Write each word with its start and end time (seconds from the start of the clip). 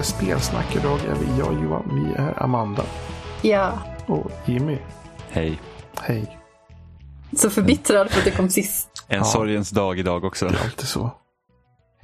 avsnitt 0.00 0.18
313 0.20 0.26
med 0.26 0.36
spelsnack. 0.36 0.76
Idag 0.76 1.00
är 1.04 1.14
vi 1.14 1.38
jag 1.38 1.62
Johan, 1.64 2.04
vi 2.06 2.22
är 2.22 2.42
Amanda 2.42 2.84
Ja. 3.42 3.78
och 4.06 4.30
Jimmy. 4.46 4.78
Hej. 5.30 5.60
Hej. 6.00 6.36
Så 7.36 7.50
förbittrad 7.50 8.10
för 8.10 8.18
att 8.18 8.24
det 8.24 8.30
kom 8.30 8.48
sist. 8.50 8.88
En 9.08 9.18
Ja. 9.18 9.24
sorgens 9.24 9.70
dag 9.70 9.98
idag 9.98 10.24
också. 10.24 10.48
Det 10.48 10.54
är 10.58 10.64
alltid 10.64 10.88
så. 10.88 11.10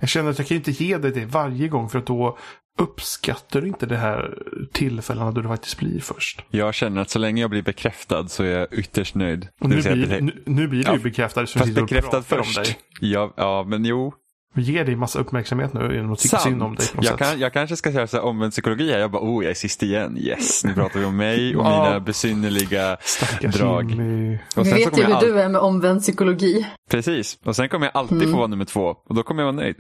Jag 0.01 0.09
känner 0.09 0.31
att 0.31 0.39
jag 0.39 0.49
kan 0.49 0.57
inte 0.57 0.71
ge 0.71 0.99
dig 0.99 1.11
det 1.13 1.25
varje 1.25 1.69
gång 1.69 1.89
för 1.89 1.99
att 1.99 2.07
då 2.07 2.39
uppskattar 2.79 3.61
du 3.61 3.69
inte 3.69 3.87
det 3.87 3.97
här 3.97 4.35
tillfällena 4.73 5.31
då 5.31 5.41
du 5.41 5.49
faktiskt 5.49 5.79
blir 5.79 6.01
först. 6.01 6.43
Jag 6.51 6.75
känner 6.75 7.01
att 7.03 7.11
så 7.11 7.19
länge 7.19 7.41
jag 7.41 7.51
blir 7.51 7.63
bekräftad 7.63 8.29
så 8.29 8.43
är 8.43 8.59
jag 8.59 8.73
ytterst 8.75 9.15
nöjd. 9.15 9.49
Och 9.61 9.69
Det 9.69 9.77
nu 9.77 9.83
blir, 9.83 10.07
det- 10.07 10.21
nu, 10.21 10.43
nu 10.47 10.69
blir 10.69 10.85
du 10.85 10.91
Ja, 10.93 10.99
bekräftad 11.03 11.47
som 11.47 11.59
Fast 11.61 11.75
bekräftad 11.75 12.23
först. 12.23 12.57
dig. 12.65 12.79
Ja, 13.01 13.33
ja, 13.37 13.65
men 13.69 13.85
jo. 13.85 14.13
Vi 14.57 14.63
ger 14.63 14.85
dig 14.85 14.97
massa 14.97 15.19
uppmärksamhet 15.19 15.73
nu 15.73 15.95
genom 15.95 16.13
att 16.13 16.19
tycka 16.19 16.39
synd 16.39 16.63
om 16.63 16.75
dig. 16.75 16.89
på 16.89 16.97
något 16.97 17.05
Jag, 17.05 17.19
sätt. 17.19 17.29
kan, 17.29 17.39
jag 17.41 17.53
kanske 17.53 17.77
ska 17.77 17.93
köra 17.93 18.07
så 18.07 18.17
här 18.17 18.25
omvänd 18.25 18.53
psykologi 18.53 18.93
här. 18.93 18.99
Jag 18.99 19.11
bara, 19.11 19.23
oh, 19.23 19.45
jag 19.45 19.51
är 19.51 19.55
sist 19.55 19.83
igen. 19.83 20.19
Yes, 20.19 20.65
nu 20.65 20.75
pratar 20.75 21.01
vi 21.01 21.07
om 21.07 21.17
mig 21.17 21.57
och 21.57 21.65
mina 21.65 22.01
besynnerliga 22.01 22.97
Stackars 23.01 23.55
drag. 23.55 23.91
Jimmy. 23.91 24.39
Och 24.57 24.67
Vi 24.67 24.71
sen 24.71 24.73
så 24.73 24.75
vet 24.75 24.81
ju 24.81 24.91
kommer 24.91 25.07
hur 25.07 25.15
all... 25.15 25.25
du 25.25 25.41
är 25.41 25.49
med 25.49 25.61
omvänd 25.61 26.01
psykologi. 26.01 26.67
Precis, 26.91 27.39
och 27.45 27.57
sen 27.57 27.69
kommer 27.69 27.87
jag 27.87 27.97
alltid 27.97 28.19
Mm. 28.19 28.31
få 28.31 28.37
vara 28.37 28.47
nummer 28.47 28.65
två. 28.65 28.83
Och 29.09 29.15
då 29.15 29.23
kommer 29.23 29.43
jag 29.43 29.53
vara 29.53 29.57
nöjd. 29.65 29.77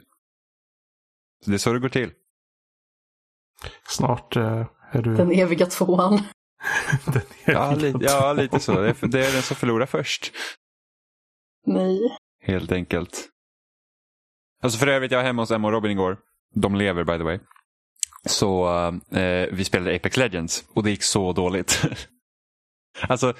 Så 1.44 1.50
det 1.50 1.56
är 1.56 1.58
så 1.58 1.72
det 1.72 1.78
går 1.80 1.88
till. 1.88 2.10
Snart 3.88 4.36
eh, 4.36 4.66
är 4.92 5.02
du 5.02 5.16
Den 5.16 5.32
eviga 5.32 5.66
tvåan. 5.66 6.22
den 7.04 7.22
Ja, 7.44 7.74
lite, 7.74 7.98
ja, 8.00 8.32
lite 8.32 8.60
så. 8.60 8.80
Det 8.80 8.88
är, 8.88 9.06
det 9.08 9.26
är 9.26 9.32
den 9.32 9.42
som 9.42 9.56
förlorar 9.56 9.86
först. 9.86 10.32
Nej. 11.66 12.16
Helt 12.42 12.72
enkelt. 12.72 13.28
Alltså 14.62 14.78
för 14.78 14.86
övrigt, 14.86 15.12
jag 15.12 15.18
var 15.18 15.24
hemma 15.24 15.42
hos 15.42 15.50
Emma 15.50 15.68
och 15.68 15.72
Robin 15.72 15.90
igår. 15.90 16.18
De 16.54 16.76
lever 16.76 17.04
by 17.04 17.18
the 17.18 17.24
way. 17.24 17.38
Så 18.26 18.68
eh, 19.12 19.46
vi 19.52 19.64
spelade 19.64 19.96
Apex 19.96 20.16
Legends 20.16 20.64
och 20.74 20.82
det 20.82 20.90
gick 20.90 21.02
så 21.02 21.32
dåligt. 21.32 21.82
alltså, 23.08 23.34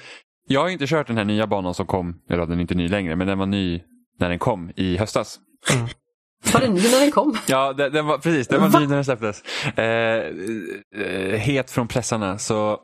jag 0.47 0.61
har 0.61 0.69
inte 0.69 0.87
kört 0.87 1.07
den 1.07 1.17
här 1.17 1.25
nya 1.25 1.47
banan 1.47 1.73
som 1.73 1.85
kom, 1.85 2.21
eller 2.29 2.45
den 2.45 2.57
är 2.57 2.61
inte 2.61 2.75
ny 2.75 2.87
längre, 2.87 3.15
men 3.15 3.27
den 3.27 3.37
var 3.37 3.45
ny 3.45 3.83
när 4.19 4.29
den 4.29 4.39
kom 4.39 4.71
i 4.75 4.97
höstas. 4.97 5.39
Var 6.53 6.59
det 6.61 6.69
ny 6.69 6.81
när 6.81 6.99
den 6.99 7.11
kom? 7.11 7.37
Ja, 7.47 7.73
den, 7.73 7.91
den 7.91 8.05
var, 8.05 8.17
precis, 8.17 8.47
den 8.47 8.61
var 8.61 8.69
Va? 8.69 8.79
ny 8.79 8.87
när 8.87 8.95
den 8.95 9.05
släpptes. 9.05 9.43
Eh, 9.77 10.25
eh, 11.01 11.39
het 11.39 11.71
från 11.71 11.87
pressarna, 11.87 12.37
så... 12.37 12.79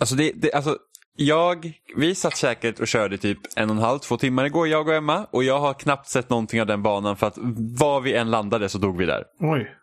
Alltså, 0.00 0.14
det, 0.14 0.32
det, 0.32 0.52
alltså 0.52 0.78
jag, 1.24 1.72
vi 1.96 2.14
satt 2.14 2.36
säkert 2.36 2.80
och 2.80 2.88
körde 2.88 3.18
typ 3.18 3.38
en 3.56 3.70
och 3.70 3.76
en 3.76 3.82
halv, 3.82 3.98
två 3.98 4.16
timmar 4.16 4.44
igår, 4.44 4.68
jag 4.68 4.88
och 4.88 4.94
Emma. 4.94 5.26
Och 5.30 5.44
jag 5.44 5.60
har 5.60 5.74
knappt 5.74 6.08
sett 6.08 6.30
någonting 6.30 6.60
av 6.60 6.66
den 6.66 6.82
banan 6.82 7.16
för 7.16 7.26
att 7.26 7.38
var 7.78 8.00
vi 8.00 8.14
än 8.14 8.30
landade 8.30 8.68
så 8.68 8.78
dog 8.78 8.96
vi 8.96 9.06
där. 9.06 9.24
Oj. 9.40 9.74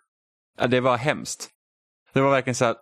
Ja, 0.59 0.67
det 0.67 0.79
var 0.79 0.97
hemskt. 0.97 1.49
Det 2.13 2.21
var 2.21 2.31
verkligen 2.31 2.55
så 2.55 2.65
här, 2.65 2.75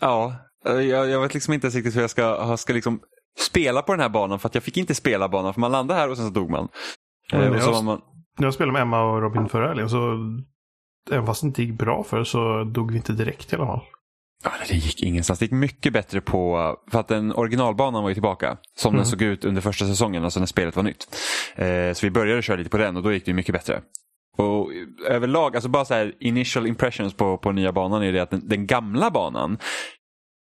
ja, 0.00 0.36
jag, 0.64 1.08
jag 1.08 1.20
vet 1.20 1.34
liksom 1.34 1.54
inte 1.54 1.68
riktigt 1.68 1.96
hur 1.96 2.00
jag 2.00 2.10
ska, 2.10 2.56
ska 2.56 2.72
liksom 2.72 3.00
spela 3.38 3.82
på 3.82 3.92
den 3.92 4.00
här 4.00 4.08
banan 4.08 4.38
för 4.38 4.48
att 4.48 4.54
jag 4.54 4.64
fick 4.64 4.76
inte 4.76 4.94
spela 4.94 5.28
banan 5.28 5.54
för 5.54 5.60
man 5.60 5.72
landade 5.72 6.00
här 6.00 6.10
och 6.10 6.16
sen 6.16 6.26
så 6.26 6.32
dog 6.32 6.50
man. 6.50 6.68
Eh, 7.32 7.48
och 7.52 7.62
så 7.62 7.70
jag- 7.70 7.84
man 7.84 8.00
När 8.38 8.46
jag 8.46 8.54
spelade 8.54 8.72
med 8.72 8.82
Emma 8.82 9.02
och 9.12 9.22
Robin 9.22 9.48
förra 9.48 9.68
helgen 9.68 9.88
så 9.90 10.16
även 11.10 11.26
fast 11.26 11.40
det 11.42 11.46
inte 11.46 11.62
gick 11.62 11.78
bra 11.78 12.04
för 12.04 12.24
så 12.24 12.64
dog 12.64 12.90
vi 12.90 12.96
inte 12.96 13.12
direkt 13.12 13.52
i 13.52 13.56
alla 13.56 13.66
fall. 13.66 13.80
Ja, 14.44 14.50
det 14.68 14.74
gick 14.74 15.02
ingenstans. 15.02 15.38
Det 15.38 15.44
gick 15.44 15.52
mycket 15.52 15.92
bättre 15.92 16.20
på, 16.20 16.76
för 16.90 17.00
att 17.00 17.08
den 17.08 17.32
originalbanan 17.32 18.02
var 18.02 18.10
ju 18.10 18.14
tillbaka. 18.14 18.56
Som 18.76 18.88
Mm. 18.88 18.98
den 18.98 19.06
såg 19.06 19.22
ut 19.22 19.44
under 19.44 19.62
första 19.62 19.86
säsongen, 19.86 20.24
alltså 20.24 20.40
när 20.40 20.46
spelet 20.46 20.76
var 20.76 20.82
nytt. 20.82 21.06
Eh, 21.56 21.92
så 21.92 22.06
vi 22.06 22.10
började 22.10 22.42
köra 22.42 22.56
lite 22.56 22.70
på 22.70 22.78
den 22.78 22.96
och 22.96 23.02
då 23.02 23.12
gick 23.12 23.26
det 23.26 23.32
mycket 23.32 23.52
bättre. 23.52 23.82
Och 24.36 24.70
överlag, 25.08 25.56
alltså 25.56 25.68
bara 25.68 25.84
så 25.84 25.94
här 25.94 26.14
initial 26.20 26.66
impressions 26.66 27.14
på, 27.14 27.38
på 27.38 27.52
nya 27.52 27.72
banan 27.72 28.02
är 28.02 28.12
det 28.12 28.20
att 28.20 28.30
den, 28.30 28.48
den 28.48 28.66
gamla 28.66 29.10
banan 29.10 29.58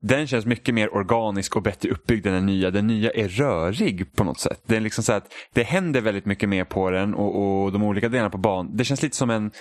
den 0.01 0.27
känns 0.27 0.45
mycket 0.45 0.75
mer 0.75 0.95
organisk 0.95 1.55
och 1.55 1.61
bättre 1.61 1.89
uppbyggd 1.89 2.27
än 2.27 2.33
den 2.33 2.45
nya. 2.45 2.71
Den 2.71 2.87
nya 2.87 3.11
är 3.11 3.27
rörig 3.27 4.15
på 4.15 4.23
något 4.23 4.39
sätt. 4.39 4.61
Det, 4.65 4.75
är 4.75 4.79
liksom 4.79 5.03
så 5.03 5.13
att 5.13 5.33
det 5.53 5.63
händer 5.63 6.01
väldigt 6.01 6.25
mycket 6.25 6.49
mer 6.49 6.63
på 6.63 6.89
den 6.89 7.13
och, 7.13 7.63
och 7.63 7.71
de 7.71 7.83
olika 7.83 8.09
delarna 8.09 8.29
på 8.29 8.37
banan. 8.37 8.77
Det 8.77 8.85
känns 8.85 9.03
lite 9.03 9.15
som 9.15 9.29
en 9.29 9.51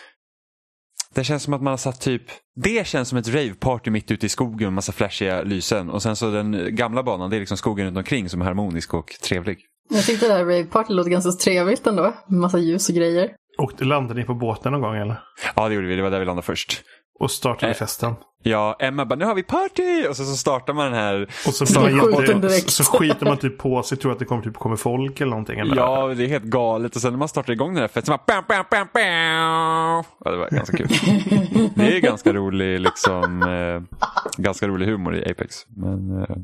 det 1.17 1.25
känns 1.25 1.43
som 1.43 1.55
att 1.55 1.63
man 1.63 1.71
har 1.71 1.77
satt 1.79 2.01
typ, 2.01 2.23
det 2.57 2.87
känns 2.87 3.09
som 3.09 3.19
ett 3.19 3.29
raveparty 3.29 3.91
mitt 3.91 4.11
ute 4.11 4.27
i 4.27 4.29
skogen 4.29 4.67
med 4.67 4.73
massa 4.73 4.93
flashiga 4.93 5.43
lysen. 5.43 5.91
Och 5.91 6.03
sen 6.03 6.17
så 6.17 6.31
den 6.31 6.75
gamla 6.77 7.03
banan, 7.03 7.31
det 7.31 7.37
är 7.37 7.41
liksom 7.41 7.57
skogen 7.57 7.87
runt 7.87 7.97
omkring 7.97 8.29
som 8.29 8.41
är 8.41 8.45
harmonisk 8.45 8.95
och 8.95 9.07
trevlig. 9.23 9.59
Jag 9.91 10.05
tyckte 10.05 10.27
det 10.29 10.33
här 10.35 10.41
rave 10.45 10.65
party 10.65 10.93
låter 10.95 11.11
ganska 11.11 11.31
trevligt 11.33 11.87
ändå. 11.87 12.03
Med 12.29 12.41
massa 12.41 12.59
ljus 12.59 12.89
och 12.89 12.95
grejer. 12.95 13.31
Och 13.59 13.83
landade 13.83 14.21
ni 14.21 14.27
på 14.27 14.35
båten 14.35 14.73
någon 14.73 14.81
gång 14.81 14.97
eller? 14.97 15.21
Ja, 15.57 15.69
det 15.69 15.75
gjorde 15.75 15.87
vi. 15.87 15.97
Det 15.97 16.03
var 16.03 16.11
där 16.11 16.19
vi 16.19 16.25
landade 16.25 16.47
först. 16.47 16.83
Och 17.21 17.31
startade 17.31 17.73
Eh. 17.73 17.79
festen. 17.79 18.15
Ja, 18.43 18.77
Emma 18.79 19.05
bara, 19.05 19.15
nu 19.15 19.25
har 19.25 19.35
vi 19.35 19.43
party! 19.43 20.07
Och 20.09 20.17
så, 20.17 20.25
så 20.25 20.37
startar 20.37 20.73
man 20.75 20.85
den 20.85 20.95
här. 20.95 21.23
Och 21.47 21.55
så, 21.55 21.65
jätte, 21.89 22.35
direkt. 22.35 22.71
så 22.71 22.85
skiter 22.85 23.27
man 23.27 23.37
typ 23.37 23.59
på 23.59 23.83
sig, 23.83 23.99
tror 23.99 24.13
att 24.13 24.19
det 24.19 24.25
kommer, 24.25 24.43
typ, 24.43 24.55
kommer 24.57 24.77
folk 24.77 25.21
eller 25.21 25.31
någonting. 25.31 25.59
Eller? 25.61 25.77
Ja, 25.77 26.07
det 26.17 26.25
är 26.25 26.29
helt 26.29 26.45
galet. 26.45 26.97
Och 26.97 27.03
sen 27.03 27.13
när 27.13 27.19
man 27.19 27.29
startar 27.29 27.53
igång 27.53 27.75
den 27.75 27.81
här 27.81 27.89
festen, 27.89 28.05
så 28.05 28.11
bara... 28.13 28.23
Bam, 28.27 28.45
bam, 28.49 28.65
bam, 28.71 28.87
bam. 28.95 30.05
Ja, 30.25 30.31
det 30.31 30.37
var 30.37 30.49
ganska 30.51 30.77
kul. 30.77 30.89
Det 31.75 31.97
är 31.97 32.01
ganska 32.01 32.33
rolig, 32.33 32.81
liksom, 32.81 33.43
eh, 33.43 33.99
ganska 34.43 34.69
rolig 34.69 34.87
humor 34.87 35.17
i 35.17 35.31
Apex. 35.31 35.55
Men, 35.69 36.23
eh, 36.23 36.37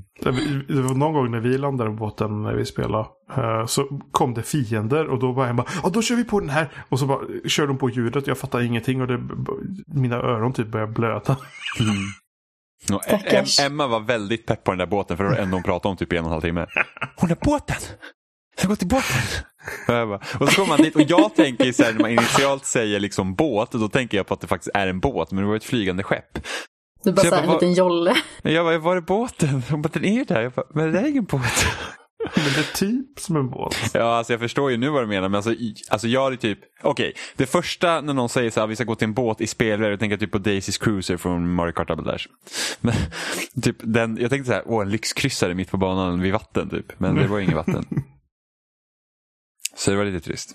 Det 0.68 0.82
var 0.82 0.94
någon 0.94 1.12
gång 1.12 1.30
när 1.30 1.40
vi 1.40 1.58
landade 1.58 1.90
på 1.90 1.96
båten 1.96 2.42
när 2.42 2.54
vi 2.54 2.64
spelade. 2.66 3.06
eh, 3.36 3.66
Så 3.66 4.00
kom 4.10 4.34
det 4.34 4.42
fiender 4.42 5.06
och 5.06 5.18
då 5.18 5.32
var 5.32 5.46
jag 5.46 5.56
bara, 5.56 5.66
ja 5.82 5.88
då 5.88 6.02
kör 6.02 6.16
vi 6.16 6.24
på 6.24 6.40
den 6.40 6.48
här. 6.50 6.68
Och 6.88 6.98
så 6.98 7.06
bara 7.06 7.18
kör 7.46 7.66
de 7.66 7.78
på 7.78 7.90
ljudet, 7.90 8.26
jag 8.26 8.38
fattar 8.38 8.60
ingenting 8.60 9.00
och 9.00 9.06
det, 9.06 9.20
mina 9.86 10.16
öron 10.16 10.52
typ 10.52 10.66
började 10.68 11.20
blöda. 11.84 13.42
Och 13.42 13.60
Emma 13.60 13.86
var 13.86 14.00
väldigt 14.00 14.46
pepp 14.46 14.64
på 14.64 14.70
den 14.70 14.78
där 14.78 14.86
båten 14.86 15.16
för 15.16 15.24
det 15.24 15.30
var 15.30 15.36
det 15.36 15.42
enda 15.42 15.56
hon 15.56 15.62
pratade 15.62 15.90
om 15.90 15.96
typ 15.96 16.12
i 16.12 16.16
en 16.16 16.24
och 16.24 16.26
en 16.26 16.32
halv 16.32 16.42
timme. 16.42 16.66
Hon 17.16 17.30
är 17.30 17.36
båten! 17.40 17.76
Jag 18.60 18.68
går 18.68 18.76
till 18.76 18.88
båten! 18.88 19.22
Och, 19.88 19.94
jag 19.94 20.08
bara, 20.08 20.20
och 20.40 20.48
så 20.48 20.54
kommer 20.54 20.68
man 20.68 20.82
dit 20.82 20.96
och 20.96 21.02
jag 21.02 21.34
tänker 21.34 21.72
så 21.72 21.82
här, 21.82 21.92
när 21.92 22.00
man 22.00 22.10
initialt 22.10 22.64
säger 22.64 23.00
liksom 23.00 23.34
båt, 23.34 23.72
då 23.72 23.88
tänker 23.88 24.16
jag 24.16 24.26
på 24.26 24.34
att 24.34 24.40
det 24.40 24.46
faktiskt 24.46 24.70
är 24.74 24.86
en 24.86 25.00
båt, 25.00 25.30
men 25.30 25.42
det 25.44 25.48
var 25.48 25.56
ett 25.56 25.64
flygande 25.64 26.02
skepp. 26.02 26.38
Är 27.04 27.12
bara 27.12 27.22
Så 27.22 27.28
så 27.28 27.34
här 27.34 27.42
en 27.42 27.48
bara, 27.48 27.54
liten 27.54 27.74
jolle. 27.74 28.16
Jag 28.42 28.66
bara, 28.66 28.78
var 28.78 28.96
är 28.96 29.00
båten? 29.00 29.62
Hon 29.70 29.82
bara, 29.82 29.88
den 29.92 30.04
är 30.04 30.14
ju 30.14 30.24
där. 30.24 30.40
Jag 30.40 30.52
bara, 30.52 30.66
men 30.74 30.84
det 30.84 30.92
där 30.92 31.04
är 31.04 31.08
ingen 31.08 31.24
båt. 31.24 31.66
Men 32.24 32.44
det 32.44 32.60
är 32.60 32.76
typ 32.76 33.20
som 33.20 33.36
en 33.36 33.50
båt. 33.50 33.76
Ja, 33.94 34.16
alltså 34.16 34.32
jag 34.32 34.40
förstår 34.40 34.70
ju 34.70 34.76
nu 34.76 34.88
vad 34.90 35.02
du 35.02 35.06
menar, 35.06 35.28
men 35.28 35.34
alltså, 35.34 35.54
alltså 35.90 36.08
jag 36.08 36.32
är 36.32 36.36
typ, 36.36 36.58
okej, 36.82 37.14
det 37.36 37.46
första 37.46 38.00
när 38.00 38.14
någon 38.14 38.28
säger 38.28 38.50
så 38.50 38.60
här, 38.60 38.66
vi 38.66 38.76
ska 38.76 38.84
gå 38.84 38.94
till 38.94 39.08
en 39.08 39.14
båt 39.14 39.40
i 39.40 39.46
spelare, 39.46 39.90
jag 39.90 40.00
tänker 40.00 40.16
typ 40.16 40.32
på 40.32 40.38
Daisy's 40.38 40.82
Cruiser 40.82 41.16
från 41.16 41.54
Mario 41.54 41.72
Kart 41.72 41.88
Double 41.88 42.12
Dash. 42.12 42.26
Men, 42.80 42.94
typ 43.62 43.76
den, 43.80 44.16
jag 44.20 44.30
tänkte 44.30 44.48
så 44.48 44.52
här, 44.52 44.62
åh 44.66 44.82
en 44.82 44.90
lyxkryssare 44.90 45.54
mitt 45.54 45.70
på 45.70 45.76
banan 45.76 46.20
vid 46.20 46.32
vatten 46.32 46.70
typ, 46.70 47.00
men 47.00 47.14
det 47.14 47.26
var 47.26 47.40
inget 47.40 47.54
vatten. 47.54 47.84
Så 49.76 49.90
det 49.90 49.96
var 49.96 50.04
lite 50.04 50.24
trist. 50.24 50.54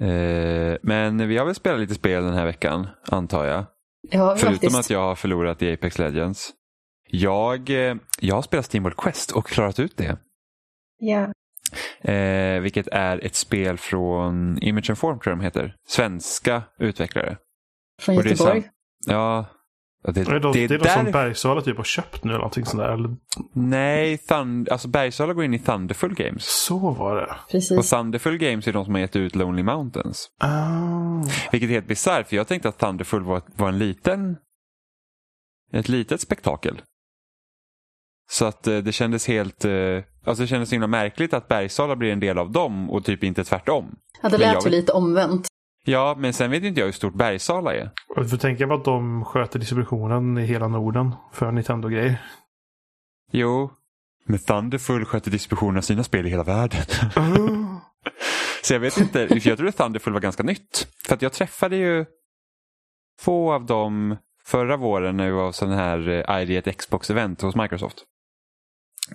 Eh, 0.00 0.76
men 0.82 1.28
vi 1.28 1.38
har 1.38 1.44
väl 1.46 1.54
spelat 1.54 1.80
lite 1.80 1.94
spel 1.94 2.24
den 2.24 2.34
här 2.34 2.46
veckan, 2.46 2.86
antar 3.08 3.44
jag. 3.44 3.64
Ja, 4.10 4.36
Förutom 4.36 4.52
faktiskt. 4.52 4.78
att 4.78 4.90
jag 4.90 5.00
har 5.00 5.14
förlorat 5.14 5.62
i 5.62 5.72
Apex 5.72 5.98
Legends. 5.98 6.50
Jag, 7.14 7.70
eh, 7.70 7.94
jag 8.20 8.34
har 8.34 8.42
spelat 8.42 8.66
Steamworld 8.66 8.96
Quest 8.96 9.30
och 9.32 9.46
klarat 9.46 9.78
ut 9.78 9.96
det. 9.96 10.16
Ja. 10.98 11.32
Eh, 12.12 12.60
vilket 12.60 12.86
är 12.88 13.24
ett 13.24 13.34
spel 13.34 13.78
från 13.78 14.58
Image 14.62 14.90
and 14.90 14.98
Form 14.98 15.18
tror 15.20 15.30
jag 15.32 15.38
de 15.38 15.44
heter. 15.44 15.76
Svenska 15.88 16.62
utvecklare. 16.78 17.36
Från 18.00 18.16
Och 18.16 18.22
det 18.22 18.28
är 18.28 18.30
Göteborg. 18.30 18.62
sant. 18.62 18.72
Ja. 19.06 19.46
Det, 20.04 20.12
Det 20.12 20.20
är 20.20 20.40
de, 20.40 20.52
det 20.52 20.66
det 20.66 20.74
är 20.74 20.78
de 20.78 20.84
där... 20.84 20.94
som 21.02 21.12
Bergsala 21.12 21.60
typ 21.60 21.76
har 21.76 21.84
köpt 21.84 22.24
nu 22.24 22.30
eller 22.30 22.38
någonting 22.38 22.64
sånt 22.66 22.82
där. 22.82 22.92
Eller, 22.92 23.16
Nej, 23.52 24.18
Thund... 24.18 24.68
alltså 24.68 24.88
Bergsala 24.88 25.32
går 25.32 25.44
in 25.44 25.54
i 25.54 25.58
Thunderful 25.58 26.14
Games. 26.14 26.44
så 26.64 26.78
var 26.90 27.16
det. 27.16 27.22
Och 27.26 27.50
Precis. 27.50 27.90
Thunderful 27.90 28.38
Games 28.38 28.66
är 28.68 28.72
de 28.72 28.84
som 28.84 28.94
har 28.94 29.00
gett 29.00 29.16
ut 29.16 29.34
Lonely 29.34 29.62
Mountains. 29.62 30.28
Ah. 30.40 31.22
Vilket 31.52 31.68
är 31.70 31.74
helt 31.74 31.86
bisarrt 31.86 32.28
för 32.28 32.36
jag 32.36 32.48
tänkte 32.48 32.68
att 32.68 32.78
Thunderful 32.78 33.22
var, 33.22 33.42
var 33.56 33.68
en 33.68 33.78
liten 33.78 34.36
ett 35.72 35.88
litet 35.88 36.20
spektakel. 36.20 36.82
Så 38.32 38.44
att 38.44 38.66
eh, 38.66 38.78
det 38.78 38.92
kändes 38.92 39.28
helt, 39.28 39.64
eh, 39.64 39.72
alltså 40.24 40.42
det 40.42 40.46
kändes 40.46 40.68
så 40.68 40.74
himla 40.74 40.86
märkligt 40.86 41.34
att 41.34 41.48
Bergsala 41.48 41.96
blir 41.96 42.12
en 42.12 42.20
del 42.20 42.38
av 42.38 42.50
dem 42.50 42.90
och 42.90 43.04
typ 43.04 43.24
inte 43.24 43.44
tvärtom. 43.44 43.94
Ja, 44.22 44.28
det 44.28 44.38
lät 44.38 44.54
ju 44.54 44.54
vet- 44.54 44.70
lite 44.70 44.92
omvänt. 44.92 45.46
Ja, 45.84 46.14
men 46.18 46.32
sen 46.32 46.50
vet 46.50 46.62
inte 46.62 46.80
jag 46.80 46.86
hur 46.86 46.92
stort 46.92 47.14
Bergsala 47.14 47.74
är. 47.74 47.90
Du 48.16 48.28
får 48.28 48.36
tänka 48.36 48.66
på 48.66 48.74
att 48.74 48.84
de 48.84 49.24
sköter 49.24 49.58
distributionen 49.58 50.38
i 50.38 50.44
hela 50.44 50.68
Norden 50.68 51.14
för 51.32 51.52
Nintendo-grejer. 51.52 52.22
Jo, 53.32 53.70
men 54.26 54.38
Thunderful 54.38 55.04
sköter 55.04 55.30
distributionen 55.30 55.76
av 55.76 55.82
sina 55.82 56.04
spel 56.04 56.26
i 56.26 56.30
hela 56.30 56.42
världen. 56.42 56.80
Så 58.62 58.74
jag 58.74 58.80
vet 58.80 59.00
inte, 59.00 59.28
för 59.28 59.48
jag 59.48 59.58
tror 59.58 59.68
att 59.68 59.76
Thunderful 59.76 60.12
var 60.12 60.20
ganska 60.20 60.42
nytt. 60.42 60.88
För 61.06 61.14
att 61.14 61.22
jag 61.22 61.32
träffade 61.32 61.76
ju 61.76 62.04
få 63.20 63.52
av 63.52 63.66
dem 63.66 64.16
förra 64.44 64.76
våren 64.76 65.16
när 65.16 65.26
vi 65.26 65.32
var 65.32 65.46
på 65.46 65.52
sån 65.52 65.72
här 65.72 66.08
eh, 66.30 66.42
ID 66.42 66.50
ett 66.50 66.76
Xbox-event 66.76 67.42
hos 67.42 67.56
Microsoft. 67.56 68.06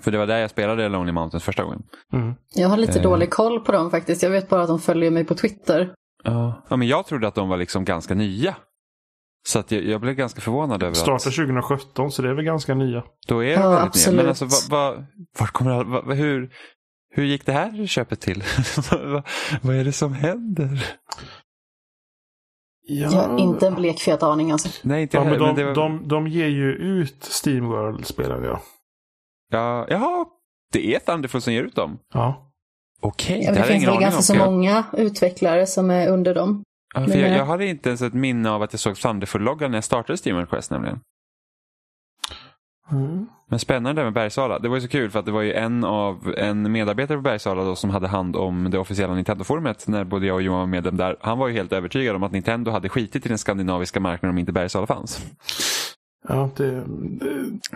För 0.01 0.11
det 0.11 0.17
var 0.17 0.27
där 0.27 0.37
jag 0.37 0.49
spelade 0.49 0.89
Lonely 0.89 1.11
Mountains 1.11 1.43
första 1.43 1.63
gången. 1.63 1.83
Mm. 2.13 2.33
Jag 2.55 2.69
har 2.69 2.77
lite 2.77 2.99
Eh. 2.99 3.03
dålig 3.03 3.29
koll 3.29 3.59
på 3.59 3.71
dem 3.71 3.91
faktiskt. 3.91 4.23
Jag 4.23 4.29
vet 4.29 4.49
bara 4.49 4.61
att 4.61 4.67
de 4.67 4.79
följer 4.79 5.11
mig 5.11 5.25
på 5.25 5.35
Twitter. 5.35 5.93
Ja. 6.23 6.65
ja, 6.69 6.75
men 6.75 6.87
jag 6.87 7.05
trodde 7.05 7.27
att 7.27 7.35
de 7.35 7.49
var 7.49 7.57
liksom 7.57 7.85
ganska 7.85 8.15
nya. 8.15 8.55
Så 9.47 9.59
att 9.59 9.71
jag, 9.71 9.83
jag 9.85 10.01
blev 10.01 10.13
ganska 10.13 10.41
förvånad 10.41 10.83
över 10.83 10.93
Startar 10.93 11.13
att 11.29 11.35
2017 11.35 12.11
så 12.11 12.21
det 12.21 12.29
är 12.29 12.33
väl 12.33 12.45
ganska 12.45 12.75
nya. 12.75 13.03
då 13.27 13.43
är 13.43 13.55
de 13.57 13.61
Ja, 13.63 13.69
väldigt 13.69 14.07
nya. 14.07 14.15
Men 14.15 14.27
absolut. 14.27 14.27
alltså, 14.27 14.45
vad, 14.45 14.95
vad, 14.95 15.05
vart 15.39 15.51
kommer 15.51 15.71
all, 15.71 15.85
vad, 15.85 16.17
hur, 16.17 16.49
hur 17.09 17.23
gick 17.23 17.45
det 17.45 17.51
här 17.51 17.85
köpet 17.87 18.19
till? 18.21 18.43
vad, 18.91 19.23
vad 19.61 19.75
är 19.75 19.83
det 19.83 19.91
som 19.91 20.13
händer? 20.13 20.85
Jag 22.89 23.09
har 23.09 23.39
inte 23.39 23.67
en 23.67 23.75
blekfet 23.75 24.23
aning 24.23 24.51
alltså. 24.51 24.69
Nej, 24.81 25.01
inte 25.01 25.17
Ja, 25.17 25.23
men 25.23 25.33
de, 25.39 25.45
men 25.45 25.55
det 25.55 25.63
var... 25.65 25.75
de, 25.75 26.07
de 26.07 26.27
ger 26.27 26.47
ju 26.47 26.71
ut 26.73 27.23
Steamworld 27.23 28.05
spelade 28.05 28.47
jag. 28.47 28.59
Ja, 29.49 29.85
jaha, 29.89 30.25
det 30.73 30.95
är 30.95 30.99
Thunderful 30.99 31.41
som 31.41 31.53
ger 31.53 31.63
ut 31.63 31.75
dem? 31.75 31.99
Ja. 32.13 32.51
Okej, 33.01 33.37
Ja, 33.39 33.45
men 33.45 33.53
det 33.53 33.59
jag 33.59 33.67
finns 33.67 33.87
väl 33.87 33.99
ganska 33.99 34.21
så 34.21 34.35
jag- 34.35 34.51
många 34.51 34.83
utvecklare 34.93 35.65
som 35.67 35.91
är 35.91 36.07
under 36.07 36.35
dem. 36.35 36.63
Ja, 36.95 37.01
för 37.05 37.11
jag, 37.11 37.21
Men, 37.21 37.33
jag 37.37 37.45
hade 37.45 37.65
inte 37.65 37.89
ens 37.89 38.01
ett 38.01 38.13
minne 38.13 38.49
av 38.51 38.61
att 38.61 38.73
jag 38.73 38.79
såg 38.79 38.95
Thunderful-loggan 38.95 39.71
när 39.71 39.77
jag 39.77 39.83
startade 39.83 40.17
Steam 40.25 40.47
Quest 40.47 40.71
nämligen. 40.71 40.99
Mm. 42.91 43.25
Men 43.49 43.59
spännande 43.59 44.03
med 44.03 44.13
Bergsala. 44.13 44.59
Det 44.59 44.69
var 44.69 44.75
ju 44.75 44.81
så 44.81 44.87
kul 44.87 45.09
för 45.11 45.19
att 45.19 45.25
det 45.25 45.31
var 45.31 45.41
ju 45.41 45.53
en 45.53 45.83
av 45.83 46.33
en 46.37 46.71
medarbetare 46.71 47.17
på 47.17 47.21
Bergsala 47.21 47.63
då 47.63 47.75
som 47.75 47.89
hade 47.89 48.07
hand 48.07 48.35
om 48.35 48.69
det 48.71 48.79
officiella 48.79 49.13
Nintendo-forumet 49.13 49.87
när 49.87 50.03
både 50.03 50.25
jag 50.25 50.35
och 50.35 50.41
Johan 50.41 50.59
var 50.59 50.65
medlem 50.67 50.97
där. 50.97 51.17
Han 51.21 51.37
var 51.37 51.47
ju 51.47 51.53
helt 51.53 51.73
övertygad 51.73 52.15
om 52.15 52.23
att 52.23 52.31
Nintendo 52.31 52.71
hade 52.71 52.89
skitit 52.89 53.25
i 53.25 53.29
den 53.29 53.37
skandinaviska 53.37 53.99
marknaden 53.99 54.29
om 54.35 54.37
inte 54.37 54.51
Bergsala 54.51 54.87
fanns. 54.87 55.25
Ja, 56.27 56.49
det, 56.55 56.85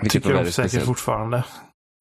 det 0.02 0.10
tycker 0.10 0.30
de 0.30 0.36
väldigt 0.36 0.54
säkert 0.54 0.72
speciellt. 0.72 0.88
fortfarande. 0.88 1.44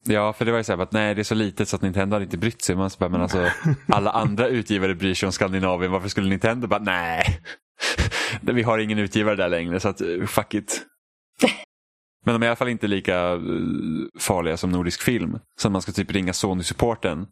Ja, 0.05 0.33
för 0.33 0.45
det 0.45 0.51
var 0.51 0.59
ju 0.59 0.65
så 0.65 0.77
här 0.77 0.83
att 0.83 0.93
nej, 0.93 1.15
det 1.15 1.23
är 1.23 1.25
så 1.25 1.35
litet 1.35 1.69
så 1.69 1.77
att 1.77 1.83
Nintendo 1.83 2.15
hade 2.15 2.25
inte 2.25 2.39
brytt 2.39 2.63
sig. 2.63 2.77
Man 2.77 2.91
bara, 2.99 3.09
men 3.09 3.21
alltså, 3.21 3.51
alla 3.89 4.11
andra 4.11 4.49
utgivare 4.49 4.95
bryr 4.95 5.15
sig 5.15 5.27
om 5.27 5.33
Skandinavien. 5.33 5.93
Varför 5.93 6.09
skulle 6.09 6.29
Nintendo 6.29 6.67
bara, 6.67 6.81
nej. 6.81 7.41
Vi 8.41 8.63
har 8.63 8.79
ingen 8.79 8.99
utgivare 8.99 9.37
där 9.37 9.49
längre 9.49 9.81
så 9.81 9.89
att 9.89 10.03
fuck 10.27 10.55
it. 10.55 10.87
Men 12.25 12.35
de 12.35 12.43
är 12.43 12.47
i 12.47 12.49
alla 12.49 12.57
fall 12.57 12.69
inte 12.69 12.87
lika 12.87 13.33
eh, 13.33 13.39
farliga 14.19 14.57
som 14.57 14.71
Nordisk 14.71 15.03
Film. 15.03 15.39
Så 15.61 15.71
man 15.71 15.83
ska 15.83 15.93
typ 15.93 16.11
ringa 16.11 16.33
Sony-supporten 16.33 17.27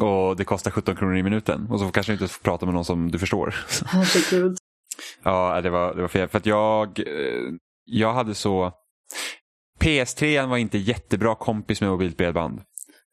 och 0.00 0.36
det 0.36 0.44
kostar 0.44 0.70
17 0.70 0.96
kronor 0.96 1.16
i 1.16 1.22
minuten. 1.22 1.66
Och 1.70 1.80
så 1.80 1.90
kanske 1.90 2.12
du 2.12 2.14
inte 2.14 2.28
får 2.28 2.42
prata 2.42 2.66
med 2.66 2.74
någon 2.74 2.84
som 2.84 3.10
du 3.10 3.18
förstår. 3.18 3.54
Herregud. 3.86 4.56
Ja, 5.22 5.60
det 5.60 5.70
var, 5.70 5.94
det 5.94 6.00
var 6.00 6.08
fel. 6.08 6.28
För 6.28 6.38
att 6.38 6.46
jag, 6.46 6.98
eh, 6.98 7.52
jag 7.86 8.12
hade 8.12 8.34
så... 8.34 8.72
PS3 9.80 10.46
var 10.46 10.56
inte 10.56 10.78
jättebra 10.78 11.34
kompis 11.34 11.80
med 11.80 11.90
mobilt 11.90 12.16
bredband. 12.16 12.60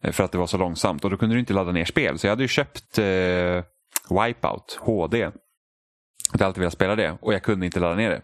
Eh, 0.04 0.12
för 0.12 0.24
att 0.24 0.32
det 0.32 0.38
var 0.38 0.48
så 0.48 0.58
långsamt 0.58 1.04
och 1.04 1.10
då 1.10 1.18
kunde 1.18 1.36
du 1.36 1.40
inte 1.40 1.54
ladda 1.54 1.72
ner 1.72 1.86
spel. 1.86 2.20
Så 2.20 2.28
jag 2.28 2.32
hade 2.32 2.44
ju 2.44 2.48
köpt 2.48 2.98
eh, 2.98 3.64
Wipeout 4.10 4.80
HD. 4.82 5.18
Jag 5.18 5.32
hade 6.32 6.46
alltid 6.46 6.60
velat 6.60 6.74
spela 6.74 6.96
det 6.96 7.18
och 7.22 7.34
jag 7.34 7.44
kunde 7.44 7.66
inte 7.66 7.80
ladda 7.80 7.96
ner 7.96 8.10
det. 8.10 8.22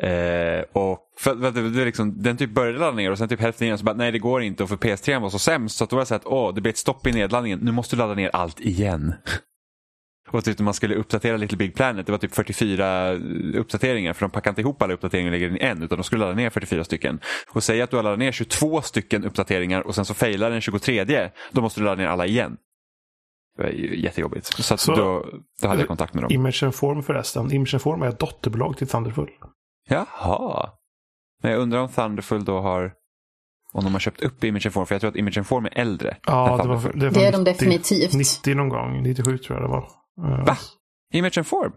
Eh, 0.00 0.64
och 0.72 0.98
för, 1.18 1.36
för 1.36 1.50
det, 1.50 1.70
det 1.70 1.84
liksom, 1.84 2.22
den 2.22 2.36
typ 2.36 2.50
började 2.50 2.78
ladda 2.78 2.96
ner 2.96 3.10
och 3.10 3.18
sen 3.18 3.28
typ 3.28 3.40
hälften 3.40 3.66
igen 3.66 3.78
så 3.78 3.84
bara 3.84 3.96
nej 3.96 4.12
det 4.12 4.18
går 4.18 4.42
inte 4.42 4.62
och 4.62 4.68
för 4.68 4.76
PS3 4.76 5.20
var 5.20 5.30
så 5.30 5.38
sämst 5.38 5.76
så 5.76 5.84
att 5.84 5.90
då 5.90 5.96
var 5.96 6.02
det 6.02 6.06
så 6.06 6.14
att 6.14 6.26
åh 6.26 6.54
det 6.54 6.60
blir 6.60 6.72
ett 6.72 6.78
stopp 6.78 7.06
i 7.06 7.12
nedladdningen. 7.12 7.58
Nu 7.62 7.72
måste 7.72 7.96
du 7.96 8.00
ladda 8.00 8.14
ner 8.14 8.30
allt 8.32 8.60
igen. 8.60 9.14
Och 10.28 10.44
typ 10.44 10.58
när 10.58 10.64
man 10.64 10.74
skulle 10.74 10.94
uppdatera 10.94 11.36
Little 11.36 11.56
Big 11.58 11.74
Planet, 11.74 12.06
det 12.06 12.12
var 12.12 12.18
typ 12.18 12.34
44 12.34 13.12
uppdateringar 13.54 14.12
för 14.12 14.20
de 14.20 14.30
packade 14.30 14.50
inte 14.50 14.60
ihop 14.60 14.82
alla 14.82 14.94
uppdateringar 14.94 15.28
och 15.28 15.32
lägger 15.32 15.48
in 15.48 15.56
i 15.56 15.60
en 15.60 15.82
utan 15.82 15.98
de 15.98 16.04
skulle 16.04 16.20
ladda 16.20 16.34
ner 16.36 16.50
44 16.50 16.84
stycken. 16.84 17.20
Och 17.52 17.62
säg 17.64 17.82
att 17.82 17.90
du 17.90 17.96
har 17.96 18.02
laddat 18.02 18.18
ner 18.18 18.32
22 18.32 18.82
stycken 18.82 19.24
uppdateringar 19.24 19.80
och 19.80 19.94
sen 19.94 20.04
så 20.04 20.14
failar 20.14 20.50
den 20.50 20.60
23, 20.60 21.30
då 21.52 21.60
måste 21.60 21.80
du 21.80 21.84
ladda 21.84 22.02
ner 22.02 22.08
alla 22.08 22.26
igen. 22.26 22.56
Det 23.56 23.62
var 23.62 23.70
jättejobbigt. 23.70 24.46
Så, 24.46 24.74
att 24.74 24.80
Så- 24.80 24.94
då, 24.94 25.26
då 25.62 25.68
hade 25.68 25.80
jag 25.80 25.88
kontakt 25.88 26.14
med 26.14 26.22
dem. 26.24 26.32
Image 26.32 26.74
Form 26.74 27.02
förresten. 27.02 27.52
Image 27.52 27.80
Form 27.80 28.02
är 28.02 28.08
ett 28.08 28.18
dotterbolag 28.18 28.76
till 28.76 28.86
Thunderful. 28.88 29.28
Jaha. 29.88 30.70
Men 31.42 31.52
jag 31.52 31.60
undrar 31.60 31.78
om 31.80 31.88
Thunderful 31.88 32.44
då 32.44 32.60
har 32.60 32.92
om 33.72 33.84
de 33.84 33.92
har 33.92 34.00
köpt 34.00 34.20
upp 34.22 34.44
Image 34.44 34.72
Form, 34.72 34.86
för 34.86 34.94
jag 34.94 35.00
tror 35.00 35.10
att 35.10 35.16
Image 35.16 35.46
Form 35.46 35.64
är 35.66 35.78
äldre. 35.78 36.16
Ja, 36.26 36.60
det 36.62 36.68
var, 36.68 36.92
det 36.94 37.08
var 37.08 37.14
Det 37.14 37.26
är 37.26 37.32
de 37.32 37.38
90 37.38 37.44
definitivt. 37.44 38.12
90 38.14 38.54
någon 38.54 38.68
gång. 38.68 39.02
97 39.02 39.38
tror 39.38 39.58
jag 39.58 39.68
det 39.68 39.72
var. 39.72 39.88
Va? 40.16 40.56
Image 41.12 41.46
Form? 41.46 41.72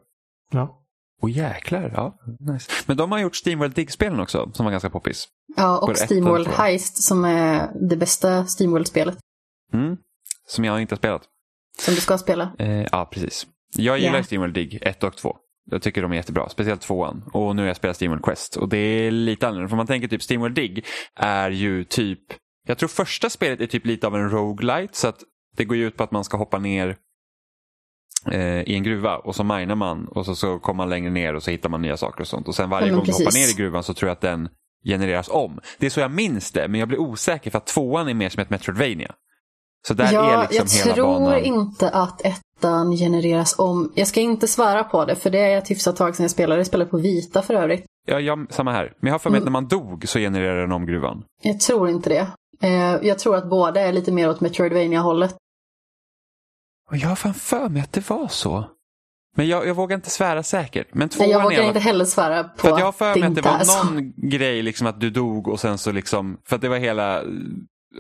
Ja. 0.52 0.76
Åh 1.22 1.32
jäklar, 1.32 1.92
ja. 1.96 2.18
Nice. 2.54 2.72
Men 2.86 2.98
de 2.98 3.12
har 3.12 3.20
gjort 3.20 3.36
Steamworld 3.36 3.76
Dig-spelen 3.76 4.20
också, 4.20 4.52
som 4.54 4.66
var 4.66 4.72
ganska 4.72 4.90
poppis. 4.90 5.28
Ja, 5.58 5.78
och 5.80 5.92
ettan, 5.92 6.06
Steamworld 6.06 6.48
jag. 6.48 6.52
Heist 6.52 7.04
som 7.04 7.26
är 7.26 7.72
det 7.90 7.96
bästa 7.96 8.46
Steamworld-spelet 8.46 9.18
Mm. 9.74 9.98
Som 10.48 10.66
jag 10.66 10.82
inte 10.82 10.94
har 10.96 10.98
spelat. 10.98 11.22
som 11.80 11.94
du 11.94 12.02
ska 12.02 12.18
spela. 12.18 12.52
Eh, 12.60 12.88
ja, 12.92 13.10
precis. 13.12 13.48
Jag 13.76 14.00
gillar 14.00 14.18
Ja. 14.18 14.24
Steamworld 14.24 14.54
Dig 14.54 14.80
1 14.82 15.04
och 15.04 15.18
2. 15.18 15.38
Jag 15.72 15.82
tycker 15.82 16.02
de 16.02 16.12
är 16.12 16.16
jättebra, 16.16 16.50
speciellt 16.50 16.82
tvåan. 16.82 17.24
Och 17.34 17.56
nu 17.56 17.62
har 17.62 17.68
jag 17.68 17.76
spelat 17.78 17.96
Steamworld 17.96 18.24
Quest. 18.24 18.56
Och 18.56 18.70
det 18.70 18.78
är 18.78 19.12
lite 19.12 19.48
annorlunda, 19.48 19.70
för 19.70 19.76
man 19.78 19.88
tänker 19.88 20.08
typ 20.08 20.24
Steamworld 20.24 20.56
Dig 20.56 20.84
är 21.16 21.50
ju 21.52 21.84
typ, 21.84 22.20
jag 22.68 22.78
tror 22.78 22.90
första 22.90 23.30
spelet 23.30 23.62
är 23.62 23.68
typ 23.68 23.86
lite 23.86 24.08
av 24.08 24.16
en 24.16 24.30
roguelite 24.30 24.98
så 24.98 25.08
att 25.08 25.24
det 25.58 25.66
går 25.66 25.78
ju 25.78 25.88
ut 25.88 25.98
på 25.98 26.04
att 26.04 26.12
man 26.12 26.24
ska 26.24 26.38
hoppa 26.38 26.60
ner 26.60 26.98
i 28.66 28.74
en 28.76 28.84
gruva 28.84 29.18
och 29.18 29.36
så 29.36 29.44
minar 29.44 29.76
man 29.76 30.08
och 30.08 30.26
så, 30.26 30.36
så 30.36 30.60
kommer 30.60 30.78
man 30.78 30.90
längre 30.90 31.10
ner 31.12 31.34
och 31.36 31.44
så 31.44 31.52
hittar 31.52 31.70
man 31.70 31.82
nya 31.82 31.98
saker 31.98 32.22
och 32.22 32.28
sånt. 32.28 32.48
Och 32.48 32.56
sen 32.56 32.70
varje 32.70 32.88
Ja, 32.88 32.96
gång 32.96 33.04
du 33.06 33.12
hoppar 33.12 33.26
precis. 33.26 33.58
ner 33.58 33.64
i 33.64 33.66
gruvan 33.66 33.84
så 33.84 33.94
tror 33.94 34.08
jag 34.10 34.14
att 34.14 34.22
den 34.22 34.50
genereras 34.86 35.30
om. 35.30 35.60
Det 35.80 35.86
är 35.86 35.90
så 35.90 36.00
jag 36.00 36.12
minns 36.12 36.52
det, 36.52 36.68
men 36.68 36.80
jag 36.80 36.88
blir 36.90 37.00
osäker 37.00 37.52
för 37.52 37.58
att 37.58 37.68
tvåan 37.68 38.08
är 38.08 38.14
mer 38.14 38.30
som 38.30 38.42
ett 38.42 38.50
Metroidvania. 38.50 39.12
Så 39.88 39.94
där 39.94 40.14
ja, 40.14 40.44
är 40.44 40.48
liksom 40.50 40.68
jag 40.72 40.84
hela 40.86 40.96
tror 40.96 41.06
banan. 41.06 41.40
inte 41.44 41.90
att 41.90 42.22
ettan 42.26 42.92
genereras 42.92 43.60
om. 43.60 43.92
Jag 43.96 44.08
ska 44.08 44.20
inte 44.22 44.48
svära 44.48 44.84
på 44.84 45.06
det, 45.06 45.16
för 45.16 45.30
det 45.30 45.40
är 45.40 45.58
ett 45.58 45.72
hyfsat 45.72 45.96
tag 45.96 46.16
sedan 46.16 46.24
jag 46.24 46.32
spelade. 46.32 46.60
Jag 46.60 46.68
spelade 46.68 46.92
på 46.92 46.98
vita 46.98 47.42
för 47.42 47.54
övrigt. 47.54 47.86
Ja, 48.08 48.20
ja, 48.20 48.38
samma 48.50 48.72
här. 48.72 48.94
Men 49.00 49.08
jag 49.08 49.14
har 49.14 49.20
för 49.20 49.30
mig 49.30 49.38
att 49.38 49.42
Mm. 49.42 49.54
när 49.54 49.62
man 49.62 49.68
dog 49.68 50.08
så 50.08 50.20
genererade 50.20 50.62
den 50.62 50.72
om 50.72 50.86
gruvan. 50.86 51.24
Jag 51.44 51.60
tror 51.60 51.90
inte 51.90 52.10
det. 52.10 52.28
Eh, 52.68 53.08
jag 53.08 53.20
tror 53.20 53.36
att 53.36 53.50
båda 53.50 53.82
är 53.82 53.94
lite 53.94 54.12
mer 54.12 54.30
åt 54.30 54.42
Metroidvania-hållet. 54.42 55.36
Och 56.90 56.98
jag 56.98 57.08
har 57.10 57.16
fan 57.16 57.34
för 57.34 57.70
mig 57.70 57.82
att 57.82 57.94
det 57.94 58.10
var 58.10 58.28
så. 58.28 58.66
Men 59.36 59.48
jag, 59.48 59.68
jag 59.68 59.76
vågar 59.76 59.96
inte 59.96 60.10
svära 60.10 60.44
säkert. 60.44 60.88
Men 60.94 61.00
Nej, 61.00 61.10
tvåan 61.10 61.30
jag 61.30 61.40
är 61.42 61.52
i 61.52 61.56
vågar 61.56 61.68
inte 61.68 61.80
heller 61.80 62.06
svära 62.06 62.44
på 62.44 62.58
För 62.58 62.72
att 62.74 62.80
jag 62.80 62.86
har 62.86 62.92
för 62.92 63.16
mig 63.20 63.24
att 63.28 63.36
det 63.36 63.42
var 63.42 63.60
så. 63.60 63.84
någon 63.84 64.14
grej 64.30 64.62
liksom 64.62 64.88
att 64.88 65.00
du 65.00 65.10
dog 65.10 65.48
och 65.48 65.60
sen 65.60 65.78
så 65.78 65.92
liksom, 65.92 66.38
för 66.48 66.56
att 66.56 66.62
det 66.62 66.70
var 66.70 66.78
hela... 66.78 67.18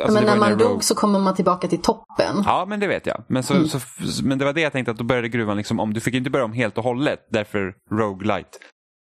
Alltså 0.02 0.14
men 0.14 0.24
när 0.26 0.38
man 0.38 0.58
dog 0.58 0.72
Rogue- 0.78 0.82
så 0.82 0.96
kommer 0.96 1.20
man 1.20 1.36
tillbaka 1.36 1.68
till 1.68 1.82
toppen. 1.82 2.44
Ja, 2.46 2.66
men 2.68 2.80
det 2.80 2.88
vet 2.88 3.06
jag. 3.06 3.24
Men, 3.28 3.44
så, 3.44 3.54
Mm. 3.54 3.68
så, 3.68 3.80
men 4.24 4.38
det 4.38 4.46
var 4.46 4.54
det 4.54 4.62
jag 4.62 4.72
tänkte 4.72 4.92
att 4.92 4.98
då 4.98 5.04
började 5.04 5.30
gruvan 5.30 5.58
liksom 5.58 5.80
om. 5.80 5.94
Du 5.94 6.00
fick 6.02 6.14
inte 6.14 6.30
börja 6.30 6.46
om 6.46 6.54
helt 6.54 6.78
och 6.78 6.84
hållet, 6.84 7.20
därför 7.32 7.74
Roguelite. 7.92 8.50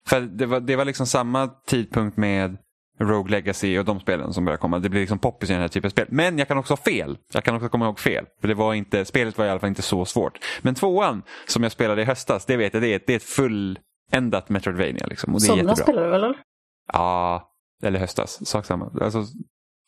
För 0.07 0.21
det 0.21 0.45
var, 0.45 0.59
det 0.59 0.75
var 0.75 0.85
liksom 0.85 1.07
samma 1.07 1.47
tidpunkt 1.67 2.17
med 2.17 2.57
Rogue 2.99 3.31
Legacy 3.31 3.79
och 3.79 3.85
de 3.85 3.99
spelen 3.99 4.33
som 4.33 4.45
började 4.45 4.61
komma. 4.61 4.79
Det 4.79 4.89
blir 4.89 5.01
liksom 5.01 5.19
poppis 5.19 5.49
i 5.49 5.53
den 5.53 5.61
här 5.61 5.67
typen 5.67 5.87
av 5.87 5.89
spel. 5.89 6.07
Men 6.09 6.37
jag 6.37 6.47
kan 6.47 6.57
också 6.57 6.71
ha 6.71 6.77
fel. 6.77 7.17
Jag 7.33 7.43
kan 7.43 7.55
också 7.55 7.69
komma 7.69 7.85
ihåg 7.85 7.99
fel. 7.99 8.25
För 8.41 8.47
det 8.47 8.53
var 8.53 8.73
inte, 8.73 9.05
spelet 9.05 9.37
var 9.37 9.45
i 9.45 9.49
alla 9.49 9.59
fall 9.59 9.69
inte 9.69 9.81
så 9.81 10.05
svårt. 10.05 10.39
Men 10.61 10.75
tvåan 10.75 11.21
som 11.47 11.63
jag 11.63 11.71
spelade 11.71 12.01
i 12.01 12.05
höstas, 12.05 12.45
det 12.45 12.57
vet 12.57 12.73
jag, 12.73 12.83
det 12.83 12.93
är, 12.93 13.01
det 13.07 13.13
är 13.13 13.17
ett 13.17 13.23
fulländat 13.23 14.49
Metroidvania. 14.49 15.07
Liksom, 15.07 15.33
och 15.33 15.41
det 15.41 15.45
är 15.45 15.47
Somras 15.47 15.79
jättebra. 15.79 15.83
spelar 15.83 16.03
du 16.03 16.09
väl? 16.09 16.33
Ja, 16.93 17.51
eller 17.83 17.99
höstas. 17.99 18.47
Sak 18.47 18.65
samma. 18.65 18.91
Alltså, 19.01 19.23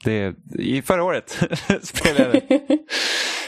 det, 0.03 0.35
I 0.53 0.81
förra 0.81 1.03
året 1.03 1.29
spelade 1.81 2.23
jag 2.23 2.43
det. 2.49 2.77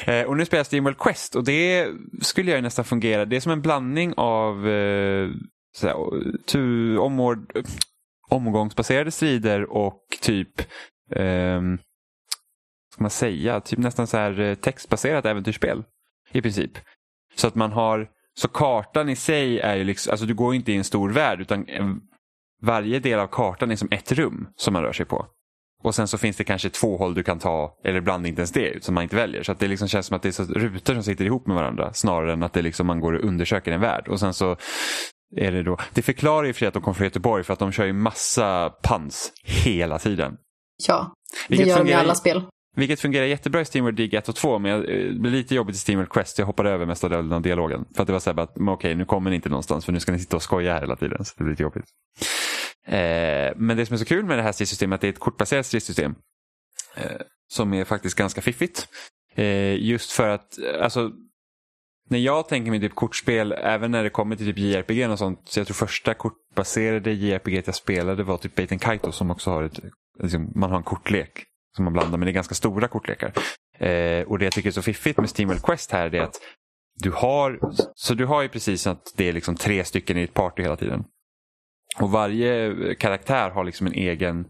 Eh, 0.05 0.23
och 0.23 0.37
nu 0.37 0.45
spelar 0.45 0.59
jag 0.59 0.65
Steamworld 0.65 0.97
Quest 0.97 1.35
och 1.35 1.43
det 1.43 1.87
skulle 2.21 2.51
jag 2.51 2.57
ju 2.57 2.61
nästan 2.61 2.85
fungera. 2.85 3.25
Det 3.25 3.35
är 3.35 3.39
som 3.39 3.51
en 3.51 3.61
blandning 3.61 4.13
av 4.17 4.67
eh, 4.67 5.29
såhär, 5.75 5.95
tu, 6.45 6.97
omord, 6.97 7.51
omgångsbaserade 8.31 9.11
strider 9.11 9.71
och 9.71 10.03
typ 10.21 10.59
eh, 11.15 11.61
ska 12.93 13.03
man 13.03 13.09
säga, 13.09 13.61
typ 13.61 13.79
nästan 13.79 14.07
så 14.07 14.17
här 14.17 14.39
eh, 14.39 14.55
textbaserat 14.55 15.25
äventyrsspel 15.25 15.83
i 16.31 16.41
princip. 16.41 16.71
Så 17.35 17.47
att 17.47 17.55
man 17.55 17.71
har, 17.71 18.09
så 18.39 18.47
kartan 18.47 19.09
i 19.09 19.15
sig 19.15 19.59
är 19.59 19.75
ju 19.75 19.83
liksom, 19.83 20.11
alltså 20.11 20.25
du 20.25 20.33
går 20.33 20.55
inte 20.55 20.71
i 20.71 20.75
en 20.75 20.83
stor 20.83 21.09
värld 21.09 21.41
utan 21.41 21.67
eh, 21.67 21.87
varje 22.61 22.99
del 22.99 23.19
av 23.19 23.27
kartan 23.27 23.71
är 23.71 23.75
som 23.75 23.87
ett 23.91 24.11
rum 24.11 24.47
som 24.55 24.73
man 24.73 24.83
rör 24.83 24.93
sig 24.93 25.05
på. 25.05 25.27
Och 25.83 25.95
sen 25.95 26.07
så 26.07 26.17
finns 26.17 26.37
det 26.37 26.43
kanske 26.43 26.69
två 26.69 26.97
håll 26.97 27.13
du 27.13 27.23
kan 27.23 27.39
ta, 27.39 27.79
eller 27.83 27.97
ibland 27.97 28.27
inte 28.27 28.39
ens 28.39 28.51
det, 28.51 28.83
som 28.83 28.95
man 28.95 29.03
inte 29.03 29.15
väljer. 29.15 29.43
Så 29.43 29.51
att 29.51 29.59
det 29.59 29.67
liksom 29.67 29.87
känns 29.87 30.05
som 30.05 30.15
att 30.15 30.21
det 30.21 30.29
är 30.29 30.31
så 30.31 30.43
rutor 30.43 30.93
som 30.93 31.03
sitter 31.03 31.25
ihop 31.25 31.47
med 31.47 31.55
varandra 31.55 31.93
snarare 31.93 32.33
än 32.33 32.43
att 32.43 32.53
det 32.53 32.61
liksom 32.61 32.87
man 32.87 32.99
går 32.99 33.13
och 33.13 33.23
undersöker 33.23 33.71
en 33.71 33.81
värld. 33.81 34.07
Och 34.07 34.19
sen 34.19 34.33
så 34.33 34.57
är 35.37 35.51
det 35.51 35.63
då, 35.63 35.77
det 35.93 36.01
förklarar 36.01 36.47
ju 36.47 36.53
för 36.53 36.59
sig 36.59 36.67
att 36.67 36.73
de 36.73 36.83
kom 36.83 36.95
från 36.95 37.05
Göteborg 37.05 37.43
för 37.43 37.53
att 37.53 37.59
de 37.59 37.71
kör 37.71 37.85
ju 37.85 37.93
massa 37.93 38.69
pans 38.69 39.31
hela 39.43 39.99
tiden. 39.99 40.37
Ja, 40.87 41.13
det 41.47 41.55
Vilket 41.55 41.67
gör 41.67 41.83
de 41.83 41.89
i 41.89 41.93
alla 41.93 42.15
spel. 42.15 42.43
Vilket 42.75 42.99
fungerar 42.99 43.25
jättebra 43.25 43.61
i 43.61 43.65
Steamworld 43.65 43.97
Dig 43.97 44.15
1 44.15 44.29
och 44.29 44.35
2 44.35 44.59
men 44.59 44.71
eh, 44.71 44.79
det 44.81 45.19
blev 45.19 45.33
lite 45.33 45.55
jobbigt 45.55 45.75
i 45.75 45.79
Steamworld 45.79 46.09
Quest. 46.09 46.39
Jag 46.39 46.45
hoppade 46.45 46.69
över 46.69 46.85
mesta 46.85 47.09
delen 47.09 47.31
av 47.31 47.41
dialogen. 47.41 47.85
För 47.95 48.01
att 48.01 48.07
det 48.07 48.13
var 48.13 48.19
så 48.19 48.29
här 48.29 48.35
bara 48.35 48.43
att, 48.43 48.57
okej 48.59 48.95
nu 48.95 49.05
kommer 49.05 49.29
ni 49.29 49.35
inte 49.35 49.49
någonstans 49.49 49.85
för 49.85 49.91
nu 49.91 49.99
ska 49.99 50.11
ni 50.11 50.19
sitta 50.19 50.35
och 50.35 50.43
skoja 50.43 50.73
här 50.73 50.81
hela 50.81 50.95
tiden. 50.95 51.25
Så 51.25 51.33
det 51.37 51.43
blir 51.43 51.51
lite 51.51 51.63
jobbigt. 51.63 51.85
Eh, 52.87 53.53
men 53.55 53.77
det 53.77 53.85
som 53.85 53.93
är 53.93 53.97
så 53.97 54.05
kul 54.05 54.25
med 54.25 54.37
det 54.37 54.43
här 54.43 54.51
stridssystemet 54.51 54.93
är 54.93 54.95
att 54.95 55.01
det 55.01 55.07
är 55.07 55.13
ett 55.13 55.19
kortbaserat 55.19 55.65
stridssystem. 55.65 56.15
Eh, 56.95 57.21
som 57.51 57.73
är 57.73 57.85
faktiskt 57.85 58.15
ganska 58.15 58.41
fiffigt. 58.41 58.87
Eh, 59.35 59.75
just 59.75 60.11
för 60.11 60.29
att, 60.29 60.59
alltså 60.81 61.11
när 62.11 62.19
jag 62.19 62.47
tänker 62.47 62.71
mig 62.71 62.79
typ 62.79 62.95
kortspel, 62.95 63.51
även 63.51 63.91
när 63.91 64.03
det 64.03 64.09
kommer 64.09 64.35
till 64.35 64.45
typ 64.45 64.57
JRPG 64.57 65.11
och 65.11 65.19
sånt, 65.19 65.41
så 65.45 65.59
jag 65.59 65.67
tror 65.67 65.75
första 65.75 66.13
kortbaserade 66.13 67.11
JRPG 67.11 67.63
jag 67.65 67.75
spelade 67.75 68.23
var 68.23 68.37
typ 68.37 68.55
Bait 68.55 68.81
Kaito 68.81 69.11
som 69.11 69.31
också 69.31 69.49
har 69.51 69.63
ett, 69.63 69.79
liksom, 70.19 70.51
man 70.55 70.69
har 70.69 70.77
en 70.77 70.83
kortlek 70.83 71.43
som 71.75 71.85
man 71.85 71.93
blandar, 71.93 72.17
men 72.17 72.25
det 72.25 72.31
är 72.31 72.33
ganska 72.33 72.55
stora 72.55 72.87
kortlekar. 72.87 73.33
Eh, 73.79 74.27
och 74.27 74.39
det 74.39 74.45
jag 74.45 74.53
tycker 74.53 74.69
är 74.69 74.73
så 74.73 74.81
fiffigt 74.81 75.17
med 75.17 75.29
Steamworld 75.29 75.61
Quest 75.61 75.91
här 75.91 76.15
är 76.15 76.21
att 76.21 76.35
du 76.99 77.11
har, 77.11 77.59
så 77.95 78.13
du 78.13 78.25
har 78.25 78.41
ju 78.41 78.49
precis 78.49 78.87
att 78.87 79.13
det 79.15 79.29
är 79.29 79.33
liksom 79.33 79.55
tre 79.55 79.83
stycken 79.83 80.17
i 80.17 80.23
ett 80.23 80.33
party 80.33 80.63
hela 80.63 80.77
tiden. 80.77 81.03
Och 81.99 82.11
varje 82.11 82.95
karaktär 82.95 83.49
har 83.49 83.63
liksom 83.63 83.87
en 83.87 83.93
egen 83.93 84.45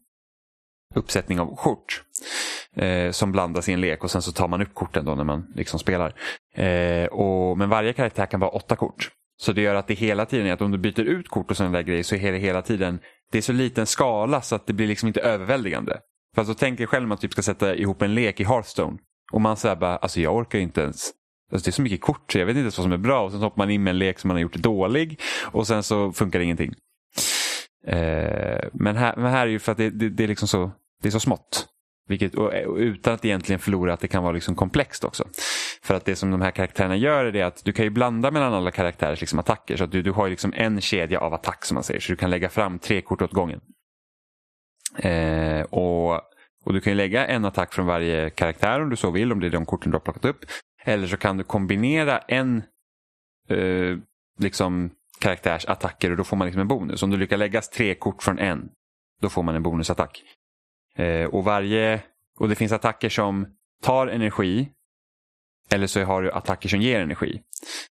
uppsättning 0.95 1.39
av 1.39 1.55
kort 1.55 2.03
eh, 2.75 3.11
som 3.11 3.31
blandas 3.31 3.69
i 3.69 3.73
en 3.73 3.81
lek 3.81 4.03
och 4.03 4.11
sen 4.11 4.21
så 4.21 4.31
tar 4.31 4.47
man 4.47 4.61
upp 4.61 4.73
korten 4.73 5.05
då 5.05 5.15
när 5.15 5.23
man 5.23 5.47
liksom 5.55 5.79
spelar. 5.79 6.13
Eh, 6.55 7.05
och, 7.05 7.57
men 7.57 7.69
varje 7.69 7.93
karaktär 7.93 8.25
kan 8.25 8.39
vara 8.39 8.51
åtta 8.51 8.75
kort. 8.75 9.09
Så 9.41 9.51
det 9.51 9.61
gör 9.61 9.75
att 9.75 9.87
det 9.87 9.93
hela 9.93 10.25
tiden 10.25 10.47
är 10.47 10.53
att 10.53 10.61
om 10.61 10.71
du 10.71 10.77
byter 10.77 11.01
ut 11.01 11.29
kort 11.29 11.51
och 11.51 11.57
sådana 11.57 11.77
där 11.77 11.83
grejer 11.83 12.03
så 12.03 12.15
är 12.15 12.31
det 12.31 12.37
hela 12.37 12.61
tiden, 12.61 12.99
det 13.31 13.37
är 13.37 13.41
så 13.41 13.53
liten 13.53 13.85
skala 13.85 14.41
så 14.41 14.55
att 14.55 14.67
det 14.67 14.73
blir 14.73 14.87
liksom 14.87 15.07
inte 15.07 15.21
överväldigande. 15.21 15.99
För 16.35 16.41
alltså, 16.41 16.53
tänk 16.53 16.77
dig 16.77 16.87
själv 16.87 17.03
om 17.03 17.09
man 17.09 17.17
typ 17.17 17.31
ska 17.31 17.41
sätta 17.41 17.75
ihop 17.75 18.01
en 18.01 18.15
lek 18.15 18.39
i 18.39 18.43
Hearthstone 18.43 18.97
och 19.31 19.41
man 19.41 19.57
säger 19.57 19.75
bara, 19.75 19.97
alltså 19.97 20.21
jag 20.21 20.35
orkar 20.35 20.59
inte 20.59 20.81
ens 20.81 21.11
Alltså 21.51 21.65
det 21.65 21.69
är 21.69 21.73
så 21.73 21.81
mycket 21.81 22.01
kort 22.01 22.31
så 22.31 22.39
jag 22.39 22.45
vet 22.45 22.53
inte 22.53 22.61
ens 22.61 22.77
vad 22.77 22.85
som 22.85 22.91
är 22.91 22.97
bra. 22.97 23.25
Och 23.25 23.31
sen 23.31 23.41
hoppar 23.41 23.57
man 23.57 23.69
in 23.69 23.83
med 23.83 23.91
en 23.91 23.99
lek 23.99 24.19
som 24.19 24.27
man 24.27 24.35
har 24.35 24.41
gjort 24.41 24.55
dålig 24.55 25.19
och 25.43 25.67
sen 25.67 25.83
så 25.83 26.11
funkar 26.11 26.39
det 26.39 26.45
ingenting. 26.45 26.73
Eh, 27.87 28.69
men, 28.73 28.95
här, 28.95 29.15
men 29.15 29.31
här 29.31 29.47
är 29.47 29.51
ju 29.51 29.59
för 29.59 29.71
att 29.71 29.77
det, 29.77 29.89
det, 29.89 30.09
det, 30.09 30.23
är 30.23 30.27
liksom 30.27 30.47
så, 30.47 30.71
det 31.01 31.09
är 31.09 31.11
så 31.11 31.19
smått. 31.19 31.67
Vilket, 32.07 32.35
och, 32.35 32.51
utan 32.77 33.13
att 33.13 33.25
egentligen 33.25 33.59
förlora 33.59 33.93
att 33.93 33.99
det 33.99 34.07
kan 34.07 34.23
vara 34.23 34.33
liksom 34.33 34.55
komplext 34.55 35.03
också. 35.03 35.27
För 35.83 35.93
att 35.93 36.05
det 36.05 36.15
som 36.15 36.31
de 36.31 36.41
här 36.41 36.51
karaktärerna 36.51 36.95
gör 36.95 37.25
är 37.25 37.31
det 37.31 37.41
att 37.41 37.65
du 37.65 37.71
kan 37.71 37.85
ju 37.85 37.89
blanda 37.89 38.31
mellan 38.31 38.53
alla 38.53 38.71
karaktärers 38.71 39.21
liksom 39.21 39.39
attacker. 39.39 39.77
Så 39.77 39.83
att 39.83 39.91
du, 39.91 40.01
du 40.01 40.11
har 40.11 40.29
liksom 40.29 40.53
en 40.55 40.81
kedja 40.81 41.19
av 41.19 41.33
attack 41.33 41.65
som 41.65 41.75
man 41.75 41.83
säger. 41.83 41.99
Så 41.99 42.11
du 42.11 42.15
kan 42.15 42.29
lägga 42.29 42.49
fram 42.49 42.79
tre 42.79 43.01
kort 43.01 43.21
åt 43.21 43.31
gången. 43.31 43.61
Eh, 44.97 45.61
och, 45.61 46.13
och 46.65 46.73
du 46.73 46.81
kan 46.81 46.97
lägga 46.97 47.27
en 47.27 47.45
attack 47.45 47.73
från 47.73 47.85
varje 47.85 48.29
karaktär 48.29 48.81
om 48.81 48.89
du 48.89 48.95
så 48.95 49.11
vill. 49.11 49.31
Om 49.31 49.39
det 49.39 49.47
är 49.47 49.51
de 49.51 49.65
korten 49.65 49.91
du 49.91 49.95
har 49.95 50.01
plockat 50.01 50.25
upp. 50.25 50.45
Eller 50.83 51.07
så 51.07 51.17
kan 51.17 51.37
du 51.37 51.43
kombinera 51.43 52.17
en 52.17 52.63
eh, 53.49 53.97
liksom 54.39 54.91
karaktärs 55.19 55.65
attacker 55.65 56.11
och 56.11 56.17
då 56.17 56.23
får 56.23 56.37
man 56.37 56.45
liksom 56.45 56.61
en 56.61 56.67
bonus. 56.67 57.03
Om 57.03 57.09
du 57.09 57.17
lyckas 57.17 57.39
lägga 57.39 57.61
tre 57.61 57.95
kort 57.95 58.23
från 58.23 58.39
en, 58.39 58.69
då 59.21 59.29
får 59.29 59.43
man 59.43 59.55
en 59.55 59.63
bonusattack. 59.63 60.23
Eh, 60.97 61.25
och, 61.25 61.43
varje, 61.43 62.01
och 62.39 62.49
det 62.49 62.55
finns 62.55 62.71
attacker 62.71 63.09
som 63.09 63.47
tar 63.83 64.07
energi 64.07 64.69
eller 65.71 65.87
så 65.87 66.03
har 66.03 66.21
du 66.21 66.31
attacker 66.31 66.69
som 66.69 66.81
ger 66.81 66.99
energi. 66.99 67.41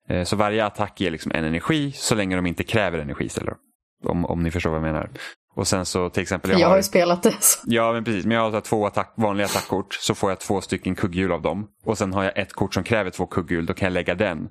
Eh, 0.10 0.24
så 0.24 0.36
varje 0.36 0.66
attack 0.66 1.02
ger 1.02 1.12
liksom 1.12 1.32
en 1.36 1.46
energi 1.46 1.92
så 1.92 2.16
länge 2.16 2.36
de 2.36 2.46
inte 2.46 2.64
kräver 2.64 3.00
energi 3.00 3.26
istället. 3.26 3.58
Om, 4.04 4.26
om 4.26 4.44
ni 4.44 4.52
förstår 4.52 4.70
vad 4.70 4.78
jag 4.78 4.94
menar. 4.94 5.10
Och 5.56 5.68
sen 5.68 5.86
så 5.86 6.10
till 6.10 6.22
exempel. 6.22 6.52
Jag, 6.52 6.60
jag 6.60 6.68
har 6.68 6.78
ju 6.78 6.84
spelat 6.84 7.24
det. 7.24 7.36
Så. 7.40 7.60
Ja 7.66 7.94
men 7.94 8.04
precis, 8.04 8.26
men 8.26 8.38
jag 8.38 8.52
har 8.52 8.62
två 8.62 8.86
attack, 8.86 9.14
vanliga 9.16 9.46
attackkort 9.46 9.94
så 9.94 10.16
får 10.16 10.32
jag 10.32 10.40
två 10.40 10.62
stycken 10.62 10.96
kugghjul 10.96 11.32
av 11.32 11.42
dem. 11.42 11.68
Och 11.84 11.98
sen 11.98 12.14
har 12.14 12.24
jag 12.24 12.38
ett 12.38 12.54
kort 12.54 12.74
som 12.74 12.84
kräver 12.84 13.10
två 13.10 13.28
kugghjul, 13.28 13.66
då 13.66 13.74
kan 13.74 13.86
jag 13.86 13.94
lägga 13.94 14.16
den. 14.16 14.50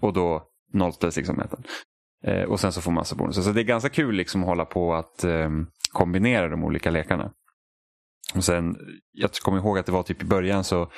Och 0.00 0.12
då 0.12 0.42
nollställs 0.72 1.16
liksom 1.16 1.36
mätaren. 1.36 1.64
Eh, 2.24 2.42
och 2.42 2.60
sen 2.60 2.72
så 2.72 2.80
får 2.80 2.90
man 2.90 3.00
massa 3.00 3.14
bonusar. 3.14 3.42
Så 3.42 3.50
det 3.50 3.60
är 3.60 3.64
ganska 3.64 3.88
kul 3.88 4.14
liksom 4.14 4.42
att 4.42 4.48
hålla 4.48 4.64
på 4.64 4.94
att 4.94 5.24
eh, 5.24 5.50
kombinera 5.92 6.48
de 6.48 6.64
olika 6.64 6.90
lekarna. 6.90 7.32
Och 8.34 8.44
sen, 8.44 8.76
jag 9.12 9.32
kommer 9.32 9.58
ihåg 9.58 9.78
att 9.78 9.86
det 9.86 9.92
var 9.92 10.02
typ 10.02 10.22
i 10.22 10.26
början 10.26 10.64
så 10.64 10.90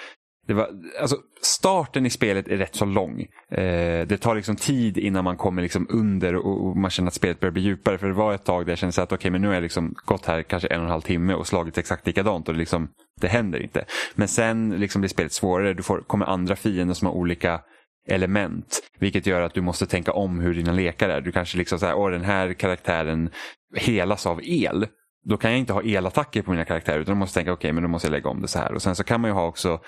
det 0.47 0.55
var, 0.55 0.69
alltså, 1.01 1.17
starten 1.43 2.07
i 2.07 2.11
spelet 2.11 2.49
är 2.49 2.57
rätt 2.57 2.75
så 2.75 2.85
lång. 2.85 3.21
Eh, 3.51 4.07
det 4.07 4.17
tar 4.21 4.35
liksom 4.35 4.57
tid 4.57 4.99
innan 4.99 5.25
man 5.25 5.37
kommer 5.37 5.63
liksom 5.63 5.87
under 5.91 6.37
och, 6.37 6.67
och, 6.67 6.77
man 6.77 6.91
känner 6.91 7.09
att 7.09 7.15
spelet 7.15 7.41
börjar 7.41 7.53
bli 7.53 7.63
djupare. 7.63 7.99
För 7.99 8.07
det 8.07 8.13
var 8.13 8.35
ett 8.35 8.45
tag 8.45 8.67
där 8.67 8.73
jag 8.73 8.79
kände 8.79 9.03
att 9.03 9.13
okay, 9.13 9.31
men 9.31 9.41
nu 9.41 9.47
har 9.47 9.55
jag 9.55 9.63
liksom 9.63 9.95
gått 10.05 10.27
här 10.27 10.43
kanske 10.43 10.69
en 10.69 10.79
och 10.79 10.85
en 10.85 10.91
halv 10.91 11.01
timme 11.01 11.35
och 11.35 11.47
slagit 11.47 11.79
exakt 11.79 12.07
likadant 12.07 12.49
och 12.49 12.55
det, 12.55 12.61
liksom, 12.61 12.89
det 13.21 13.29
händer 13.29 13.63
inte. 13.63 13.85
Men 14.15 14.29
sen 14.29 14.71
liksom 14.71 15.01
blir 15.01 15.09
spelet 15.09 15.33
svårare. 15.33 15.75
Du 15.75 15.83
får, 15.83 16.01
kommer 16.01 16.27
andra 16.27 16.57
fiender 16.57 16.95
som 16.95 17.07
har 17.07 17.15
olika 17.15 17.61
element. 18.09 18.81
Vilket 18.99 19.27
gör 19.27 19.41
att 19.41 19.55
du 19.55 19.61
måste 19.61 19.87
tänka 19.87 20.13
om 20.13 20.41
hur 20.41 20.55
dina 20.55 20.73
lekar 20.73 21.09
är. 21.09 21.21
Du 21.21 21.33
kanske 21.33 21.59
liksom 21.59 21.79
säger, 21.79 21.95
åh 21.95 22.11
den 22.11 22.25
här 22.25 22.53
karaktären 22.53 23.31
helas 23.77 24.27
av 24.27 24.41
el. 24.43 24.87
Då 25.25 25.37
kan 25.37 25.51
jag 25.51 25.61
inte 25.61 25.73
ha 25.73 25.83
elattacker 25.83 26.43
på 26.43 26.51
mina 26.51 26.65
karaktärer 26.65 26.99
utan 26.99 27.15
då 27.15 27.19
måste 27.19 27.35
tänka, 27.35 27.53
okej 27.53 27.69
okay, 27.69 27.73
men 27.73 27.83
då 27.83 27.89
måste 27.89 28.09
jag 28.09 28.13
lägga 28.13 28.31
om 28.31 28.43
det 28.43 28.49
så 28.49 28.59
här. 28.59 28.75
Och 28.75 28.83
sen 28.83 28.97
så 28.97 29.05
kan 29.05 29.21
man 29.21 29.31
ju 29.31 29.35
ha 29.35 29.47
också 29.47 29.81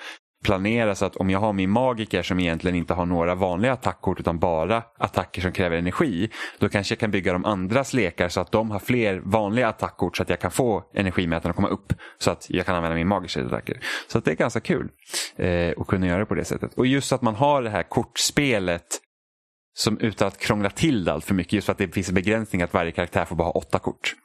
planera 0.43 0.95
så 0.95 1.05
att 1.05 1.15
om 1.15 1.29
jag 1.29 1.39
har 1.39 1.53
min 1.53 1.69
magiker 1.69 2.23
som 2.23 2.39
egentligen 2.39 2.77
inte 2.77 2.93
har 2.93 3.05
några 3.05 3.35
vanliga 3.35 3.73
attackkort 3.73 4.19
utan 4.19 4.39
bara 4.39 4.83
attacker 4.97 5.41
som 5.41 5.51
kräver 5.51 5.77
energi. 5.77 6.29
Då 6.59 6.69
kanske 6.69 6.93
jag 6.93 6.99
kan 6.99 7.11
bygga 7.11 7.33
de 7.33 7.45
andras 7.45 7.93
lekar 7.93 8.29
så 8.29 8.41
att 8.41 8.51
de 8.51 8.71
har 8.71 8.79
fler 8.79 9.21
vanliga 9.23 9.67
attackkort 9.67 10.17
så 10.17 10.23
att 10.23 10.29
jag 10.29 10.39
kan 10.39 10.51
få 10.51 10.83
energimätaren 10.93 11.49
att 11.49 11.55
komma 11.55 11.67
upp. 11.67 11.93
Så 12.17 12.31
att 12.31 12.45
jag 12.49 12.65
kan 12.65 12.75
använda 12.75 12.95
min 12.95 13.07
magiska 13.07 13.45
attacker. 13.45 13.79
Så 14.07 14.17
att 14.17 14.25
det 14.25 14.31
är 14.31 14.35
ganska 14.35 14.59
kul 14.59 14.89
eh, 15.35 15.73
att 15.77 15.87
kunna 15.87 16.07
göra 16.07 16.19
det 16.19 16.25
på 16.25 16.35
det 16.35 16.45
sättet. 16.45 16.73
Och 16.73 16.87
just 16.87 17.11
att 17.11 17.21
man 17.21 17.35
har 17.35 17.61
det 17.61 17.69
här 17.69 17.83
kortspelet 17.83 18.87
som 19.73 19.99
utan 19.99 20.27
att 20.27 20.37
krångla 20.37 20.69
till 20.69 21.05
det 21.05 21.13
allt 21.13 21.25
för 21.25 21.33
mycket. 21.33 21.53
Just 21.53 21.65
för 21.65 21.71
att 21.71 21.77
det 21.77 21.93
finns 21.93 22.09
en 22.09 22.15
begränsning 22.15 22.61
att 22.61 22.73
varje 22.73 22.91
karaktär 22.91 23.25
får 23.25 23.35
bara 23.35 23.45
ha 23.47 23.51
åtta 23.51 23.79
kort. 23.79 24.15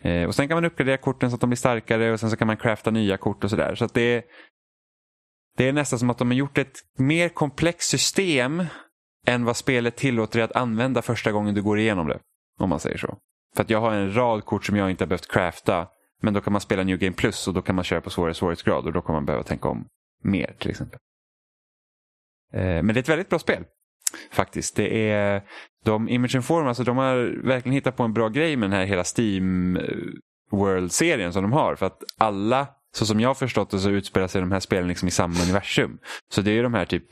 Eh, 0.00 0.26
och 0.26 0.34
Sen 0.34 0.48
kan 0.48 0.56
man 0.56 0.64
uppgradera 0.64 0.96
korten 0.96 1.30
så 1.30 1.34
att 1.34 1.40
de 1.40 1.50
blir 1.50 1.56
starkare 1.56 2.12
och 2.12 2.20
sen 2.20 2.30
så 2.30 2.36
kan 2.36 2.46
man 2.46 2.56
crafta 2.56 2.90
nya 2.90 3.16
kort 3.16 3.44
och 3.44 3.50
sådär. 3.50 3.74
Så 3.74 3.86
det, 3.86 4.24
det 5.56 5.68
är 5.68 5.72
nästan 5.72 5.98
som 5.98 6.10
att 6.10 6.18
de 6.18 6.28
har 6.28 6.34
gjort 6.34 6.58
ett 6.58 6.80
mer 6.98 7.28
komplext 7.28 7.90
system 7.90 8.64
än 9.26 9.44
vad 9.44 9.56
spelet 9.56 9.96
tillåter 9.96 10.38
dig 10.38 10.44
att 10.44 10.56
använda 10.56 11.02
första 11.02 11.32
gången 11.32 11.54
du 11.54 11.62
går 11.62 11.78
igenom 11.78 12.08
det. 12.08 12.18
Om 12.58 12.68
man 12.68 12.80
säger 12.80 12.98
så. 12.98 13.18
För 13.56 13.62
att 13.62 13.70
jag 13.70 13.80
har 13.80 13.92
en 13.92 14.16
rad 14.16 14.44
kort 14.44 14.64
som 14.64 14.76
jag 14.76 14.90
inte 14.90 15.04
har 15.04 15.08
behövt 15.08 15.32
crafta. 15.32 15.88
Men 16.22 16.34
då 16.34 16.40
kan 16.40 16.52
man 16.52 16.60
spela 16.60 16.82
New 16.82 16.98
Game 16.98 17.16
Plus 17.16 17.48
och 17.48 17.54
då 17.54 17.62
kan 17.62 17.74
man 17.74 17.84
köra 17.84 18.00
på 18.00 18.10
svårare 18.10 18.34
svårighetsgrad 18.34 18.86
och 18.86 18.92
då 18.92 19.02
kommer 19.02 19.16
man 19.16 19.26
behöva 19.26 19.44
tänka 19.44 19.68
om 19.68 19.86
mer 20.22 20.54
till 20.58 20.70
exempel. 20.70 20.98
Eh, 22.52 22.60
men 22.62 22.86
det 22.86 22.94
är 22.94 22.98
ett 22.98 23.08
väldigt 23.08 23.28
bra 23.28 23.38
spel. 23.38 23.64
Faktiskt. 24.30 24.76
Det 24.76 25.10
är 25.10 25.42
de 25.84 26.08
Image 26.08 26.34
Inform, 26.34 26.66
alltså 26.66 26.84
de 26.84 26.96
har 26.96 27.46
verkligen 27.46 27.74
hittat 27.74 27.96
på 27.96 28.02
en 28.02 28.12
bra 28.12 28.28
grej 28.28 28.56
med 28.56 28.70
den 28.70 28.78
här 28.78 28.86
hela 28.86 29.04
Steam 29.16 29.76
eh, 29.76 29.82
World-serien 30.50 31.32
som 31.32 31.42
de 31.42 31.52
har. 31.52 31.76
För 31.76 31.86
att 31.86 32.02
alla 32.18 32.66
så 32.96 33.06
som 33.06 33.20
jag 33.20 33.28
har 33.28 33.34
förstått 33.34 33.70
det 33.70 33.78
så 33.78 33.90
utspelar 33.90 34.28
sig 34.28 34.40
de 34.40 34.52
här 34.52 34.60
spelen 34.60 34.88
liksom 34.88 35.08
i 35.08 35.10
samma 35.10 35.42
universum. 35.42 35.98
Så 36.32 36.40
det 36.40 36.50
är 36.50 36.54
ju 36.54 36.62
de 36.62 36.74
här 36.74 36.84
typ, 36.84 37.06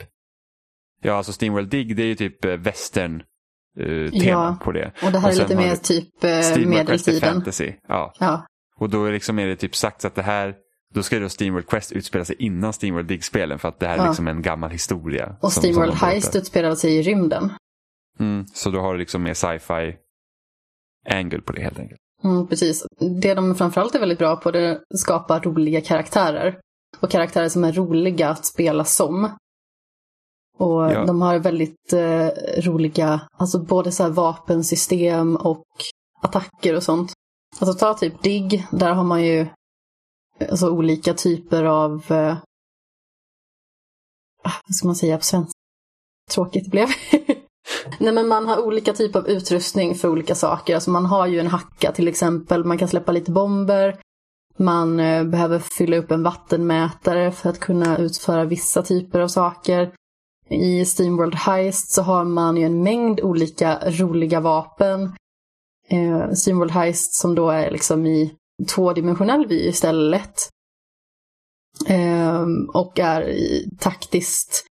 ja 1.01 1.13
alltså 1.13 1.33
Steamworld 1.33 1.69
Dig 1.69 1.83
det 1.83 2.03
är 2.03 2.07
ju 2.07 2.15
typ 2.15 2.45
eh, 2.45 2.51
western 2.51 3.23
uh, 3.79 4.09
ja, 4.13 4.57
på 4.63 4.71
det. 4.71 4.91
och 5.03 5.11
det 5.11 5.19
här 5.19 5.29
och 5.29 5.35
är 5.35 5.39
lite 5.39 5.55
mer 5.55 5.75
typ 5.75 6.23
uh, 6.23 6.67
medeltiden. 6.67 7.21
Fantasy. 7.21 7.73
Ja. 7.87 8.13
ja. 8.19 8.45
Och 8.75 8.89
då 8.89 9.05
är, 9.05 9.11
liksom 9.11 9.39
är 9.39 9.47
det 9.47 9.55
typ 9.55 9.75
sagt 9.75 10.05
att 10.05 10.15
det 10.15 10.21
här 10.21 10.55
då 10.93 11.03
ska 11.03 11.19
då 11.19 11.29
Steamworld 11.29 11.67
Quest 11.67 11.91
utspela 11.91 12.25
sig 12.25 12.35
innan 12.39 12.73
Steamworld 12.73 13.07
Dig-spelen 13.07 13.59
för 13.59 13.69
att 13.69 13.79
det 13.79 13.87
här 13.87 13.97
är 13.97 14.07
liksom 14.07 14.27
en 14.27 14.41
gammal 14.41 14.69
historia. 14.69 15.35
Och 15.41 15.53
Steamworld 15.53 15.93
Heist 15.93 16.35
utspelar 16.35 16.75
sig 16.75 16.97
i 16.97 17.01
rymden. 17.01 17.51
Mm, 18.19 18.45
så 18.53 18.69
då 18.69 18.79
har 18.79 18.93
du 18.93 18.99
liksom 18.99 19.23
mer 19.23 19.33
sci-fi 19.33 19.97
angle 21.09 21.41
på 21.41 21.53
det 21.53 21.61
helt 21.61 21.79
enkelt. 21.79 21.99
Mm, 22.23 22.47
precis. 22.47 22.85
Det 23.21 23.33
de 23.33 23.55
framförallt 23.55 23.95
är 23.95 23.99
väldigt 23.99 24.19
bra 24.19 24.35
på 24.35 24.51
det 24.51 24.59
är 24.59 24.71
att 24.71 24.99
skapa 24.99 25.39
roliga 25.39 25.81
karaktärer. 25.81 26.59
Och 26.99 27.11
karaktärer 27.11 27.49
som 27.49 27.63
är 27.63 27.71
roliga 27.71 28.29
att 28.29 28.45
spela 28.45 28.85
som. 28.85 29.23
Och 30.57 30.81
ja. 30.81 31.05
de 31.05 31.21
har 31.21 31.39
väldigt 31.39 31.93
eh, 31.93 32.27
roliga, 32.61 33.21
alltså 33.37 33.59
både 33.59 33.91
så 33.91 34.09
vapensystem 34.09 35.35
och 35.35 35.65
attacker 36.21 36.75
och 36.75 36.83
sånt. 36.83 37.13
Alltså 37.59 37.79
ta 37.79 37.93
typ 37.93 38.23
DIGG, 38.23 38.67
där 38.71 38.93
har 38.93 39.03
man 39.03 39.23
ju 39.23 39.47
alltså, 40.49 40.69
olika 40.69 41.13
typer 41.13 41.63
av, 41.63 42.05
eh, 42.09 42.37
ah, 44.43 44.61
vad 44.67 44.75
ska 44.75 44.87
man 44.87 44.95
säga 44.95 45.17
på 45.17 45.23
svenska? 45.23 45.57
Tråkigt 46.31 46.63
det 46.63 46.69
blev. 46.69 46.87
Nej 47.99 48.13
men 48.13 48.27
man 48.27 48.47
har 48.47 48.65
olika 48.65 48.93
typer 48.93 49.19
av 49.19 49.27
utrustning 49.27 49.95
för 49.95 50.07
olika 50.07 50.35
saker. 50.35 50.75
Alltså 50.75 50.91
man 50.91 51.05
har 51.05 51.27
ju 51.27 51.39
en 51.39 51.47
hacka 51.47 51.91
till 51.91 52.07
exempel, 52.07 52.63
man 52.63 52.77
kan 52.77 52.87
släppa 52.87 53.11
lite 53.11 53.31
bomber. 53.31 53.99
Man 54.57 54.99
eh, 54.99 55.23
behöver 55.23 55.59
fylla 55.59 55.97
upp 55.97 56.11
en 56.11 56.23
vattenmätare 56.23 57.31
för 57.31 57.49
att 57.49 57.59
kunna 57.59 57.97
utföra 57.97 58.45
vissa 58.45 58.81
typer 58.81 59.19
av 59.19 59.27
saker. 59.27 59.93
I 60.49 60.85
Steamworld 60.85 61.35
Heist 61.35 61.91
så 61.91 62.01
har 62.01 62.23
man 62.23 62.57
ju 62.57 62.65
en 62.65 62.83
mängd 62.83 63.21
olika 63.21 63.79
roliga 63.89 64.39
vapen. 64.39 65.15
Eh, 65.87 66.31
Steamworld 66.31 66.71
Heist 66.71 67.13
som 67.13 67.35
då 67.35 67.49
är 67.49 67.71
liksom 67.71 68.05
i 68.05 68.35
tvådimensionell 68.75 69.45
vy 69.47 69.67
istället. 69.67 70.49
Eh, 71.87 72.45
och 72.73 72.99
är 72.99 73.29
i, 73.29 73.69
taktiskt 73.79 74.65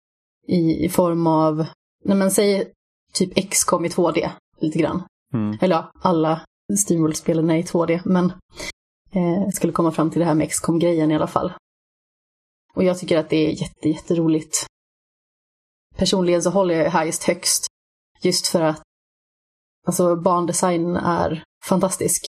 i, 0.48 0.86
i 0.86 0.90
form 0.90 1.28
av, 1.28 1.66
när 2.06 2.16
man 2.16 2.32
säger 2.32 2.68
typ 3.18 3.50
XCOM 3.50 3.86
i 3.86 3.90
2D 3.90 4.32
lite 4.60 4.80
grann. 4.80 5.04
Mm. 5.34 5.58
Eller 5.62 5.76
ja, 5.76 5.92
alla 6.02 6.42
Steamworld-spelen 6.80 7.50
är 7.50 7.56
i 7.56 7.64
2D, 7.64 8.02
men 8.06 8.26
eh, 9.12 9.50
skulle 9.54 9.74
komma 9.74 9.92
fram 9.92 10.12
till 10.12 10.20
det 10.20 10.26
här 10.26 10.36
med 10.36 10.50
XCOM-grejen 10.50 11.12
i 11.12 11.16
alla 11.16 11.28
fall. 11.28 11.54
Och 12.74 12.84
jag 12.84 13.00
tycker 13.00 13.18
att 13.18 13.30
det 13.30 13.38
är 13.38 13.62
jätte, 13.62 13.90
jätteroligt. 13.90 14.66
personligen 15.96 16.44
så 16.44 16.50
håller 16.50 16.76
jag 16.76 16.92
Highest 16.92 17.24
högst. 17.24 17.68
Just 18.22 18.48
för 18.48 18.62
att 18.62 18.82
alltså, 19.88 20.16
barndesignen 20.16 20.96
är 20.96 21.44
fantastisk. 21.66 22.26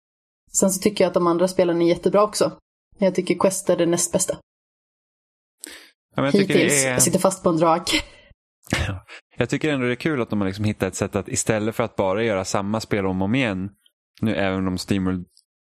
Sen 0.52 0.70
så 0.70 0.80
tycker 0.80 1.04
jag 1.04 1.08
att 1.08 1.14
de 1.14 1.26
andra 1.26 1.48
spelen 1.48 1.82
är 1.82 1.86
jättebra 1.86 2.22
också. 2.22 2.58
Jag 2.98 3.14
tycker 3.14 3.34
Quest 3.34 3.70
är 3.70 3.76
det 3.76 3.86
näst 3.86 4.12
bästa. 4.12 4.38
Ja, 6.16 6.24
jag 6.24 6.32
Hittills. 6.32 6.84
är... 6.84 6.90
Jag 6.90 7.02
sitter 7.02 7.18
fast 7.18 7.42
på 7.42 7.48
en 7.48 7.56
drag. 7.56 7.82
Jag 9.36 9.48
tycker 9.48 9.72
ändå 9.72 9.86
det 9.86 9.92
är 9.92 9.96
kul 9.96 10.22
att 10.22 10.30
de 10.30 10.40
har 10.40 10.46
liksom 10.48 10.64
hittat 10.64 10.88
ett 10.88 10.94
sätt 10.94 11.16
att 11.16 11.28
istället 11.28 11.74
för 11.74 11.84
att 11.84 11.96
bara 11.96 12.22
göra 12.22 12.44
samma 12.44 12.80
spel 12.80 13.06
om 13.06 13.22
och 13.22 13.24
om 13.24 13.34
igen, 13.34 13.70
nu 14.20 14.34
även 14.34 14.68
om 14.68 14.78
Steamworld 14.78 15.26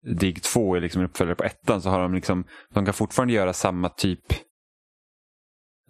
Dig 0.05 0.33
2 0.33 0.75
är 0.75 0.81
liksom 0.81 1.01
en 1.01 1.07
uppföljare 1.07 1.35
på 1.35 1.43
ettan, 1.43 1.81
så 1.81 1.89
har 1.89 1.99
de 2.01 2.13
liksom, 2.13 2.43
de 2.73 2.85
kan 2.85 2.93
fortfarande 2.93 3.33
göra 3.33 3.53
samma 3.53 3.89
typ, 3.89 4.19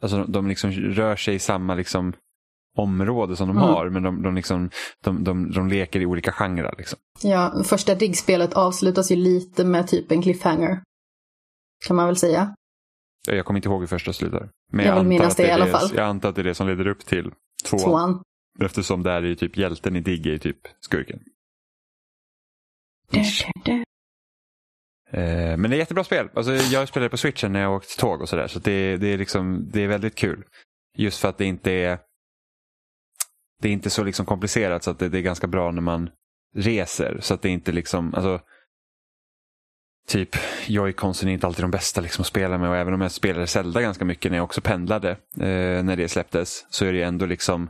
alltså 0.01 0.17
de, 0.17 0.31
de 0.31 0.47
liksom 0.47 0.71
rör 0.71 1.15
sig 1.15 1.35
i 1.35 1.39
samma 1.39 1.75
liksom 1.75 2.13
område 2.77 3.35
som 3.35 3.47
de 3.47 3.57
Mm. 3.57 3.69
har, 3.69 3.89
men 3.89 4.03
de, 4.03 4.21
de, 4.21 4.35
liksom, 4.35 4.69
de, 5.03 5.23
de, 5.23 5.51
de 5.51 5.67
leker 5.67 5.99
i 5.99 6.05
olika 6.05 6.31
genrer. 6.31 6.75
Liksom. 6.77 6.99
Ja, 7.21 7.63
första 7.63 7.95
Dig-spelet 7.95 8.53
avslutas 8.53 9.11
ju 9.11 9.15
lite 9.15 9.65
med 9.65 9.87
typ 9.87 10.11
en 10.11 10.21
cliffhanger. 10.21 10.83
Kan 11.87 11.95
man 11.95 12.05
väl 12.05 12.15
säga. 12.17 12.55
Jag 13.27 13.45
kommer 13.45 13.57
inte 13.57 13.69
ihåg 13.69 13.79
hur 13.79 13.87
första 13.87 14.13
slutar. 14.13 14.49
Men 14.71 14.85
Jag 14.85 14.91
vill 14.93 14.99
antar 14.99 15.09
minnas 15.09 15.35
det 15.35 15.47
i 15.47 15.51
alla 15.51 15.65
fall. 15.67 15.89
Jag 15.95 16.05
antar 16.05 16.29
att 16.29 16.35
det 16.35 16.41
är 16.41 16.43
det 16.43 16.55
som 16.55 16.67
leder 16.67 16.87
upp 16.87 17.05
till 17.05 17.31
tvåan. 17.63 17.83
Tvåan. 17.83 18.23
Eftersom 18.61 19.03
där 19.03 19.23
är 19.23 19.27
ju 19.27 19.35
typ 19.35 19.57
hjälten 19.57 19.95
i 19.95 19.99
Dig 19.99 20.33
är 20.33 20.37
typ 20.37 20.67
skurken. 20.79 21.19
Eh, 25.09 25.57
men 25.57 25.61
det 25.61 25.75
är 25.75 25.77
jättebra 25.77 26.03
spel. 26.03 26.29
Alltså, 26.33 26.53
jag 26.53 26.87
spelade 26.87 27.09
på 27.09 27.17
switchen 27.17 27.53
när 27.53 27.61
jag 27.61 27.75
åkte 27.75 27.99
tåg 27.99 28.21
och 28.21 28.29
sådär. 28.29 28.47
Så 28.47 28.59
det, 28.59 28.97
det, 28.97 29.07
är 29.07 29.17
liksom, 29.17 29.69
det 29.73 29.81
är 29.81 29.87
väldigt 29.87 30.15
kul. 30.15 30.43
Just 30.97 31.19
för 31.19 31.29
att 31.29 31.37
det 31.37 31.45
inte 31.45 31.71
är 31.71 31.99
det 33.61 33.69
är 33.69 33.73
inte 33.73 33.89
så 33.89 34.03
liksom 34.03 34.25
komplicerat 34.25 34.83
så 34.83 34.91
att 34.91 34.99
det, 34.99 35.09
det 35.09 35.17
är 35.17 35.21
ganska 35.21 35.47
bra 35.47 35.71
när 35.71 35.81
man 35.81 36.09
reser. 36.55 37.17
Så 37.21 37.33
att 37.33 37.41
det 37.41 37.49
inte 37.49 37.71
liksom, 37.71 38.13
alltså 38.13 38.41
Typ 40.07 40.35
Joy-Consen 40.67 41.27
är 41.27 41.33
inte 41.33 41.47
alltid 41.47 41.63
de 41.63 41.71
bästa 41.71 42.01
liksom 42.01 42.21
att 42.21 42.27
spela 42.27 42.57
med 42.57 42.69
och 42.69 42.77
även 42.77 42.93
om 42.93 43.01
jag 43.01 43.11
spelade 43.11 43.47
Zelda 43.47 43.81
ganska 43.81 44.05
mycket 44.05 44.31
när 44.31 44.37
jag 44.37 44.43
också 44.43 44.61
pendlade 44.61 45.09
eh, 45.39 45.83
när 45.83 45.95
det 45.95 46.09
släpptes 46.09 46.65
så 46.69 46.85
är 46.85 46.93
det 46.93 47.01
ändå 47.01 47.25
liksom 47.25 47.69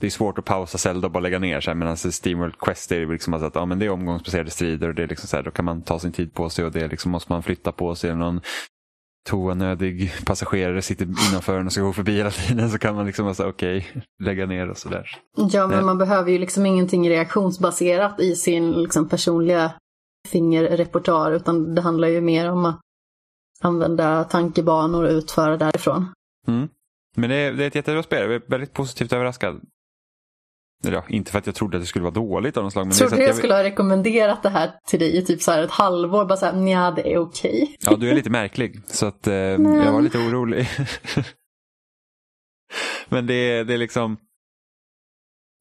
det 0.00 0.06
är 0.06 0.10
svårt 0.10 0.38
att 0.38 0.44
pausa 0.44 0.78
Zelda 0.78 1.06
och 1.06 1.12
bara 1.12 1.20
lägga 1.20 1.38
ner. 1.38 1.66
Här, 1.66 1.74
medan 1.74 1.96
Steamworld 1.96 2.58
Quest 2.58 2.92
är 2.92 3.00
det 3.00 3.12
liksom 3.12 3.34
alltså 3.34 3.46
att 3.46 3.54
ja, 3.54 3.64
men 3.64 3.78
det 3.78 3.86
är 3.86 3.90
omgångsbaserade 3.90 4.50
strider 4.50 4.88
och 4.88 4.94
det 4.94 5.02
är 5.02 5.08
liksom 5.08 5.28
så 5.28 5.36
här, 5.36 5.42
då 5.42 5.50
kan 5.50 5.64
man 5.64 5.82
ta 5.82 5.98
sin 5.98 6.12
tid 6.12 6.34
på 6.34 6.50
sig 6.50 6.64
och 6.64 6.72
det 6.72 6.88
liksom 6.88 7.10
måste 7.10 7.32
man 7.32 7.42
flytta 7.42 7.72
på 7.72 7.94
sig. 7.94 8.16
Någon 8.16 8.40
toanödig 9.26 10.12
passagerare 10.24 10.82
sitter 10.82 11.04
innanför 11.04 11.58
en 11.58 11.66
och 11.66 11.72
ska 11.72 11.82
gå 11.82 11.92
förbi 11.92 12.16
hela 12.16 12.30
tiden 12.30 12.70
så 12.70 12.78
kan 12.78 12.94
man 12.94 13.06
liksom 13.06 13.34
säga 13.34 13.48
okej, 13.48 13.86
lägga 14.22 14.46
ner 14.46 14.70
och 14.70 14.78
sådär. 14.78 15.10
Ja, 15.36 15.66
men 15.66 15.76
Nej. 15.76 15.84
man 15.84 15.98
behöver 15.98 16.30
ju 16.30 16.38
liksom 16.38 16.66
ingenting 16.66 17.10
reaktionsbaserat 17.10 18.20
i 18.20 18.34
sin 18.34 18.72
liksom, 18.72 19.08
personliga 19.08 19.72
fingerrepertoar, 20.26 21.32
utan 21.32 21.74
det 21.74 21.82
handlar 21.82 22.08
ju 22.08 22.20
mer 22.20 22.50
om 22.50 22.64
att 22.64 22.80
använda 23.60 24.24
tankebanor 24.24 25.04
och 25.04 25.10
utföra 25.10 25.56
därifrån. 25.56 26.12
Mm. 26.48 26.68
Men 27.16 27.30
det 27.30 27.36
är, 27.36 27.52
det 27.52 27.64
är 27.64 27.68
ett 27.68 27.74
jättebra 27.74 28.02
spel, 28.02 28.22
jag 28.22 28.34
är 28.34 28.42
väldigt 28.46 28.72
positivt 28.72 29.12
överraskad. 29.12 29.60
Eller 30.84 30.96
ja, 30.96 31.04
inte 31.08 31.30
för 31.30 31.38
att 31.38 31.46
jag 31.46 31.54
trodde 31.54 31.76
att 31.76 31.82
det 31.82 31.86
skulle 31.86 32.02
vara 32.02 32.14
dåligt 32.14 32.56
av 32.56 32.64
något 32.64 32.72
slag. 32.72 32.86
Men 32.86 32.96
Tror 32.96 33.08
så 33.08 33.16
du 33.16 33.22
att 33.22 33.28
jag 33.28 33.36
skulle 33.36 33.54
ha 33.54 33.62
rekommenderat 33.62 34.42
det 34.42 34.48
här 34.48 34.72
till 34.86 34.98
dig 34.98 35.16
i 35.16 35.24
typ 35.24 35.42
så 35.42 35.52
här 35.52 35.62
ett 35.62 35.70
halvår? 35.70 36.24
Bara 36.24 36.36
så 36.36 36.46
här, 36.46 36.52
nja, 36.52 36.90
det 36.90 37.12
är 37.12 37.18
okej. 37.18 37.76
Ja, 37.80 37.96
du 37.96 38.10
är 38.10 38.14
lite 38.14 38.30
märklig. 38.30 38.80
Så 38.86 39.06
att 39.06 39.26
eh, 39.26 39.34
jag 39.34 39.92
var 39.92 40.00
lite 40.00 40.18
orolig. 40.18 40.68
Men 43.08 43.26
det, 43.26 43.64
det 43.64 43.74
är 43.74 43.78
liksom... 43.78 44.16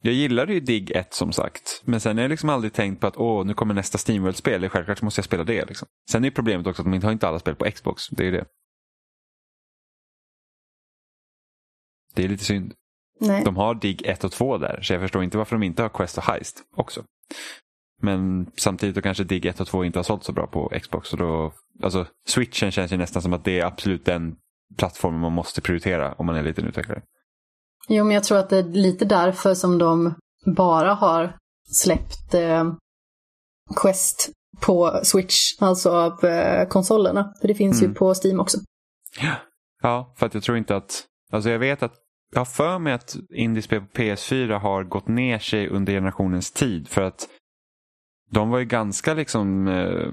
Jag 0.05 0.13
gillade 0.13 0.53
ju 0.53 0.59
Dig 0.59 0.91
1 0.91 1.13
som 1.13 1.31
sagt. 1.31 1.81
Men 1.85 1.99
sen 1.99 2.17
har 2.17 2.23
jag 2.23 2.29
liksom 2.29 2.49
aldrig 2.49 2.73
tänkt 2.73 3.01
på 3.01 3.07
att 3.07 3.17
åh, 3.17 3.45
nu 3.45 3.53
kommer 3.53 3.73
nästa 3.73 3.97
Steamworld-spel. 3.97 4.69
Självklart 4.69 5.01
måste 5.01 5.19
jag 5.19 5.25
spela 5.25 5.43
det. 5.43 5.65
Liksom. 5.65 5.87
Sen 6.11 6.25
är 6.25 6.31
problemet 6.31 6.67
också 6.67 6.81
att 6.81 6.85
de 6.85 6.93
inte 6.93 7.07
har 7.07 7.11
inte 7.11 7.27
alla 7.27 7.39
spel 7.39 7.55
på 7.55 7.71
Xbox. 7.71 8.07
Det 8.09 8.23
är 8.23 8.25
ju 8.25 8.31
det. 8.31 8.45
Det 12.13 12.23
är 12.23 12.27
lite 12.27 12.43
synd. 12.43 12.73
Nej. 13.19 13.43
De 13.43 13.55
har 13.55 13.75
Dig 13.75 13.97
1 14.03 14.23
och 14.23 14.31
2 14.31 14.57
där, 14.57 14.81
så 14.81 14.93
jag 14.93 15.01
förstår 15.01 15.23
inte 15.23 15.37
varför 15.37 15.55
de 15.55 15.63
inte 15.63 15.81
har 15.81 15.89
Quest 15.89 16.17
och 16.17 16.23
Heist 16.23 16.63
också. 16.75 17.03
Men 18.01 18.51
samtidigt 18.57 18.95
då 18.95 19.01
kanske 19.01 19.23
Dig 19.23 19.47
1 19.47 19.59
och 19.59 19.67
2 19.67 19.85
inte 19.85 19.99
har 19.99 20.03
sålt 20.03 20.23
så 20.23 20.33
bra 20.33 20.47
på 20.47 20.71
Xbox. 20.81 21.09
Så 21.09 21.17
då, 21.17 21.53
alltså, 21.83 22.05
Switchen 22.27 22.71
känns 22.71 22.93
ju 22.93 22.97
nästan 22.97 23.21
som 23.21 23.33
att 23.33 23.45
det 23.45 23.59
är 23.59 23.65
absolut 23.65 24.05
den 24.05 24.35
plattformen 24.77 25.19
man 25.19 25.31
måste 25.31 25.61
prioritera 25.61 26.13
om 26.13 26.25
man 26.25 26.35
är 26.35 26.43
liten 26.43 26.67
utvecklare. 26.67 27.01
Jo, 27.87 28.03
men 28.03 28.13
jag 28.13 28.23
tror 28.23 28.37
att 28.37 28.49
det 28.49 28.57
är 28.57 28.63
lite 28.63 29.05
därför 29.05 29.53
som 29.53 29.77
de 29.77 30.15
bara 30.45 30.93
har 30.93 31.37
släppt 31.71 32.33
eh, 32.33 32.73
Quest 33.75 34.31
på 34.61 34.99
Switch, 35.03 35.61
alltså 35.61 35.91
av 35.91 36.25
eh, 36.25 36.67
konsolerna. 36.67 37.33
För 37.41 37.47
det 37.47 37.55
finns 37.55 37.81
Mm. 37.81 37.91
ju 37.91 37.95
på 37.95 38.13
Steam 38.23 38.39
också. 38.39 38.57
Ja, 39.81 40.13
för 40.17 40.25
att 40.25 40.33
jag 40.33 40.43
tror 40.43 40.57
inte 40.57 40.75
att... 40.75 41.05
Alltså 41.31 41.49
jag 41.49 41.59
vet 41.59 41.83
att... 41.83 41.93
Jag 42.31 42.39
har 42.39 42.45
för 42.45 42.79
mig 42.79 42.93
att 42.93 43.15
indiespel 43.29 43.81
på 43.81 43.87
PS4 44.01 44.59
har 44.59 44.83
gått 44.83 45.07
ner 45.07 45.39
sig 45.39 45.69
under 45.69 45.93
generationens 45.93 46.51
tid. 46.51 46.87
För 46.87 47.01
att 47.01 47.27
de 48.31 48.49
var 48.49 48.59
ju 48.59 48.65
ganska 48.65 49.13
liksom... 49.13 49.67
Eh, 49.67 50.07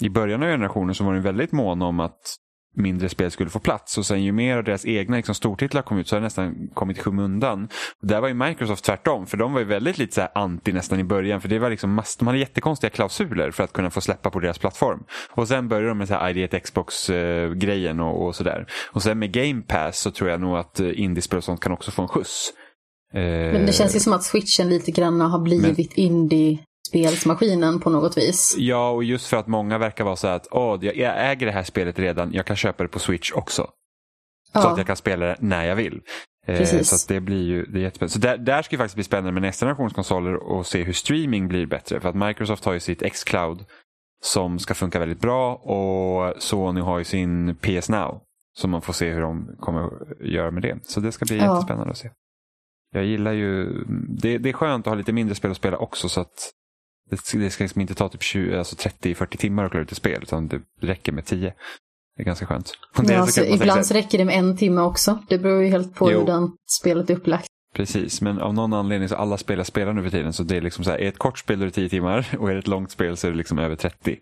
I 0.00 0.10
början 0.10 0.42
av 0.42 0.48
generationen 0.48 0.94
så 0.94 1.04
var 1.04 1.14
de 1.14 1.20
väldigt 1.20 1.52
måna 1.52 1.84
om 1.86 2.00
att 2.00 2.36
mindre 2.76 3.08
spel 3.08 3.30
skulle 3.30 3.50
få 3.50 3.58
plats. 3.58 3.98
Och 3.98 4.06
sen 4.06 4.24
ju 4.24 4.32
mer 4.32 4.56
av 4.56 4.64
deras 4.64 4.86
egna 4.86 5.16
liksom, 5.16 5.34
stortitlar 5.34 5.82
kom 5.82 5.98
ut 5.98 6.08
så 6.08 6.16
har 6.16 6.20
det 6.20 6.24
nästan 6.24 6.68
kommit 6.74 6.98
i 6.98 7.00
skymundan. 7.00 7.68
Och 8.02 8.06
där 8.08 8.20
var 8.20 8.28
ju 8.28 8.34
Microsoft 8.34 8.84
tvärtom. 8.84 9.26
För 9.26 9.36
de 9.36 9.52
var 9.52 9.60
ju 9.60 9.66
väldigt 9.66 9.98
lite 9.98 10.14
så 10.14 10.20
här 10.20 10.30
anti 10.34 10.72
nästan 10.72 11.00
i 11.00 11.04
början. 11.04 11.40
För 11.40 11.48
det 11.48 11.58
var 11.58 11.70
liksom 11.70 11.94
mass- 11.94 12.16
de 12.16 12.26
hade 12.26 12.38
jättekonstiga 12.38 12.90
klausuler 12.90 13.50
för 13.50 13.64
att 13.64 13.72
kunna 13.72 13.90
få 13.90 14.00
släppa 14.00 14.30
på 14.30 14.40
deras 14.40 14.58
plattform. 14.58 15.04
Och 15.30 15.48
sen 15.48 15.68
började 15.68 15.88
de 15.88 15.98
med 15.98 16.08
så 16.08 16.14
här 16.14 16.32
ID1 16.34 16.58
Xbox-grejen 16.58 18.00
och, 18.00 18.26
och 18.26 18.34
sådär. 18.34 18.66
Och 18.92 19.02
sen 19.02 19.18
med 19.18 19.32
Game 19.32 19.62
Pass 19.62 19.98
så 19.98 20.10
tror 20.10 20.30
jag 20.30 20.40
nog 20.40 20.56
att 20.56 20.80
eh, 20.80 21.00
indiespel 21.00 21.36
och 21.36 21.44
sånt 21.44 21.60
kan 21.60 21.72
också 21.72 21.90
få 21.90 22.02
en 22.02 22.08
skjuts. 22.08 22.52
Eh, 23.14 23.20
Men 23.22 23.66
det 23.66 23.72
känns 23.72 23.96
ju 23.96 24.00
som 24.00 24.12
att 24.12 24.22
Switchen 24.24 24.68
lite 24.68 24.90
grann 24.90 25.20
har 25.20 25.38
blivit 25.38 25.92
indie-spelsmaskinen 26.94 27.80
på 27.80 27.90
något 27.90 28.16
vis. 28.18 28.54
Ja, 28.58 28.90
och 28.90 29.04
just 29.04 29.26
för 29.26 29.36
att 29.36 29.46
många 29.46 29.78
verkar 29.78 30.04
vara 30.04 30.16
så 30.16 30.26
här 30.28 30.34
att 30.36 30.46
Åh, 30.50 30.78
jag 30.84 31.30
äger 31.30 31.46
det 31.46 31.52
här 31.52 31.62
spelet 31.62 31.98
redan, 31.98 32.32
jag 32.32 32.46
kan 32.46 32.56
köpa 32.56 32.82
det 32.82 32.88
på 32.88 32.98
Switch 32.98 33.32
också. 33.32 33.62
Så 34.52 34.58
Ja. 34.58 34.70
att 34.72 34.78
jag 34.78 34.86
kan 34.86 34.96
spela 34.96 35.26
det 35.26 35.36
när 35.40 35.64
jag 35.64 35.76
vill. 35.76 36.00
Eh, 36.46 36.56
Precis. 36.58 36.88
Så 36.90 37.12
det 37.12 37.20
blir 37.20 37.42
ju 37.46 37.64
det 37.66 37.78
är 37.78 37.82
jättespännande. 37.82 38.12
Så 38.12 38.18
där, 38.18 38.36
där 38.38 38.62
ska 38.62 38.76
det 38.76 38.78
faktiskt 38.78 38.94
bli 38.94 39.04
spännande 39.04 39.32
med 39.32 39.42
nästa 39.42 39.66
generations 39.66 39.92
konsoler 39.92 40.34
och 40.34 40.66
se 40.66 40.82
hur 40.82 40.92
streaming 40.92 41.48
blir 41.48 41.66
bättre. 41.66 42.00
För 42.00 42.08
att 42.08 42.14
Microsoft 42.14 42.64
har 42.64 42.72
ju 42.72 42.80
sitt 42.80 43.02
X-Cloud 43.02 43.64
som 44.22 44.58
ska 44.58 44.74
funka 44.74 44.98
väldigt 44.98 45.20
bra 45.20 45.54
och 45.54 46.42
Sony 46.42 46.80
har 46.80 46.98
ju 46.98 47.04
sin 47.04 47.56
PS 47.56 47.88
Now. 47.88 48.20
Så 48.58 48.68
man 48.68 48.82
får 48.82 48.92
se 48.92 49.10
hur 49.10 49.20
de 49.20 49.56
kommer 49.60 49.84
att 49.86 49.92
göra 50.20 50.50
med 50.50 50.62
det. 50.62 50.78
Så 50.82 51.00
det 51.00 51.12
ska 51.12 51.24
bli 51.24 51.36
Ja. 51.38 51.44
jättespännande 51.54 51.90
att 51.90 51.98
se. 51.98 52.10
Jag 52.94 53.04
gillar 53.04 53.32
ju, 53.32 53.68
det, 54.08 54.38
det 54.38 54.48
är 54.48 54.52
skönt 54.52 54.86
att 54.86 54.90
ha 54.90 54.94
lite 54.94 55.12
mindre 55.12 55.34
spel 55.34 55.50
att 55.50 55.56
spela 55.56 55.76
också 55.76 56.08
så 56.08 56.20
att 56.20 56.50
det, 57.10 57.38
det 57.38 57.50
ska 57.50 57.64
liksom 57.64 57.80
inte 57.80 57.94
ta 57.94 58.08
typ 58.08 58.22
20, 58.22 58.58
alltså 58.58 58.76
30-40 58.76 59.36
timmar 59.36 59.64
att 59.64 59.70
klara 59.70 59.82
ut 59.82 59.92
ett 59.92 59.96
spel 59.96 60.22
utan 60.22 60.48
det 60.48 60.60
räcker 60.80 61.12
med 61.12 61.24
10. 61.24 61.54
Det 62.16 62.22
är 62.22 62.24
ganska 62.24 62.46
skönt. 62.46 62.72
Ja, 62.96 63.04
så 63.04 63.14
alltså, 63.14 63.44
ibland 63.44 63.86
så 63.86 63.94
räcker 63.94 64.18
det 64.18 64.24
med 64.24 64.38
en 64.38 64.56
timme 64.56 64.80
också. 64.80 65.18
Det 65.28 65.38
beror 65.38 65.62
ju 65.62 65.68
helt 65.68 65.94
på 65.94 66.12
Jo. 66.12 66.18
hur 66.18 66.26
den 66.26 66.50
spelet 66.80 67.10
är 67.10 67.14
upplagt. 67.14 67.46
Precis, 67.74 68.20
men 68.20 68.40
av 68.40 68.54
någon 68.54 68.72
anledning 68.72 69.08
så 69.08 69.16
alla 69.16 69.38
spel 69.38 69.58
jag 69.58 69.66
spelar 69.66 69.92
nu 69.92 70.02
för 70.02 70.10
tiden 70.10 70.32
så 70.32 70.42
det 70.42 70.56
är 70.56 70.60
liksom 70.60 70.84
så 70.84 70.90
här, 70.90 70.98
är 70.98 71.08
ett 71.08 71.18
kort 71.18 71.38
spel 71.38 71.62
är 71.62 71.64
det 71.64 71.70
10 71.70 71.88
timmar 71.88 72.28
och 72.38 72.50
är 72.50 72.52
det 72.52 72.58
ett 72.58 72.66
långt 72.66 72.90
spel 72.90 73.16
så 73.16 73.26
är 73.26 73.30
det 73.30 73.36
liksom 73.36 73.58
över 73.58 73.76
30. 73.76 74.18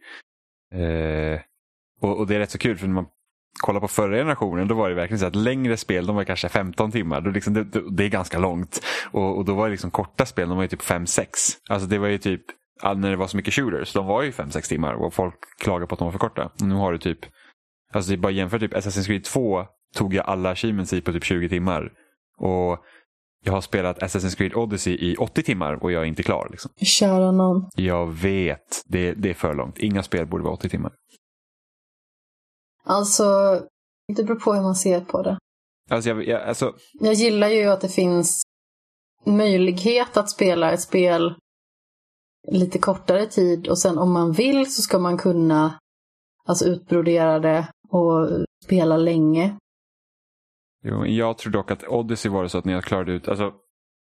Eh, 0.75 1.41
och, 2.01 2.19
och 2.19 2.27
det 2.27 2.35
är 2.35 2.39
rätt 2.39 2.51
så 2.51 2.59
kul 2.59 2.79
för 2.79 2.87
när 2.87 2.95
man 2.95 3.07
kollar 3.61 3.81
på 3.81 3.89
förra 3.89 4.17
generationen 4.17 4.69
då 4.69 4.75
var 4.75 4.89
det 4.89 4.95
verkligen 4.95 5.19
så 5.19 5.27
att 5.27 5.37
längre 5.37 5.77
spel 5.77 6.07
de 6.07 6.17
var 6.17 6.25
kanske 6.25 6.49
15 6.49 6.93
timmar. 6.93 7.21
Då 7.21 7.31
liksom, 7.31 7.55
det, 7.55 7.65
det, 7.91 8.05
är 8.05 8.09
ganska 8.09 8.39
långt. 8.39 8.81
Och, 9.11 9.37
och 9.37 9.45
då 9.45 9.55
var 9.55 9.65
det 9.65 9.71
liksom 9.71 9.91
korta 9.91 10.27
spel, 10.27 10.49
de 10.49 10.57
var 10.57 10.65
ju 10.65 10.69
typ 10.69 10.83
5-6. 10.83 11.27
Alltså 11.69 11.89
det 11.89 11.99
var 11.99 12.09
ju 12.09 12.19
typ, 12.19 12.43
när 12.83 13.11
det 13.11 13.17
var 13.17 13.27
så 13.27 13.37
mycket 13.37 13.55
shooters, 13.55 13.93
de 13.93 14.07
var 14.07 14.23
ju 14.23 14.31
5-6 14.31 14.69
timmar 14.69 14.95
och 14.95 15.15
folk 15.15 15.35
klagade 15.59 15.87
på 15.87 15.95
att 15.95 15.99
de 15.99 16.05
var 16.05 16.13
för 16.13 16.19
korta. 16.19 16.51
Nu 16.59 16.75
har 16.75 16.93
du 16.93 16.99
typ, 16.99 17.19
alltså 17.93 18.11
det 18.11 18.15
är 18.15 18.19
bara 18.19 18.33
jämfört 18.33 18.61
typ 18.61 18.75
Assassin's 18.75 19.07
Creed 19.07 19.25
2 19.25 19.67
tog 19.95 20.15
jag 20.15 20.27
alla 20.27 20.51
achievements 20.51 20.93
i 20.93 21.01
på 21.01 21.13
typ 21.13 21.25
20 21.25 21.49
timmar. 21.49 21.93
Och 22.39 22.85
jag 23.45 23.53
har 23.53 23.61
spelat 23.61 23.99
Assassin's 23.99 24.37
Creed 24.37 24.55
Odyssey 24.55 24.95
i 24.95 25.17
80 25.17 25.43
timmar 25.43 25.83
och 25.83 25.93
jag 25.93 26.03
är 26.03 26.07
inte 26.07 26.23
klar. 26.23 26.49
Liksom. 26.51 26.71
Köra 26.77 27.33
någon. 27.33 27.69
Jag 27.77 28.07
vet, 28.07 28.83
det, 28.87 29.13
det 29.13 29.31
är 29.31 29.35
för 29.35 29.55
långt. 29.55 29.79
Inga 29.79 30.03
spel 30.03 30.27
borde 30.27 30.45
vara 30.45 30.55
80 30.55 30.69
timmar. 30.69 30.93
Alltså, 32.85 33.25
det 34.17 34.25
beror 34.25 34.41
på 34.41 34.55
hur 34.55 34.63
man 34.63 34.75
ser 34.75 35.01
på 35.01 35.23
det. 35.23 35.39
Alltså, 35.91 36.11
jag, 36.11 36.27
jag, 36.27 36.43
alltså, 36.43 36.75
Jag 36.93 37.15
gillar 37.15 37.49
ju 37.49 37.65
att 37.65 37.81
det 37.81 37.89
finns 37.89 38.43
möjlighet 39.27 40.17
att 40.17 40.31
spela 40.31 40.73
ett 40.73 40.81
spel 40.81 41.35
lite 42.49 42.79
kortare 42.79 43.27
tid 43.27 43.69
och 43.69 43.79
sen 43.79 43.99
om 43.99 44.13
man 44.13 44.33
vill 44.33 44.73
så 44.75 44.83
ska 44.83 44.99
man 44.99 45.19
kunna 45.19 45.79
alltså 46.47 46.65
utbrodera 46.65 47.39
det 47.39 47.69
och 47.89 48.29
spela 48.65 48.97
länge. 48.97 49.57
Jo, 50.85 51.07
jag 51.07 51.39
tror 51.39 51.53
dock 51.53 51.71
att 51.71 51.85
Odyssey 51.89 52.31
var 52.33 52.43
det 52.43 52.49
så 52.49 52.59
att 52.59 52.65
när 52.65 52.73
jag 52.73 52.85
klarade 52.85 53.13
ut, 53.13 53.29
alltså 53.29 53.53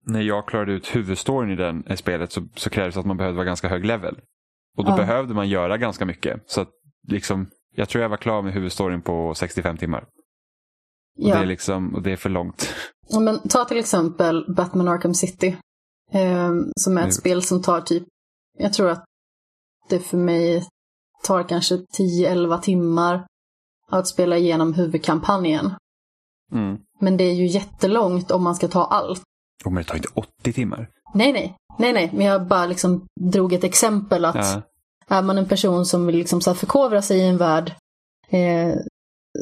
när 0.06 0.22
jag 0.22 0.48
klarade 0.48 0.72
ut 0.74 0.96
huvudstoryn 0.96 1.52
i 1.52 1.56
den 1.56 1.92
i 1.92 1.98
spelet 1.98 2.32
så, 2.32 2.48
så 2.56 2.70
krävdes 2.70 2.98
att 2.98 3.06
man 3.06 3.18
behövde 3.18 3.36
vara 3.38 3.46
ganska 3.46 3.68
hög 3.68 3.86
level. 3.86 4.20
Och 4.78 4.86
då 4.86 4.92
Ja. 4.92 4.96
behövde 4.98 5.34
man 5.34 5.50
göra 5.50 5.78
ganska 5.78 6.06
mycket. 6.06 6.42
Så 6.46 6.62
att 6.62 6.70
liksom, 7.08 7.50
jag 7.76 7.90
tror 7.90 8.02
jag 8.02 8.10
var 8.10 8.18
klar 8.18 8.42
med 8.42 8.54
huvudstoryn 8.54 9.02
på 9.02 9.34
65 9.36 9.78
timmar. 9.78 10.02
Och, 10.02 10.08
Ja. 11.30 11.36
det, 11.36 11.42
är 11.42 11.46
liksom, 11.46 12.02
det 12.04 12.12
är 12.12 12.16
för 12.16 12.30
långt. 12.30 12.74
Ja, 13.10 13.20
men 13.20 13.40
ta 13.50 13.66
till 13.66 13.78
exempel 13.78 14.54
Batman 14.56 14.88
Arkham 14.88 15.14
City. 15.14 15.58
Eh, 16.14 16.52
som 16.76 16.98
är 16.98 17.02
ett 17.02 17.08
Nu. 17.08 17.12
spel 17.12 17.42
som 17.42 17.62
tar 17.62 17.82
typ, 17.82 18.04
jag 18.60 18.74
tror 18.74 18.90
att 18.90 19.06
det 19.90 20.00
för 20.00 20.18
mig 20.18 20.68
tar 21.24 21.44
kanske 21.44 21.76
10-11 21.76 22.62
timmar 22.62 23.28
att 23.88 24.08
spela 24.08 24.38
igenom 24.38 24.74
huvudkampanjen. 24.74 25.74
Mm. 26.52 26.78
Men 27.00 27.18
det 27.18 27.24
är 27.24 27.34
ju 27.34 27.46
jättelångt 27.46 28.32
om 28.32 28.44
man 28.44 28.56
ska 28.56 28.68
ta 28.68 28.86
allt. 28.86 29.22
Och 29.66 29.72
men 29.72 29.84
det 29.84 29.90
tar 29.90 29.96
inte 29.96 30.10
80 30.14 30.54
timmar. 30.54 30.90
Nej, 31.14 31.34
nej, 31.34 31.56
nej, 31.78 31.94
nej, 31.94 32.10
men 32.14 32.26
jag 32.26 32.48
bara 32.48 32.66
liksom 32.66 33.06
drog 33.22 33.54
ett 33.54 33.64
exempel 33.64 34.26
att 34.26 34.36
Ja. 34.36 34.62
är 35.08 35.22
man 35.22 35.38
en 35.38 35.48
person 35.48 35.86
som 35.86 36.06
vill 36.06 36.16
liksom 36.16 36.42
så 36.42 36.54
förkovra 36.54 37.02
sig 37.02 37.20
i 37.20 37.28
en 37.28 37.38
värld 37.38 37.76
eh, 38.30 38.76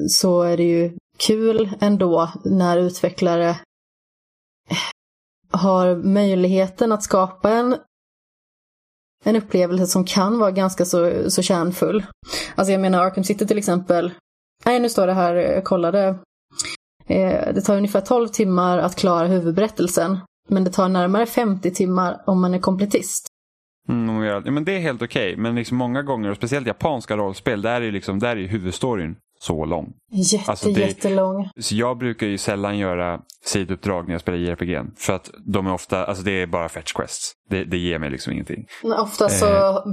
så 0.09 0.41
är 0.41 0.57
det 0.57 0.63
ju 0.63 0.97
kul 1.17 1.75
ändå 1.79 2.31
när 2.45 2.77
utvecklare 2.77 3.59
har 5.51 5.95
möjligheten 5.95 6.91
att 6.91 7.03
skapa 7.03 7.49
en, 7.51 7.75
en 9.25 9.35
upplevelse 9.35 9.87
som 9.87 10.05
kan 10.05 10.39
vara 10.39 10.51
ganska 10.51 10.85
så, 10.85 11.29
så 11.31 11.41
kärnfull. 11.41 12.05
Alltså 12.55 12.71
jag 12.71 12.81
menar 12.81 13.05
Arkham 13.05 13.23
City 13.23 13.47
till 13.47 13.57
exempel. 13.57 14.11
Nej, 14.65 14.79
nu 14.79 14.89
står 14.89 15.07
det 15.07 15.13
här, 15.13 15.35
jag 15.35 15.63
kollade. 15.63 16.07
Eh, 17.05 17.53
det 17.53 17.61
tar 17.61 17.77
ungefär 17.77 18.01
12 18.01 18.27
timmar 18.27 18.77
att 18.77 18.95
klara 18.95 19.27
huvudberättelsen. 19.27 20.17
Men 20.49 20.63
det 20.63 20.71
tar 20.71 20.89
närmare 20.89 21.25
50 21.25 21.71
timmar 21.71 22.21
om 22.25 22.41
man 22.41 22.53
är 22.53 22.59
kompletist. 22.59 23.27
Mm, 23.89 24.23
ja, 24.23 24.41
men 24.51 24.65
det 24.65 24.75
är 24.75 24.79
helt 24.79 25.01
okej, 25.01 25.37
men 25.37 25.55
liksom 25.55 25.77
många 25.77 26.03
gånger, 26.03 26.29
och 26.29 26.35
speciellt 26.35 26.67
japanska 26.67 27.17
rollspel, 27.17 27.61
där 27.61 27.81
är, 27.81 27.85
ju 27.85 27.91
liksom, 27.91 28.19
där 28.19 28.29
är 28.29 28.35
ju 28.35 28.47
huvudstoryn 28.47 29.15
så 29.39 29.65
lång. 29.65 29.93
Jätte, 30.11 30.51
Alltså, 30.51 30.69
det- 30.69 30.81
jättelång. 30.81 31.49
Så 31.59 31.75
jag 31.75 31.97
brukar 31.97 32.27
ju 32.27 32.37
sällan 32.37 32.77
göra 32.77 33.19
sidouppdrag 33.45 34.07
när 34.07 34.13
jag 34.13 34.21
spelar 34.21 34.37
JRPG. 34.37 34.83
För 34.97 35.13
att 35.13 35.29
de 35.45 35.67
är 35.67 35.73
ofta, 35.73 36.05
alltså 36.05 36.23
det 36.23 36.31
är 36.41 36.47
bara 36.47 36.69
fetch 36.69 36.93
quests. 36.93 37.31
Det, 37.49 37.63
det 37.63 37.77
ger 37.77 37.99
mig 37.99 38.09
liksom 38.09 38.33
ingenting. 38.33 38.65
Men 38.83 38.93
ofta 38.93 39.29
så 39.29 39.45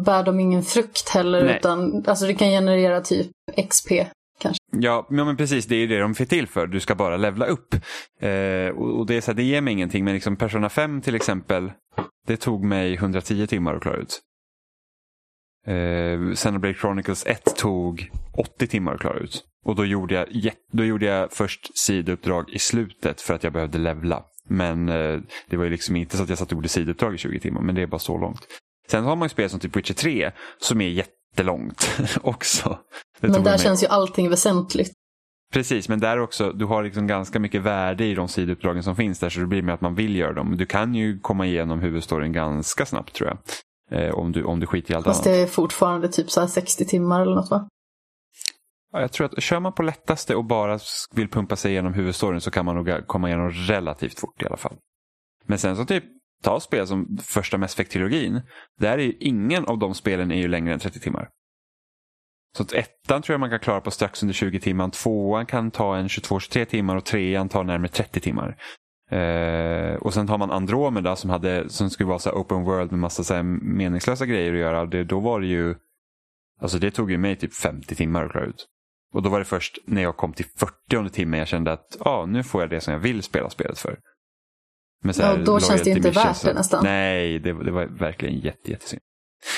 bär 0.04 0.22
de 0.22 0.40
ingen 0.40 0.62
frukt 0.62 1.08
heller 1.08 1.38
Eh. 1.40 1.44
Nej. 1.46 1.56
utan 1.56 2.04
alltså 2.06 2.26
det 2.26 2.34
kan 2.34 2.48
generera 2.48 3.00
typ 3.00 3.30
XP. 3.70 3.90
Ja, 4.70 5.06
men 5.10 5.36
precis, 5.36 5.66
det 5.66 5.76
är 5.76 5.88
det 5.88 5.98
de 5.98 6.10
är 6.10 6.24
till 6.24 6.46
för. 6.46 6.66
Du 6.66 6.80
ska 6.80 6.94
bara 6.94 7.16
levla 7.16 7.46
upp. 7.46 7.74
Eh, 8.20 8.68
och 8.76 8.98
och 8.98 9.06
det, 9.06 9.14
är 9.16 9.20
så 9.20 9.30
här, 9.30 9.36
det 9.36 9.42
ger 9.42 9.60
mig 9.60 9.72
ingenting, 9.72 10.04
men 10.04 10.14
liksom 10.14 10.36
Persona 10.36 10.68
5 10.68 11.00
till 11.02 11.14
exempel, 11.14 11.72
det 12.26 12.36
tog 12.36 12.64
mig 12.64 12.94
110 12.94 13.46
timmar 13.46 13.74
att 13.74 13.82
klara 13.82 13.96
ut. 13.96 14.20
Eh, 15.66 16.34
Xenoblade 16.34 16.74
Chronicles 16.74 17.26
1 17.26 17.56
tog 17.56 18.10
80 18.32 18.66
timmar 18.66 18.94
att 18.94 19.00
klara 19.00 19.18
ut. 19.18 19.44
Och 19.64 19.74
då 19.74 19.84
gjorde 19.84 20.14
jag, 20.14 20.52
då 20.72 20.84
gjorde 20.84 21.06
jag 21.06 21.32
först 21.32 21.78
sidouppdrag 21.78 22.50
i 22.50 22.58
slutet 22.58 23.20
för 23.20 23.34
att 23.34 23.44
jag 23.44 23.52
behövde 23.52 23.78
levla. 23.78 24.24
Men 24.48 24.88
eh, 24.88 25.20
det 25.48 25.56
var 25.56 25.64
ju 25.64 25.70
liksom 25.70 25.96
inte 25.96 26.16
så 26.16 26.22
att 26.22 26.28
jag 26.28 26.38
satt 26.38 26.48
och 26.48 26.56
gjorde 26.56 26.68
sidouppdrag 26.68 27.14
i 27.14 27.18
20 27.18 27.40
timmar, 27.40 27.60
men 27.60 27.74
det 27.74 27.82
är 27.82 27.86
bara 27.86 27.98
så 27.98 28.18
långt. 28.18 28.40
Sen 28.90 29.04
har 29.04 29.16
man 29.16 29.26
ju 29.26 29.30
spel 29.30 29.50
som 29.50 29.60
typ 29.60 29.76
Witcher 29.76 29.94
3 29.94 30.30
som 30.58 30.80
är 30.80 30.88
jättelångt 30.88 31.90
också. 32.22 32.78
Det 33.20 33.28
Men 33.28 33.44
där 33.44 33.58
känns 33.58 33.82
ju 33.82 33.86
allting 33.86 34.30
väsentligt. 34.30 34.92
Precis, 35.52 35.88
men 35.88 36.00
där 36.00 36.18
också, 36.18 36.52
du 36.52 36.64
har 36.64 36.82
liksom 36.82 37.06
ganska 37.06 37.38
mycket 37.38 37.62
värde 37.62 38.04
i 38.04 38.14
de 38.14 38.28
sidouppdragen 38.28 38.82
som 38.82 38.96
finns 38.96 39.18
där 39.18 39.28
så 39.28 39.40
det 39.40 39.46
blir 39.46 39.62
med 39.62 39.74
att 39.74 39.80
man 39.80 39.94
vill 39.94 40.16
göra 40.16 40.32
dem. 40.32 40.56
Du 40.56 40.66
kan 40.66 40.94
ju 40.94 41.18
komma 41.20 41.46
igenom 41.46 41.80
huvudstoryn 41.80 42.32
ganska 42.32 42.86
snabbt 42.86 43.14
tror 43.14 43.28
jag. 43.28 43.38
Eh, 43.90 44.14
om, 44.14 44.32
du, 44.32 44.44
om 44.44 44.60
du 44.60 44.66
skiter 44.66 44.92
i 44.92 44.96
allt 44.96 45.06
Fast 45.06 45.26
annat. 45.26 45.36
det 45.36 45.42
är 45.42 45.46
fortfarande 45.46 46.08
typ 46.08 46.30
så 46.30 46.40
här 46.40 46.46
60 46.46 46.84
timmar 46.84 47.22
eller 47.22 47.34
något 47.34 47.50
va? 47.50 47.68
Ja, 48.92 49.00
jag 49.00 49.12
tror 49.12 49.26
att 49.26 49.42
kör 49.42 49.60
man 49.60 49.72
på 49.72 49.82
lättaste 49.82 50.34
och 50.34 50.44
bara 50.44 50.78
vill 51.14 51.28
pumpa 51.28 51.56
sig 51.56 51.72
igenom 51.72 51.94
huvudstoryn 51.94 52.40
så 52.40 52.50
kan 52.50 52.64
man 52.64 52.76
nog 52.76 53.06
komma 53.06 53.28
igenom 53.28 53.50
relativt 53.50 54.20
fort 54.20 54.42
i 54.42 54.46
alla 54.46 54.56
fall. 54.56 54.76
Men 55.46 55.58
sen 55.58 55.76
så 55.76 55.84
typ, 55.84 56.04
ta 56.42 56.60
spel 56.60 56.86
som 56.86 57.18
första 57.22 57.58
Mass 57.58 57.78
Effect-trilogin. 57.78 58.42
Där 58.80 58.98
är 58.98 59.02
ju 59.02 59.12
ingen 59.20 59.64
av 59.64 59.78
de 59.78 59.94
spelen 59.94 60.30
är 60.30 60.36
ju 60.36 60.48
längre 60.48 60.74
än 60.74 60.80
30 60.80 61.00
timmar. 61.00 61.28
Så 62.56 62.62
att 62.62 62.72
ettan 62.72 63.22
tror 63.22 63.34
jag 63.34 63.40
man 63.40 63.50
kan 63.50 63.60
klara 63.60 63.80
på 63.80 63.90
strax 63.90 64.22
under 64.22 64.34
20 64.34 64.60
timmar, 64.60 64.90
tvåan 64.90 65.46
kan 65.46 65.70
ta 65.70 65.96
en 65.96 66.08
22-23 66.08 66.64
timmar 66.64 66.96
och 66.96 67.04
trean 67.04 67.48
tar 67.48 67.64
närmare 67.64 67.88
30 67.88 68.20
timmar. 68.20 68.56
Eh, 69.10 69.94
och 69.94 70.14
sen 70.14 70.28
har 70.28 70.38
man 70.38 70.50
Andromeda 70.50 71.16
som, 71.16 71.30
hade, 71.30 71.68
som 71.68 71.90
skulle 71.90 72.08
vara 72.08 72.18
så 72.18 72.30
open 72.30 72.64
world 72.64 72.90
med 72.90 73.00
massa 73.00 73.24
så 73.24 73.42
meningslösa 73.42 74.26
grejer 74.26 74.52
att 74.52 74.58
göra. 74.58 74.86
Det, 74.86 75.04
då 75.04 75.20
var 75.20 75.40
det 75.40 75.46
ju, 75.46 75.74
alltså 76.60 76.78
det 76.78 76.90
tog 76.90 77.10
ju 77.10 77.18
mig 77.18 77.36
typ 77.36 77.54
50 77.54 77.94
timmar 77.94 78.24
att 78.24 78.30
klara 78.30 78.46
ut. 78.46 78.66
Och 79.14 79.22
då 79.22 79.28
var 79.28 79.38
det 79.38 79.44
först 79.44 79.78
när 79.84 80.02
jag 80.02 80.16
kom 80.16 80.32
till 80.32 80.46
40 80.56 81.10
timmen 81.10 81.38
jag 81.38 81.48
kände 81.48 81.72
att 81.72 82.06
ah, 82.06 82.26
nu 82.26 82.42
får 82.42 82.60
jag 82.60 82.70
det 82.70 82.80
som 82.80 82.92
jag 82.92 83.00
vill 83.00 83.22
spela 83.22 83.50
spelet 83.50 83.78
för. 83.78 83.98
Men 85.02 85.14
så 85.14 85.22
Ja, 85.22 85.26
här 85.26 85.44
då 85.44 85.60
känns 85.60 85.82
det 85.82 85.90
inte 85.90 86.10
värt 86.10 86.42
det 86.42 86.54
nästan. 86.54 86.84
Nej, 86.84 87.38
det, 87.38 87.52
det 87.52 87.70
var 87.70 87.86
verkligen 87.86 88.38
jätte, 88.38 88.70
jättesynd. 88.70 89.02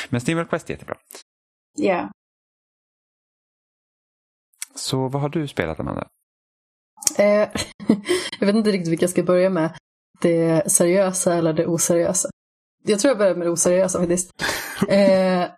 Men 0.09 0.21
Steam 0.21 0.47
Quest 0.47 0.71
är 0.71 0.75
jättebra. 0.75 0.97
Ja. 1.77 2.11
Så 4.75 5.09
vad 5.09 5.23
har 5.23 5.29
du 5.29 5.49
spelat 5.49 5.81
Amanda? 5.81 6.09
Eh, 7.19 7.49
jag 8.41 8.47
vet 8.47 8.57
inte 8.57 8.71
riktigt 8.71 8.93
vilka 8.93 9.03
jag 9.03 9.11
ska 9.11 9.23
börja 9.23 9.51
med. 9.51 9.77
Det 10.21 10.73
seriösa 10.73 11.35
eller 11.35 11.53
det 11.53 11.67
oseriösa. 11.67 12.29
Jag 12.85 12.99
tror 12.99 13.11
jag 13.11 13.19
börjar 13.19 13.35
med 13.35 13.47
det 13.47 13.51
oseriösa 13.51 13.99
faktiskt. 13.99 14.31
Eh, 14.89 15.49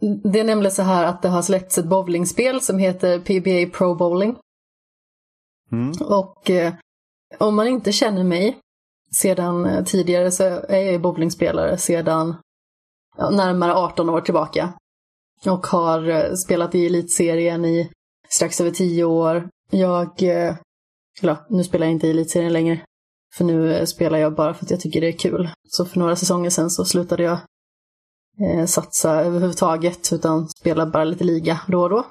det 0.00 0.40
är 0.40 0.44
nämligen 0.44 0.72
så 0.72 0.82
här 0.82 1.04
att 1.04 1.22
det 1.22 1.28
har 1.28 1.42
släppts 1.42 1.78
ett 1.78 1.84
bowlingspel 1.84 2.60
som 2.60 2.78
heter 2.78 3.18
PBA 3.20 3.76
Pro 3.78 3.94
Bowling. 3.94 4.36
Mm. 5.72 5.92
Och 6.00 6.50
eh, 6.50 6.74
om 7.38 7.56
man 7.56 7.68
inte 7.68 7.92
känner 7.92 8.24
mig 8.24 8.58
sedan 9.14 9.66
eh, 9.66 9.84
tidigare 9.84 10.30
så 10.30 10.44
är 10.44 10.92
jag 10.92 11.00
bowlingspelare 11.00 11.78
sedan 11.78 12.36
ja, 13.16 13.30
närmare 13.30 13.74
18 13.74 14.10
år 14.10 14.20
tillbaka. 14.20 14.72
Och 15.46 15.66
har 15.66 16.08
eh, 16.08 16.34
spelat 16.34 16.74
i 16.74 16.86
elitserien 16.86 17.64
i 17.64 17.90
strax 18.28 18.60
över 18.60 18.70
10 18.70 19.04
år. 19.04 19.48
Jag, 19.70 20.22
eh, 20.22 20.54
eller 21.22 21.32
ja, 21.32 21.46
nu 21.48 21.64
spelar 21.64 21.86
jag 21.86 21.92
inte 21.92 22.06
i 22.06 22.10
elitserien 22.10 22.52
längre. 22.52 22.80
För 23.34 23.44
nu 23.44 23.74
eh, 23.74 23.84
spelar 23.84 24.18
jag 24.18 24.34
bara 24.34 24.54
för 24.54 24.64
att 24.64 24.70
jag 24.70 24.80
tycker 24.80 25.00
det 25.00 25.08
är 25.08 25.18
kul. 25.18 25.50
Så 25.68 25.84
för 25.84 25.98
några 25.98 26.16
säsonger 26.16 26.50
sedan 26.50 26.70
så 26.70 26.84
slutade 26.84 27.22
jag 27.22 27.38
eh, 28.40 28.66
satsa 28.66 29.20
överhuvudtaget 29.20 30.12
utan 30.12 30.48
spelar 30.48 30.86
bara 30.86 31.04
lite 31.04 31.24
liga 31.24 31.60
då 31.68 31.82
och 31.82 31.90
då. 31.90 32.06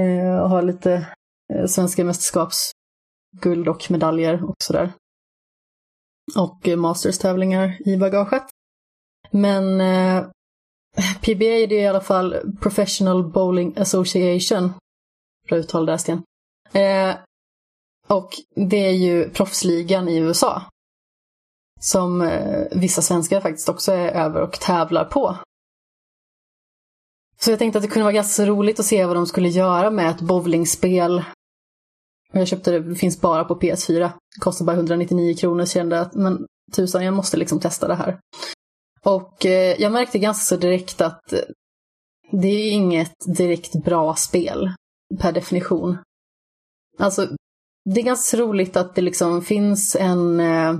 Eh, 0.00 0.38
och 0.42 0.50
har 0.50 0.62
lite 0.62 1.06
eh, 1.54 1.66
svenska 1.66 2.04
mästerskapsguld 2.04 3.68
och 3.68 3.90
medaljer 3.90 4.44
och 4.44 4.56
sådär. 4.58 4.92
Och 6.36 6.68
eh, 6.68 6.76
masterstävlingar 6.76 7.88
i 7.88 7.96
bagaget. 7.96 8.44
Men 9.30 9.80
eh, 9.80 10.26
PBA 11.20 11.66
det 11.68 11.74
är 11.74 11.82
i 11.82 11.86
alla 11.86 12.00
fall 12.00 12.36
Professional 12.60 13.32
Bowling 13.32 13.74
Association. 13.76 14.72
Bra 15.48 15.58
uttal 15.58 15.86
där 15.86 15.96
Sten. 15.96 16.22
Eh, 16.72 17.16
och 18.06 18.30
det 18.54 18.86
är 18.86 18.92
ju 18.92 19.30
proffsligan 19.30 20.08
i 20.08 20.16
USA. 20.16 20.62
Som 21.80 22.22
eh, 22.22 22.66
vissa 22.70 23.02
svenskar 23.02 23.40
faktiskt 23.40 23.68
också 23.68 23.92
är 23.92 24.08
över 24.08 24.40
och 24.42 24.60
tävlar 24.60 25.04
på. 25.04 25.36
Så 27.40 27.50
jag 27.50 27.58
tänkte 27.58 27.78
att 27.78 27.82
det 27.82 27.88
kunde 27.88 28.04
vara 28.04 28.12
ganska 28.12 28.46
roligt 28.46 28.80
att 28.80 28.86
se 28.86 29.06
vad 29.06 29.16
de 29.16 29.26
skulle 29.26 29.48
göra 29.48 29.90
med 29.90 30.10
ett 30.10 30.20
bowlingspel. 30.20 31.24
Jag 32.32 32.48
köpte 32.48 32.70
det, 32.70 32.80
det 32.80 32.94
finns 32.94 33.20
bara 33.20 33.44
på 33.44 33.60
PS4. 33.60 34.00
Det 34.34 34.40
kostar 34.40 34.64
bara 34.64 34.76
199 34.76 35.36
kronor 35.36 35.64
så 35.64 35.72
kände 35.72 35.96
jag 35.96 36.06
att 36.06 36.14
men 36.14 36.46
tusan, 36.72 37.04
jag 37.04 37.14
måste 37.14 37.36
liksom 37.36 37.60
testa 37.60 37.88
det 37.88 37.94
här. 37.94 38.18
Och 39.02 39.46
eh, 39.46 39.80
jag 39.80 39.92
märkte 39.92 40.18
ganska 40.18 40.54
så 40.54 40.60
direkt 40.60 41.00
att 41.00 41.32
eh, 41.32 41.40
det 42.32 42.48
är 42.48 42.72
inget 42.72 43.36
direkt 43.36 43.84
bra 43.84 44.14
spel 44.14 44.70
per 45.18 45.32
definition. 45.32 45.98
Alltså, 46.98 47.35
det 47.94 48.00
är 48.00 48.04
ganska 48.04 48.36
roligt 48.36 48.76
att 48.76 48.94
det 48.94 49.02
liksom 49.02 49.42
finns 49.42 49.96
en, 49.96 50.40
eh, 50.40 50.78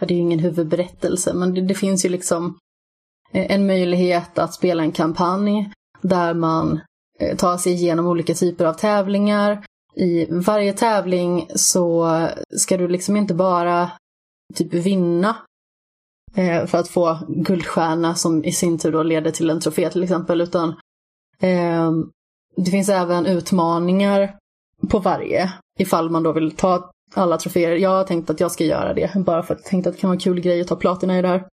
ja, 0.00 0.06
det 0.06 0.14
är 0.14 0.16
ju 0.16 0.22
ingen 0.22 0.38
huvudberättelse, 0.38 1.34
men 1.34 1.54
det, 1.54 1.60
det 1.60 1.74
finns 1.74 2.04
ju 2.04 2.08
liksom 2.08 2.58
eh, 3.32 3.52
en 3.54 3.66
möjlighet 3.66 4.38
att 4.38 4.54
spela 4.54 4.82
en 4.82 4.92
kampanj 4.92 5.72
där 6.02 6.34
man 6.34 6.80
eh, 7.18 7.36
tar 7.36 7.56
sig 7.56 7.72
igenom 7.72 8.06
olika 8.06 8.34
typer 8.34 8.64
av 8.64 8.72
tävlingar. 8.72 9.64
I 9.94 10.26
varje 10.30 10.72
tävling 10.72 11.48
så 11.54 12.10
ska 12.56 12.76
du 12.76 12.88
liksom 12.88 13.16
inte 13.16 13.34
bara 13.34 13.90
typ 14.54 14.74
vinna 14.74 15.36
för 16.66 16.74
att 16.74 16.88
få 16.88 17.18
guldstjärna 17.28 18.14
som 18.14 18.44
i 18.44 18.52
sin 18.52 18.78
tur 18.78 18.92
då 18.92 19.02
leder 19.02 19.30
till 19.30 19.50
en 19.50 19.60
trofé 19.60 19.90
till 19.90 20.02
exempel, 20.02 20.40
utan 20.40 20.74
ehm, 21.40 22.10
det 22.56 22.70
finns 22.70 22.88
även 22.88 23.26
utmaningar 23.26 24.36
på 24.88 24.98
varje. 24.98 25.52
Ifall 25.78 26.10
man 26.10 26.22
då 26.22 26.32
vill 26.32 26.56
ta 26.56 26.90
alla 27.14 27.38
troféer. 27.38 27.76
Jag 27.76 27.90
har 27.90 28.04
tänkt 28.04 28.30
att 28.30 28.40
jag 28.40 28.52
ska 28.52 28.64
göra 28.64 28.94
det. 28.94 29.14
Bara 29.14 29.42
för 29.42 29.54
att 29.54 29.60
jag 29.60 29.70
tänkte 29.70 29.90
att 29.90 29.94
det 29.94 30.00
kan 30.00 30.08
vara 30.08 30.16
en 30.16 30.20
kul 30.20 30.40
grej 30.40 30.60
att 30.60 30.68
ta 30.68 30.76
platina 30.76 31.18
i 31.18 31.22
det 31.22 31.28
här. 31.28 31.46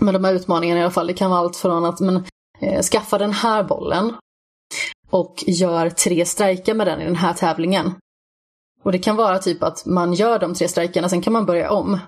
Men 0.00 0.14
de 0.14 0.24
här 0.24 0.34
utmaningarna 0.34 0.80
i 0.80 0.82
alla 0.82 0.92
fall, 0.92 1.06
det 1.06 1.14
kan 1.14 1.30
vara 1.30 1.40
allt 1.40 1.56
från 1.56 1.84
att 1.84 2.00
men, 2.00 2.24
eh, 2.60 2.82
skaffa 2.82 3.18
den 3.18 3.32
här 3.32 3.64
bollen 3.64 4.12
och 5.10 5.44
gör 5.46 5.90
tre 5.90 6.26
strejker 6.26 6.74
med 6.74 6.86
den 6.86 7.00
i 7.00 7.04
den 7.04 7.16
här 7.16 7.32
tävlingen. 7.32 7.94
Och 8.82 8.92
det 8.92 8.98
kan 8.98 9.16
vara 9.16 9.38
typ 9.38 9.62
att 9.62 9.86
man 9.86 10.12
gör 10.12 10.38
de 10.38 10.54
tre 10.54 10.68
strejkerna, 10.68 11.08
sen 11.08 11.22
kan 11.22 11.32
man 11.32 11.46
börja 11.46 11.70
om. 11.70 11.98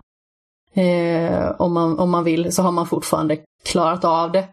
Eh, 0.72 1.50
om, 1.58 1.72
man, 1.72 1.98
om 1.98 2.10
man 2.10 2.24
vill, 2.24 2.52
så 2.52 2.62
har 2.62 2.72
man 2.72 2.86
fortfarande 2.86 3.38
klarat 3.64 4.04
av 4.04 4.32
det. 4.32 4.48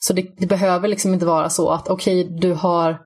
Så 0.00 0.12
det, 0.12 0.32
det 0.36 0.46
behöver 0.46 0.88
liksom 0.88 1.14
inte 1.14 1.26
vara 1.26 1.50
så 1.50 1.70
att 1.70 1.88
okej, 1.88 2.24
okay, 2.24 2.38
du 2.38 2.52
har 2.54 3.04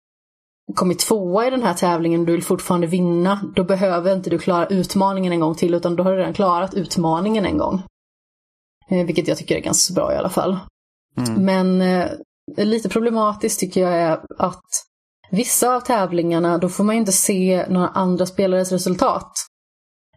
kommit 0.75 0.98
tvåa 0.98 1.46
i 1.46 1.51
den 1.51 1.62
här 1.62 1.75
tävlingen 1.75 2.20
och 2.20 2.27
du 2.27 2.33
vill 2.33 2.42
fortfarande 2.42 2.87
vinna. 2.87 3.40
Då 3.57 3.64
behöver 3.64 4.14
inte 4.14 4.31
du 4.31 4.38
klara 4.38 4.66
utmaningen 4.66 5.33
en 5.33 5.40
gång 5.40 5.55
till, 5.55 5.75
utan 5.75 5.96
då 5.96 6.03
har 6.03 6.12
du 6.12 6.18
redan 6.18 6.35
klarat 6.35 6.75
utmaningen 6.75 7.46
en 7.46 7.59
gång. 7.59 7.83
Eh, 8.88 9.07
vilket 9.07 9.29
jag 9.29 9.38
tycker 9.38 9.57
är 9.57 9.61
ganska 9.61 9.94
bra 9.94 10.12
i 10.12 10.16
alla 10.16 10.29
fall. 10.29 10.59
Mm. 11.16 11.44
Men 11.44 11.83
eh, 11.83 12.11
lite 12.57 12.88
problematiskt 12.88 13.61
tycker 13.61 13.81
jag 13.81 13.92
är 13.92 14.20
att 14.38 14.64
vissa 15.31 15.77
av 15.77 15.81
tävlingarna, 15.81 16.59
då 16.59 16.68
får 16.68 16.85
man 16.85 16.94
ju 16.94 17.01
inte 17.01 17.12
se 17.12 17.66
några 17.68 17.88
andra 17.88 18.27
spelares 18.27 18.72
resultat. 18.72 19.33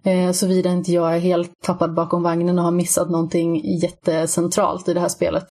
Eh, 0.04 0.32
Såvida 0.32 0.70
inte 0.70 0.92
jag 0.92 1.16
är 1.16 1.20
helt 1.20 1.52
tappad 1.64 1.94
bakom 1.94 2.24
vagnen 2.24 2.60
och 2.60 2.66
har 2.66 2.72
missat 2.72 3.10
någonting 3.10 3.80
jättecentralt 3.80 4.88
i 4.88 4.94
det 4.94 5.00
här 5.00 5.10
spelet. 5.10 5.46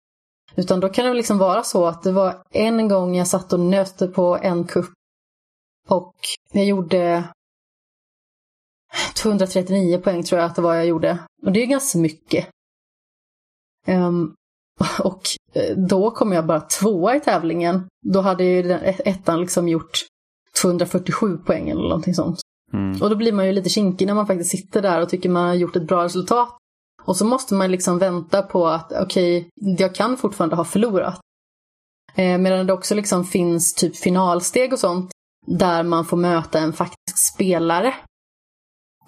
Utan 0.57 0.81
då 0.81 0.89
kan 0.89 1.05
det 1.05 1.15
liksom 1.15 1.39
vara 1.39 1.63
så 1.63 1.87
att 1.87 2.03
det 2.03 2.13
var 2.13 2.43
en 2.51 2.89
gång 2.89 3.17
jag 3.17 3.29
satt 3.29 3.53
och 3.53 3.61
nötte 3.61 4.07
på 4.07 4.39
en 4.43 4.65
kupp 4.65 4.93
och 5.89 6.15
jag 6.53 6.65
gjorde 6.65 7.25
239 9.17 9.99
poäng 9.99 10.23
tror 10.23 10.41
jag 10.41 10.47
att 10.47 10.57
det 10.57 10.63
var 10.63 10.75
jag 10.75 10.87
gjorde. 10.87 11.19
Och 11.43 11.53
det 11.53 11.63
är 11.63 11.67
ganska 11.67 11.99
mycket. 11.99 12.49
Um, 13.87 14.35
och 14.99 15.23
eh, 15.53 15.77
då 15.77 16.11
kom 16.11 16.33
jag 16.33 16.47
bara 16.47 16.61
tvåa 16.61 17.17
i 17.17 17.21
tävlingen. 17.21 17.89
Då 18.07 18.21
hade 18.21 18.45
ju 18.45 18.63
den 18.63 18.81
ettan 18.85 19.41
liksom 19.41 19.69
gjort 19.69 19.99
247 20.63 21.39
poäng 21.39 21.69
eller 21.69 21.83
någonting 21.83 22.15
sånt. 22.15 22.41
Mm. 22.73 23.03
Och 23.03 23.11
då 23.11 23.17
blir 23.17 23.33
man 23.33 23.47
ju 23.47 23.53
lite 23.53 23.69
kinkig 23.69 24.07
när 24.07 24.15
man 24.15 24.27
faktiskt 24.27 24.51
sitter 24.51 24.83
där 24.83 25.03
och 25.03 25.09
tycker 25.09 25.29
man 25.29 25.47
har 25.47 25.55
gjort 25.55 25.77
ett 25.77 25.87
bra 25.89 26.05
resultat. 26.05 26.59
Och 27.05 27.17
så 27.17 27.25
måste 27.25 27.55
man 27.55 27.71
liksom 27.71 27.99
vänta 27.99 28.43
på 28.43 28.67
att 28.67 28.93
okej, 28.93 29.39
okay, 29.39 29.75
jag 29.79 29.95
kan 29.95 30.17
fortfarande 30.17 30.57
ha 30.57 30.65
förlorat. 30.65 31.21
Eh, 32.15 32.39
medan 32.39 32.67
det 32.67 32.73
också 32.73 32.95
liksom 32.95 33.25
finns 33.25 33.75
typ 33.75 33.97
finalsteg 33.97 34.73
och 34.73 34.79
sånt 34.79 35.11
där 35.47 35.83
man 35.83 36.05
får 36.05 36.17
möta 36.17 36.59
en 36.59 36.73
faktisk 36.73 37.35
spelare. 37.35 37.95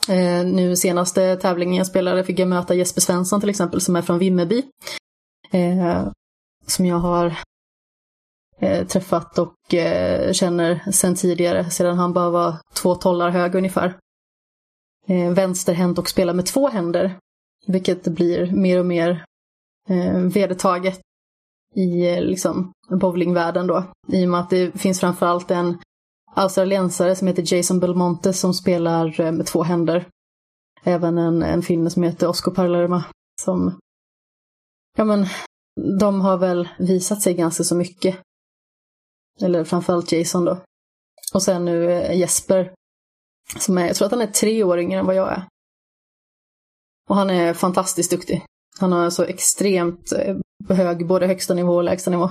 Eh, 0.09 0.47
nu 0.47 0.77
senaste 0.77 1.37
tävlingen 1.37 1.75
jag 1.75 1.87
spelade 1.87 2.25
fick 2.25 2.39
jag 2.39 2.49
möta 2.49 2.75
Jesper 2.75 3.01
Svensson 3.01 3.41
till 3.41 3.51
exempel 3.51 3.81
som 3.81 3.97
är 3.97 4.03
från 4.03 4.19
Vimmerby. 4.19 4.63
Eh, 5.51 6.09
som 6.67 6.87
jag 6.87 6.99
har 6.99 7.39
eh, 8.61 8.87
träffat 8.87 9.39
och 9.39 9.75
eh, 9.75 10.33
känner 10.33 10.91
sedan 10.91 11.15
tidigare, 11.15 11.71
sedan 11.71 11.99
han 11.99 12.13
bara 12.13 12.31
var 12.31 12.57
två 12.75 12.95
tollar 12.95 13.31
hög 13.31 13.55
ungefär. 13.55 13.99
Eh, 15.09 15.31
vänsterhänt 15.31 15.99
och 15.99 16.09
spelar 16.09 16.35
med 16.35 16.47
två 16.47 16.69
händer. 16.69 17.19
Vilket 17.67 18.05
blir 18.05 18.53
mer 18.53 18.81
och 18.81 18.87
mer 18.87 19.25
eh, 19.89 20.19
vedertaget 20.19 21.01
i 21.75 22.09
eh, 22.09 22.21
liksom, 22.23 22.73
bowlingvärlden 22.91 23.67
då. 23.67 23.85
I 24.09 24.25
och 24.25 24.29
med 24.29 24.41
att 24.41 24.51
det 24.51 24.79
finns 24.81 25.01
framförallt 25.01 25.51
en 25.51 25.79
australiensare 26.35 27.17
som 27.17 27.29
heter 27.29 27.55
Jason 27.55 27.81
Belmonte 27.81 28.33
som 28.33 28.55
spelar 28.55 29.21
eh, 29.21 29.33
med 29.33 29.47
två 29.47 29.63
händer. 29.63 30.09
Även 30.83 31.19
en, 31.19 31.43
en 31.43 31.63
finne 31.63 31.91
som 31.91 32.03
heter 32.03 32.29
Oscar 32.29 32.53
Parlerma 32.53 33.05
som 33.43 33.79
Ja 34.97 35.05
men, 35.05 35.27
de 35.99 36.21
har 36.21 36.39
väl 36.39 36.69
visat 36.79 37.23
sig 37.23 37.35
ganska 37.35 37.65
så 37.65 37.77
mycket. 37.77 38.19
Eller 39.41 39.65
framförallt 39.65 40.13
Jason 40.13 40.45
då. 40.45 40.59
Och 41.35 41.43
sen 41.43 41.65
nu 41.65 41.93
eh, 41.93 42.19
Jesper. 42.19 42.73
Som 43.59 43.79
är, 43.79 43.87
jag 43.87 43.97
tror 43.97 44.07
att 44.07 44.13
han 44.13 44.21
är 44.21 44.27
tre 44.27 44.65
år 44.65 44.79
yngre 44.79 44.99
än 44.99 45.07
vad 45.07 45.15
jag 45.15 45.33
är. 45.33 45.43
Och 47.09 47.17
han 47.17 47.31
är 47.31 47.55
fantastiskt 47.55 48.11
duktig. 48.11 48.43
Han 48.79 48.93
har 48.93 49.11
så 49.11 49.25
extremt 49.25 50.13
eh, 50.13 50.37
hög 50.77 51.07
både 51.07 51.27
högsta 51.27 51.55
nivå 51.55 51.75
och 51.75 51.85
lägsta 51.85 52.11
nivå. 52.11 52.31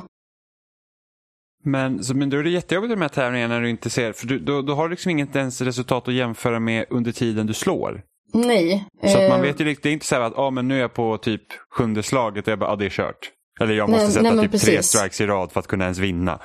Men, 1.63 2.03
så, 2.03 2.15
men 2.15 2.29
då 2.29 2.38
är 2.38 2.43
det 2.43 2.49
jättejobbigt 2.49 2.91
i 2.91 2.95
de 2.95 3.01
här 3.01 3.09
tävlingarna 3.09 3.53
när 3.53 3.61
du 3.61 3.69
inte 3.69 3.89
ser, 3.89 4.13
för 4.13 4.27
du, 4.27 4.39
då, 4.39 4.61
då 4.61 4.73
har 4.73 4.83
du 4.83 4.89
liksom 4.89 5.11
inget 5.11 5.35
ens 5.35 5.61
resultat 5.61 6.07
att 6.07 6.13
jämföra 6.13 6.59
med 6.59 6.85
under 6.89 7.11
tiden 7.11 7.47
du 7.47 7.53
slår. 7.53 8.03
Nej. 8.33 8.88
Så 9.01 9.17
att 9.17 9.29
man 9.29 9.39
eh, 9.39 9.41
vet 9.41 9.59
ju 9.59 9.65
det 9.65 9.89
är 9.89 9.93
inte 9.93 10.05
så 10.05 10.15
att 10.15 10.38
ah, 10.38 10.51
men 10.51 10.67
nu 10.67 10.75
är 10.75 10.81
jag 10.81 10.93
på 10.93 11.17
typ 11.17 11.41
sjunde 11.69 12.03
slaget 12.03 12.47
och 12.47 12.51
jag 12.51 12.59
bara, 12.59 12.69
ah, 12.69 12.75
det 12.75 12.85
är 12.85 12.89
kört. 12.89 13.31
Eller 13.61 13.73
jag 13.73 13.89
måste 13.89 14.03
nej, 14.03 14.13
sätta 14.13 14.31
nej, 14.31 14.43
typ 14.43 14.51
precis. 14.51 14.69
tre 14.69 14.83
strikes 14.83 15.21
i 15.21 15.25
rad 15.25 15.51
för 15.51 15.59
att 15.59 15.67
kunna 15.67 15.83
ens 15.83 15.97
vinna. 15.97 16.39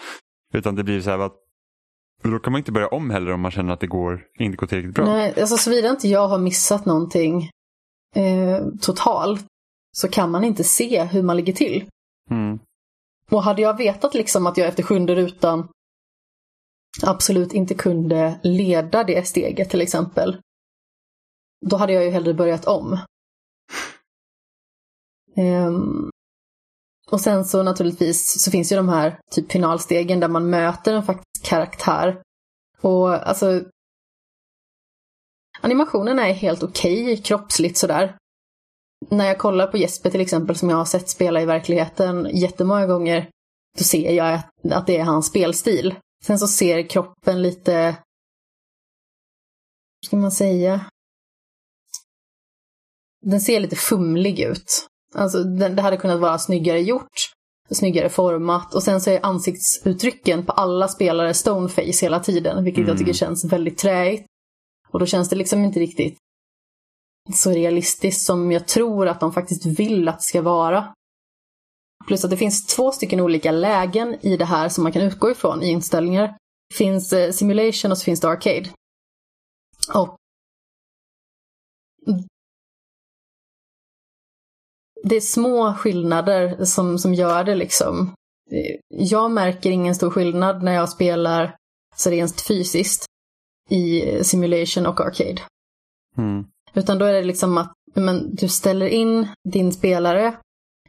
Utan 0.55 0.75
det 0.75 0.85
blir 0.85 1.01
så 1.01 1.11
här 1.11 1.19
att 1.19 1.35
då 2.23 2.39
kan 2.39 2.53
man 2.53 2.59
inte 2.59 2.73
börja 2.73 2.89
om 2.89 3.11
heller 3.11 3.33
om 3.33 3.41
man 3.41 3.51
känner 3.51 3.73
att 3.73 3.81
det 3.81 3.87
går, 3.87 4.21
inte 4.39 4.57
går 4.57 4.67
tillräckligt 4.67 4.95
bra. 4.95 5.05
Nej, 5.05 5.41
alltså 5.41 5.57
såvida 5.57 5.91
inte 5.91 6.09
jag 6.09 6.29
har 6.29 6.39
missat 6.39 6.87
någonting 6.87 7.51
eh, 8.15 8.67
totalt 8.81 9.47
så 9.97 10.09
kan 10.09 10.31
man 10.31 10.45
inte 10.45 10.65
se 10.65 11.05
hur 11.05 11.23
man 11.23 11.37
ligger 11.37 11.53
till. 11.53 11.89
Mm. 12.31 12.59
Och 13.31 13.43
hade 13.43 13.63
jag 13.63 13.77
vetat 13.77 14.15
liksom 14.15 14.47
att 14.47 14.57
jag 14.57 14.69
efter 14.69 14.83
sjunde 14.83 15.15
rutan 15.15 15.69
absolut 17.03 17.53
inte 17.53 17.75
kunde 17.75 18.41
leda 18.43 19.05
det 19.05 19.29
steget 19.29 19.71
till 19.71 19.81
exempel, 19.81 20.41
då 21.67 21.77
hade 21.77 21.93
jag 21.93 22.05
ju 22.05 22.11
hellre 22.11 22.35
börjat 22.35 22.67
om. 22.67 22.99
Um, 25.37 26.11
och 27.11 27.21
sen 27.21 27.45
så 27.45 27.63
naturligtvis 27.63 28.43
så 28.43 28.51
finns 28.51 28.73
ju 28.73 28.77
de 28.77 28.89
här 28.89 29.21
typ 29.31 29.53
finalstegen 29.53 30.21
där 30.21 30.29
man 30.29 30.51
möter 30.51 30.95
en 30.95 31.03
faktisk 31.03 31.45
karaktär. 31.45 32.23
Och 32.81 33.29
alltså 33.29 33.63
Animationen 35.61 36.19
är 36.19 36.33
helt 36.33 36.63
okej 36.63 37.03
okay, 37.03 37.17
kroppsligt 37.17 37.79
sådär. 37.79 38.17
När 39.11 39.27
jag 39.27 39.39
kollar 39.39 39.67
på 39.67 39.77
Jesper 39.77 40.11
till 40.11 40.21
exempel 40.21 40.57
som 40.57 40.71
jag 40.71 40.77
har 40.77 40.85
sett 40.85 41.09
spela 41.09 41.43
i 41.43 41.47
verkligheten 41.47 42.31
jättemånga 42.33 42.87
gånger, 42.87 43.31
då 43.79 43.85
ser 43.85 44.13
jag 44.13 44.41
att 44.71 44.87
det 44.87 44.97
är 44.97 45.05
hans 45.05 45.27
spelstil. 45.27 45.95
Sen 46.25 46.39
så 46.39 46.49
ser 46.49 46.89
kroppen 46.89 47.43
lite, 47.43 47.97
hur 50.01 50.07
ska 50.07 50.17
man 50.17 50.33
säga, 50.33 50.81
den 53.27 53.41
ser 53.41 53.61
lite 53.61 53.77
fumlig 53.77 54.41
ut. 54.41 54.87
Alltså 55.15 55.45
den, 55.45 55.77
det 55.77 55.83
hade 55.83 55.97
kunnat 55.97 56.21
vara 56.21 56.39
snyggare 56.39 56.81
gjort, 56.81 57.33
snyggare 57.71 58.09
format 58.09 58.75
och 58.75 58.83
sen 58.83 59.01
så 59.01 59.11
är 59.11 59.27
ansiktsuttrycken 59.27 60.47
på 60.47 60.53
alla 60.53 60.89
spelare 60.89 61.35
stoneface 61.35 62.07
hela 62.07 62.21
tiden, 62.21 62.65
vilket 62.65 62.79
mm. 62.79 62.89
jag 62.89 62.99
tycker 62.99 63.13
känns 63.13 63.45
väldigt 63.45 63.79
träigt. 63.79 64.30
Och 64.91 64.99
då 64.99 65.07
känns 65.07 65.29
det 65.29 65.37
liksom 65.37 65.65
inte 65.65 65.81
riktigt 65.81 66.19
så 67.35 67.51
realistiskt 67.51 68.27
som 68.27 68.53
jag 68.53 68.69
tror 68.69 69.09
att 69.09 69.21
de 69.21 69.33
faktiskt 69.33 69.67
vill 69.67 70.09
att 70.09 70.19
det 70.19 70.25
ska 70.25 70.43
vara. 70.43 70.95
Plus 72.07 72.25
att 72.25 72.31
det 72.31 72.37
finns 72.37 72.67
två 72.67 72.93
stycken 72.93 73.21
olika 73.21 73.51
lägen 73.53 74.17
i 74.21 74.37
det 74.37 74.45
här 74.45 74.69
som 74.69 74.85
man 74.85 74.93
kan 74.93 75.03
utgå 75.03 75.31
ifrån 75.31 75.63
i 75.63 75.71
inställningar. 75.71 76.37
Det 76.69 76.77
finns 76.77 77.13
eh, 77.13 77.33
simulation 77.33 77.93
och 77.93 77.99
så 77.99 78.05
finns 78.05 78.21
det 78.21 78.29
arcade. 78.29 78.71
Och 79.95 80.17
det 85.03 85.17
är 85.17 85.21
små 85.21 85.75
skillnader 85.75 86.65
som, 86.65 86.99
som 86.99 87.15
gör 87.15 87.45
det 87.45 87.55
liksom. 87.55 88.15
Eh, 88.51 88.77
jag 88.89 89.31
märker 89.31 89.71
ingen 89.71 89.95
stor 89.95 90.11
skillnad 90.11 90.63
när 90.63 90.73
jag 90.73 90.89
spelar 90.89 91.57
så 91.97 92.11
rent 92.11 92.41
fysiskt 92.41 93.10
i 93.71 94.25
simulation 94.25 94.87
och 94.87 95.01
arcade. 95.01 95.43
Mm. 96.17 96.45
Utan 96.75 96.99
då 96.99 97.05
är 97.05 97.13
det 97.13 97.23
liksom 97.23 97.59
att 97.59 97.73
men, 97.95 98.35
du 98.35 98.49
ställer 98.49 98.87
in 98.87 99.29
din 99.49 99.73
spelare 99.73 100.39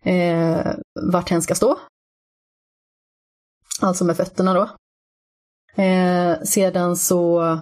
eh, 0.01 0.67
vart 1.01 1.29
hen 1.29 1.41
ska 1.41 1.55
stå. 1.55 1.79
Alltså 3.81 4.05
med 4.05 4.17
fötterna 4.17 4.53
då. 4.53 4.69
Eh, 5.83 6.41
sedan 6.41 6.97
så 6.97 7.57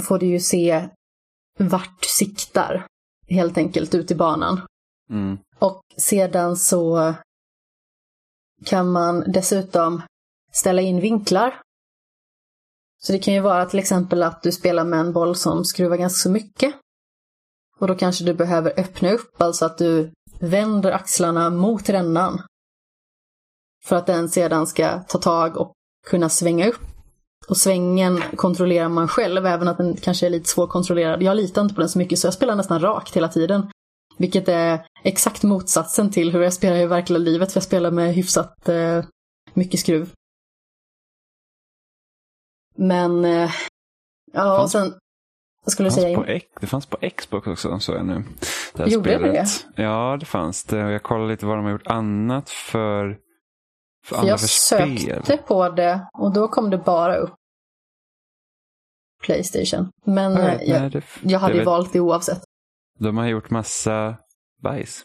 får 0.00 0.18
du 0.18 0.26
ju 0.26 0.40
se 0.40 0.88
vart 1.58 2.02
du 2.02 2.08
siktar 2.08 2.86
helt 3.28 3.58
enkelt 3.58 3.94
ut 3.94 4.10
i 4.10 4.14
banan. 4.14 4.60
Mm. 5.10 5.38
Och 5.58 5.82
sedan 5.96 6.56
så 6.56 7.14
kan 8.64 8.92
man 8.92 9.32
dessutom 9.32 10.02
ställa 10.52 10.82
in 10.82 11.00
vinklar. 11.00 11.60
Så 13.02 13.12
det 13.12 13.18
kan 13.18 13.34
ju 13.34 13.40
vara 13.40 13.66
till 13.66 13.78
exempel 13.78 14.22
att 14.22 14.42
du 14.42 14.52
spelar 14.52 14.84
med 14.84 15.00
en 15.00 15.12
boll 15.12 15.36
som 15.36 15.64
skruvar 15.64 15.96
ganska 15.96 16.22
så 16.22 16.30
mycket. 16.30 16.74
Och 17.78 17.86
då 17.86 17.94
kanske 17.94 18.24
du 18.24 18.34
behöver 18.34 18.80
öppna 18.80 19.12
upp, 19.12 19.42
alltså 19.42 19.64
att 19.64 19.78
du 19.78 20.10
vänder 20.40 20.92
axlarna 20.92 21.50
mot 21.50 21.88
rännan. 21.88 22.42
För 23.84 23.96
att 23.96 24.06
den 24.06 24.28
sedan 24.28 24.66
ska 24.66 24.98
ta 24.98 25.18
tag 25.18 25.56
och 25.56 25.72
kunna 26.06 26.28
svänga 26.28 26.68
upp. 26.68 26.80
Och 27.48 27.56
svängen 27.56 28.22
kontrollerar 28.36 28.88
man 28.88 29.08
själv, 29.08 29.46
även 29.46 29.68
att 29.68 29.76
den 29.76 29.96
kanske 29.96 30.26
är 30.26 30.30
lite 30.30 30.48
svårkontrollerad. 30.48 31.22
Jag 31.22 31.36
litar 31.36 31.62
inte 31.62 31.74
på 31.74 31.80
den 31.80 31.90
så 31.90 31.98
mycket 31.98 32.18
så 32.18 32.26
jag 32.26 32.34
spelar 32.34 32.56
nästan 32.56 32.80
rakt 32.80 33.16
hela 33.16 33.28
tiden. 33.28 33.70
Vilket 34.18 34.48
är 34.48 34.86
exakt 35.04 35.42
motsatsen 35.42 36.10
till 36.10 36.32
hur 36.32 36.42
jag 36.42 36.52
spelar 36.52 36.76
i 36.76 36.86
verkliga 36.86 37.18
livet, 37.18 37.52
för 37.52 37.56
jag 37.56 37.64
spelar 37.64 37.90
med 37.90 38.14
hyfsat 38.14 38.68
eh, 38.68 39.04
mycket 39.54 39.80
skruv. 39.80 40.10
Men, 42.80 43.24
eh, 43.24 43.50
ja, 44.32 44.42
Fanns- 44.58 44.62
och 44.62 44.70
sen, 44.70 44.94
vad 45.64 45.72
skulle 45.72 45.88
Det 45.88 45.94
du 45.94 46.00
säga? 46.00 46.18
på, 46.18 46.40
det 46.60 46.66
fanns 46.66 46.86
på 46.86 46.98
Xbox 47.16 47.46
också, 47.46 47.78
så 47.80 47.92
jag 47.92 48.06
nu. 48.06 48.24
Det 48.74 48.82
här 48.82 48.90
Gjorde 48.90 49.18
det 49.18 49.46
Ja, 49.76 50.16
det 50.20 50.26
fanns 50.26 50.64
det. 50.64 50.84
Och 50.84 50.90
jag 50.92 51.02
kollade 51.02 51.28
lite 51.30 51.46
vad 51.46 51.56
de 51.58 51.64
har 51.64 51.72
gjort 51.72 51.86
annat 51.86 52.50
för, 52.50 53.18
för 54.04 54.16
andra 54.16 54.28
Jag 54.28 54.40
för 54.40 54.46
sökte 54.48 55.22
spel. 55.22 55.38
på 55.38 55.68
det 55.68 56.08
och 56.18 56.32
då 56.34 56.48
kom 56.48 56.70
det 56.70 56.78
bara 56.78 57.16
upp 57.16 57.34
Playstation. 59.22 59.90
Men 60.04 60.32
Jag 60.32 60.40
eh, 60.44 60.58
vet, 60.58 60.68
jag, 60.68 60.80
nej, 60.80 60.90
det, 60.90 61.04
jag 61.22 61.38
hade 61.38 61.52
det 61.52 61.58
ju 61.58 61.64
valt 61.64 61.92
det 61.92 62.00
oavsett. 62.00 62.42
De 62.98 63.16
har 63.16 63.26
gjort 63.26 63.50
massa 63.50 64.16
bajs. 64.62 65.04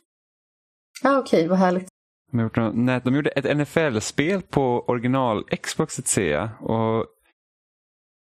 Ja, 1.03 1.19
okej, 1.19 1.47
vad 1.47 1.57
härligt. 1.57 1.87
De, 2.31 2.39
gjort, 2.39 2.57
nej, 2.73 3.01
de 3.03 3.15
gjorde 3.15 3.29
ett 3.29 3.57
NFL-spel 3.57 4.41
på 4.41 4.85
original 4.87 5.43
Xbox 5.43 5.93
ser 5.95 6.31
jag. 6.31 6.49
Och 6.61 7.05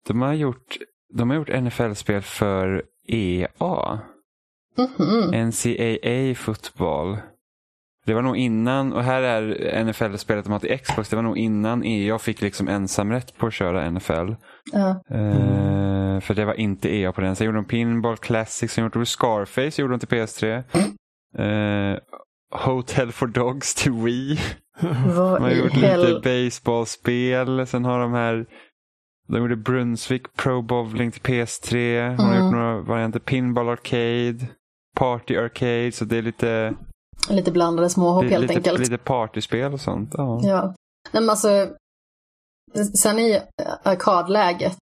de 0.08 0.22
har 0.22 0.34
gjort, 0.34 0.78
de 1.13 1.30
har 1.30 1.38
gjort 1.38 1.50
NFL-spel 1.63 2.22
för 2.22 2.84
EA. 3.08 4.00
Mhm. 4.78 5.48
NCAA 5.48 6.36
fotboll. 6.36 7.17
Det 8.06 8.13
var 8.13 8.22
nog 8.22 8.38
innan, 8.38 8.93
och 8.93 9.04
här 9.04 9.22
är 9.22 9.84
NFL-spelet 9.84 10.46
de 10.46 10.52
har 10.52 10.60
till 10.60 10.80
Xbox, 10.80 11.10
det 11.10 11.15
var 11.15 11.24
nog 11.24 11.38
innan 11.38 11.84
EA 11.84 12.20
fick 12.20 12.41
liksom 12.41 12.67
ensamrätt 12.67 13.38
på 13.38 13.48
att 13.48 13.54
köra 13.54 13.89
NFL. 13.91 14.36
Ja. 14.72 14.89
Eh, 14.89 16.20
för 16.20 16.34
det 16.34 16.46
var 16.46 16.54
inte 16.54 16.96
EA 16.96 17.12
på 17.12 17.22
den. 17.22 17.36
Sen 17.36 17.46
gjorde 17.46 17.58
de 17.58 17.65
Pinball 17.65 18.17
Classic, 18.17 18.72
sen 18.72 18.84
gjorde 18.84 19.00
de 19.00 19.06
Scarface 19.06 19.82
gjorde 19.82 19.93
de 19.93 20.00
till 20.00 20.17
PS3. 20.17 20.63
Eh, 21.38 21.98
Hotel 22.52 23.12
for 23.12 23.28
Dogs 23.28 23.76
till 23.76 23.91
Wii. 23.91 24.39
Vad 25.15 25.36
De 25.36 25.43
har 25.43 25.52
gjort 25.52 25.76
lite 25.76 25.88
hel... 25.88 26.22
baseballspel. 26.24 27.67
Sen 27.67 27.86
har 27.86 28.00
de 28.00 28.13
här 28.13 28.46
de 29.28 29.38
gjorde 29.38 29.56
Brunswick 29.56 30.34
Pro 30.36 30.62
Bowling 30.62 31.12
till 31.12 31.22
PS3. 31.22 32.08
De 32.18 32.24
har 32.24 32.34
Mm. 32.34 32.44
gjort 32.46 32.54
några 32.54 32.82
varianter. 32.82 33.20
Pinball 33.20 33.70
Arcade. 33.70 34.48
Party 34.96 35.38
Arcade. 35.38 35.92
Så 35.92 36.06
det 36.06 36.18
är 36.18 36.22
lite, 36.22 36.74
Lite 37.30 37.52
blandade 37.52 37.90
småhopp 37.90 38.24
helt 38.26 38.42
lite, 38.42 38.54
enkelt. 38.54 38.80
lite 38.80 38.98
partyspel 38.98 39.74
och 39.74 39.82
sånt. 39.82 40.10
Ja. 40.18 40.42
Ja. 40.44 40.74
Men 41.12 41.30
alltså, 41.30 41.70
sen 42.96 43.20
i 43.20 43.42
arkadläget 43.84 44.78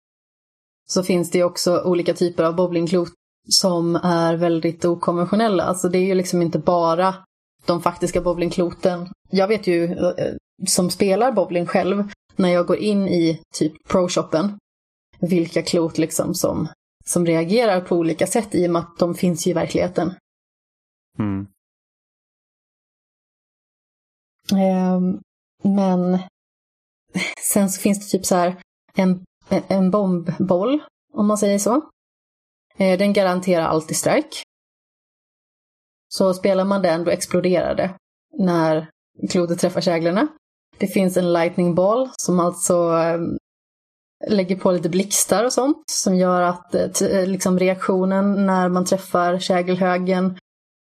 så 0.89 1.03
finns 1.03 1.31
det 1.31 1.38
ju 1.38 1.43
också 1.43 1.81
olika 1.86 2.13
typer 2.13 2.43
av 2.43 2.55
bowlingklot 2.55 3.10
som 3.49 3.95
är 3.95 4.36
väldigt 4.36 4.86
okonventionella. 4.86 5.63
Alltså 5.63 5.89
det 5.89 5.97
är 5.97 6.05
ju 6.05 6.15
liksom 6.15 6.41
inte 6.41 6.60
bara 6.60 7.15
de 7.65 7.81
faktiska 7.81 8.21
bowlingkloten. 8.21 9.08
Jag 9.29 9.47
vet 9.47 9.67
ju 9.67 9.84
eh, 9.86 10.34
som 10.67 10.89
spelar 10.89 11.31
bowling 11.31 11.65
själv, 11.65 12.03
när 12.37 12.49
jag 12.49 12.67
går 12.67 12.77
in 12.77 13.07
i 13.07 13.41
typ 13.53 13.87
pro-shoppen, 13.87 14.57
vilka 15.19 15.61
klot 15.61 15.97
liksom 15.97 16.33
som, 16.35 16.67
som 17.05 17.25
reagerar 17.25 17.81
på 17.81 17.95
olika 17.95 18.27
sätt 18.27 18.55
i 18.55 18.67
och 18.67 18.71
med 18.71 18.79
att 18.79 18.99
de 18.99 19.15
finns 19.15 19.47
ju 19.47 19.51
i 19.51 19.53
verkligheten. 19.53 20.13
Mm. 21.19 21.47
Ehm, 24.53 25.21
men 25.63 26.19
sen 27.51 27.69
så 27.69 27.81
finns 27.81 27.99
det 27.99 28.17
typ 28.17 28.25
så 28.25 28.35
här 28.35 28.61
en, 28.93 29.25
en 29.49 29.91
bombboll, 29.91 30.83
om 31.13 31.27
man 31.27 31.37
säger 31.37 31.59
så. 31.59 31.89
Eh, 32.77 32.97
Den 32.97 33.13
garanterar 33.13 33.65
alltid 33.65 33.97
strike. 33.97 34.37
Så 36.07 36.33
spelar 36.33 36.65
man 36.65 36.81
den 36.81 37.03
då 37.03 37.11
exploderar 37.11 37.75
det 37.75 37.97
när 38.39 38.89
klotet 39.31 39.59
träffar 39.59 39.81
käglorna. 39.81 40.27
Det 40.77 40.88
finns 40.88 41.17
en 41.17 41.33
lightning 41.33 41.75
ball 41.75 42.09
som 42.17 42.39
alltså 42.39 42.73
eh, 42.73 43.19
lägger 44.27 44.55
på 44.55 44.71
lite 44.71 44.89
blixtar 44.89 45.43
och 45.43 45.53
sånt 45.53 45.83
som 45.91 46.15
gör 46.15 46.41
att 46.41 46.75
eh, 46.75 47.07
eh, 47.09 47.27
liksom 47.27 47.59
reaktionen 47.59 48.45
när 48.45 48.69
man 48.69 48.85
träffar 48.85 49.39
kägelhögen 49.39 50.38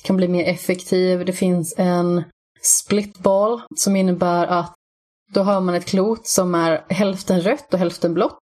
kan 0.03 0.17
bli 0.17 0.27
mer 0.27 0.45
effektiv. 0.45 1.25
Det 1.25 1.33
finns 1.33 1.75
en 1.77 2.23
split 2.61 3.19
ball 3.19 3.61
som 3.75 3.95
innebär 3.95 4.47
att 4.47 4.73
då 5.33 5.41
har 5.41 5.61
man 5.61 5.75
ett 5.75 5.85
klot 5.85 6.27
som 6.27 6.55
är 6.55 6.85
hälften 6.89 7.41
rött 7.41 7.73
och 7.73 7.79
hälften 7.79 8.13
blått. 8.13 8.37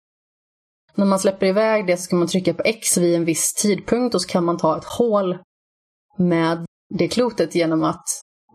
När 0.95 1.05
man 1.05 1.19
släpper 1.19 1.45
iväg 1.45 1.87
det 1.87 1.97
så 1.97 2.03
ska 2.03 2.15
man 2.15 2.27
trycka 2.27 2.53
på 2.53 2.63
X 2.65 2.97
vid 2.97 3.15
en 3.15 3.25
viss 3.25 3.53
tidpunkt 3.53 4.15
och 4.15 4.21
så 4.21 4.27
kan 4.27 4.43
man 4.43 4.57
ta 4.57 4.77
ett 4.77 4.85
hål 4.85 5.37
med 6.17 6.65
det 6.89 7.07
klotet 7.07 7.55
genom 7.55 7.83
att 7.83 8.05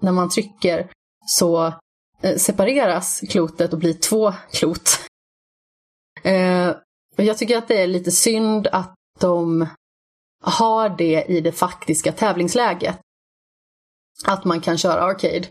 när 0.00 0.12
man 0.12 0.28
trycker 0.28 0.90
så 1.26 1.72
Eh, 2.20 2.36
separeras 2.36 3.20
klotet 3.30 3.72
och 3.72 3.78
blir 3.78 3.92
två 3.92 4.32
klot. 4.52 4.90
Eh, 6.22 6.68
och 7.16 7.24
jag 7.24 7.38
tycker 7.38 7.58
att 7.58 7.68
det 7.68 7.82
är 7.82 7.86
lite 7.86 8.10
synd 8.10 8.66
att 8.66 8.94
de 9.20 9.66
har 10.42 10.88
det 10.88 11.24
i 11.28 11.40
det 11.40 11.52
faktiska 11.52 12.12
tävlingsläget. 12.12 12.98
Att 14.26 14.44
man 14.44 14.60
kan 14.60 14.78
köra 14.78 15.00
arcade. 15.00 15.48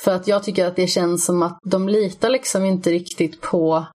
För 0.00 0.14
att 0.14 0.28
jag 0.28 0.44
tycker 0.44 0.66
att 0.66 0.76
det 0.76 0.86
känns 0.86 1.24
som 1.24 1.42
att 1.42 1.58
de 1.62 1.88
litar 1.88 2.30
liksom 2.30 2.64
inte 2.64 2.90
riktigt 2.90 3.40
på 3.40 3.86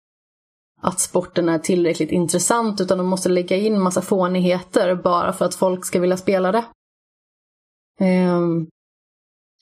att 0.80 1.00
sporten 1.00 1.48
är 1.48 1.58
tillräckligt 1.58 2.10
intressant 2.10 2.80
utan 2.80 2.98
de 2.98 3.06
måste 3.06 3.28
lägga 3.28 3.56
in 3.56 3.80
massa 3.80 4.02
fånigheter 4.02 4.94
bara 4.94 5.32
för 5.32 5.44
att 5.44 5.54
folk 5.54 5.84
ska 5.84 6.00
vilja 6.00 6.16
spela 6.16 6.52
det. 6.52 6.64
Ehm, 8.00 8.66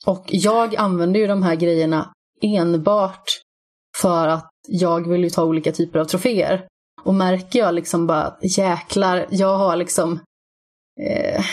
och 0.05 0.25
jag 0.27 0.75
använder 0.75 1.19
ju 1.19 1.27
de 1.27 1.43
här 1.43 1.55
grejerna 1.55 2.14
enbart 2.45 3.23
för 4.01 4.27
att 4.27 4.49
jag 4.67 5.09
vill 5.09 5.23
ju 5.23 5.29
ta 5.29 5.43
olika 5.43 5.71
typer 5.71 5.99
av 5.99 6.05
troféer. 6.05 6.67
Och 7.01 7.13
märker 7.13 7.59
jag 7.59 7.73
liksom 7.73 8.07
bara, 8.07 8.37
jäklar, 8.41 9.25
jag 9.29 9.57
har 9.57 9.75
liksom 9.75 10.19
eh, 11.01 11.45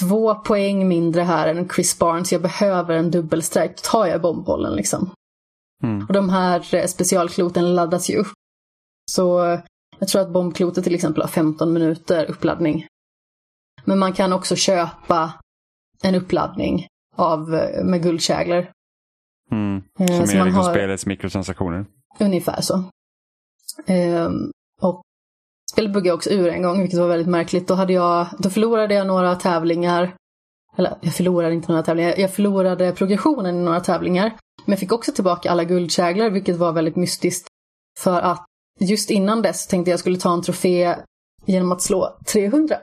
två 0.00 0.34
poäng 0.34 0.88
mindre 0.88 1.22
här 1.22 1.48
än 1.48 1.68
Chris 1.68 1.98
Barnes, 1.98 2.32
jag 2.32 2.42
behöver 2.42 2.94
en 2.94 3.10
dubbelstrike, 3.10 3.74
då 3.74 3.80
tar 3.90 4.06
jag 4.06 4.20
bombbollen 4.20 4.74
liksom. 4.74 5.10
Mm. 5.82 6.06
Och 6.06 6.12
de 6.12 6.28
här 6.28 6.74
eh, 6.74 6.86
specialkloten 6.86 7.74
laddas 7.74 8.10
ju 8.10 8.16
upp. 8.16 8.32
Så 9.10 9.58
jag 9.98 10.08
tror 10.08 10.22
att 10.22 10.32
bombklotet 10.32 10.84
till 10.84 10.94
exempel 10.94 11.22
har 11.22 11.28
15 11.28 11.72
minuter 11.72 12.30
uppladdning. 12.30 12.86
Men 13.84 13.98
man 13.98 14.12
kan 14.12 14.32
också 14.32 14.56
köpa 14.56 15.32
en 16.02 16.14
uppladdning 16.14 16.86
av, 17.16 17.54
eh, 17.54 17.84
med 17.84 18.02
guldkäglor. 18.02 18.70
Mm. 19.52 19.82
Eh, 20.00 20.06
Som 20.06 20.14
är 20.14 20.18
man 20.38 20.46
liksom 20.46 20.52
har- 20.64 20.70
spelets 20.70 21.06
mikrotransaktioner. 21.06 21.86
Ungefär 22.20 22.60
så. 22.60 22.84
Ehm, 23.86 24.50
och 24.80 25.02
spelet 25.72 25.92
buggade 25.92 26.14
också 26.14 26.30
ur 26.30 26.48
en 26.48 26.62
gång, 26.62 26.80
vilket 26.80 26.98
var 26.98 27.08
väldigt 27.08 27.28
märkligt. 27.28 27.68
Då, 27.68 27.74
hade 27.74 27.92
jag, 27.92 28.26
då 28.38 28.50
förlorade 28.50 28.94
jag 28.94 29.06
några 29.06 29.34
tävlingar. 29.34 30.14
Eller 30.76 30.98
jag 31.00 31.14
förlorade 31.14 31.54
inte 31.54 31.68
några 31.72 31.82
tävlingar, 31.82 32.14
jag 32.18 32.34
förlorade 32.34 32.92
progressionen 32.92 33.56
i 33.56 33.60
några 33.60 33.80
tävlingar. 33.80 34.24
Men 34.64 34.72
jag 34.72 34.78
fick 34.78 34.92
också 34.92 35.12
tillbaka 35.12 35.50
alla 35.50 35.64
guldkäglor, 35.64 36.30
vilket 36.30 36.56
var 36.56 36.72
väldigt 36.72 36.96
mystiskt. 36.96 37.48
För 37.98 38.20
att 38.20 38.44
just 38.80 39.10
innan 39.10 39.42
dess 39.42 39.66
tänkte 39.66 39.90
jag 39.90 40.00
skulle 40.00 40.16
ta 40.18 40.32
en 40.32 40.42
trofé 40.42 40.96
genom 41.46 41.72
att 41.72 41.82
slå 41.82 42.18
300. 42.32 42.76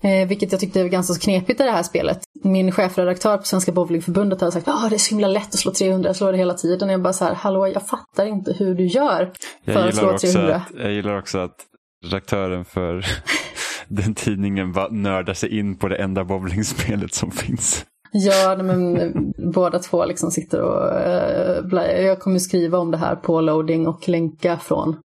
Eh, 0.00 0.28
vilket 0.28 0.52
jag 0.52 0.60
tyckte 0.60 0.82
var 0.82 0.88
ganska 0.88 1.14
så 1.14 1.20
knepigt 1.20 1.60
i 1.60 1.64
det 1.64 1.70
här 1.70 1.82
spelet. 1.82 2.18
Min 2.44 2.72
chefredaktör 2.72 3.36
på 3.36 3.44
Svenska 3.44 3.72
Bowlingförbundet 3.72 4.40
hade 4.40 4.52
sagt 4.52 4.68
att 4.68 4.90
det 4.90 4.96
är 4.96 4.98
så 4.98 5.10
himla 5.10 5.28
lätt 5.28 5.48
att 5.48 5.58
slå 5.58 5.72
300, 5.72 6.08
jag 6.08 6.16
slår 6.16 6.32
det 6.32 6.38
hela 6.38 6.54
tiden. 6.54 6.88
Och 6.88 6.92
jag 6.92 7.02
bara 7.02 7.12
så 7.12 7.24
här, 7.24 7.34
hallå 7.34 7.68
jag 7.68 7.86
fattar 7.86 8.26
inte 8.26 8.52
hur 8.52 8.74
du 8.74 8.86
gör 8.86 9.32
för 9.64 9.72
Jag 9.72 9.88
att 9.88 9.94
slå 9.94 10.02
gillar, 10.02 10.14
också 10.14 10.26
300. 10.26 10.54
att, 10.56 10.62
jag 10.82 10.92
gillar 10.92 11.18
också 11.18 11.38
att 11.38 11.56
redaktören 12.04 12.64
för 12.64 13.06
den 13.88 14.14
tidningen 14.14 14.74
nördar 14.90 15.34
sig 15.34 15.58
in 15.58 15.76
på 15.76 15.88
det 15.88 15.96
enda 15.96 16.24
bowlingspelet 16.24 17.14
som 17.14 17.30
finns. 17.30 17.84
Ja, 18.12 18.56
men 18.62 18.96
eh, 18.96 19.10
båda 19.52 19.78
två 19.78 20.04
liksom 20.04 20.30
sitter 20.30 20.60
och... 20.62 21.00
eh, 21.00 22.04
jag 22.06 22.20
kommer 22.20 22.38
skriva 22.38 22.78
om 22.78 22.90
det 22.90 22.96
här 22.98 23.16
på 23.16 23.40
loading 23.40 23.86
och 23.88 24.08
länka 24.08 24.56
från 24.58 24.96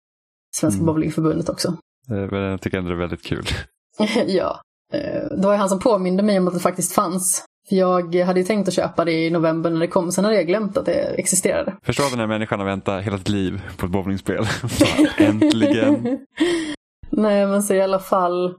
Svenska 0.56 0.80
Mm. 0.82 0.86
Bowlingförbundet 0.86 1.48
också. 1.48 1.76
Eh, 2.10 2.38
jag 2.38 2.60
tycker 2.60 2.78
ändå 2.78 2.90
det 2.90 2.96
är 2.96 2.98
väldigt 2.98 3.24
kul. 3.24 3.44
ja. 4.26 4.60
Eh, 4.92 5.24
Det 5.30 5.46
var 5.46 5.52
ju 5.52 5.58
han 5.58 5.68
som 5.68 5.78
påminde 5.80 6.22
mig 6.22 6.38
om 6.38 6.48
att 6.48 6.54
det 6.54 6.60
faktiskt 6.60 6.92
fanns. 6.92 7.44
För 7.68 7.76
jag 7.76 8.14
hade 8.14 8.40
ju 8.40 8.46
tänkt 8.46 8.68
att 8.68 8.74
köpa 8.74 9.04
det 9.04 9.12
i 9.12 9.30
november 9.30 9.70
när 9.70 9.80
det 9.80 9.86
kom, 9.88 10.12
sen 10.12 10.24
hade 10.24 10.36
jag 10.36 10.46
glömt 10.46 10.76
att 10.76 10.86
det 10.86 10.92
existerade. 10.92 11.76
Förstå 11.82 12.02
den 12.10 12.18
här 12.18 12.26
människan 12.26 12.58
har 12.60 12.66
väntat 12.66 13.04
hela 13.04 13.18
sitt 13.18 13.28
liv 13.28 13.60
på 13.76 13.86
ett 13.86 13.92
bowlingspel. 13.92 14.46
Äntligen. 15.18 16.02
Nej, 17.10 17.46
men 17.46 17.62
så 17.62 17.74
i 17.74 17.80
alla 17.82 17.98
fall... 17.98 18.54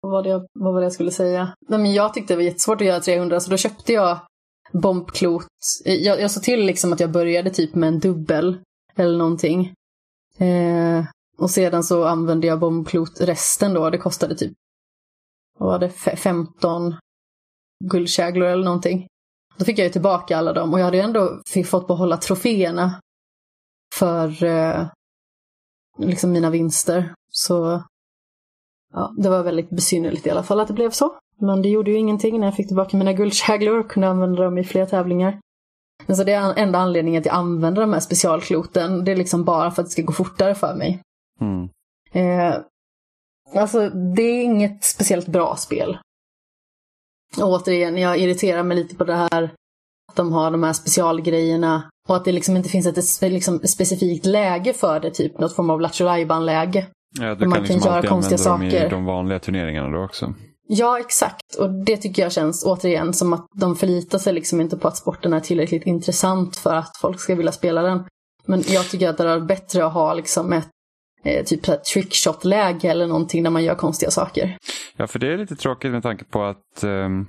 Vad 0.00 0.12
var 0.12 0.22
det 0.22 0.28
jag, 0.28 0.46
vad 0.52 0.72
var 0.74 0.80
det 0.80 0.84
jag 0.84 0.92
skulle 0.92 1.10
säga? 1.10 1.54
Nej, 1.68 1.78
men 1.80 1.92
jag 1.94 2.14
tyckte 2.14 2.32
det 2.32 2.36
var 2.36 2.44
jättesvårt 2.44 2.80
att 2.80 2.86
göra 2.86 3.00
300, 3.00 3.40
så 3.40 3.50
då 3.50 3.56
köpte 3.56 3.92
jag 3.92 4.18
bombklot. 4.72 5.46
Jag, 5.84 6.20
jag 6.20 6.30
såg 6.30 6.42
till 6.42 6.60
liksom 6.66 6.92
att 6.92 7.00
jag 7.00 7.10
började 7.10 7.50
typ 7.50 7.74
med 7.74 7.88
en 7.88 7.98
dubbel. 7.98 8.58
eller 8.96 9.18
någonting. 9.18 9.72
Eh, 10.38 11.04
och 11.38 11.50
sedan 11.50 11.84
så 11.84 12.04
använde 12.04 12.46
jag 12.46 12.58
bombklot 12.58 13.20
resten 13.20 13.74
då. 13.74 13.90
Det 13.90 13.98
kostade 13.98 14.34
typ, 14.36 14.52
vad 15.64 15.80
var 15.80 15.88
det, 15.88 16.16
15 16.16 16.94
guldkäglor 17.84 18.48
eller 18.48 18.64
någonting. 18.64 19.06
Då 19.56 19.64
fick 19.64 19.78
jag 19.78 19.84
ju 19.84 19.92
tillbaka 19.92 20.36
alla 20.36 20.52
dem 20.52 20.72
och 20.72 20.80
jag 20.80 20.84
hade 20.84 20.96
ju 20.96 21.02
ändå 21.02 21.40
fått 21.66 21.86
behålla 21.86 22.16
troféerna 22.16 23.00
för 23.94 24.44
eh, 24.44 24.86
liksom 25.98 26.32
mina 26.32 26.50
vinster. 26.50 27.14
Så 27.30 27.82
ja, 28.92 29.14
det 29.18 29.28
var 29.28 29.42
väldigt 29.42 29.70
besynnerligt 29.70 30.26
i 30.26 30.30
alla 30.30 30.42
fall 30.42 30.60
att 30.60 30.68
det 30.68 30.74
blev 30.74 30.90
så. 30.90 31.18
Men 31.40 31.62
det 31.62 31.68
gjorde 31.68 31.90
ju 31.90 31.96
ingenting 31.96 32.40
när 32.40 32.46
jag 32.46 32.56
fick 32.56 32.66
tillbaka 32.66 32.96
mina 32.96 33.12
guldkäglor 33.12 33.78
och 33.78 33.90
kunde 33.90 34.08
använda 34.08 34.42
dem 34.42 34.58
i 34.58 34.64
fler 34.64 34.86
tävlingar. 34.86 35.40
Så 36.08 36.24
det 36.24 36.32
är 36.32 36.58
enda 36.58 36.78
anledningen 36.78 37.20
att 37.20 37.26
jag 37.26 37.34
använder 37.34 37.82
de 37.82 37.92
här 37.92 38.00
specialkloten. 38.00 39.04
Det 39.04 39.12
är 39.12 39.16
liksom 39.16 39.44
bara 39.44 39.70
för 39.70 39.82
att 39.82 39.86
det 39.86 39.92
ska 39.92 40.02
gå 40.02 40.12
fortare 40.12 40.54
för 40.54 40.74
mig. 40.74 41.02
Mm. 41.40 41.68
Eh, 42.12 42.56
alltså, 43.56 43.90
det 43.90 44.22
är 44.22 44.42
inget 44.42 44.84
speciellt 44.84 45.26
bra 45.26 45.56
spel. 45.56 45.98
Och 47.36 47.48
återigen, 47.48 47.98
jag 47.98 48.18
irriterar 48.18 48.62
mig 48.62 48.76
lite 48.76 48.96
på 48.96 49.04
det 49.04 49.14
här 49.14 49.42
att 50.08 50.16
de 50.16 50.32
har 50.32 50.50
de 50.50 50.62
här 50.62 50.72
specialgrejerna 50.72 51.90
och 52.08 52.16
att 52.16 52.24
det 52.24 52.32
liksom 52.32 52.56
inte 52.56 52.68
finns 52.68 52.86
ett 52.86 53.32
liksom, 53.32 53.58
specifikt 53.58 54.26
läge 54.26 54.72
för 54.72 55.00
det, 55.00 55.10
typ 55.10 55.38
något 55.38 55.56
form 55.56 55.70
av 55.70 55.80
Lattjo 55.80 56.04
läge 56.40 56.86
Ja, 57.20 57.34
du 57.34 57.46
man 57.46 57.58
kan 57.58 57.66
kan 57.66 57.74
liksom 57.74 57.88
göra 57.88 57.96
alltid 57.96 58.10
konstiga 58.10 58.52
använda 58.52 58.64
dem 58.64 58.80
saker. 58.80 58.86
i 58.86 58.90
de 58.90 59.04
vanliga 59.04 59.38
turneringarna 59.38 59.88
då 59.88 60.04
också. 60.04 60.34
Ja, 60.68 60.98
exakt. 60.98 61.54
Och 61.58 61.70
det 61.84 61.96
tycker 61.96 62.22
jag 62.22 62.32
känns 62.32 62.64
återigen 62.64 63.12
som 63.12 63.32
att 63.32 63.46
de 63.54 63.76
förlitar 63.76 64.18
sig 64.18 64.32
liksom 64.32 64.60
inte 64.60 64.76
på 64.76 64.88
att 64.88 64.96
sporten 64.96 65.32
är 65.32 65.40
tillräckligt 65.40 65.86
intressant 65.86 66.56
för 66.56 66.74
att 66.74 66.96
folk 66.96 67.20
ska 67.20 67.34
vilja 67.34 67.52
spela 67.52 67.82
den. 67.82 68.04
Men 68.46 68.62
jag 68.66 68.90
tycker 68.90 69.08
att 69.08 69.18
det 69.18 69.28
är 69.28 69.40
bättre 69.40 69.86
att 69.86 69.92
ha 69.92 70.14
liksom 70.14 70.52
ett 70.52 70.68
eh, 71.24 71.44
typ 71.44 71.66
här 71.66 71.76
trickshot-läge 71.76 72.88
eller 72.90 73.06
någonting 73.06 73.42
där 73.42 73.50
man 73.50 73.64
gör 73.64 73.74
konstiga 73.74 74.10
saker. 74.10 74.56
Ja, 74.96 75.06
för 75.06 75.18
det 75.18 75.32
är 75.32 75.38
lite 75.38 75.56
tråkigt 75.56 75.92
med 75.92 76.02
tanke 76.02 76.24
på 76.24 76.42
att 76.44 76.84
um, 76.84 77.26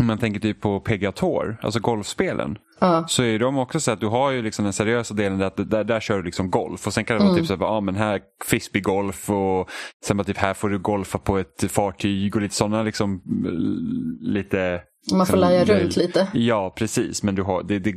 man 0.00 0.18
tänker 0.18 0.40
typ 0.40 0.60
på 0.60 0.80
PGA 0.80 1.12
Tour, 1.12 1.56
alltså 1.62 1.80
golfspelen. 1.80 2.58
Ja, 2.80 3.04
Så 3.08 3.22
är 3.22 3.38
de 3.38 3.58
också 3.58 3.80
så 3.80 3.90
att 3.90 4.00
du 4.00 4.06
har 4.06 4.30
ju 4.30 4.42
liksom 4.42 4.64
den 4.64 4.72
seriösa 4.72 5.14
delen 5.14 5.38
där, 5.38 5.52
där, 5.64 5.84
där 5.84 6.00
kör 6.00 6.16
du 6.16 6.22
liksom 6.22 6.50
golf 6.50 6.86
och 6.86 6.92
sen 6.94 7.04
kan 7.04 7.16
det 7.16 7.20
vara 7.22 7.30
Mm. 7.30 7.40
typ 7.42 7.48
så 7.48 7.54
att 7.54 7.60
ja 7.60 7.80
men 7.80 7.94
här 7.96 8.20
frisbeegolf 8.44 9.30
och 9.30 9.70
sen 10.06 10.16
bara 10.16 10.24
typ 10.24 10.36
här 10.36 10.54
får 10.54 10.68
du 10.68 10.78
golfa 10.78 11.18
på 11.18 11.38
ett 11.38 11.64
fartyg 11.72 12.36
och 12.36 12.42
lite 12.42 12.54
sådana 12.54 12.82
liksom 12.82 13.22
mm, 13.26 14.18
lite 14.20 14.82
man 15.12 15.26
får 15.26 15.36
det- 15.36 15.64
runt 15.64 15.96
lite. 15.96 16.28
Ja 16.34 16.74
precis 16.76 17.22
men 17.22 17.34
du 17.34 17.42
har 17.42 17.62
det, 17.62 17.78
det, 17.78 17.94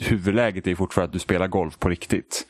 huvudläget 0.00 0.66
är 0.66 0.74
fortfarande 0.74 1.08
att 1.08 1.12
du 1.12 1.18
spelar 1.18 1.46
golf 1.48 1.78
på 1.78 1.88
riktigt. 1.88 2.46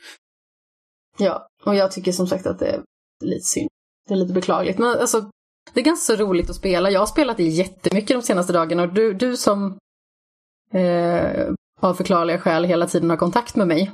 Ja, 1.17 1.47
och 1.63 1.75
jag 1.75 1.91
tycker 1.91 2.11
som 2.11 2.27
sagt 2.27 2.45
att 2.45 2.59
det 2.59 2.67
är 2.67 2.81
lite 3.23 3.45
synd. 3.45 3.69
Det 4.07 4.13
är 4.13 4.17
lite 4.17 4.33
beklagligt. 4.33 4.77
Men 4.77 4.99
alltså, 4.99 5.29
det 5.73 5.79
är 5.79 5.85
ganska 5.85 6.15
så 6.15 6.23
roligt 6.23 6.49
att 6.49 6.55
spela. 6.55 6.91
Jag 6.91 6.99
har 6.99 7.07
spelat 7.07 7.37
det 7.37 7.43
jättemycket 7.43 8.17
de 8.17 8.21
senaste 8.21 8.53
dagarna 8.53 8.83
och 8.83 8.93
du, 8.93 9.13
du 9.13 9.37
som 9.37 9.77
eh, 10.73 11.47
av 11.81 11.93
förklarliga 11.93 12.39
skäl 12.39 12.63
hela 12.63 12.87
tiden 12.87 13.09
har 13.09 13.17
kontakt 13.17 13.55
med 13.55 13.67
mig. 13.67 13.91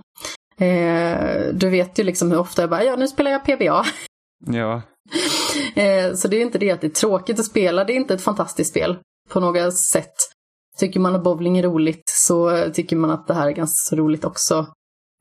Eh, 0.58 1.54
du 1.54 1.70
vet 1.70 2.00
ju 2.00 2.04
liksom 2.04 2.32
hur 2.32 2.40
ofta 2.40 2.62
jag 2.62 2.70
bara, 2.70 2.84
ja 2.84 2.96
nu 2.96 3.08
spelar 3.08 3.32
jag 3.32 3.46
PBA. 3.46 3.86
Ja, 4.48 4.82
Eh, 5.76 6.14
så 6.14 6.28
det 6.28 6.38
är 6.38 6.42
inte 6.42 6.58
det 6.58 6.72
att 6.72 6.82
det 6.82 6.88
är 6.88 6.92
tråkigt 6.92 7.40
att 7.40 7.46
spela, 7.46 7.84
det 7.84 7.94
är 7.94 7.96
inte 7.96 8.14
ett 8.14 8.22
fantastiskt 8.22 8.70
spel 8.70 8.98
på 9.30 9.40
några 9.40 9.72
sätt. 9.72 10.14
Tycker 10.78 11.00
man 11.00 11.16
att 11.16 11.24
bowling 11.24 11.58
är 11.58 11.64
roligt 11.64 12.04
så 12.06 12.70
tycker 12.74 12.96
man 12.96 13.12
att 13.12 13.28
det 13.28 13.34
här 13.34 13.48
är 13.48 13.52
ganska 13.52 13.90
så 13.90 13.96
roligt 13.96 14.26
också. 14.26 14.68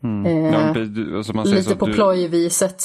Mm. 0.02 0.26
Eh, 0.26 0.52
ja 0.52 1.16
alltså 1.16 1.32
man 1.32 1.46
säger 1.46 1.62
så 1.62 1.68
Lite 1.68 1.78
på 1.78 1.86
du, 1.86 1.92
plojviset. 1.92 2.82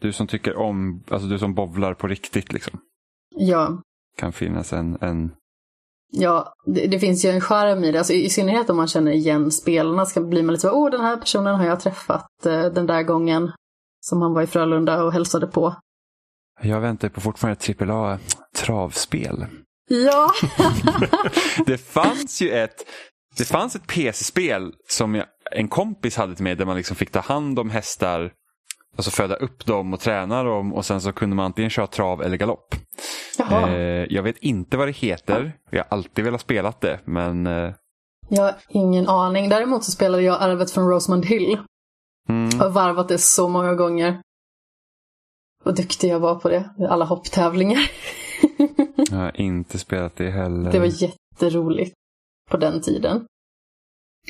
du 0.00 0.12
som 0.12 0.26
tycker 0.26 0.56
om, 0.56 1.04
alltså 1.10 1.28
du 1.28 1.38
som 1.38 1.54
bowlar 1.54 1.94
på 1.94 2.06
riktigt 2.08 2.52
liksom. 2.52 2.80
Ja, 3.36 3.82
Kan 4.16 4.32
finnas 4.32 4.72
en, 4.72 4.98
en 5.00 5.32
Ja, 6.12 6.54
det, 6.66 6.86
det 6.86 6.98
finns 6.98 7.24
ju 7.24 7.30
en 7.30 7.40
charm 7.40 7.84
i 7.84 7.92
det. 7.92 7.98
Alltså, 7.98 8.12
i, 8.12 8.24
I 8.24 8.30
synnerhet 8.30 8.70
om 8.70 8.76
man 8.76 8.88
känner 8.88 9.12
igen 9.12 9.50
spelarna 9.50 10.06
så 10.06 10.26
blir 10.26 10.42
man 10.42 10.52
lite 10.52 10.62
så 10.68 10.72
åh 10.72 10.90
den 10.90 11.00
här 11.00 11.16
personen 11.16 11.54
har 11.54 11.66
jag 11.66 11.80
träffat 11.80 12.46
eh, 12.46 12.64
den 12.64 12.86
där 12.86 13.02
gången 13.02 13.52
som 14.00 14.22
han 14.22 14.34
var 14.34 14.42
i 14.42 14.46
Frölunda 14.46 15.04
och 15.04 15.12
hälsade 15.12 15.46
på. 15.46 15.74
Jag 16.62 16.80
väntar 16.80 17.08
på 17.08 17.20
fortfarande 17.20 17.58
ett 17.68 17.82
AAA 17.82 18.18
travspel. 18.56 19.46
Ja, 19.88 20.30
Det 21.66 21.78
fanns 21.78 22.42
ju 22.42 22.50
ett 22.50 22.84
det 23.36 23.44
fanns 23.44 23.76
ett 23.76 23.86
PC-spel 23.86 24.72
som 24.88 25.14
jag, 25.14 25.26
en 25.50 25.68
kompis 25.68 26.16
hade 26.16 26.34
till 26.34 26.44
mig 26.44 26.54
där 26.56 26.64
man 26.66 26.76
liksom 26.76 26.96
fick 26.96 27.10
ta 27.10 27.20
hand 27.20 27.58
om 27.58 27.70
hästar, 27.70 28.32
alltså 28.96 29.10
föda 29.10 29.34
upp 29.34 29.66
dem 29.66 29.94
och 29.94 30.00
träna 30.00 30.42
dem 30.42 30.74
och 30.74 30.84
sen 30.84 31.00
så 31.00 31.12
kunde 31.12 31.36
man 31.36 31.44
antingen 31.44 31.70
köra 31.70 31.86
trav 31.86 32.22
eller 32.22 32.36
galopp. 32.36 32.74
Eh, 33.50 33.58
jag 34.10 34.22
vet 34.22 34.36
inte 34.38 34.76
vad 34.76 34.88
det 34.88 34.92
heter, 34.96 35.52
jag 35.70 35.78
har 35.78 35.86
alltid 35.90 36.24
velat 36.24 36.40
spela 36.40 36.72
det 36.80 37.00
men 37.04 37.46
eh, 37.46 37.72
Jag 38.28 38.42
har 38.42 38.54
ingen 38.68 39.08
aning. 39.08 39.48
Däremot 39.48 39.84
så 39.84 39.90
spelade 39.90 40.22
jag 40.22 40.42
Arvet 40.42 40.70
från 40.70 40.88
Rosemont 40.88 41.24
Hill. 41.26 41.58
mm, 42.28 42.50
Jag 42.52 42.58
har 42.58 42.70
varvat 42.70 43.08
det 43.08 43.18
så 43.18 43.48
många 43.48 43.74
gånger. 43.74 44.20
Vad 45.64 45.76
duktig 45.76 46.08
jag 46.10 46.20
var 46.20 46.34
på 46.34 46.48
det. 46.48 46.70
Alla 46.88 47.04
hopptävlingar. 47.04 47.90
jag 49.10 49.16
har 49.18 49.40
inte 49.40 49.78
spelat 49.78 50.16
det 50.16 50.30
heller. 50.30 50.72
Det 50.72 50.78
var 50.78 51.02
jätteroligt 51.02 51.94
på 52.50 52.56
den 52.56 52.82
tiden. 52.82 53.26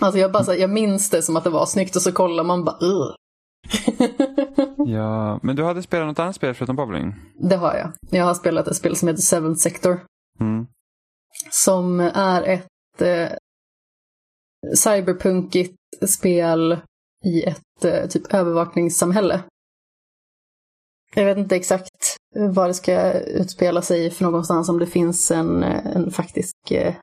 Alltså 0.00 0.18
jag, 0.18 0.32
bara, 0.32 0.44
så 0.44 0.54
jag 0.54 0.70
minns 0.70 1.10
det 1.10 1.22
som 1.22 1.36
att 1.36 1.44
det 1.44 1.50
var 1.50 1.66
snyggt 1.66 1.96
och 1.96 2.02
så 2.02 2.12
kollar 2.12 2.44
man 2.44 2.64
bara 2.64 2.78
Ugh. 2.80 3.14
Ja, 4.86 5.40
men 5.42 5.56
du 5.56 5.64
hade 5.64 5.82
spelat 5.82 6.06
något 6.06 6.18
annat 6.18 6.36
spel 6.36 6.54
förutom 6.54 6.76
bowling? 6.76 7.14
Det 7.38 7.56
har 7.56 7.74
jag. 7.74 7.92
Jag 8.10 8.24
har 8.24 8.34
spelat 8.34 8.68
ett 8.68 8.76
spel 8.76 8.96
som 8.96 9.08
heter 9.08 9.22
Seventh 9.22 9.60
Sector. 9.60 10.00
Mm. 10.40 10.66
Som 11.50 12.00
är 12.14 12.42
ett 12.42 13.02
eh, 13.02 13.28
cyberpunkigt 14.74 15.76
spel 16.08 16.78
i 17.24 17.42
ett 17.42 17.84
eh, 17.84 18.08
typ 18.08 18.34
övervakningssamhälle. 18.34 19.42
Jag 21.14 21.24
vet 21.24 21.38
inte 21.38 21.56
exakt 21.56 22.16
var 22.34 22.68
det 22.68 22.74
ska 22.74 23.12
utspela 23.12 23.82
sig 23.82 24.10
för 24.10 24.24
någonstans, 24.24 24.68
om 24.68 24.78
det 24.78 24.86
finns 24.86 25.30
en, 25.30 25.62
eh, 25.62 25.86
en 25.96 26.10
faktisk 26.10 26.70
eh, 26.70 26.94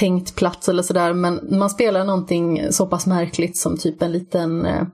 tänkt 0.00 0.36
plats 0.36 0.68
eller 0.68 0.82
sådär. 0.82 1.12
Men 1.12 1.58
man 1.58 1.70
spelar 1.70 2.04
någonting 2.04 2.72
så 2.72 2.86
pass 2.86 3.06
märkligt 3.06 3.56
som 3.58 3.76
typ 3.78 4.02
en 4.02 4.12
liten 4.12 4.66
eh, 4.66 4.86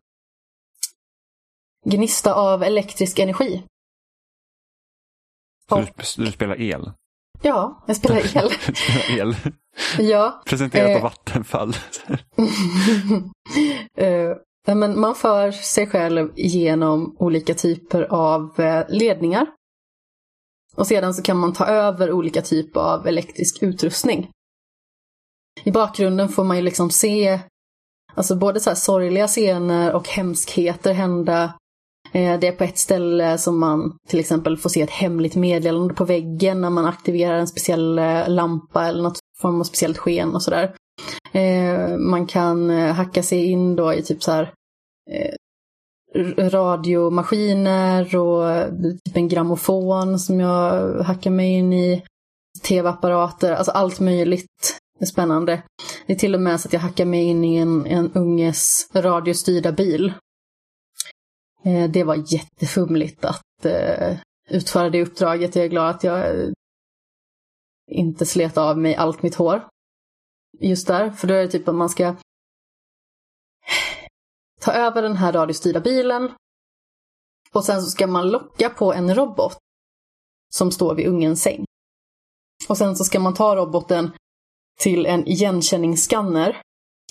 gnista 1.87 2.35
av 2.35 2.63
elektrisk 2.63 3.19
energi. 3.19 3.63
Så 5.69 5.77
Och- 5.79 5.85
du, 6.17 6.33
spelar 6.33 6.61
el? 6.61 6.91
Ja, 7.43 7.85
jag 7.87 7.97
spelar 7.97 8.17
el. 8.37 8.51
Spelar 8.51 9.21
el. 9.21 9.37
ja. 10.11 10.43
Presenterat 10.47 10.91
Eh. 10.91 10.97
av 10.97 11.03
Vattenfall. 11.03 11.73
Eh, 13.99 14.37
men 14.77 15.01
man 15.01 15.15
för 15.15 15.51
sig 15.51 15.87
själv 15.87 16.33
genom 16.37 17.17
olika 17.19 17.55
typer 17.55 18.03
av 18.03 18.61
eh, 18.61 18.85
ledningar. 18.89 19.47
Och 20.77 20.87
sedan 20.87 21.15
så 21.15 21.23
kan 21.23 21.37
man 21.39 21.53
ta 21.53 21.67
över 21.67 22.13
olika 22.13 22.43
typer 22.43 22.81
av 22.81 23.07
elektrisk 23.07 23.63
utrustning. 23.63 24.31
I 25.67 25.71
bakgrunden 25.71 26.29
får 26.29 26.45
man 26.45 26.57
ju 26.57 26.63
liksom 26.63 26.91
se 26.91 27.41
alltså 28.15 28.37
både 28.37 28.61
så 28.61 28.71
här 28.71 28.75
sorgliga 28.75 29.27
scener 29.27 29.93
och 29.93 30.09
hemskheter 30.09 30.93
hända. 30.93 31.55
Eh, 32.13 32.41
det 32.41 32.47
är 32.47 32.53
på 32.53 32.65
ett 32.65 32.79
ställe 32.79 33.39
som 33.39 33.59
man 33.59 33.97
till 34.09 34.21
exempel 34.21 34.57
får 34.57 34.71
se 34.71 34.83
ett 34.83 34.91
hemligt 34.91 35.35
meddelande 35.35 35.95
på 35.95 36.05
väggen 36.05 36.61
när 36.61 36.71
man 36.71 36.87
aktiverar 36.87 37.39
en 37.39 37.47
speciell 37.47 37.99
eh, 37.99 38.29
lampa 38.29 38.87
eller 38.87 39.03
något 39.03 39.19
form 39.39 39.61
av 39.61 39.65
speciellt 39.65 39.99
sken 39.99 40.35
och 40.35 40.43
sådär. 40.43 40.75
Eh, 41.33 41.97
man 41.97 42.27
kan 42.27 42.71
hacka 42.71 43.23
sig 43.23 43.45
in 43.45 43.77
då 43.77 43.95
i 43.95 44.03
typ 44.03 44.23
så 44.23 44.33
här 44.33 44.53
radiomaskiner 46.39 48.17
och 48.17 48.69
typ 49.05 49.17
en 49.17 49.29
grammofon 49.29 50.19
som 50.19 50.41
jag 50.41 50.95
hackar 50.99 51.31
mig 51.31 51.53
in 51.53 51.73
i. 51.73 52.03
Tv-apparater, 52.63 53.53
alltså 53.53 53.73
allt 53.73 54.01
möjligt. 54.01 54.79
Det 54.99 55.05
är 55.05 55.07
spännande. 55.07 55.63
Det 56.07 56.13
är 56.13 56.17
till 56.17 56.35
och 56.35 56.41
med 56.41 56.61
så 56.61 56.69
att 56.69 56.73
jag 56.73 56.81
hackar 56.81 57.05
mig 57.05 57.25
in 57.25 57.45
i 57.45 57.57
en, 57.57 57.87
en 57.87 58.13
unges 58.13 58.91
radiostyrda 58.95 59.73
bil. 59.73 60.13
Eh, 61.65 61.91
det 61.91 62.05
var 62.05 62.33
jättefumligt 62.33 63.25
att 63.25 63.65
eh, 63.65 64.17
utföra 64.49 64.91
det 64.91 65.03
uppdraget. 65.03 65.57
Jag 65.57 65.65
är 65.65 65.69
glad 65.69 65.91
att 65.91 66.05
jag 66.05 66.41
eh, 66.41 66.49
inte 67.91 68.27
slet 68.27 68.59
av 68.59 68.79
mig 68.79 68.95
allt 68.95 69.23
mitt 69.23 69.35
hår 69.35 69.69
just 70.61 70.87
där. 70.87 71.11
För 71.11 71.29
då 71.29 71.35
är 71.35 71.43
det 71.43 71.49
typ 71.49 71.69
att 71.69 71.75
man 71.75 71.89
ska 71.89 72.05
eh, 72.05 72.17
ta 74.61 74.73
över 74.73 75.03
den 75.03 75.17
här 75.17 75.33
radiostyrda 75.33 75.81
bilen 75.81 76.33
och 77.53 77.65
sen 77.65 77.83
så 77.83 77.91
ska 77.91 78.07
man 78.07 78.31
locka 78.31 78.71
på 78.71 78.93
en 78.93 79.15
robot 79.15 79.59
som 80.53 80.73
står 80.73 80.95
vid 80.95 81.07
ungens 81.07 81.43
säng. 81.43 81.65
Och 82.69 82.79
sen 82.79 82.97
så 82.97 83.05
ska 83.05 83.21
man 83.21 83.35
ta 83.35 83.57
roboten 83.57 84.11
till 84.81 85.07
en 85.07 85.27
igenkänningsskanner 85.29 86.61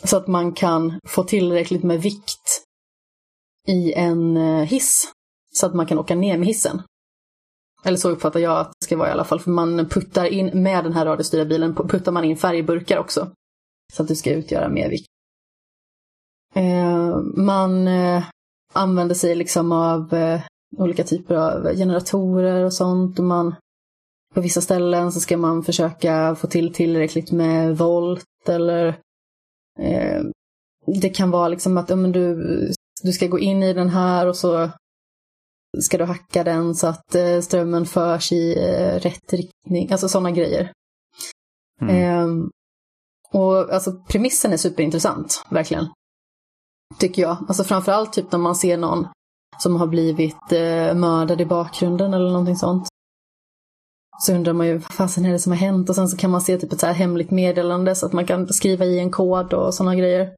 så 0.04 0.18
att 0.18 0.28
man 0.28 0.54
kan 0.54 1.00
få 1.08 1.24
tillräckligt 1.24 1.84
med 1.84 2.02
vikt 2.02 2.64
i 3.68 3.94
en 3.94 4.38
eh, 4.38 4.64
hiss. 4.64 5.12
Så 5.54 5.66
att 5.66 5.76
man 5.76 5.86
kan 5.86 6.00
åka 6.00 6.16
ner 6.16 6.38
med 6.38 6.48
hissen. 6.48 6.82
Eller 7.84 7.98
så 7.98 8.10
uppfattar 8.10 8.40
jag 8.40 8.60
att 8.60 8.72
det 8.80 8.86
ska 8.86 8.98
vara 8.98 9.10
i 9.10 9.12
alla 9.12 9.24
fall. 9.24 9.40
För 9.40 9.52
man 9.52 9.90
puttar 9.90 10.26
in, 10.26 10.64
med 10.64 10.84
den 10.84 10.94
här 10.94 11.06
radiostyrda 11.06 11.46
bilen, 11.46 11.76
puttar 11.76 12.12
man 12.12 12.24
in 12.24 12.38
färgburkar 12.38 12.98
också. 12.98 13.32
Så 13.94 14.02
att 14.02 14.08
du 14.08 14.16
ska 14.16 14.34
utgöra 14.34 14.70
mer 14.70 14.90
vikt. 14.90 15.08
Eh, 16.56 17.18
man 17.36 17.88
eh, 17.88 18.24
använder 18.74 19.16
sig 19.16 19.36
liksom 19.36 19.72
av 19.72 20.14
eh, 20.14 20.42
olika 20.78 21.04
typer 21.04 21.36
av 21.36 21.76
generatorer 21.76 22.64
och 22.64 22.74
sånt. 22.74 23.20
Och 23.20 23.26
man, 23.26 23.56
på 24.36 24.42
vissa 24.42 24.62
ställen 24.62 25.12
så 25.12 25.20
ska 25.20 25.38
man 25.38 25.64
försöka 25.64 26.36
få 26.36 26.48
till 26.48 26.74
tillräckligt 26.74 27.32
med 27.32 27.78
volt 27.78 28.50
eller 28.50 28.88
eh, 29.80 30.24
det 31.02 31.10
kan 31.10 31.32
vara 31.32 31.48
liksom 31.48 31.78
att 31.78 31.92
om 31.92 32.12
du, 32.12 32.36
du 33.04 33.12
ska 33.12 33.28
gå 33.28 33.40
in 33.40 33.64
i 33.64 33.74
den 33.74 33.90
här 33.90 34.28
och 34.28 34.36
så 34.36 34.70
ska 35.82 35.98
du 35.98 36.04
hacka 36.04 36.44
den 36.44 36.76
så 36.76 36.88
att 36.88 37.16
eh, 37.16 37.40
strömmen 37.40 37.86
förs 37.86 38.32
i 38.32 38.58
eh, 38.58 39.00
rätt 39.00 39.34
riktning. 39.34 39.92
Alltså 39.92 40.10
sådana 40.10 40.32
grejer. 40.32 40.72
Mm. 41.82 41.96
Eh, 41.96 42.48
och 43.32 43.74
alltså 43.74 43.92
premissen 43.94 44.54
är 44.54 44.58
superintressant, 44.58 45.44
verkligen. 45.50 45.88
Tycker 47.00 47.22
jag. 47.22 47.38
Alltså 47.48 47.64
framförallt 47.64 48.14
typ 48.14 48.32
när 48.32 48.40
man 48.40 48.56
ser 48.56 48.78
någon 48.78 49.08
som 49.60 49.76
har 49.76 49.88
blivit 49.88 50.52
eh, 50.52 50.96
mördad 50.96 51.42
i 51.42 51.46
bakgrunden 51.46 52.14
eller 52.14 52.30
någonting 52.30 52.56
sånt. 52.56 52.88
Så 54.20 54.34
undrar 54.36 54.54
man 54.54 54.68
ju 54.68 54.74
vad 54.78 54.94
fasen 54.94 55.26
är 55.26 55.32
det 55.32 55.40
som 55.40 55.52
har 55.52 55.58
hänt 55.60 55.90
och 55.90 55.96
sen 55.96 56.08
så 56.08 56.18
kan 56.18 56.32
man 56.32 56.42
se 56.42 56.58
typ 56.58 56.74
ett 56.74 56.80
så 56.80 56.86
här 56.88 56.94
hemligt 56.94 57.32
meddelande 57.32 57.96
så 57.96 58.06
att 58.06 58.14
man 58.14 58.26
kan 58.26 58.48
skriva 58.48 58.86
i 58.86 59.00
en 59.00 59.12
kod 59.12 59.54
och 59.54 59.74
sådana 59.74 59.96
grejer. 59.96 60.36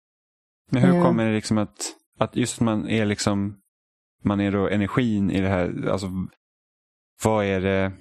Men 0.71 0.83
hur 0.83 0.95
Eh. 0.95 1.03
kommer 1.03 1.25
det 1.25 1.33
liksom 1.35 1.57
att, 1.57 1.75
att 2.19 2.35
just 2.35 2.59
man 2.59 2.89
är 2.89 3.05
liksom, 3.05 3.57
man 4.23 4.39
är 4.41 4.51
då 4.51 4.67
energin 4.69 5.31
i 5.31 5.41
det 5.41 5.47
här, 5.49 5.87
alltså 5.91 6.07
vad 7.23 7.45
är 7.45 7.61
det, 7.61 7.91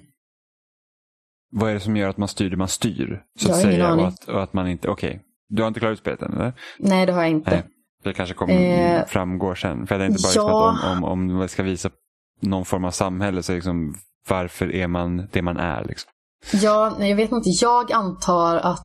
vad 1.51 1.69
är 1.69 1.73
det 1.73 1.79
som 1.79 1.95
gör 1.97 2.09
att 2.09 2.17
man 2.17 2.27
styr 2.27 2.49
det 2.49 2.57
man 2.57 2.67
styr? 2.67 3.23
Så 3.39 3.47
Jag 3.49 3.55
att 3.55 3.61
säga 3.61 3.87
aning. 3.87 4.05
och 4.05 4.11
att, 4.11 4.27
och 4.29 4.43
att 4.43 4.53
man 4.53 4.67
inte, 4.67 4.89
okej, 4.89 5.21
du 5.49 5.61
har 5.61 5.67
inte 5.67 5.79
klarat 5.79 5.93
ut 5.93 5.99
spelet 5.99 6.21
än 6.21 6.33
eller? 6.33 6.53
Nej, 6.79 7.05
det 7.05 7.11
har 7.13 7.21
jag 7.21 7.31
inte. 7.31 7.51
Nej. 7.51 7.63
Det 8.03 8.13
kanske 8.13 8.35
kommer 8.35 8.53
Eh, 8.53 9.05
framgår 9.05 9.55
sen. 9.55 9.87
För 9.87 9.99
jag 9.99 10.07
tänkte 10.09 10.23
bara 10.23 10.33
ja. 10.47 10.71
liksom 10.71 10.89
att 10.91 10.97
om, 10.97 11.03
om, 11.03 11.29
om 11.31 11.39
vi 11.39 11.47
ska 11.47 11.63
visa 11.63 11.89
någon 12.41 12.65
form 12.65 12.85
av 12.85 12.91
samhälle 12.91 13.43
så 13.43 13.53
liksom 13.53 13.95
varför 14.27 14.75
är 14.75 14.87
man 14.87 15.27
det 15.31 15.41
man 15.41 15.57
är 15.57 15.83
liksom. 15.83 16.11
Ja, 16.53 16.95
nej, 16.99 17.09
jag 17.09 17.15
vet 17.17 17.31
inte. 17.31 17.49
Jag 17.49 17.91
antar 17.91 18.55
att 18.57 18.83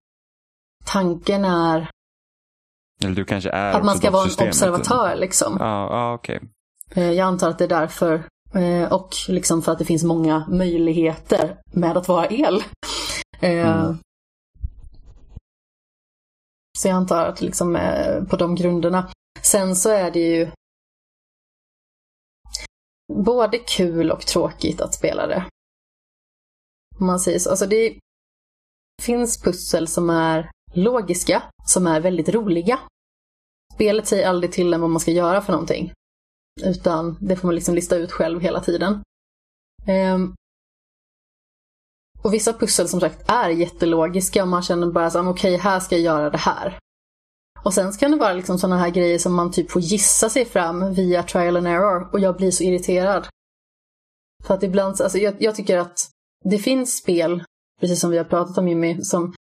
tanken 0.84 1.45
är 1.45 1.90
Eller 3.05 3.14
du 3.14 3.24
kanske 3.24 3.51
är 3.51 3.72
att 3.72 3.84
man 3.84 3.97
ska 3.99 4.11
vara 4.11 4.22
en 4.22 4.28
systemet. 4.28 4.51
observatör 4.55 5.16
liksom. 5.16 5.57
Ja, 5.61 5.88
ja 5.90 6.14
okej. 6.14 6.40
Eh, 6.95 7.11
Jag 7.12 7.26
antar 7.26 7.51
att 7.51 7.59
det 7.59 7.64
är 7.64 7.68
därför. 7.68 8.22
Eh, 8.55 8.93
Och 8.93 9.11
liksom 9.28 9.62
för 9.62 9.72
att 9.72 9.78
det 9.78 9.84
finns 9.84 10.05
många 10.05 10.47
möjligheter 10.49 11.57
med 11.72 11.97
att 11.97 12.09
vara 12.09 12.26
el. 12.30 12.62
Eh, 13.40 13.82
Mm. 13.82 13.99
Så 16.78 16.88
jag 16.88 16.95
antar 16.95 17.26
att 17.26 17.40
liksom 17.40 17.78
på 18.30 18.36
de 18.36 18.55
grunderna. 18.55 19.09
Sen 19.43 19.76
så 19.76 19.90
är 19.90 20.11
det 20.11 20.20
ju 20.20 20.51
både 23.12 23.59
kul 23.59 24.11
och 24.11 24.26
tråkigt 24.26 24.80
att 24.80 24.94
spela 24.94 25.26
det. 25.26 25.44
Om 26.98 27.07
man 27.07 27.20
säger 27.20 27.38
så. 27.38 27.50
Alltså 27.50 27.66
det 27.66 27.98
finns 29.03 29.42
pussel 29.42 29.88
som 29.88 30.11
är 30.11 30.50
logiska, 30.74 31.42
som 31.66 31.86
är 31.86 32.00
väldigt 32.00 32.28
roliga. 32.28 32.78
Spelet 33.74 34.07
säger 34.07 34.28
aldrig 34.28 34.53
till 34.53 34.74
en 34.74 34.80
vad 34.80 34.90
man 34.90 35.00
ska 35.00 35.11
göra 35.11 35.40
för 35.40 35.53
någonting. 35.53 35.92
Utan 36.61 37.18
det 37.20 37.36
får 37.36 37.48
man 37.48 37.55
liksom 37.55 37.74
lista 37.74 37.96
ut 37.96 38.12
själv 38.12 38.40
hela 38.40 38.61
tiden. 38.61 39.03
Um, 40.14 40.34
och 42.22 42.34
vissa 42.34 42.53
pussel 42.53 42.88
som 42.88 43.00
sagt 43.00 43.30
är 43.30 43.48
jättelogiska 43.48 44.42
och 44.42 44.48
man 44.48 44.62
känner 44.62 44.92
bara 44.92 45.11
så 45.11 45.18
ah, 45.18 45.22
okej 45.22 45.30
okej 45.30 45.57
här 45.57 45.80
ska 45.80 45.96
jag 45.96 46.05
göra 46.05 46.30
det 46.30 46.38
här. 46.38 46.78
Och 47.62 47.74
sen 47.74 47.92
kan 47.92 48.10
det 48.10 48.16
vara 48.16 48.32
liksom 48.32 48.58
sådana 48.58 48.78
här 48.78 48.90
grejer 48.90 49.18
som 49.18 49.34
man 49.34 49.50
typ 49.50 49.70
får 49.70 49.82
gissa 49.82 50.28
sig 50.28 50.44
fram 50.44 50.94
via 50.94 51.22
trial 51.22 51.56
and 51.56 51.66
error 51.66 52.08
och 52.12 52.20
jag 52.20 52.36
blir 52.36 52.50
så 52.50 52.64
irriterad. 52.64 53.28
För 54.44 54.54
att 54.54 54.62
ibland, 54.62 55.00
alltså 55.00 55.18
jag, 55.18 55.34
jag 55.38 55.54
tycker 55.54 55.78
att 55.78 55.98
det 56.44 56.58
finns 56.58 56.96
spel, 56.96 57.44
precis 57.80 58.00
som 58.00 58.10
vi 58.10 58.18
har 58.18 58.24
pratat 58.24 58.58
om 58.58 58.68
Jimmy, 58.68 59.02
som 59.02 59.34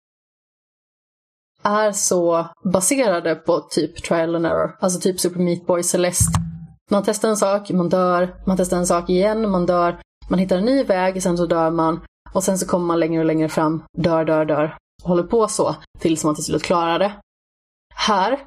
är 1.62 1.92
så 1.92 2.46
baserade 2.64 3.34
på 3.34 3.60
typ 3.60 4.02
trial 4.02 4.36
and 4.36 4.46
error. 4.46 4.76
Alltså 4.80 5.00
typ 5.00 5.20
Super 5.20 5.40
Meat 5.40 5.66
Boy 5.66 5.82
Celeste. 5.82 6.32
Man 6.90 7.02
testar 7.06 7.28
en 7.28 7.36
sak, 7.36 7.70
man 7.70 7.88
dör, 7.88 8.36
man 8.46 8.56
testar 8.56 8.76
en 8.76 8.86
sak 8.86 9.10
igen, 9.10 9.50
man 9.50 9.66
dör, 9.66 10.00
man 10.28 10.38
hittar 10.38 10.56
en 10.56 10.64
ny 10.64 10.84
väg, 10.84 11.22
sen 11.22 11.36
så 11.36 11.46
dör 11.46 11.70
man 11.70 12.00
och 12.32 12.44
sen 12.44 12.58
så 12.58 12.66
kommer 12.66 12.86
man 12.86 13.00
längre 13.00 13.20
och 13.20 13.26
längre 13.26 13.48
fram, 13.48 13.82
dör, 13.98 14.24
dör, 14.24 14.44
dör. 14.44 14.76
Och 15.02 15.08
håller 15.08 15.22
på 15.22 15.48
så 15.48 15.76
tills 15.98 16.24
man 16.24 16.34
till 16.34 16.44
slut 16.44 16.62
klarar 16.62 16.98
det. 16.98 17.12
Här, 17.94 18.46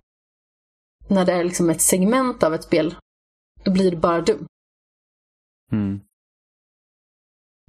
när 1.08 1.26
det 1.26 1.34
är 1.34 1.44
liksom 1.44 1.70
ett 1.70 1.82
segment 1.82 2.44
av 2.44 2.54
ett 2.54 2.64
spel, 2.64 2.96
då 3.64 3.72
blir 3.72 3.92
det 3.92 3.98
bara 3.98 4.22
dumt. 4.22 4.48
Mm. 5.72 6.02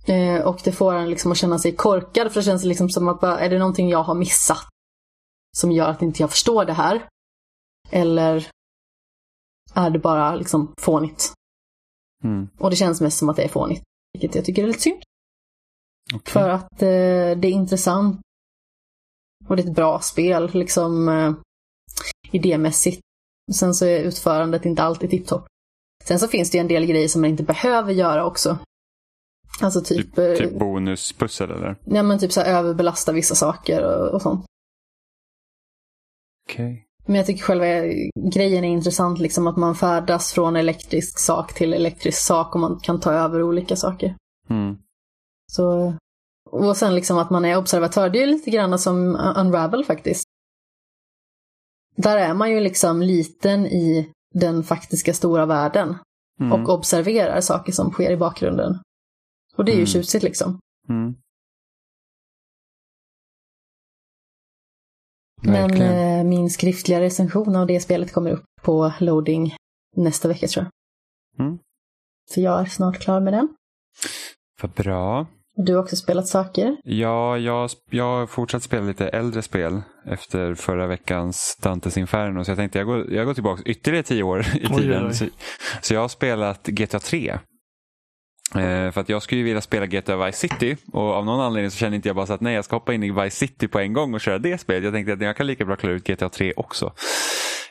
Eh, 0.07 0.47
och 0.47 0.61
det 0.65 0.73
får 0.73 0.95
en 0.95 1.11
liksom 1.11 1.33
att 1.33 1.39
känna 1.39 1.59
sig 1.59 1.77
korkad 1.77 2.33
för 2.33 2.41
det 2.41 2.45
känns 2.45 2.65
liksom 2.65 2.91
som 2.91 3.09
att 3.09 3.21
bara, 3.21 3.41
är 3.41 3.51
det 3.51 3.59
någonting 3.59 3.89
jag 3.89 4.03
har 4.03 4.15
missat 4.15 4.69
som 5.57 5.73
gör 5.73 5.89
att 5.89 6.03
inte 6.03 6.23
jag 6.23 6.31
förstår 6.31 6.65
det 6.65 6.73
här? 6.73 7.09
Eller 7.91 8.51
är 9.75 9.91
det 9.91 9.99
bara 9.99 10.35
liksom 10.35 10.75
fånigt? 10.81 11.33
Mm. 12.25 12.49
Och 12.59 12.71
det 12.71 12.77
känns 12.77 13.01
mest 13.01 13.19
som 13.19 13.29
att 13.29 13.37
det 13.37 13.43
är 13.43 13.49
fånigt. 13.49 13.83
Vilket 14.13 14.35
jag 14.35 14.45
tycker 14.45 14.63
är 14.63 14.67
lite 14.67 14.81
synd. 14.81 15.03
Okej. 16.15 16.33
För 16.33 16.49
att 16.49 16.83
eh, 16.83 17.39
det 17.39 17.49
är 17.49 17.51
intressant. 17.51 18.21
Och 19.49 19.57
det 19.57 19.63
är 19.63 19.67
ett 19.67 19.75
bra 19.75 20.01
spel, 20.01 20.51
liksom 20.53 21.09
eh, 21.09 21.35
idémässigt. 22.33 23.01
Sen 23.55 23.75
så 23.75 23.85
är 23.87 24.01
utförandet 24.01 24.65
inte 24.65 24.83
alltid 24.83 25.11
tipptopp. 25.11 25.47
Sen 26.05 26.19
så 26.19 26.29
finns 26.29 26.51
det 26.51 26.59
ju 26.59 26.61
en 26.61 26.69
del 26.69 26.87
grejer 26.87 27.09
som 27.09 27.21
man 27.21 27.31
inte 27.31 27.43
behöver 27.43 27.93
göra 27.93 28.27
också. 28.27 28.59
Alltså 29.61 29.81
typ, 29.81 30.17
Typ, 30.17 30.19
eh, 30.19 30.35
typ 30.35 30.59
bonuspussel 30.59 31.51
eller? 31.51 31.77
ja, 31.85 32.03
men 32.03 32.19
typ 32.19 32.33
så 32.33 32.41
här 32.41 32.59
överbelasta 32.59 33.13
vissa 33.13 33.35
saker 33.35 33.85
och, 33.85 34.15
och 34.15 34.23
sånt. 34.23 34.47
Okej. 36.49 36.83
Men 37.07 37.17
jag 37.17 37.27
tycker 37.27 37.43
själva 37.43 37.65
grejen 38.31 38.65
är 38.65 38.69
intressant, 38.69 39.19
liksom 39.19 39.47
att 39.47 39.57
man 39.57 39.75
färdas 39.75 40.33
från 40.33 40.57
elektrisk 40.57 41.19
sak 41.19 41.55
till 41.55 41.75
elektrisk 41.75 42.19
sak 42.19 42.55
och 42.55 42.61
man 42.61 42.81
kan 42.83 43.01
ta 43.01 43.13
över 43.13 43.43
olika 43.43 43.77
saker. 43.77 44.17
Mm. 44.51 44.79
Så, 45.53 45.95
och 46.51 46.77
sen 46.77 46.95
liksom 46.95 47.19
att 47.19 47.31
man 47.31 47.45
är 47.45 47.57
observatör, 47.57 48.11
det 48.11 48.23
är 48.23 48.27
lite 48.27 48.51
grann 48.51 48.79
som 48.79 49.17
Unravel 49.37 49.85
faktiskt. 49.85 50.25
Där 51.97 52.17
är 52.17 52.35
man 52.35 52.51
ju 52.51 52.61
liksom 52.61 53.03
liten 53.03 53.67
i 53.67 54.13
den 54.35 54.63
faktiska 54.63 55.15
stora 55.15 55.47
världen 55.47 55.95
Mm. 56.41 56.53
och 56.53 56.69
observerar 56.75 57.41
saker 57.41 57.73
som 57.73 57.91
sker 57.91 58.11
i 58.11 58.17
bakgrunden. 58.17 58.79
Och 59.57 59.65
det 59.65 59.73
är 59.73 59.77
ju 59.77 59.81
Mm. 59.81 59.87
tjusigt 59.87 60.25
liksom. 60.25 60.61
Mm. 60.89 61.15
Men 65.43 65.83
eh, 65.83 66.25
min 66.25 66.51
skriftliga 66.51 67.01
recension 67.01 67.57
av 67.57 67.67
det 67.67 67.81
spelet 67.81 68.13
kommer 68.13 68.31
upp 68.31 68.45
på 68.63 68.93
loading 69.01 69.55
nästa 69.97 70.29
vecka 70.29 70.47
tror 70.47 70.65
jag. 70.65 71.47
Mm. 71.47 71.59
Så 72.31 72.41
jag 72.41 72.61
är 72.61 72.65
snart 72.65 72.99
klar 73.01 73.21
med 73.21 73.33
den. 73.33 73.57
Vad 74.63 74.71
bra. 74.71 75.27
Du 75.57 75.75
har 75.75 75.83
också 75.83 75.97
spelat 75.97 76.27
saker. 76.29 76.77
Ja, 76.85 77.39
jag, 77.39 77.71
jag 77.91 78.05
har 78.05 78.27
fortsatt 78.27 78.63
spela 78.63 78.87
lite 78.87 79.09
äldre 79.09 79.43
spel 79.43 79.83
efter 80.07 80.55
förra 80.55 80.87
veckans 80.87 81.59
Dantes 81.63 81.99
Inferno. 81.99 82.45
Så 82.45 82.51
jag 82.51 82.59
tänkte 82.59 82.79
jag 82.79 82.87
går, 82.87 83.13
jag 83.13 83.27
går 83.27 83.35
tillbaka 83.35 83.63
ytterligare 83.67 84.03
tio 84.03 84.23
år 84.23 84.41
i 84.41 84.67
Oj, 84.71 84.83
tiden. 84.83 85.07
oj. 85.07 85.15
Så, 85.15 85.27
så 85.83 85.95
jag 85.95 86.01
har 86.01 86.09
spelat 86.09 86.67
GTA 86.67 86.99
3. 86.99 87.39
Eh, 88.55 88.91
för 88.91 88.99
att 89.01 89.09
jag 89.09 89.23
skulle 89.23 89.39
ju 89.39 89.45
vilja 89.45 89.61
spela 89.61 89.87
GTA 89.87 90.27
Vice 90.27 90.49
City 90.49 90.77
och 90.93 91.03
av 91.15 91.25
någon 91.25 91.41
anledning 91.41 91.71
så 91.71 91.77
kände 91.77 91.97
inte 91.97 92.09
jag 92.09 92.17
bara 92.17 92.27
så 92.27 92.33
att 92.33 92.41
nej 92.41 92.55
jag 92.55 92.65
ska 92.65 92.77
hoppa 92.77 92.95
in 92.95 93.03
i 93.03 93.11
Vice 93.11 93.37
City 93.37 93.69
på 93.69 93.79
en 93.79 93.93
gång 93.93 94.15
och 94.15 94.21
köra 94.21 94.39
det 94.39 94.59
spelet. 94.59 94.85
Jag 94.85 94.93
tänkte 94.93 95.13
att 95.13 95.21
jag 95.21 95.37
kan 95.37 95.47
lika 95.47 95.65
bra 95.65 95.77
klara 95.77 95.93
ut 95.95 96.07
GTA 96.07 96.29
3 96.29 96.53
också. 96.57 96.93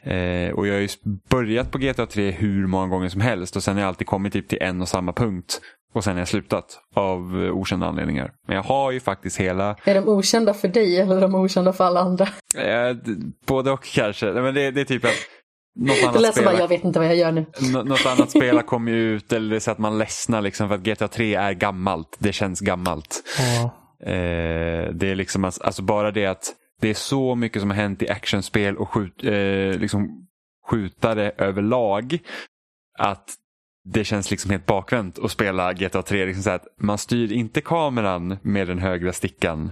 Eh, 0.04 0.50
och 0.54 0.68
jag 0.68 0.74
har 0.74 0.82
ju 0.82 0.88
börjat 1.30 1.72
på 1.72 1.78
GTA 1.78 2.06
3 2.06 2.32
hur 2.32 2.68
många 2.68 2.88
gånger 2.88 3.10
som 3.10 3.22
helst 3.22 3.56
och 3.56 3.64
sen 3.64 3.74
har 3.74 3.82
jag 3.82 3.88
alltid 3.88 4.08
kommit 4.08 4.34
typ 4.34 4.48
till 4.48 4.62
en 4.62 4.82
och 4.82 4.88
samma 4.88 5.14
punkt. 5.14 5.62
Och 5.96 6.04
sen 6.04 6.14
har 6.14 6.20
jag 6.22 6.28
slutat 6.28 6.80
av 6.96 7.36
okända 7.54 7.88
anledningar. 7.88 8.32
Men 8.48 8.56
jag 8.56 8.64
har 8.64 8.92
ju 8.92 9.00
faktiskt 9.00 9.38
hela 9.40 9.76
Är 9.86 9.96
de 9.96 10.08
okända 10.10 10.54
för 10.54 10.68
dig 10.68 11.02
eller 11.02 11.18
är 11.18 11.22
de 11.22 11.36
okända 11.36 11.74
för 11.74 11.84
alla 11.84 12.00
andra? 12.00 12.28
Eh, 12.58 12.96
både 13.48 13.72
och 13.72 13.84
kanske. 13.84 14.26
Men 14.26 14.54
det, 14.54 14.72
det 14.72 14.82
är 14.82 14.86
typ 14.86 15.06
att 15.06 15.12
något 15.80 15.96
Det 16.02 16.08
annat, 16.08 16.22
lät 16.22 16.34
som 16.34 16.42
spel, 16.44 16.46
bara, 16.54 16.60
jag 16.62 16.68
vet 16.68 16.84
inte 16.84 17.00
vad 17.00 17.08
jag 17.08 17.16
gör 17.16 17.32
nu. 17.32 17.46
nå- 17.74 17.84
något 17.84 18.06
annat 18.06 18.30
spel 18.38 18.56
har 18.56 18.64
kommit 18.64 18.94
ut 18.94 19.34
eller 19.34 19.50
det 19.50 19.56
är 19.56 19.60
så 19.60 19.72
att 19.72 19.78
man 19.78 19.98
ledsnar 19.98 20.42
liksom 20.42 20.68
för 20.68 20.76
att 20.76 20.82
GTA 20.82 21.08
3 21.08 21.36
är 21.36 21.54
gammalt. 21.54 22.16
Det 22.20 22.34
känns 22.34 22.60
gammalt. 22.60 23.24
Ja. 23.40 23.64
Eh, 24.12 24.90
det 24.94 25.12
är 25.12 25.16
liksom 25.16 25.46
alltså, 25.46 25.64
alltså 25.64 25.82
bara 25.82 26.12
det 26.12 26.26
att 26.26 26.54
det 26.82 26.90
är 26.90 26.94
så 26.94 27.36
mycket 27.36 27.62
som 27.62 27.70
har 27.70 27.78
hänt 27.78 28.02
i 28.02 28.10
actionspel 28.10 28.78
och 28.78 28.90
skjut, 28.90 29.24
eh, 29.24 29.80
liksom 29.80 30.28
skjutare 30.70 31.32
överlag. 31.38 32.18
att 33.00 33.24
det 33.86 34.04
känns 34.04 34.32
liksom 34.32 34.52
helt 34.52 34.66
bakvänt 34.66 35.20
att 35.20 35.32
spela 35.32 35.74
GTA 35.74 36.02
3. 36.02 36.26
Liksom 36.26 36.44
så 36.44 36.50
att 36.50 36.68
man 36.80 36.98
styr 36.98 37.32
inte 37.32 37.62
kameran 37.62 38.38
med 38.42 38.68
den 38.68 38.80
högra 38.80 39.14
stickan. 39.14 39.72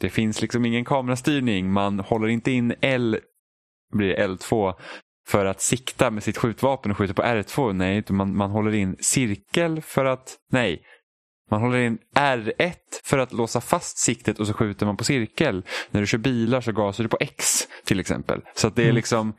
Det 0.00 0.10
finns 0.10 0.42
liksom 0.42 0.64
ingen 0.64 0.84
kamerastyrning. 0.84 1.72
Man 1.72 2.00
håller 2.00 2.28
inte 2.28 2.50
in 2.50 2.74
L, 2.80 3.18
blir 3.92 4.08
det 4.08 4.26
L2 4.26 4.74
för 5.28 5.46
att 5.46 5.60
sikta 5.60 6.10
med 6.10 6.22
sitt 6.22 6.36
skjutvapen 6.38 6.90
och 6.90 6.96
skjuta 6.98 7.14
på 7.14 7.22
R2. 7.22 7.72
Nej, 7.72 8.04
man, 8.08 8.36
man 8.36 8.50
håller 8.50 8.74
in 8.74 8.96
cirkel 9.00 9.80
för 9.82 10.04
att, 10.04 10.36
nej, 10.50 10.82
man 11.50 11.60
håller 11.60 11.78
in 11.78 11.98
R1 12.14 12.72
för 13.04 13.18
att 13.18 13.32
låsa 13.32 13.60
fast 13.60 13.98
siktet 13.98 14.40
och 14.40 14.46
så 14.46 14.52
skjuter 14.52 14.86
man 14.86 14.96
på 14.96 15.04
cirkel. 15.04 15.62
När 15.90 16.00
du 16.00 16.06
kör 16.06 16.18
bilar 16.18 16.60
så 16.60 16.72
gasar 16.72 17.04
du 17.04 17.08
på 17.08 17.18
X 17.20 17.68
till 17.84 18.00
exempel. 18.00 18.40
Så 18.54 18.68
det 18.68 18.82
är 18.82 18.86
Mm. 18.86 18.96
liksom 18.96 19.34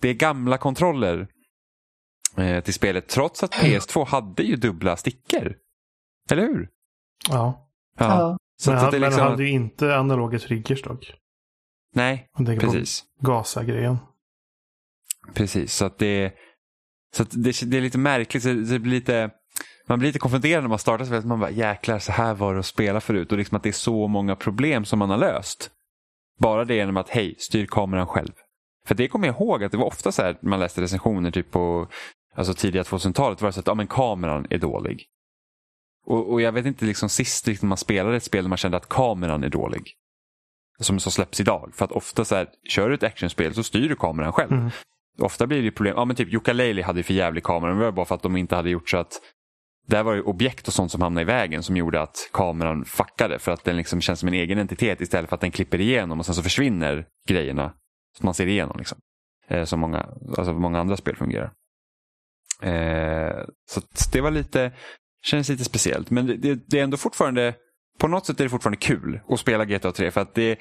det 0.00 0.08
är 0.08 0.14
gamla 0.14 0.58
kontroller 0.58 1.28
till 2.64 2.74
spelet 2.74 3.08
trots 3.08 3.42
att 3.42 3.54
PS2 3.54 4.06
hade 4.06 4.42
ju 4.42 4.56
dubbla 4.56 4.96
stickor. 4.96 5.56
Eller 6.30 6.42
hur? 6.42 6.68
Ja. 7.30 7.70
Ja. 7.98 8.36
Så 8.60 8.70
men 8.70 8.84
att 8.84 8.90
det 8.90 8.96
är 8.96 9.00
men 9.00 9.10
liksom, 9.10 9.26
hade 9.26 9.42
ju 9.42 9.50
inte 9.50 9.96
analoga 9.96 10.38
triggers 10.38 10.82
dock. 10.82 11.12
Nej, 11.94 12.28
precis. 12.36 13.04
gasa-grejen. 13.20 13.98
Precis, 15.34 15.74
så 15.74 15.84
att 15.84 15.98
det, 15.98 16.32
så 17.14 17.22
att 17.22 17.30
det, 17.30 17.70
det 17.70 17.76
är 17.76 17.80
lite 17.80 17.98
märkligt. 17.98 18.42
så 18.42 18.48
Det 18.48 18.78
blir 18.78 18.92
lite, 18.92 19.30
man 19.88 19.98
blir 19.98 20.08
lite 20.08 20.18
konfunderad 20.18 20.62
när 20.64 20.68
man 20.68 20.78
startar 20.78 21.04
spelet. 21.04 21.24
Man 21.24 21.40
bara 21.40 21.50
jäklar, 21.50 21.98
så 21.98 22.12
här 22.12 22.34
var 22.34 22.54
det 22.54 22.60
att 22.60 22.66
spela 22.66 23.00
förut. 23.00 23.32
Och 23.32 23.38
liksom 23.38 23.56
att 23.56 23.62
det 23.62 23.68
är 23.68 23.72
så 23.72 24.08
många 24.08 24.36
problem 24.36 24.84
som 24.84 24.98
man 24.98 25.10
har 25.10 25.18
löst. 25.18 25.70
Bara 26.40 26.64
det 26.64 26.74
genom 26.74 26.96
att 26.96 27.08
hej, 27.08 27.34
styr 27.38 27.66
kameran 27.66 28.06
själv. 28.06 28.32
För 28.86 28.94
det 28.94 29.08
kommer 29.08 29.26
jag 29.26 29.36
ihåg 29.36 29.64
att 29.64 29.72
det 29.72 29.78
var 29.78 29.86
ofta 29.86 30.12
så 30.12 30.22
här 30.22 30.38
man 30.42 30.60
läste 30.60 30.82
recensioner 30.82 31.30
typ 31.30 31.50
på 31.50 31.88
alltså 32.38 32.54
tidiga 32.54 32.82
2000-talet. 32.82 33.42
var 33.42 33.48
det 33.48 33.52
så 33.52 33.60
att 33.60 33.66
ja, 33.66 33.74
men 33.74 33.86
kameran 33.86 34.46
är 34.50 34.58
dålig. 34.58 35.06
Och, 36.06 36.32
och 36.32 36.40
jag 36.40 36.52
vet 36.52 36.66
inte 36.66 36.84
liksom 36.84 37.08
sist 37.08 37.46
liksom, 37.46 37.68
man 37.68 37.78
spelade 37.78 38.16
ett 38.16 38.22
spel 38.22 38.44
där 38.44 38.48
man 38.48 38.58
kände 38.58 38.76
att 38.76 38.88
kameran 38.88 39.44
är 39.44 39.48
dålig. 39.48 39.94
Som 40.80 41.00
så 41.00 41.10
släpps 41.10 41.40
idag. 41.40 41.72
För 41.74 41.84
att 41.84 41.92
ofta 41.92 42.24
så 42.24 42.34
här, 42.34 42.48
kör 42.68 42.88
du 42.88 42.94
ett 42.94 43.02
actionspel 43.02 43.54
så 43.54 43.62
styr 43.62 43.88
du 43.88 43.96
kameran 43.96 44.32
själv. 44.32 44.52
Mm. 44.52 44.70
Ofta 45.18 45.46
blir 45.46 45.62
det 45.62 45.70
problem. 45.70 45.94
Ja 45.96 46.04
men 46.04 46.16
typ 46.16 46.28
Yooka-Laylee 46.28 46.82
hade 46.82 46.98
ju 46.98 47.02
för 47.02 47.14
jävlig 47.14 47.44
kamera. 47.44 47.70
Men 47.70 47.78
det 47.78 47.84
var 47.84 47.92
bara 47.92 48.06
för 48.06 48.14
att 48.14 48.22
de 48.22 48.36
inte 48.36 48.56
hade 48.56 48.70
gjort 48.70 48.90
så 48.90 48.96
att 48.96 49.20
där 49.86 50.02
var 50.02 50.14
det 50.14 50.22
objekt 50.22 50.68
och 50.68 50.74
sånt 50.74 50.92
som 50.92 51.02
hamnade 51.02 51.22
i 51.22 51.24
vägen 51.24 51.62
som 51.62 51.76
gjorde 51.76 52.00
att 52.00 52.30
kameran 52.32 52.84
fuckade. 52.84 53.38
För 53.38 53.52
att 53.52 53.64
den 53.64 53.76
liksom 53.76 54.00
känns 54.00 54.20
som 54.20 54.28
en 54.28 54.34
egen 54.34 54.58
entitet 54.58 55.00
istället 55.00 55.28
för 55.28 55.34
att 55.34 55.40
den 55.40 55.50
klipper 55.50 55.80
igenom 55.80 56.18
och 56.18 56.26
sen 56.26 56.34
så 56.34 56.42
försvinner 56.42 57.06
grejerna 57.28 57.72
som 58.16 58.26
man 58.26 58.34
ser 58.34 58.46
igenom. 58.46 58.78
Liksom. 58.78 58.98
Eh, 59.48 59.64
som 59.64 59.80
många, 59.80 60.06
alltså 60.38 60.52
många 60.52 60.80
andra 60.80 60.96
spel 60.96 61.16
fungerar. 61.16 61.52
Eh, 62.62 63.44
så 63.70 63.80
det 64.12 64.20
var 64.20 64.30
lite, 64.30 64.72
känns 65.22 65.48
lite 65.48 65.64
speciellt. 65.64 66.10
Men 66.10 66.26
det, 66.26 66.36
det, 66.36 66.60
det 66.66 66.78
är 66.78 66.84
ändå 66.84 66.96
fortfarande, 66.96 67.54
på 67.98 68.08
något 68.08 68.26
sätt 68.26 68.40
är 68.40 68.44
det 68.44 68.50
fortfarande 68.50 68.76
kul 68.76 69.20
att 69.28 69.40
spela 69.40 69.64
GTA 69.64 69.92
3. 69.92 70.10
För 70.10 70.20
att 70.20 70.34
det 70.34 70.58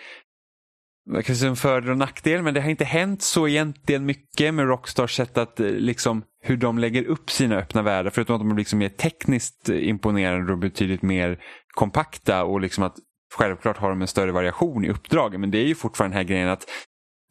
det 1.13 1.23
kanske 1.23 1.47
en 1.47 1.55
fördel 1.55 1.89
och 1.89 1.97
nackdel 1.97 2.43
men 2.43 2.53
det 2.53 2.61
har 2.61 2.69
inte 2.69 2.85
hänt 2.85 3.21
så 3.21 3.47
egentligen 3.47 4.05
mycket 4.05 4.53
med 4.53 4.67
Rockstars 4.67 5.15
sätt 5.15 5.37
att 5.37 5.59
eh, 5.59 5.67
liksom 5.67 6.23
hur 6.43 6.57
de 6.57 6.77
lägger 6.77 7.03
upp 7.05 7.31
sina 7.31 7.55
öppna 7.55 7.81
världar. 7.81 8.11
Förutom 8.11 8.35
att 8.35 8.41
de 8.41 8.51
är 8.51 8.55
liksom 8.55 8.79
mer 8.79 8.89
tekniskt 8.89 9.69
imponerande 9.69 10.51
och 10.51 10.57
betydligt 10.57 11.01
mer 11.01 11.39
kompakta 11.73 12.43
och 12.43 12.61
liksom 12.61 12.83
att 12.83 12.95
självklart 13.33 13.77
har 13.77 13.89
de 13.89 14.01
en 14.01 14.07
större 14.07 14.31
variation 14.31 14.85
i 14.85 14.89
uppdragen. 14.89 15.41
Men 15.41 15.51
det 15.51 15.57
är 15.57 15.65
ju 15.65 15.75
fortfarande 15.75 16.15
den 16.15 16.17
här 16.17 16.29
grejen 16.29 16.49
att 16.49 16.65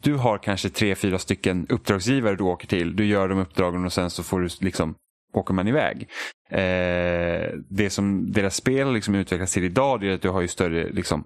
du 0.03 0.15
har 0.15 0.39
kanske 0.39 0.69
tre, 0.69 0.95
fyra 0.95 1.19
stycken 1.19 1.67
uppdragsgivare 1.69 2.37
du 2.37 2.45
åker 2.45 2.67
till. 2.67 2.97
Du 2.97 3.07
gör 3.07 3.29
de 3.29 3.39
uppdragen 3.39 3.85
och 3.85 3.93
sen 3.93 4.11
så 4.11 4.23
får 4.23 4.41
du 4.41 4.49
liksom 4.61 4.95
åker 5.35 5.55
man 5.55 5.69
iväg. 5.69 6.09
Eh, 6.51 7.51
det 7.69 7.91
som 7.91 8.33
deras 8.33 8.55
spel 8.55 8.93
liksom 8.93 9.15
utvecklas 9.15 9.53
till 9.53 9.65
idag 9.65 10.01
det 10.01 10.09
är 10.09 10.15
att 10.15 10.23
du 10.23 10.29
har 10.29 10.41
ju 10.41 10.49
större 10.49 10.91
liksom 10.91 11.25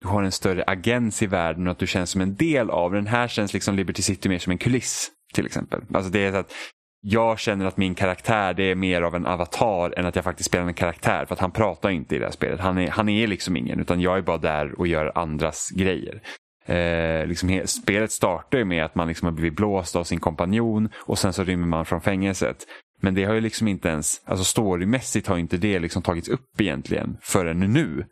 du 0.00 0.08
har 0.08 0.22
en 0.22 0.32
större 0.32 0.64
agens 0.66 1.22
i 1.22 1.26
världen 1.26 1.66
och 1.66 1.70
att 1.70 1.78
du 1.78 1.86
känns 1.86 2.10
som 2.10 2.20
en 2.20 2.34
del 2.36 2.70
av 2.70 2.92
den. 2.92 3.06
här 3.06 3.28
känns 3.28 3.52
liksom 3.52 3.74
Liberty 3.74 4.02
City 4.02 4.28
mer 4.28 4.38
som 4.38 4.50
en 4.50 4.58
kuliss 4.58 5.10
till 5.34 5.46
exempel. 5.46 5.82
Alltså 5.94 6.10
det 6.10 6.24
är 6.24 6.32
så 6.32 6.38
att 6.38 6.52
jag 7.00 7.38
känner 7.38 7.66
att 7.66 7.76
min 7.76 7.94
karaktär 7.94 8.54
det 8.54 8.62
är 8.62 8.74
mer 8.74 9.02
av 9.02 9.14
en 9.14 9.26
avatar 9.26 9.98
än 9.98 10.06
att 10.06 10.14
jag 10.14 10.24
faktiskt 10.24 10.48
spelar 10.48 10.66
en 10.66 10.74
karaktär. 10.74 11.24
För 11.26 11.34
att 11.34 11.40
han 11.40 11.50
pratar 11.50 11.90
inte 11.90 12.16
i 12.16 12.18
det 12.18 12.24
här 12.24 12.32
spelet. 12.32 12.60
Han 12.60 12.78
är, 12.78 12.90
han 12.90 13.08
är 13.08 13.26
liksom 13.26 13.56
ingen 13.56 13.80
utan 13.80 14.00
jag 14.00 14.18
är 14.18 14.22
bara 14.22 14.38
där 14.38 14.78
och 14.80 14.86
gör 14.86 15.12
andras 15.14 15.68
grejer. 15.70 16.22
Eh, 16.66 17.26
liksom 17.26 17.62
spelet 17.66 18.12
startar 18.12 18.58
ju 18.58 18.64
med 18.64 18.84
att 18.84 18.94
man 18.94 19.08
liksom 19.08 19.26
har 19.26 19.32
blivit 19.32 19.56
blåst 19.56 19.96
av 19.96 20.04
sin 20.04 20.20
kompanjon 20.20 20.88
och 20.96 21.18
sen 21.18 21.32
så 21.32 21.44
rymmer 21.44 21.66
man 21.66 21.84
från 21.84 22.00
fängelset. 22.00 22.56
Men 23.00 23.14
det 23.14 23.24
har 23.24 23.34
ju 23.34 23.40
liksom 23.40 23.68
inte 23.68 23.88
ens, 23.88 24.22
alltså 24.24 24.44
storymässigt 24.44 25.26
har 25.26 25.38
inte 25.38 25.56
det 25.56 25.78
liksom 25.78 26.02
tagits 26.02 26.28
upp 26.28 26.60
egentligen 26.60 27.16
förrän 27.22 27.60
nu. 27.60 28.06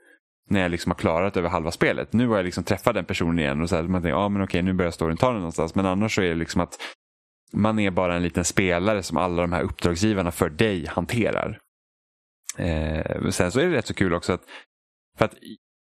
När 0.51 0.61
jag 0.61 0.71
liksom 0.71 0.91
har 0.91 0.99
klarat 0.99 1.37
över 1.37 1.49
halva 1.49 1.71
spelet. 1.71 2.13
Nu 2.13 2.29
har 2.29 2.37
jag 2.37 2.45
liksom 2.45 2.65
träffat 2.65 2.95
den 2.95 3.05
personen 3.05 3.39
igen 3.39 3.63
och 3.63 3.69
så 3.69 3.77
här, 3.77 3.83
man 3.83 4.03
tänker, 4.03 4.17
ja 4.17 4.29
men 4.29 4.43
okej 4.43 4.63
nu 4.63 4.73
börjar 4.73 4.91
storyn 4.91 5.17
ta 5.17 5.27
den 5.27 5.37
någonstans. 5.37 5.75
Men 5.75 5.87
annars 5.87 6.15
så 6.15 6.23
är 6.23 6.29
det 6.29 6.35
liksom 6.35 6.61
att 6.61 6.79
man 7.53 7.79
är 7.79 7.91
bara 7.91 8.17
en 8.17 8.23
liten 8.23 8.45
spelare 8.45 9.03
som 9.03 9.17
alla 9.17 9.43
de 9.43 9.53
här 9.53 9.63
uppdragsgivarna 9.63 10.31
för 10.31 10.49
dig 10.49 10.87
hanterar. 10.87 11.59
Eh, 12.59 13.31
sen 13.31 13.53
så 13.53 13.61
är 13.61 13.67
det 13.67 13.77
rätt 13.77 13.87
så 13.87 13.95
kul 13.95 14.15
också 14.15 14.33
att, 14.33 14.43
för 15.19 15.25
att 15.25 15.35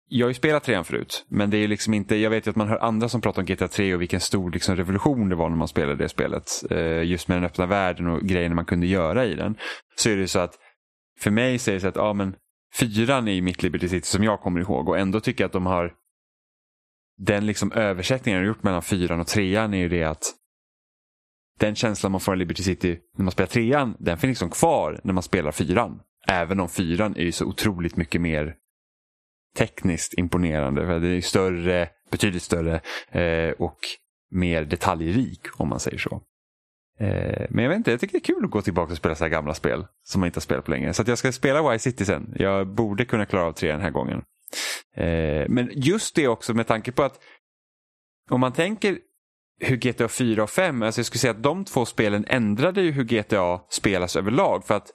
jag 0.09 0.25
har 0.25 0.29
ju 0.29 0.33
spelat 0.33 0.63
trean 0.63 0.85
förut, 0.85 1.25
men 1.27 1.49
det 1.49 1.57
är 1.57 1.67
liksom 1.67 1.93
inte, 1.93 2.15
jag 2.15 2.29
vet 2.29 2.47
ju 2.47 2.49
att 2.49 2.55
man 2.55 2.67
hör 2.67 2.77
andra 2.77 3.09
som 3.09 3.21
pratar 3.21 3.41
om 3.41 3.45
GTA 3.45 3.67
3 3.67 3.93
och 3.93 4.01
vilken 4.01 4.19
stor 4.19 4.51
liksom, 4.51 4.75
revolution 4.75 5.29
det 5.29 5.35
var 5.35 5.49
när 5.49 5.57
man 5.57 5.67
spelade 5.67 6.03
det 6.03 6.09
spelet. 6.09 6.63
Eh, 6.69 7.03
just 7.03 7.27
med 7.27 7.37
den 7.37 7.45
öppna 7.45 7.65
världen 7.65 8.07
och 8.07 8.21
grejerna 8.21 8.55
man 8.55 8.65
kunde 8.65 8.87
göra 8.87 9.25
i 9.25 9.35
den. 9.35 9.55
Så 9.95 10.09
är 10.09 10.17
det 10.17 10.27
så 10.27 10.39
att 10.39 10.55
för 11.19 11.31
mig 11.31 11.59
säger 11.59 11.75
det 11.75 11.81
så 11.81 11.87
att, 11.87 11.95
ja 11.95 12.13
men 12.13 12.35
fyran 12.75 13.27
är 13.27 13.31
ju 13.31 13.41
mitt 13.41 13.63
Liberty 13.63 13.89
City 13.89 14.07
som 14.07 14.23
jag 14.23 14.41
kommer 14.41 14.59
ihåg 14.59 14.89
och 14.89 14.99
ändå 14.99 15.19
tycker 15.19 15.43
jag 15.43 15.47
att 15.47 15.53
de 15.53 15.65
har 15.65 15.93
den 17.17 17.45
liksom 17.45 17.71
översättningen 17.71 18.41
de 18.41 18.47
har 18.47 18.53
gjort 18.55 18.63
mellan 18.63 18.81
fyran 18.81 19.19
och 19.19 19.27
trean 19.27 19.73
är 19.73 19.77
ju 19.77 19.89
det 19.89 20.03
att 20.03 20.23
den 21.59 21.75
känslan 21.75 22.11
man 22.11 22.21
får 22.21 22.35
i 22.35 22.37
Liberty 22.37 22.63
City 22.63 22.99
när 23.17 23.23
man 23.23 23.31
spelar 23.31 23.47
trean, 23.47 23.95
den 23.99 24.17
finns 24.17 24.31
liksom 24.31 24.49
kvar 24.49 24.99
när 25.03 25.13
man 25.13 25.23
spelar 25.23 25.51
fyran. 25.51 25.99
Även 26.27 26.59
om 26.59 26.69
fyran 26.69 27.15
är 27.15 27.23
ju 27.23 27.31
så 27.31 27.45
otroligt 27.45 27.95
mycket 27.95 28.21
mer 28.21 28.55
tekniskt 29.57 30.13
imponerande. 30.13 30.85
För 30.85 30.99
det 30.99 31.07
är 31.07 31.21
större, 31.21 31.89
betydligt 32.11 32.43
större 32.43 32.81
eh, 33.11 33.51
och 33.51 33.77
mer 34.31 34.65
detaljrik 34.65 35.41
om 35.53 35.69
man 35.69 35.79
säger 35.79 35.97
så. 35.97 36.21
Eh, 36.99 37.45
men 37.49 37.63
jag 37.63 37.69
vet 37.69 37.77
inte, 37.77 37.91
jag 37.91 37.99
tycker 37.99 38.11
det 38.11 38.23
är 38.23 38.35
kul 38.35 38.45
att 38.45 38.51
gå 38.51 38.61
tillbaka 38.61 38.91
och 38.91 38.97
spela 38.97 39.15
så 39.15 39.23
här 39.23 39.31
gamla 39.31 39.53
spel 39.53 39.85
som 40.03 40.19
man 40.19 40.27
inte 40.27 40.37
har 40.37 40.41
spelat 40.41 40.65
på 40.65 40.71
länge. 40.71 40.93
Så 40.93 41.01
att 41.01 41.07
jag 41.07 41.17
ska 41.17 41.31
spela 41.31 41.75
Y 41.75 41.79
City 41.79 42.05
sen. 42.05 42.33
Jag 42.35 42.67
borde 42.67 43.05
kunna 43.05 43.25
klara 43.25 43.45
av 43.45 43.51
tre 43.51 43.71
den 43.71 43.81
här 43.81 43.91
gången. 43.91 44.21
Eh, 44.95 45.45
men 45.49 45.69
just 45.73 46.15
det 46.15 46.27
också 46.27 46.53
med 46.53 46.67
tanke 46.67 46.91
på 46.91 47.03
att 47.03 47.19
om 48.29 48.39
man 48.39 48.53
tänker 48.53 48.97
hur 49.59 49.77
GTA 49.77 50.07
4 50.07 50.43
och 50.43 50.49
5, 50.49 50.83
alltså 50.83 50.99
jag 50.99 51.05
skulle 51.05 51.19
säga 51.19 51.31
att 51.31 51.43
de 51.43 51.65
två 51.65 51.85
spelen 51.85 52.25
ändrade 52.27 52.81
ju 52.81 52.91
hur 52.91 53.03
GTA 53.03 53.61
spelas 53.69 54.15
överlag. 54.15 54.65
För 54.65 54.73
att 54.73 54.91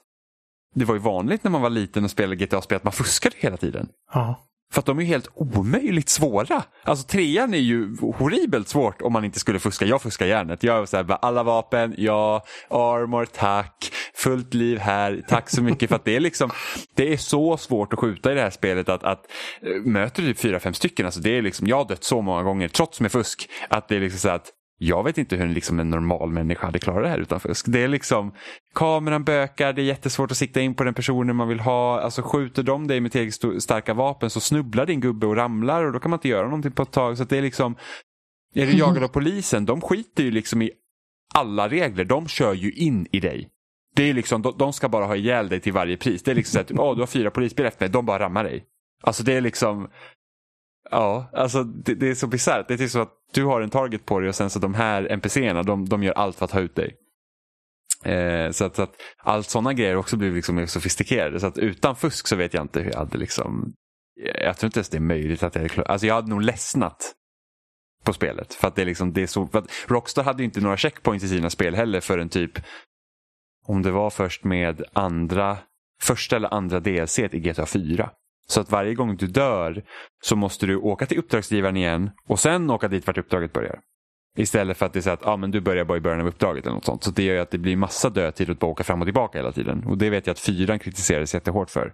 det 0.75 0.85
var 0.85 0.95
ju 0.95 1.01
vanligt 1.01 1.43
när 1.43 1.51
man 1.51 1.61
var 1.61 1.69
liten 1.69 2.03
och 2.03 2.11
spelade 2.11 2.45
GTA-spel 2.45 2.75
att 2.75 2.83
man 2.83 2.93
fuskade 2.93 3.35
hela 3.39 3.57
tiden. 3.57 3.89
Ja. 4.13 4.49
För 4.73 4.79
att 4.79 4.85
de 4.85 4.97
är 4.97 5.01
ju 5.01 5.07
helt 5.07 5.29
omöjligt 5.33 6.09
svåra. 6.09 6.63
Alltså 6.83 7.07
trean 7.07 7.53
är 7.53 7.57
ju 7.57 7.97
horribelt 8.17 8.67
svårt 8.67 9.01
om 9.01 9.13
man 9.13 9.25
inte 9.25 9.39
skulle 9.39 9.59
fuska. 9.59 9.85
Jag 9.85 10.01
fuskar 10.01 10.25
järnet. 10.25 10.63
Jag 10.63 10.81
är 10.81 10.85
så 10.85 10.97
här, 10.97 11.17
alla 11.21 11.43
vapen, 11.43 11.95
ja, 11.97 12.43
armor, 12.69 13.25
tack, 13.25 13.91
fullt 14.15 14.53
liv 14.53 14.77
här, 14.77 15.23
tack 15.27 15.49
så 15.49 15.63
mycket. 15.63 15.89
för 15.89 15.95
att 15.95 16.05
det 16.05 16.15
är 16.15 16.19
liksom, 16.19 16.51
det 16.95 17.13
är 17.13 17.17
så 17.17 17.57
svårt 17.57 17.93
att 17.93 17.99
skjuta 17.99 18.31
i 18.31 18.35
det 18.35 18.41
här 18.41 18.49
spelet 18.49 18.89
att, 18.89 19.03
att 19.03 19.31
eh, 19.61 19.81
möter 19.85 20.21
du 20.21 20.27
typ 20.27 20.39
fyra, 20.39 20.59
fem 20.59 20.73
stycken, 20.73 21.05
alltså 21.05 21.21
det 21.21 21.37
är 21.37 21.41
liksom, 21.41 21.67
jag 21.67 21.77
har 21.77 21.85
dött 21.85 22.03
så 22.03 22.21
många 22.21 22.43
gånger 22.43 22.67
trots 22.67 22.99
med 22.99 23.11
fusk. 23.11 23.49
Att 23.69 23.87
det 23.87 23.95
är 23.95 23.99
liksom 23.99 24.19
så 24.19 24.29
att 24.29 24.51
jag 24.87 25.03
vet 25.03 25.17
inte 25.17 25.35
hur 25.35 25.45
en, 25.45 25.53
liksom 25.53 25.79
en 25.79 25.89
normal 25.89 26.29
människa 26.29 26.65
hade 26.65 26.79
klarat 26.79 27.03
det 27.03 27.09
här 27.09 27.17
utan 27.17 27.39
fusk. 27.39 27.65
Det 27.69 27.83
är 27.83 27.87
liksom 27.87 28.33
kameran 28.75 29.23
bökar, 29.23 29.73
det 29.73 29.81
är 29.81 29.85
jättesvårt 29.85 30.31
att 30.31 30.37
sikta 30.37 30.61
in 30.61 30.75
på 30.75 30.83
den 30.83 30.93
personen 30.93 31.35
man 31.35 31.47
vill 31.47 31.59
ha. 31.59 31.99
Alltså 31.99 32.21
skjuter 32.21 32.63
de 32.63 32.87
dig 32.87 32.99
med 32.99 33.11
tillräckligt 33.11 33.63
starka 33.63 33.93
vapen 33.93 34.29
så 34.29 34.39
snubblar 34.39 34.85
din 34.85 34.99
gubbe 34.99 35.27
och 35.27 35.35
ramlar 35.35 35.83
och 35.83 35.93
då 35.93 35.99
kan 35.99 36.11
man 36.11 36.17
inte 36.17 36.27
göra 36.27 36.45
någonting 36.45 36.71
på 36.71 36.83
ett 36.83 36.91
tag. 36.91 37.17
Så 37.17 37.23
att 37.23 37.29
det 37.29 37.37
är 37.37 37.41
liksom, 37.41 37.75
är 38.55 38.65
du 38.65 38.77
jagad 38.77 39.03
av 39.03 39.07
polisen, 39.07 39.65
de 39.65 39.81
skiter 39.81 40.23
ju 40.23 40.31
liksom 40.31 40.61
i 40.61 40.71
alla 41.33 41.69
regler. 41.69 42.05
De 42.05 42.27
kör 42.27 42.53
ju 42.53 42.71
in 42.71 43.07
i 43.11 43.19
dig. 43.19 43.49
Det 43.95 44.09
är 44.09 44.13
liksom, 44.13 44.41
de, 44.41 44.57
de 44.57 44.73
ska 44.73 44.89
bara 44.89 45.05
ha 45.05 45.15
ihjäl 45.15 45.49
dig 45.49 45.59
till 45.59 45.73
varje 45.73 45.97
pris. 45.97 46.23
Det 46.23 46.31
är 46.31 46.35
liksom 46.35 46.53
så 46.53 46.59
att 46.59 46.67
typ, 46.67 46.79
oh, 46.79 46.95
du 46.95 47.01
har 47.01 47.07
fyra 47.07 47.31
polisbilar 47.31 47.67
efter 47.67 47.85
mig, 47.85 47.91
de 47.91 48.05
bara 48.05 48.19
rammar 48.19 48.43
dig. 48.43 48.65
Alltså 49.03 49.23
det 49.23 49.33
är 49.33 49.41
liksom, 49.41 49.87
ja, 50.91 51.29
alltså 51.33 51.63
det, 51.63 51.95
det 51.95 52.09
är 52.09 52.15
så 52.15 52.27
bisarrt. 52.27 52.67
Det 52.67 52.73
är 52.73 52.77
typ 52.77 52.91
så 52.91 53.01
att 53.01 53.13
du 53.33 53.45
har 53.45 53.61
en 53.61 53.69
target 53.69 54.05
på 54.05 54.19
dig 54.19 54.29
och 54.29 54.35
sen 54.35 54.49
så 54.49 54.59
de 54.59 54.73
här 54.73 55.03
NPCerna, 55.11 55.63
de, 55.63 55.89
de 55.89 56.03
gör 56.03 56.13
allt 56.13 56.37
för 56.37 56.45
att 56.45 56.51
ha 56.51 56.59
ut 56.59 56.75
dig. 56.75 56.95
Eh, 58.03 58.51
så 58.51 58.65
att, 58.65 58.75
så 58.75 58.81
att 58.81 58.95
allt 59.17 59.49
sådana 59.49 59.73
grejer 59.73 59.95
också 59.95 60.17
blir 60.17 60.31
liksom 60.31 60.55
mer 60.55 60.65
sofistikerade. 60.65 61.39
Så 61.39 61.47
att 61.47 61.57
utan 61.57 61.95
fusk 61.95 62.27
så 62.27 62.35
vet 62.35 62.53
jag 62.53 62.63
inte 62.63 62.79
hur 62.79 62.91
jag 62.91 62.97
hade 62.97 63.17
liksom, 63.17 63.73
jag 64.41 64.57
tror 64.57 64.67
inte 64.67 64.79
ens 64.79 64.89
det 64.89 64.97
är 64.97 65.01
möjligt 65.01 65.43
att 65.43 65.55
jag 65.55 65.61
hade 65.61 65.73
klarat. 65.73 65.89
alltså 65.89 66.07
jag 66.07 66.15
hade 66.15 66.29
nog 66.29 66.41
ledsnat 66.41 67.13
på 68.03 68.13
spelet. 68.13 68.53
För 68.53 68.67
att 68.67 68.75
det 68.75 68.81
är 68.81 68.85
liksom, 68.85 69.13
det 69.13 69.23
är 69.23 69.27
så, 69.27 69.47
för 69.47 69.59
att 69.59 69.71
Rockstar 69.87 70.23
hade 70.23 70.43
ju 70.43 70.45
inte 70.45 70.61
några 70.61 70.77
checkpoints 70.77 71.25
i 71.25 71.27
sina 71.27 71.49
spel 71.49 71.75
heller 71.75 72.01
förrän 72.01 72.29
typ 72.29 72.59
om 73.65 73.81
det 73.81 73.91
var 73.91 74.09
först 74.09 74.43
med 74.43 74.83
andra, 74.93 75.57
första 76.01 76.35
eller 76.35 76.53
andra 76.53 76.79
DLC 76.79 77.19
i 77.19 77.39
GTA 77.39 77.65
4. 77.65 78.11
Så 78.47 78.61
att 78.61 78.71
varje 78.71 78.93
gång 78.93 79.17
du 79.17 79.27
dör 79.27 79.83
så 80.23 80.35
måste 80.35 80.65
du 80.65 80.75
åka 80.75 81.05
till 81.05 81.19
uppdragsgivaren 81.19 81.77
igen 81.77 82.11
och 82.27 82.39
sen 82.39 82.69
åka 82.69 82.87
dit 82.87 83.07
vart 83.07 83.17
uppdraget 83.17 83.53
börjar. 83.53 83.79
Istället 84.37 84.77
för 84.77 84.85
att 84.85 84.93
det 84.93 84.99
är 84.99 85.01
så 85.01 85.09
att 85.09 85.25
ah, 85.25 85.37
men 85.37 85.51
du 85.51 85.61
börjar 85.61 85.85
bara 85.85 85.97
i 85.97 86.01
början 86.01 86.21
av 86.21 86.27
uppdraget 86.27 86.65
eller 86.65 86.75
något 86.75 86.85
sånt. 86.85 87.03
Så 87.03 87.11
det 87.11 87.23
gör 87.23 87.33
ju 87.33 87.39
att 87.39 87.51
det 87.51 87.57
blir 87.57 87.75
massa 87.75 88.09
dödtid 88.09 88.49
att 88.49 88.59
bara 88.59 88.71
åka 88.71 88.83
fram 88.83 89.01
och 89.01 89.05
tillbaka 89.05 89.37
hela 89.37 89.51
tiden. 89.51 89.83
Och 89.87 89.97
det 89.97 90.09
vet 90.09 90.27
jag 90.27 90.33
att 90.33 90.39
fyran 90.39 90.79
kritiserades 90.79 91.33
jättehårt 91.33 91.69
för. 91.69 91.93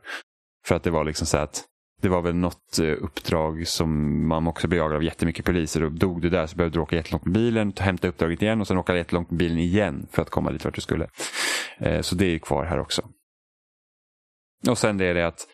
För 0.66 0.76
att 0.76 0.84
det 0.84 0.92
var 0.92 1.04
liksom 1.04 1.28
så 1.28 1.38
att 1.38 1.64
det 2.02 2.10
var 2.10 2.22
väl 2.22 2.36
något 2.36 2.80
eh, 2.80 2.96
uppdrag 3.02 3.68
som 3.68 4.28
man 4.28 4.48
också 4.48 4.68
blev 4.68 4.78
jagad 4.78 4.96
av 4.96 5.04
jättemycket 5.04 5.46
poliser 5.46 5.84
och 5.84 5.92
dog 5.92 6.22
du 6.22 6.30
där 6.30 6.48
så 6.48 6.56
behövde 6.56 6.78
du 6.78 6.82
åka 6.82 6.96
jättelångt 6.96 7.26
med 7.26 7.34
bilen, 7.34 7.74
hämta 7.80 8.08
uppdraget 8.08 8.42
igen 8.42 8.62
och 8.62 8.68
sen 8.68 8.78
åka 8.78 8.98
jättelångt 8.98 9.32
med 9.32 9.38
bilen 9.38 9.58
igen 9.58 10.08
för 10.12 10.22
att 10.22 10.30
komma 10.30 10.52
dit 10.52 10.66
vart 10.66 10.76
du 10.76 10.82
skulle. 10.82 11.08
Eh, 11.78 12.02
så 12.02 12.16
det 12.16 12.26
är 12.26 12.30
ju 12.30 12.40
kvar 12.40 12.66
här 12.66 12.80
också. 12.80 13.02
Och 14.70 14.78
sen 14.78 14.98
det 14.98 15.06
är 15.06 15.14
det 15.14 15.28
att 15.28 15.48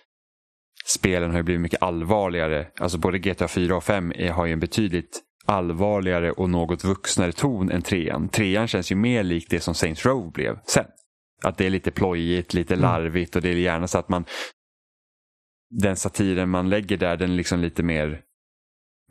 spelen 0.85 1.31
har 1.31 1.43
blivit 1.43 1.61
mycket 1.61 1.81
allvarligare. 1.81 2.67
Alltså 2.79 2.97
både 2.97 3.19
GTA 3.19 3.47
4 3.47 3.75
och 3.75 3.83
5 3.83 4.13
har 4.31 4.45
ju 4.45 4.53
en 4.53 4.59
betydligt 4.59 5.21
allvarligare 5.45 6.31
och 6.31 6.49
något 6.49 6.83
vuxnare 6.83 7.31
ton 7.31 7.71
än 7.71 7.81
trean. 7.81 8.29
Trean 8.29 8.67
känns 8.67 8.91
ju 8.91 8.95
mer 8.95 9.23
likt 9.23 9.49
det 9.49 9.59
som 9.59 9.75
Saints 9.75 10.05
Row 10.05 10.31
blev 10.31 10.59
sen. 10.65 10.85
Att 11.43 11.57
det 11.57 11.65
är 11.65 11.69
lite 11.69 11.91
plojigt, 11.91 12.53
lite 12.53 12.73
Mm. 12.73 12.81
larvigt 12.83 13.35
och 13.35 13.41
det 13.41 13.49
är 13.49 13.53
gärna 13.53 13.87
så 13.87 13.97
att 13.97 14.09
man 14.09 14.25
den 15.69 15.95
satiren 15.95 16.49
man 16.49 16.69
lägger 16.69 16.97
där 16.97 17.17
den 17.17 17.31
är 17.31 17.35
liksom 17.35 17.59
lite 17.59 17.83
mer 17.83 18.21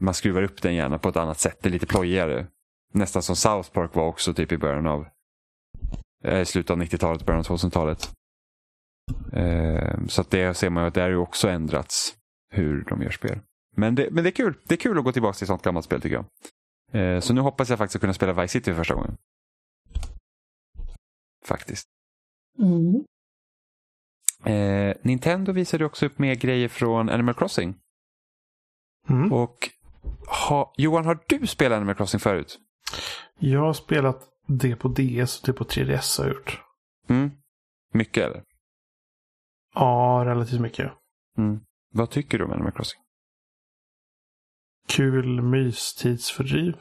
man 0.01 0.15
skruvar 0.15 0.43
upp 0.43 0.63
den 0.63 0.75
gärna 0.75 0.99
på 0.99 1.09
ett 1.09 1.17
annat 1.17 1.41
sätt. 1.41 1.59
Det 1.63 1.69
är 1.69 1.73
lite 1.73 1.87
plojigare. 1.87 2.47
Nästan 2.93 3.23
som 3.23 3.37
South 3.37 3.71
Park 3.73 3.95
var 3.95 4.07
också 4.07 4.35
typ 4.35 4.53
i 4.53 4.59
början 4.59 4.87
av 4.87 5.07
eh, 6.25 6.45
slutet 6.45 6.71
av 6.71 6.83
90-talet, 6.83 7.27
början 7.27 7.41
av 7.41 7.47
2000-talet. 7.47 8.11
Eh, 9.33 10.07
så 10.09 10.21
att 10.21 10.31
det 10.31 10.55
ser 10.55 10.71
man 10.71 10.83
ju 10.83 10.89
att 10.89 10.95
det 10.95 11.01
har 11.01 11.09
ju 11.09 11.17
också 11.17 11.49
ändrats 11.49 12.15
hur 12.51 12.85
de 12.85 13.03
gör 13.03 13.11
spel. 13.11 13.39
Men 13.77 13.95
det, 13.95 14.09
men 14.11 14.25
det 14.25 14.31
är 14.31 14.35
kul. 14.35 14.55
Det 14.65 14.75
är 14.75 14.79
kul 14.79 14.99
att 14.99 15.05
gå 15.05 15.13
tillbaka 15.13 15.39
till 15.39 15.47
sånt 15.47 15.63
gammalt 15.63 15.87
spel 15.87 16.01
tycker 16.01 16.17
jag. 16.17 16.27
Eh, 16.93 17.21
så 17.21 17.35
nu 17.35 17.41
hoppas 17.41 17.69
jag 17.69 17.79
faktiskt 17.79 17.97
att 17.97 18.01
kunna 18.01 18.15
spela 18.15 18.33
Vice 18.33 18.53
City 18.53 18.71
för 18.71 18.75
första 18.75 18.95
gången. 18.95 19.17
Faktiskt. 21.45 21.87
Mm. 22.59 23.05
Eh, 24.45 24.97
Nintendo 25.03 25.53
visade 25.53 25.85
också 25.85 26.07
upp 26.07 26.19
mer 26.19 26.35
grejer 26.35 26.69
från 26.69 27.09
Animal 27.09 27.35
Crossing. 27.35 27.75
Mm. 29.09 29.33
Och 29.33 29.71
ha, 30.49 30.75
Johan, 30.77 31.05
har 31.05 31.19
du 31.27 31.47
spelat 31.47 31.77
Animal 31.77 31.95
Crossing 31.95 32.21
förut? 32.21 32.59
Jag 33.39 33.61
har 33.61 33.73
spelat 33.73 34.29
det 34.47 34.77
på 34.77 34.89
DS 34.89 35.41
och 35.41 35.47
det 35.47 35.53
på 35.53 35.65
3DS 35.65 36.19
har 36.19 36.27
jag 36.27 36.35
gjort. 36.35 36.61
Mm. 37.09 37.31
Mycket 37.93 38.25
eller? 38.25 38.43
Ja, 39.75 40.23
relativt 40.27 40.61
mycket. 40.61 40.93
Mm. 41.39 41.61
Vad 41.93 42.11
tycker 42.11 42.39
du 42.39 42.45
om 42.45 42.53
Animal 42.53 42.73
Crossing? 42.73 43.01
Kul 44.89 45.43
mystidsfördriv. 45.43 46.75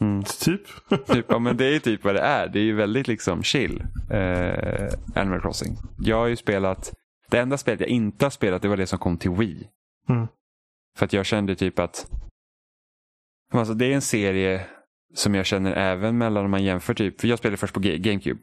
Mm. 0.00 0.22
Typ. 0.24 0.60
Typ, 1.06 1.26
ja, 1.28 1.38
men 1.38 1.56
det 1.56 1.64
är 1.64 1.78
typ 1.78 2.04
vad 2.04 2.14
det 2.14 2.20
är. 2.20 2.48
Det 2.48 2.58
är 2.58 2.64
ju 2.64 2.74
väldigt 2.74 3.08
liksom 3.08 3.42
chill. 3.42 3.82
Eh, 4.10 4.88
Animal 5.14 5.40
Crossing. 5.40 5.76
Jag 5.98 6.16
har 6.16 6.26
ju 6.26 6.36
spelat, 6.36 6.94
det 7.30 7.38
enda 7.38 7.58
spelet 7.58 7.80
jag 7.80 7.88
inte 7.88 8.24
har 8.24 8.30
spelat 8.30 8.62
det 8.62 8.68
var 8.68 8.76
det 8.76 8.86
som 8.86 8.98
kom 8.98 9.18
till 9.18 9.30
Wii. 9.30 9.68
Mm. 10.08 10.26
För 10.96 11.04
att 11.04 11.12
jag 11.12 11.26
kände 11.26 11.54
typ 11.56 11.78
att 11.78 12.10
alltså 13.52 13.74
det 13.74 13.86
är 13.86 13.94
en 13.94 14.02
serie 14.02 14.66
som 15.14 15.34
jag 15.34 15.46
känner 15.46 15.72
även 15.72 16.18
mellan 16.18 16.44
om 16.44 16.50
man 16.50 16.64
jämför 16.64 16.94
typ, 16.94 17.20
för 17.20 17.28
jag 17.28 17.38
spelade 17.38 17.56
först 17.56 17.74
på 17.74 17.80
Ga- 17.80 17.96
GameCube. 17.96 18.40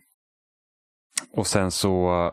Och 1.32 1.48
sen 1.48 1.72
så 1.72 2.32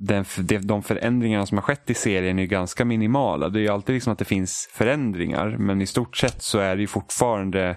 den, 0.00 0.24
de, 0.38 0.58
de 0.58 0.82
förändringarna 0.82 1.46
som 1.46 1.58
har 1.58 1.62
skett 1.62 1.90
i 1.90 1.94
serien 1.94 2.38
är 2.38 2.46
ganska 2.46 2.84
minimala. 2.84 3.48
Det 3.48 3.58
är 3.58 3.62
ju 3.62 3.68
alltid 3.68 3.94
liksom 3.94 4.12
att 4.12 4.18
det 4.18 4.24
finns 4.24 4.68
förändringar 4.72 5.56
men 5.58 5.80
i 5.80 5.86
stort 5.86 6.16
sett 6.16 6.42
så 6.42 6.58
är 6.58 6.76
det 6.76 6.80
ju 6.80 6.86
fortfarande 6.86 7.76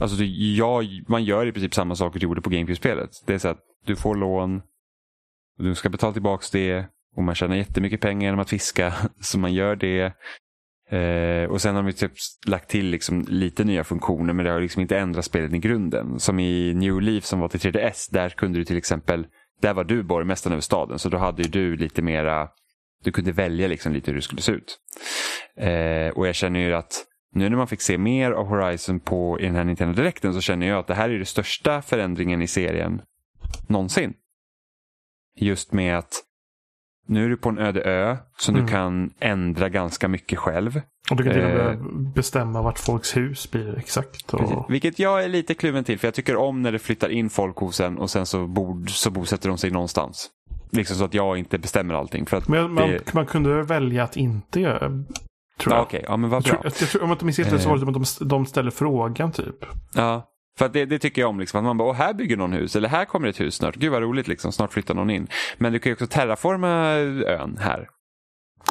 Alltså 0.00 0.16
det, 0.16 0.24
jag, 0.56 0.86
man 1.08 1.24
gör 1.24 1.46
i 1.46 1.52
princip 1.52 1.74
samma 1.74 1.94
saker 1.94 2.20
du 2.20 2.24
gjorde 2.24 2.40
på 2.40 2.50
GameCube-spelet. 2.50 3.10
Det 3.26 3.34
är 3.34 3.38
så 3.38 3.48
att 3.48 3.60
du 3.86 3.96
får 3.96 4.14
lån, 4.14 4.62
och 5.58 5.64
du 5.64 5.74
ska 5.74 5.88
betala 5.88 6.12
tillbaka 6.12 6.46
det 6.52 6.86
och 7.16 7.22
man 7.22 7.34
tjänar 7.34 7.56
jättemycket 7.56 8.00
pengar 8.00 8.22
genom 8.22 8.40
att 8.40 8.50
fiska. 8.50 8.94
Så 9.20 9.38
man 9.38 9.52
gör 9.52 9.76
det. 9.76 10.12
Eh, 10.90 11.50
och 11.50 11.60
sen 11.60 11.76
har 11.76 11.82
vi 11.82 11.92
typ 11.92 12.12
lagt 12.46 12.70
till 12.70 12.86
liksom 12.86 13.24
lite 13.28 13.64
nya 13.64 13.84
funktioner 13.84 14.32
men 14.32 14.44
det 14.44 14.50
har 14.50 14.60
liksom 14.60 14.82
inte 14.82 14.98
ändrat 14.98 15.24
spelet 15.24 15.52
i 15.52 15.58
grunden. 15.58 16.20
Som 16.20 16.40
i 16.40 16.74
New 16.74 17.00
Leaf 17.00 17.24
som 17.24 17.40
var 17.40 17.48
till 17.48 17.60
3DS, 17.60 18.08
där 18.12 18.28
kunde 18.28 18.58
du 18.58 18.64
till 18.64 18.76
exempel, 18.76 19.26
där 19.62 19.74
var 19.74 19.84
du 19.84 20.02
borgmästaren 20.02 20.52
över 20.52 20.60
staden 20.60 20.98
så 20.98 21.08
då 21.08 21.18
hade 21.18 21.42
ju 21.42 21.48
du 21.48 21.76
lite 21.76 22.02
mera, 22.02 22.48
du 23.04 23.12
kunde 23.12 23.32
välja 23.32 23.68
liksom 23.68 23.92
lite 23.92 24.10
hur 24.10 24.16
det 24.16 24.22
skulle 24.22 24.42
se 24.42 24.52
ut. 24.52 24.78
Eh, 25.56 26.08
och 26.08 26.28
jag 26.28 26.34
känner 26.34 26.60
ju 26.60 26.74
att 26.74 27.04
nu 27.34 27.48
när 27.48 27.56
man 27.56 27.68
fick 27.68 27.80
se 27.80 27.98
mer 27.98 28.30
av 28.30 28.46
Horizon 28.46 29.00
på, 29.00 29.40
i 29.40 29.44
den 29.44 29.54
här 29.54 29.64
Nintendo 29.64 29.94
Directen 29.94 30.34
så 30.34 30.40
känner 30.40 30.66
jag 30.66 30.78
att 30.78 30.86
det 30.86 30.94
här 30.94 31.10
är 31.10 31.16
den 31.16 31.26
största 31.26 31.82
förändringen 31.82 32.42
i 32.42 32.46
serien 32.46 33.02
någonsin. 33.68 34.14
Just 35.36 35.72
med 35.72 35.98
att 35.98 36.22
nu 37.06 37.24
är 37.24 37.28
du 37.28 37.36
på 37.36 37.48
en 37.48 37.58
öde 37.58 37.82
ö 37.82 38.16
som 38.38 38.54
Mm. 38.54 38.66
du 38.66 38.72
kan 38.72 39.10
ändra 39.20 39.68
ganska 39.68 40.08
mycket 40.08 40.38
själv. 40.38 40.80
Och 41.10 41.16
du 41.16 41.24
kan 41.24 41.32
till 41.32 41.42
och 41.42 41.48
med 41.48 41.66
Eh. 41.74 41.80
bestämma 42.14 42.62
vart 42.62 42.78
folks 42.78 43.16
hus 43.16 43.50
blir 43.50 43.78
exakt. 43.78 44.26
Precis. 44.26 44.56
Och... 44.56 44.66
Vilket 44.68 44.98
jag 44.98 45.24
är 45.24 45.28
lite 45.28 45.54
kluven 45.54 45.84
till 45.84 45.98
för 45.98 46.06
jag 46.06 46.14
tycker 46.14 46.36
om 46.36 46.62
när 46.62 46.72
det 46.72 46.78
flyttar 46.78 47.08
in 47.08 47.30
folk 47.30 47.56
hos 47.56 47.80
en 47.80 47.98
och 47.98 48.10
sen 48.10 48.26
så, 48.26 48.46
bod, 48.46 48.90
så 48.90 49.10
bosätter 49.10 49.48
de 49.48 49.58
sig 49.58 49.70
någonstans. 49.70 50.30
Liksom 50.70 50.96
så 50.96 51.04
att 51.04 51.14
jag 51.14 51.38
inte 51.38 51.58
bestämmer 51.58 51.94
allting. 51.94 52.26
För 52.26 52.36
att 52.36 52.48
Men 52.48 52.72
man, 52.72 52.88
det... 52.88 53.14
man 53.14 53.26
kunde 53.26 53.62
välja 53.62 54.04
att 54.04 54.16
inte 54.16 54.60
göra. 54.60 54.78
Tror 54.88 55.04
ja, 55.72 55.76
jag. 55.76 55.82
Okej, 55.82 56.04
ja 56.08 56.16
men 56.16 56.30
vad 56.30 56.36
Jag 56.38 56.44
tror, 56.44 56.54
bra. 56.54 56.60
jag, 56.64 56.74
tror, 56.74 57.02
om 57.02 57.08
jag 57.08 57.14
inte 57.14 57.24
minns 57.24 57.38
helt 57.38 57.50
så 57.50 57.56
Eh. 57.56 57.68
var 57.68 57.74
det 57.74 57.80
som 57.80 57.88
att 58.02 58.18
de, 58.18 58.28
de 58.28 58.46
ställer 58.46 58.70
frågan 58.70 59.32
typ. 59.32 59.64
Ja, 59.94 60.28
för 60.58 60.68
det, 60.68 60.84
det 60.84 60.98
tycker 60.98 61.22
jag 61.22 61.28
om. 61.28 61.40
Liksom, 61.40 61.58
att 61.58 61.64
man 61.64 61.78
bara, 61.78 61.88
Åh, 61.88 61.94
här 61.94 62.14
bygger 62.14 62.36
någon 62.36 62.52
hus 62.52 62.76
eller 62.76 62.88
här 62.88 63.04
kommer 63.04 63.28
ett 63.28 63.40
hus 63.40 63.54
snart. 63.54 63.76
Gud 63.76 63.92
vad 63.92 64.02
roligt, 64.02 64.28
liksom. 64.28 64.52
snart 64.52 64.72
flyttar 64.72 64.94
någon 64.94 65.10
in. 65.10 65.28
Men 65.58 65.72
du 65.72 65.78
kan 65.78 65.90
ju 65.90 65.94
också 65.94 66.06
terraforma 66.06 66.68
ön 67.26 67.56
här. 67.60 67.88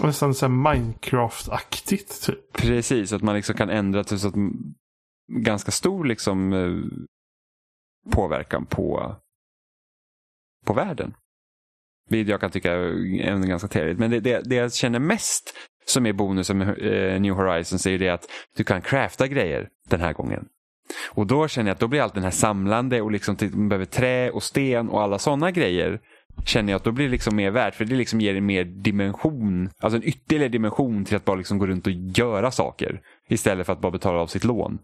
Nästan 0.03 0.33
så 0.33 0.45
Minecraft-aktigt 0.45 2.25
typ. 2.25 2.53
Precis, 2.53 3.13
att 3.13 3.21
man 3.21 3.35
liksom 3.35 3.55
kan 3.55 3.69
ändra 3.69 4.03
till 4.03 4.19
så 4.19 4.27
att 4.27 4.35
ganska 5.31 5.71
stor 5.71 6.05
liksom, 6.05 6.53
eh, 6.53 7.01
påverkan 8.11 8.65
på, 8.65 9.15
på 10.65 10.73
världen. 10.73 11.13
Vilket 12.09 12.31
jag 12.31 12.41
kan 12.41 12.51
tycka 12.51 12.73
är 12.73 13.47
ganska 13.47 13.67
trevligt. 13.67 13.99
Men 13.99 14.11
det, 14.11 14.19
det, 14.19 14.41
det 14.45 14.55
jag 14.55 14.73
känner 14.73 14.99
mest 14.99 15.53
som 15.85 16.05
är 16.05 16.13
bonusen 16.13 16.57
med 16.57 16.67
eh, 16.67 17.21
New 17.21 17.33
Horizons 17.33 17.85
är 17.85 17.91
ju 17.91 17.97
det 17.97 18.09
att 18.09 18.29
du 18.57 18.63
kan 18.63 18.81
crafta 18.81 19.27
grejer 19.27 19.69
den 19.89 20.01
här 20.01 20.13
gången. 20.13 20.47
Och 21.09 21.27
då 21.27 21.47
känner 21.47 21.69
jag 21.69 21.73
att 21.75 21.79
då 21.79 21.87
blir 21.87 22.01
allt 22.01 22.13
den 22.13 22.23
här 22.23 22.31
samlande 22.31 23.01
och 23.01 23.11
liksom 23.11 23.37
man 23.53 23.69
behöver 23.69 23.85
trä 23.85 24.29
och 24.31 24.43
sten 24.43 24.89
och 24.89 25.01
alla 25.01 25.19
sådana 25.19 25.51
grejer. 25.51 25.99
Känner 26.45 26.71
jag 26.73 26.77
att 26.77 26.83
då 26.83 26.91
blir 26.91 27.05
det 27.05 27.11
liksom 27.11 27.35
mer 27.35 27.51
värt 27.51 27.75
för 27.75 27.85
det 27.85 27.95
liksom 27.95 28.21
ger 28.21 28.35
en 28.35 28.45
mer 28.45 28.63
dimension, 28.63 29.69
alltså 29.79 29.97
en 29.97 30.03
ytterligare 30.03 30.49
dimension 30.49 31.05
till 31.05 31.15
att 31.15 31.25
bara 31.25 31.35
liksom 31.35 31.57
gå 31.57 31.67
runt 31.67 31.87
och 31.87 31.93
göra 31.93 32.51
saker. 32.51 33.01
Istället 33.29 33.65
för 33.65 33.73
att 33.73 33.81
bara 33.81 33.91
betala 33.91 34.19
av 34.19 34.27
sitt 34.27 34.43
lån 34.43 34.79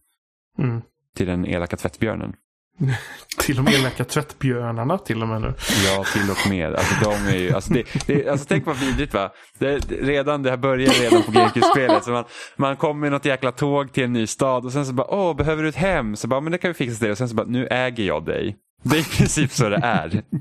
Mm. 0.59 0.81
till 1.15 1.27
den 1.27 1.45
elaka 1.45 1.77
tvättbjörnen. 1.77 2.33
Till 3.39 3.57
och 3.57 3.63
med 3.63 3.73
elaka 3.73 4.03
tvättbjörnarna 4.03 4.97
till 4.97 5.21
och 5.21 5.27
med 5.27 5.41
nu. 5.41 5.53
Ja, 5.85 6.03
till 6.13 6.31
och 6.31 6.49
med. 6.49 6.75
Alltså, 6.75 7.09
de 7.09 7.27
är 7.27 7.37
ju, 7.37 7.53
alltså, 7.53 7.73
det, 7.73 7.83
det, 8.07 8.27
alltså, 8.27 8.45
tänk 8.49 8.65
vad 8.65 8.75
vidrigt 8.75 9.13
va. 9.13 9.31
Det, 9.59 9.77
redan, 9.89 10.43
det 10.43 10.49
här 10.49 10.57
börjar 10.57 10.89
redan 10.89 11.23
på 11.23 11.31
GameCube-spelet. 11.31 12.03
Så 12.03 12.11
man, 12.11 12.23
man 12.55 12.75
kommer 12.75 13.01
med 13.01 13.11
något 13.11 13.25
jäkla 13.25 13.51
tåg 13.51 13.93
till 13.93 14.03
en 14.03 14.13
ny 14.13 14.27
stad 14.27 14.65
och 14.65 14.71
sen 14.71 14.85
så 14.85 14.93
bara, 14.93 15.07
åh, 15.07 15.35
behöver 15.35 15.63
du 15.63 15.69
ett 15.69 15.75
hem? 15.75 16.15
Så 16.15 16.27
bara, 16.27 16.41
men 16.41 16.51
det 16.51 16.57
kan 16.57 16.69
vi 16.69 16.73
fixa 16.73 17.05
det. 17.05 17.11
Och 17.11 17.17
sen 17.17 17.29
så 17.29 17.35
bara, 17.35 17.47
nu 17.47 17.67
äger 17.67 18.03
jag 18.03 18.25
dig. 18.25 18.57
Det 18.83 18.97
är 18.97 19.01
i 19.01 19.17
princip 19.17 19.51
så 19.51 19.69
det 19.69 19.79
är. 19.83 20.23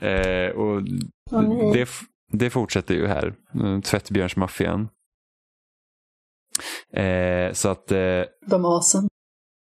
Eh, 0.00 0.50
och 0.50 0.82
det, 1.72 1.88
det 2.32 2.50
fortsätter 2.50 2.94
ju 2.94 3.06
här. 3.06 3.34
Mm, 3.54 3.82
Tvättbjörnsmaffian. 3.82 4.88
Eh, 6.92 7.52
så 7.52 7.68
att 7.68 7.92
eh, 7.92 8.22
De 8.46 8.64
asen 8.64 9.08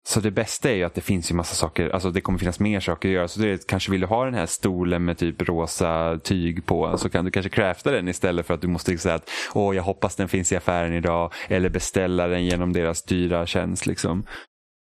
så 0.07 0.19
det 0.19 0.31
bästa 0.31 0.69
är 0.71 0.75
ju 0.75 0.83
att 0.83 0.93
det 0.93 1.01
finns 1.01 1.31
ju 1.31 1.35
massa 1.35 1.55
saker, 1.55 1.89
alltså 1.89 2.11
det 2.11 2.21
kommer 2.21 2.39
finnas 2.39 2.59
mer 2.59 2.79
saker 2.79 3.09
att 3.09 3.13
göra. 3.13 3.27
Så 3.27 3.39
det 3.41 3.49
är, 3.49 3.59
kanske 3.67 3.91
vill 3.91 4.01
du 4.01 4.07
ha 4.07 4.25
den 4.25 4.33
här 4.33 4.45
stolen 4.45 5.05
med 5.05 5.17
typ 5.17 5.41
rosa 5.41 6.19
tyg 6.23 6.65
på 6.65 6.97
så 6.97 7.09
kan 7.09 7.25
du 7.25 7.31
kanske 7.31 7.49
crafta 7.49 7.91
den 7.91 8.07
istället 8.07 8.45
för 8.45 8.53
att 8.53 8.61
du 8.61 8.67
måste 8.67 8.91
liksom 8.91 9.07
säga 9.07 9.15
att 9.15 9.29
åh 9.53 9.75
jag 9.75 9.83
hoppas 9.83 10.15
den 10.15 10.27
finns 10.27 10.51
i 10.51 10.55
affären 10.55 10.93
idag 10.93 11.33
eller 11.47 11.69
beställa 11.69 12.27
den 12.27 12.45
genom 12.45 12.73
deras 12.73 13.03
dyra 13.03 13.45
tjänst 13.45 13.85
liksom. 13.85 14.23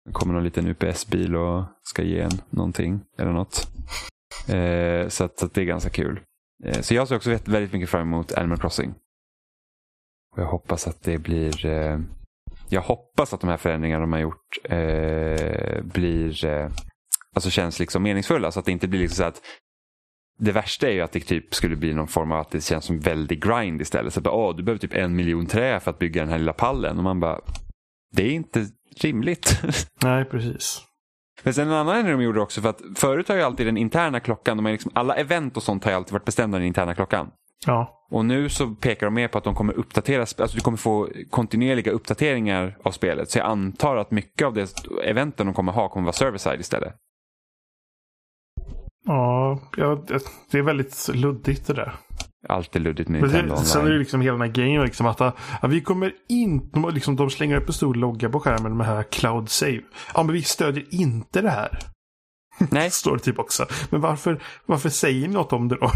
Det 0.05 0.11
kommer 0.11 0.33
någon 0.33 0.43
liten 0.43 0.67
UPS-bil 0.67 1.35
och 1.35 1.63
ska 1.83 2.03
ge 2.03 2.19
en 2.19 2.41
någonting 2.49 3.01
eller 3.19 3.31
något. 3.31 3.67
Eh, 4.49 5.07
så, 5.09 5.23
att, 5.23 5.39
så 5.39 5.45
att 5.45 5.53
det 5.53 5.61
är 5.61 5.65
ganska 5.65 5.89
kul. 5.89 6.19
Eh, 6.65 6.81
så 6.81 6.93
jag 6.93 7.07
ser 7.07 7.15
också 7.15 7.29
väldigt- 7.29 7.47
väldigt 7.47 7.73
mycket 7.73 7.89
fram 7.89 8.01
emot 8.01 8.31
Animal 8.33 8.57
Crossing. 8.59 8.93
Och 10.35 10.41
jag 10.41 10.47
hoppas 10.47 10.87
att 10.87 11.03
det 11.03 11.17
blir 11.17 11.65
eh, 11.65 11.99
jag 12.71 12.81
hoppas 12.81 13.33
att 13.33 13.41
de 13.41 13.49
här 13.49 13.57
förändringarna 13.57 14.01
de 14.01 14.13
har 14.13 14.19
gjort 14.19 14.57
eh, 14.63 15.83
blir, 15.83 16.45
eh, 16.45 16.69
alltså 17.35 17.49
känns 17.49 17.79
liksom 17.79 18.03
meningsfulla. 18.03 18.51
Så 18.51 18.59
att 18.59 18.65
det 18.65 18.71
inte 18.71 18.87
blir 18.87 18.99
liksom 18.99 19.15
så 19.15 19.23
att 19.23 19.41
det 20.39 20.51
värsta 20.51 20.87
är 20.87 20.91
ju 20.91 21.01
att 21.01 21.11
det 21.11 21.19
typ 21.19 21.55
skulle 21.55 21.75
bli 21.75 21.93
någon 21.93 22.07
form 22.07 22.31
av 22.31 22.39
att 22.39 22.51
det 22.51 22.63
känns 22.63 22.85
som 22.85 22.99
väldig 22.99 23.43
grind 23.43 23.81
istället. 23.81 24.13
Så 24.13 24.19
att, 24.19 24.27
åh, 24.27 24.55
du 24.55 24.63
behöver 24.63 24.79
typ 24.79 24.93
en 24.93 25.15
miljon 25.15 25.45
trä 25.45 25.79
för 25.79 25.91
att 25.91 25.99
bygga 25.99 26.21
den 26.21 26.29
här 26.29 26.39
lilla 26.39 26.53
pallen. 26.53 26.97
Och 26.97 27.03
man 27.03 27.19
bara, 27.19 27.39
det 28.13 28.23
är 28.23 28.31
inte 28.31 28.67
rimligt. 29.01 29.61
Nej, 30.03 30.25
precis. 30.25 30.81
Men 31.43 31.53
sen 31.53 31.67
en 31.67 31.73
annan 31.73 31.97
ändring 31.97 32.17
de 32.17 32.23
gjorde 32.23 32.41
också, 32.41 32.61
för 32.61 32.69
att 32.69 32.81
förut 32.95 33.27
har 33.27 33.35
ju 33.35 33.41
alltid 33.41 33.65
den 33.65 33.77
interna 33.77 34.19
klockan, 34.19 34.57
de 34.57 34.65
har 34.65 34.71
liksom, 34.71 34.91
alla 34.95 35.15
event 35.15 35.57
och 35.57 35.63
sånt 35.63 35.83
har 35.83 35.91
ju 35.91 35.97
alltid 35.97 36.13
varit 36.13 36.25
bestämda 36.25 36.55
av 36.55 36.59
den 36.59 36.67
interna 36.67 36.95
klockan. 36.95 37.31
Ja. 37.65 37.97
Och 38.11 38.25
nu 38.25 38.49
så 38.49 38.75
pekar 38.75 39.07
de 39.07 39.13
mer 39.13 39.27
på 39.27 39.37
att 39.37 39.43
de 39.43 39.55
kommer 39.55 39.73
uppdatera, 39.73 40.21
alltså 40.21 40.55
du 40.55 40.61
kommer 40.61 40.77
få 40.77 41.09
kontinuerliga 41.29 41.91
uppdateringar 41.91 42.77
av 42.83 42.91
spelet. 42.91 43.29
Så 43.31 43.37
jag 43.37 43.45
antar 43.47 43.95
att 43.95 44.11
mycket 44.11 44.47
av 44.47 44.53
det 44.53 44.73
eventen 45.03 45.45
de 45.45 45.53
kommer 45.55 45.71
ha 45.71 45.89
kommer 45.89 46.05
vara 46.05 46.13
server-side 46.13 46.59
istället. 46.59 46.93
Ja, 49.05 49.59
ja, 49.77 50.03
det- 50.51 50.57
är 50.57 50.61
väldigt 50.61 51.07
luddigt 51.13 51.67
det 51.67 51.73
där. 51.73 51.95
Allt 52.49 52.75
är 52.75 52.79
luddigt 52.79 53.09
med 53.09 53.21
Nintendo 53.21 53.55
det, 53.55 53.61
sen 53.61 53.81
är 53.81 53.83
det 53.85 53.89
online. 53.89 53.99
liksom 53.99 54.21
hela 54.21 54.37
den 54.37 54.41
här 54.41 54.55
grejen 54.55 54.83
liksom 54.83 55.05
att 55.05 55.19
ja, 55.19 55.33
vi 55.69 55.81
kommer 55.81 56.13
inte, 56.29 56.79
liksom, 56.91 57.15
de 57.15 57.29
slänger 57.29 57.57
upp 57.57 57.67
en 57.67 57.73
stor 57.73 57.95
logga 57.95 58.29
på 58.29 58.39
skärmen 58.39 58.77
med 58.77 58.87
här 58.87 59.03
cloud 59.03 59.49
save. 59.49 59.81
Ja, 60.13 60.23
men 60.23 60.33
vi 60.33 60.41
stödjer 60.41 60.85
inte 60.91 61.41
det 61.41 61.49
här. 61.49 61.79
Nej, 62.71 62.91
Står 62.91 63.13
det 63.13 63.19
typ 63.23 63.39
också. 63.39 63.65
Men 63.89 64.01
varför, 64.01 64.41
varför 64.65 64.89
säger 64.89 65.27
ni 65.27 65.33
något 65.33 65.53
om 65.53 65.67
det 65.67 65.75
då? 65.75 65.91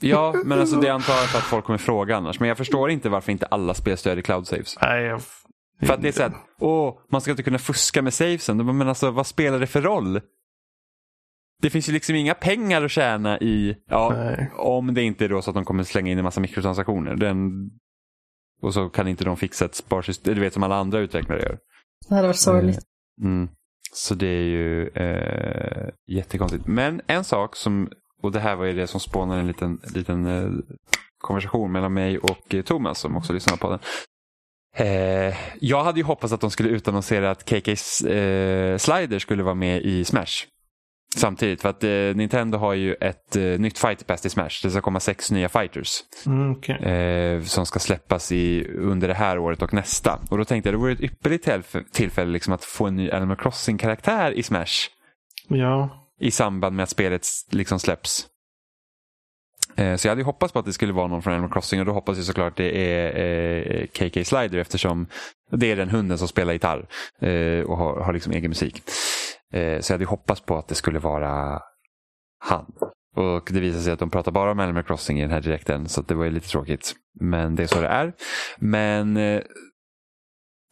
Ja, 0.00 0.34
men 0.44 0.60
alltså 0.60 0.76
det 0.76 0.88
antar 0.88 1.12
jag 1.12 1.28
för 1.28 1.38
att 1.38 1.44
folk 1.44 1.64
kommer 1.64 1.78
fråga 1.78 2.16
annars. 2.16 2.40
Men 2.40 2.48
jag 2.48 2.58
förstår 2.58 2.90
inte 2.90 3.08
varför 3.08 3.32
inte 3.32 3.46
alla 3.46 3.74
spel 3.74 3.96
stödjer 3.96 4.22
cloud 4.22 4.46
saves. 4.46 4.78
Nej, 4.82 5.04
jag... 5.04 5.22
För 5.82 5.94
att 5.94 6.02
det 6.02 6.08
är 6.08 6.12
så 6.12 6.22
här, 6.22 6.32
åh, 6.58 6.98
man 7.10 7.20
ska 7.20 7.30
inte 7.30 7.42
kunna 7.42 7.58
fuska 7.58 8.02
med 8.02 8.14
savesen. 8.14 8.76
Men 8.78 8.88
alltså 8.88 9.10
vad 9.10 9.26
spelar 9.26 9.58
det 9.58 9.66
för 9.66 9.82
roll? 9.82 10.20
Det 11.62 11.70
finns 11.70 11.88
ju 11.88 11.92
liksom 11.92 12.14
inga 12.14 12.34
pengar 12.34 12.84
att 12.84 12.90
tjäna 12.90 13.38
i, 13.38 13.76
ja, 13.86 14.12
Nej. 14.16 14.50
om 14.56 14.94
det 14.94 15.02
inte 15.02 15.24
är 15.24 15.28
då 15.28 15.42
så 15.42 15.50
att 15.50 15.54
de 15.54 15.64
kommer 15.64 15.84
slänga 15.84 16.12
in 16.12 16.18
en 16.18 16.24
massa 16.24 16.40
mikrotransaktioner. 16.40 17.16
Den, 17.16 17.70
och 18.62 18.74
så 18.74 18.88
kan 18.88 19.08
inte 19.08 19.24
de 19.24 19.36
fixa 19.36 19.64
ett 19.64 19.74
sparsystem, 19.74 20.34
du 20.34 20.40
vet 20.40 20.52
som 20.52 20.62
alla 20.62 20.76
andra 20.76 20.98
utvecklare 20.98 21.40
gör. 21.40 21.58
Det 22.08 22.14
hade 22.14 22.26
varit 22.26 22.36
sorgligt. 22.36 22.80
Mm. 23.22 23.48
Så 23.92 24.14
det 24.14 24.26
är 24.26 24.42
ju 24.42 24.88
eh, 24.88 25.88
jättekonstigt. 26.06 26.66
Men 26.66 27.00
en 27.06 27.24
sak 27.24 27.56
som, 27.56 27.90
och 28.20 28.32
det 28.32 28.40
här 28.40 28.56
var 28.56 28.64
ju 28.64 28.72
det 28.72 28.86
som 28.86 29.00
spånade 29.00 29.40
en 29.40 29.46
liten, 29.46 29.80
liten 29.94 30.26
eh, 30.26 30.50
konversation 31.18 31.72
mellan 31.72 31.92
mig 31.94 32.18
och 32.18 32.54
eh, 32.54 32.62
Thomas 32.62 32.98
som 32.98 33.16
också 33.16 33.32
lyssnar 33.32 33.56
på 33.56 33.70
den. 33.70 33.78
Eh, 34.76 35.36
jag 35.60 35.84
hade 35.84 35.98
ju 36.00 36.04
hoppats 36.04 36.32
att 36.32 36.40
de 36.40 36.50
skulle 36.50 36.68
utannonsera 36.68 37.30
att 37.30 37.50
KK's 37.50 38.08
eh, 38.10 38.76
Slider 38.78 39.18
skulle 39.18 39.42
vara 39.42 39.54
med 39.54 39.82
i 39.82 40.04
Smash. 40.04 40.46
Samtidigt, 41.16 41.62
för 41.62 41.68
att 41.68 41.84
eh, 41.84 41.90
Nintendo 41.90 42.58
har 42.58 42.74
ju 42.74 42.94
ett 42.94 43.36
eh, 43.36 43.42
nytt 43.42 43.78
fighter 43.78 44.04
pass 44.04 44.20
till 44.22 44.30
Smash. 44.30 44.50
Det 44.62 44.70
ska 44.70 44.80
komma 44.80 45.00
sex 45.00 45.30
nya 45.30 45.48
fighters 45.48 45.90
Mm, 46.26 46.52
okej. 46.52 46.74
eh, 46.76 47.42
som 47.42 47.66
ska 47.66 47.78
släppas 47.78 48.32
i, 48.32 48.66
under 48.78 49.08
det 49.08 49.14
här 49.14 49.38
året 49.38 49.62
och 49.62 49.74
nästa. 49.74 50.18
Och 50.30 50.38
då 50.38 50.44
tänkte 50.44 50.68
jag 50.68 50.74
det 50.74 50.78
vore 50.78 50.92
ett 50.92 51.00
ypperligt 51.00 51.46
tillf- 51.46 51.84
tillfälle 51.92 52.30
liksom 52.32 52.52
att 52.52 52.64
få 52.64 52.86
en 52.86 52.96
ny 52.96 53.10
Animal 53.10 53.36
Crossing-karaktär 53.36 54.32
i 54.32 54.42
Smash 54.42 54.88
Ja 55.48 55.90
i 56.20 56.30
samband 56.30 56.76
med 56.76 56.82
att 56.82 56.90
spelet 56.90 57.26
liksom 57.50 57.80
släpps. 57.80 58.26
Eh, 59.76 59.96
så 59.96 60.06
jag 60.06 60.10
hade 60.10 60.20
ju 60.20 60.24
hoppats 60.24 60.52
på 60.52 60.58
att 60.58 60.64
det 60.64 60.72
skulle 60.72 60.92
vara 60.92 61.06
någon 61.06 61.22
från 61.22 61.32
Animal 61.32 61.52
Crossing 61.52 61.80
och 61.80 61.86
då 61.86 61.92
hoppas 61.92 62.16
jag 62.16 62.26
såklart 62.26 62.56
det 62.56 62.94
är 62.94 63.80
eh, 63.80 63.86
KK 63.86 64.24
Slider 64.24 64.58
eftersom 64.58 65.06
det 65.50 65.72
är 65.72 65.76
den 65.76 65.90
hunden 65.90 66.18
som 66.18 66.28
spelar 66.28 66.52
gitarr 66.52 66.88
eh, 67.20 67.64
och 67.64 67.76
har, 67.76 68.12
liksom 68.12 68.32
egen 68.32 68.50
musik. 68.50 68.82
Så 69.52 69.56
jag 69.56 69.94
hade 69.94 70.04
ju 70.04 70.08
hoppats 70.08 70.40
på 70.40 70.58
att 70.58 70.68
det 70.68 70.74
skulle 70.74 70.98
vara 70.98 71.62
han. 72.38 72.72
Och 73.16 73.48
det 73.52 73.60
visade 73.60 73.82
sig 73.82 73.92
att 73.92 73.98
de 73.98 74.10
pratar 74.10 74.32
bara 74.32 74.50
om 74.50 74.60
Animal 74.60 74.82
Crossing 74.82 75.18
i 75.18 75.22
den 75.22 75.30
här 75.30 75.40
direkten 75.40 75.88
så 75.88 76.02
det 76.02 76.14
var 76.14 76.24
ju 76.24 76.30
lite 76.30 76.48
tråkigt. 76.48 76.94
Men 77.20 77.56
det 77.56 77.62
är 77.62 77.66
så 77.66 77.80
det 77.80 77.88
är. 77.88 78.12
Men 78.58 79.16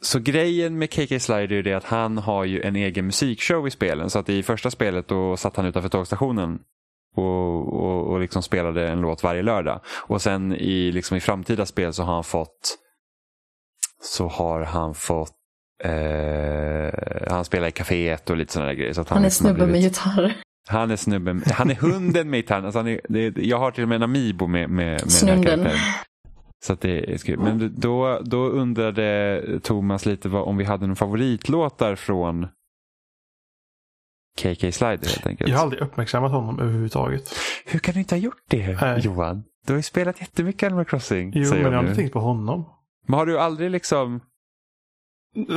så 0.02 0.18
grejen 0.18 0.78
med 0.78 0.90
KK 0.90 1.20
Slider 1.20 1.56
är 1.56 1.62
det 1.62 1.72
att 1.74 1.84
han 1.84 2.18
har 2.18 2.44
ju 2.44 2.62
en 2.62 2.76
egen 2.76 3.04
musikshow 3.06 3.66
i 3.68 3.70
spelen. 3.70 4.10
Så 4.10 4.18
att 4.18 4.28
i 4.28 4.42
första 4.42 4.70
spelet 4.70 5.08
då 5.08 5.36
satt 5.36 5.56
han 5.56 5.66
utanför 5.66 5.88
tågstationen 5.88 6.58
och, 7.16 7.74
och, 7.84 8.06
och 8.12 8.20
liksom 8.20 8.42
spelade 8.42 8.88
en 8.88 9.00
låt 9.00 9.22
varje 9.22 9.42
lördag. 9.42 9.80
Och 10.06 10.22
sen 10.22 10.52
i, 10.52 10.92
liksom 10.92 11.16
i 11.16 11.20
framtida 11.20 11.66
spel 11.66 11.92
så 11.92 12.02
har 12.02 12.14
han 12.14 12.24
fått 12.24 12.78
så 14.02 14.28
har 14.28 14.62
han 14.62 14.94
fått 14.94 15.32
eh, 15.84 17.30
han 17.32 17.44
spelar 17.44 17.68
i 17.68 17.70
kaféet 17.70 18.30
och 18.30 18.36
lite 18.36 18.52
sådana 18.52 18.74
grejer. 18.74 18.92
Så 18.92 19.00
han, 19.00 19.06
Han 19.08 19.18
är 19.18 19.22
liksom 19.24 19.44
snubben 19.46 19.60
med 19.60 19.68
blivit- 19.80 19.84
gitarr. 19.84 20.34
han 20.68 20.90
är 20.90 20.96
snubben, 20.96 21.42
han 21.52 21.70
är 21.70 21.74
hunden 21.74 22.30
med 22.30 22.38
gitarren. 22.38 22.64
Alltså 22.64 22.78
han 22.78 22.88
är, 22.88 23.00
det, 23.08 23.36
jag 23.36 23.58
har 23.58 23.70
till 23.70 23.82
och 23.82 23.88
med 23.88 23.96
en 23.96 24.02
Amiibo 24.02 24.46
med, 24.46 24.70
med, 24.70 24.76
med 24.76 24.98
den 25.20 25.28
här 25.28 25.42
karaktären. 25.42 25.78
Så 26.64 26.74
det 26.74 27.12
är 27.14 27.18
kul. 27.18 27.38
Men 27.38 27.74
då, 27.80 28.20
då 28.24 28.48
undrade 28.48 29.42
Thomas 29.62 30.06
lite 30.06 30.28
vad, 30.28 30.42
om 30.42 30.56
vi 30.56 30.64
hade 30.64 30.86
några 30.86 30.96
favoritlåtar 30.96 31.94
från 31.96 32.46
KK 34.38 34.72
Slider 34.72 35.06
helt 35.08 35.26
enkelt. 35.26 35.50
Jag 35.50 35.56
har 35.56 35.62
aldrig 35.62 35.82
uppmärksammat 35.82 36.32
honom 36.32 36.60
överhuvudtaget. 36.60 37.34
Hur 37.66 37.78
kan 37.78 37.94
du 37.94 38.00
inte 38.00 38.14
ha 38.14 38.20
gjort 38.20 38.42
det 38.48 38.80
Nej. 38.80 39.00
Johan? 39.00 39.44
Du 39.66 39.72
har 39.72 39.78
ju 39.78 39.82
spelat 39.82 40.20
jättemycket 40.20 40.62
Animal 40.66 40.84
Crossing. 40.84 41.32
Jo, 41.34 41.50
men 41.50 41.60
jag 41.62 41.70
har 41.72 41.82
nu. 41.82 41.88
inte 41.88 42.00
tänkt 42.00 42.12
på 42.12 42.20
honom. 42.20 42.64
Men 43.06 43.18
har 43.18 43.26
du 43.26 43.38
aldrig 43.38 43.70
liksom... 43.70 44.20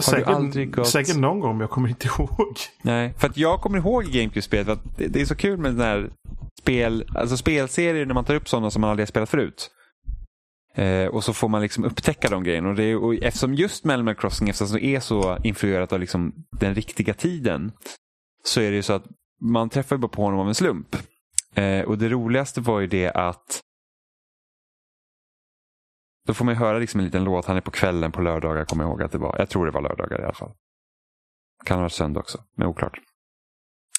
Säkert, 0.02 0.28
aldrig 0.28 0.76
gått- 0.76 0.88
säkert 0.88 1.18
någon 1.18 1.40
gång, 1.40 1.52
men 1.52 1.60
jag 1.62 1.70
kommer 1.70 1.90
inte 1.90 2.08
ihåg. 2.20 2.56
Nej, 2.82 3.14
för 3.18 3.28
att 3.30 3.38
jag 3.38 3.62
kommer 3.62 3.78
ihåg 3.78 4.04
GameCube-spelet. 4.04 4.80
det 4.98 5.22
är 5.22 5.26
så 5.26 5.36
kul 5.36 5.58
med 5.58 5.72
den 5.72 5.82
här 5.82 6.10
spel, 6.62 7.06
alltså 7.16 7.38
spelserier 7.38 8.06
när 8.06 8.14
man 8.14 8.26
tar 8.26 8.36
upp 8.36 8.50
sådana 8.50 8.72
som 8.72 8.82
man 8.82 8.90
aldrig 8.90 9.02
har 9.04 9.08
spelat 9.10 9.30
förut. 9.30 9.72
Eh, 10.74 11.08
och 11.08 11.24
så 11.24 11.34
får 11.34 11.50
man 11.50 11.62
liksom 11.62 11.86
upptäcka 11.86 12.30
de 12.30 12.44
grejerna. 12.44 12.70
Och, 12.70 12.76
det 12.76 12.84
är, 12.84 13.04
och 13.04 13.16
eftersom 13.16 13.54
just 13.54 13.86
Melmel 13.86 14.16
Crossing 14.16 14.50
eftersom 14.50 14.78
det 14.78 14.86
är 14.86 15.00
så 15.00 15.38
influerat 15.44 15.94
av 15.94 16.00
liksom 16.00 16.34
den 16.60 16.76
riktiga 16.76 17.14
tiden 17.14 17.72
så 18.44 18.62
är 18.62 18.70
det 18.70 18.76
ju 18.76 18.84
så 18.84 18.94
att 18.94 19.06
man 19.42 19.70
träffar 19.70 19.96
ju 19.96 20.00
bara 20.00 20.08
på 20.08 20.22
honom 20.22 20.40
av 20.40 20.48
en 20.48 20.56
slump. 20.56 20.96
Eh, 21.56 21.82
och 21.82 21.98
det 21.98 22.10
roligaste 22.10 22.62
var 22.62 22.80
ju 22.80 22.88
det 22.88 23.12
att 23.12 23.62
då 26.28 26.34
får 26.34 26.46
man 26.46 26.54
ju 26.54 26.60
höra 26.60 26.80
liksom 26.80 27.00
en 27.00 27.06
liten 27.06 27.24
låt. 27.24 27.46
Han 27.46 27.58
är 27.58 27.62
på 27.62 27.72
kvällen 27.72 28.12
på 28.12 28.22
lördagar, 28.22 28.66
kommer 28.66 28.84
jag 28.84 28.92
ihåg 28.92 29.04
att 29.04 29.12
det 29.12 29.18
var. 29.18 29.36
Jag 29.40 29.50
tror 29.50 29.66
det 29.66 29.72
var 29.72 29.82
lördagar 29.82 30.22
i 30.22 30.24
alla 30.24 30.34
fall. 30.34 30.52
Kan 31.66 31.78
ha 31.78 31.82
varit 31.82 31.94
söndag 31.94 32.20
också, 32.20 32.44
men 32.56 32.68
oklart. 32.68 33.00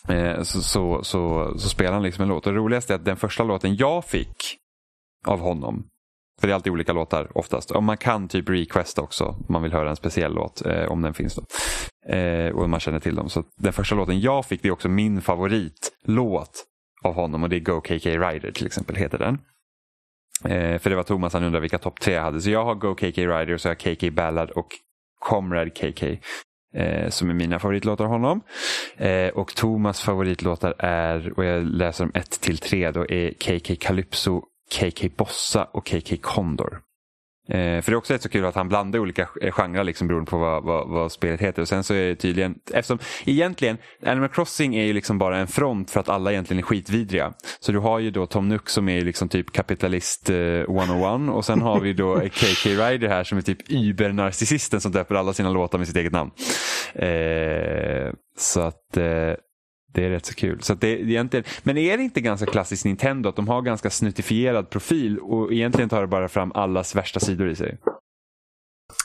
Eh, 0.09 0.43
så, 0.43 0.63
så, 0.63 1.05
så, 1.05 1.53
så 1.59 1.69
spelar 1.69 1.93
han 1.93 2.03
liksom 2.03 2.23
en 2.23 2.29
låt. 2.29 2.47
Och 2.47 2.53
det 2.53 2.59
roligaste 2.59 2.95
är 2.95 2.95
att 2.95 3.05
den 3.05 3.17
första 3.17 3.45
låten 3.45 3.77
jag 3.77 4.05
fick 4.05 4.59
av 5.27 5.41
honom, 5.41 5.89
för 6.41 6.47
det 6.47 6.53
är 6.53 6.55
alltid 6.55 6.73
olika 6.73 6.93
låtar 6.93 7.39
oftast. 7.39 7.71
Och 7.71 7.83
man 7.83 7.97
kan 7.97 8.29
typ 8.29 8.49
requesta 8.49 9.03
också 9.03 9.25
om 9.25 9.47
man 9.49 9.63
vill 9.63 9.73
höra 9.73 9.91
en 9.91 9.97
speciell 9.97 10.35
låt, 10.35 10.67
eh, 10.67 10.85
om 10.85 11.03
den 11.03 11.15
finns 11.15 11.35
då. 11.35 11.43
Eh, 12.15 12.53
och 12.53 12.71
man 12.71 12.81
känner 12.81 13.01
till 13.01 13.15
dem. 13.15 13.29
Så 13.29 13.45
den 13.57 13.73
första 13.73 13.95
låten 13.95 14.21
jag 14.21 14.47
fick, 14.47 14.63
det 14.63 14.69
är 14.69 14.73
också 14.73 14.89
min 14.89 15.21
favoritlåt 15.21 16.65
av 17.03 17.15
honom 17.15 17.43
och 17.43 17.49
det 17.49 17.57
är 17.57 17.61
Go 17.61 17.81
KK 17.81 18.11
Rider 18.11 18.53
till 18.53 18.67
exempel, 18.67 18.97
heter 18.97 19.19
den. 19.19 19.39
Eh, 20.45 20.79
för 20.79 20.91
det 20.91 20.97
var 20.97 21.03
Thomas 21.03 21.33
han 21.33 21.45
undrade 21.45 21.61
vilka 21.61 21.79
topp 21.79 22.01
tre 22.01 22.15
jag 22.15 22.23
hade. 22.23 22.41
Så 22.41 22.51
jag 22.51 22.65
har 22.65 22.75
Go 22.75 22.95
KK 22.95 23.27
Rider, 23.27 23.57
så 23.57 23.69
har 23.69 23.75
KK 23.75 24.11
Ballad 24.11 24.51
och 24.51 24.69
Comrade 25.19 25.71
KK. 25.71 26.07
Eh, 26.75 27.09
som 27.09 27.31
är 27.31 27.35
mina 27.35 27.59
favoritlåtar 27.59 28.05
av 28.05 28.11
honom. 28.11 28.41
Eh, 28.97 29.29
och 29.29 29.55
Thomas 29.55 30.03
favoritlåtar 30.03 30.75
är, 30.79 31.39
och 31.39 31.45
jag 31.45 31.65
läser 31.65 32.05
dem 32.05 32.13
1 32.15 32.41
till 32.41 32.59
3, 32.59 32.91
då 32.91 33.07
är 33.11 33.33
KK 33.33 33.77
Calypso, 33.77 34.43
KK 34.73 35.09
Bossa 35.17 35.65
och 35.65 35.87
KK 35.87 36.17
Condor. 36.21 36.81
Eh, 37.49 37.81
för 37.83 37.91
det 37.91 37.93
är 37.93 37.97
också 37.97 38.15
rätt 38.15 38.23
så 38.23 38.29
kul 38.29 38.45
att 38.45 38.55
han 38.55 38.69
blandar 38.69 38.99
olika 38.99 39.29
eh, 39.41 39.53
genrer 39.53 39.85
liksom 39.85 40.09
beroende 40.09 40.31
på 40.31 40.39
vad, 40.39 40.65
vad, 40.65 40.89
vad 40.89 41.13
spelet 41.13 41.41
heter. 41.41 41.63
Och 41.63 41.69
sen 41.69 41.85
så 41.85 41.95
är 41.95 42.09
det 42.09 42.17
tydligen, 42.17 42.55
eftersom 42.73 42.99
egentligen 43.25 43.79
Animal 44.07 44.29
Crossing 44.29 44.77
är 44.77 44.85
ju 44.85 44.93
liksom 44.93 45.19
bara 45.19 45.39
en 45.39 45.47
front 45.47 45.91
för 45.91 46.01
att 46.01 46.09
alla 46.09 46.33
egentligen 46.33 46.59
är 46.59 46.63
skitvidriga. 46.67 47.33
Så 47.61 47.73
du 47.73 47.79
har 47.79 47.99
ju 47.99 48.11
då 48.11 48.27
Tom 48.27 48.49
Nook 48.49 48.69
som 48.69 48.89
är 48.89 49.01
liksom 49.01 49.29
typ 49.29 49.53
kapitalist 49.53 50.31
eh, 50.31 50.37
101 50.37 51.31
och 51.31 51.45
sen 51.45 51.63
har 51.63 51.81
vi 51.81 51.93
då 51.93 52.21
eh, 52.21 52.29
KK 52.29 52.71
Rider 52.71 53.09
här 53.09 53.25
som 53.25 53.39
är 53.39 53.43
typ 53.43 53.71
übernarcissisten 53.71 54.81
som 54.81 54.93
döper 54.93 55.15
alla 55.15 55.33
sina 55.33 55.51
låtar 55.51 55.79
med 55.79 55.87
sitt 55.87 55.97
eget 55.97 56.13
namn. 56.13 56.31
Eh, 56.95 58.13
så 58.37 58.61
att 58.61 58.97
eh, 58.97 59.35
det 59.93 60.05
är 60.05 60.11
rätt 60.11 60.27
så 60.27 60.35
kul. 60.35 60.63
Så 60.63 60.75
det, 60.75 60.89
är 60.89 60.97
egentligen, 60.97 61.45
men 61.63 61.79
är 61.79 61.97
det 61.97 62.03
inte 62.03 62.21
ganska 62.21 62.47
klassiskt 62.47 62.85
Nintendo 62.85 63.29
att 63.29 63.37
de 63.37 63.49
har 63.49 63.63
ganska 63.63 63.91
snuttifierad 63.91 64.71
profil 64.71 65.19
och 65.19 65.53
egentligen 65.53 65.89
tar 65.89 66.01
det 66.01 66.07
bara 66.07 66.29
fram 66.29 66.53
allas 66.55 66.97
värsta 66.97 67.21
sidor 67.21 67.49
i 67.49 67.57
sig? 67.57 67.79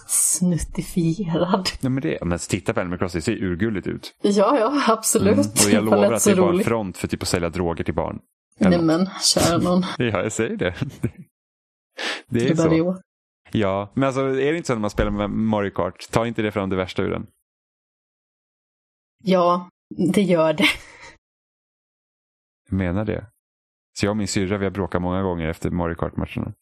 Snuttifierad. 0.08 1.70
Ja, 1.82 1.90
men 1.90 2.04
det, 2.04 2.18
men 2.22 2.40
titta 2.40 2.74
på 2.74 2.80
Animal 2.80 3.00
Crossing, 3.00 3.20
det 3.20 3.24
ser 3.24 3.32
ju 3.32 3.52
urgulligt 3.52 3.88
ut. 3.88 4.16
Ja, 4.22 4.60
ja, 4.60 4.84
absolut. 4.88 5.34
Mm. 5.34 5.46
Och 5.66 5.72
jag 5.72 5.84
lovar 6.02 6.12
att 6.12 6.24
det 6.26 6.32
är 6.32 6.36
bara 6.36 6.54
en 6.54 6.64
front 6.64 6.98
för 6.98 7.08
typ 7.08 7.22
att 7.22 7.28
sälja 7.28 7.50
droger 7.50 7.84
till 7.84 7.94
barn. 7.94 8.20
Nej 8.60 8.82
men, 8.82 9.10
kära 9.22 9.58
någon. 9.58 9.84
Ja, 9.98 10.06
jag 10.06 10.32
säger 10.32 10.58
det. 10.58 10.76
Det 12.30 12.40
är 12.40 12.56
Det 12.56 12.64
är 12.64 12.70
så. 12.70 12.76
ju... 12.76 12.94
Ja, 13.52 13.92
men 13.94 14.04
alltså 14.08 14.22
är 14.22 14.52
det 14.52 14.58
inte 14.58 14.68
så 14.68 14.74
när 14.74 14.80
man 14.82 14.90
spelar 14.90 15.12
med 15.12 15.30
Mario 15.30 15.70
Kart? 15.70 16.12
Ta 16.12 16.28
inte 16.28 16.42
det 16.42 16.52
fram 16.52 16.70
det 16.70 16.76
värsta 16.76 17.02
ur 17.04 17.10
den. 17.10 17.28
Ja, 19.24 19.70
det 20.14 20.22
gör 20.22 20.54
det. 20.54 20.68
Jag 22.70 22.78
menar 22.78 23.06
det. 23.06 23.26
Så 24.00 24.06
jag 24.06 24.12
och 24.12 24.18
min 24.18 24.28
syrra 24.28 24.58
vi 24.58 24.66
har 24.66 24.72
bråkat 24.72 25.02
många 25.02 25.22
gånger 25.22 25.50
efter 25.50 25.70
Mario 25.70 25.96
Kart-matcherna. 25.96 26.54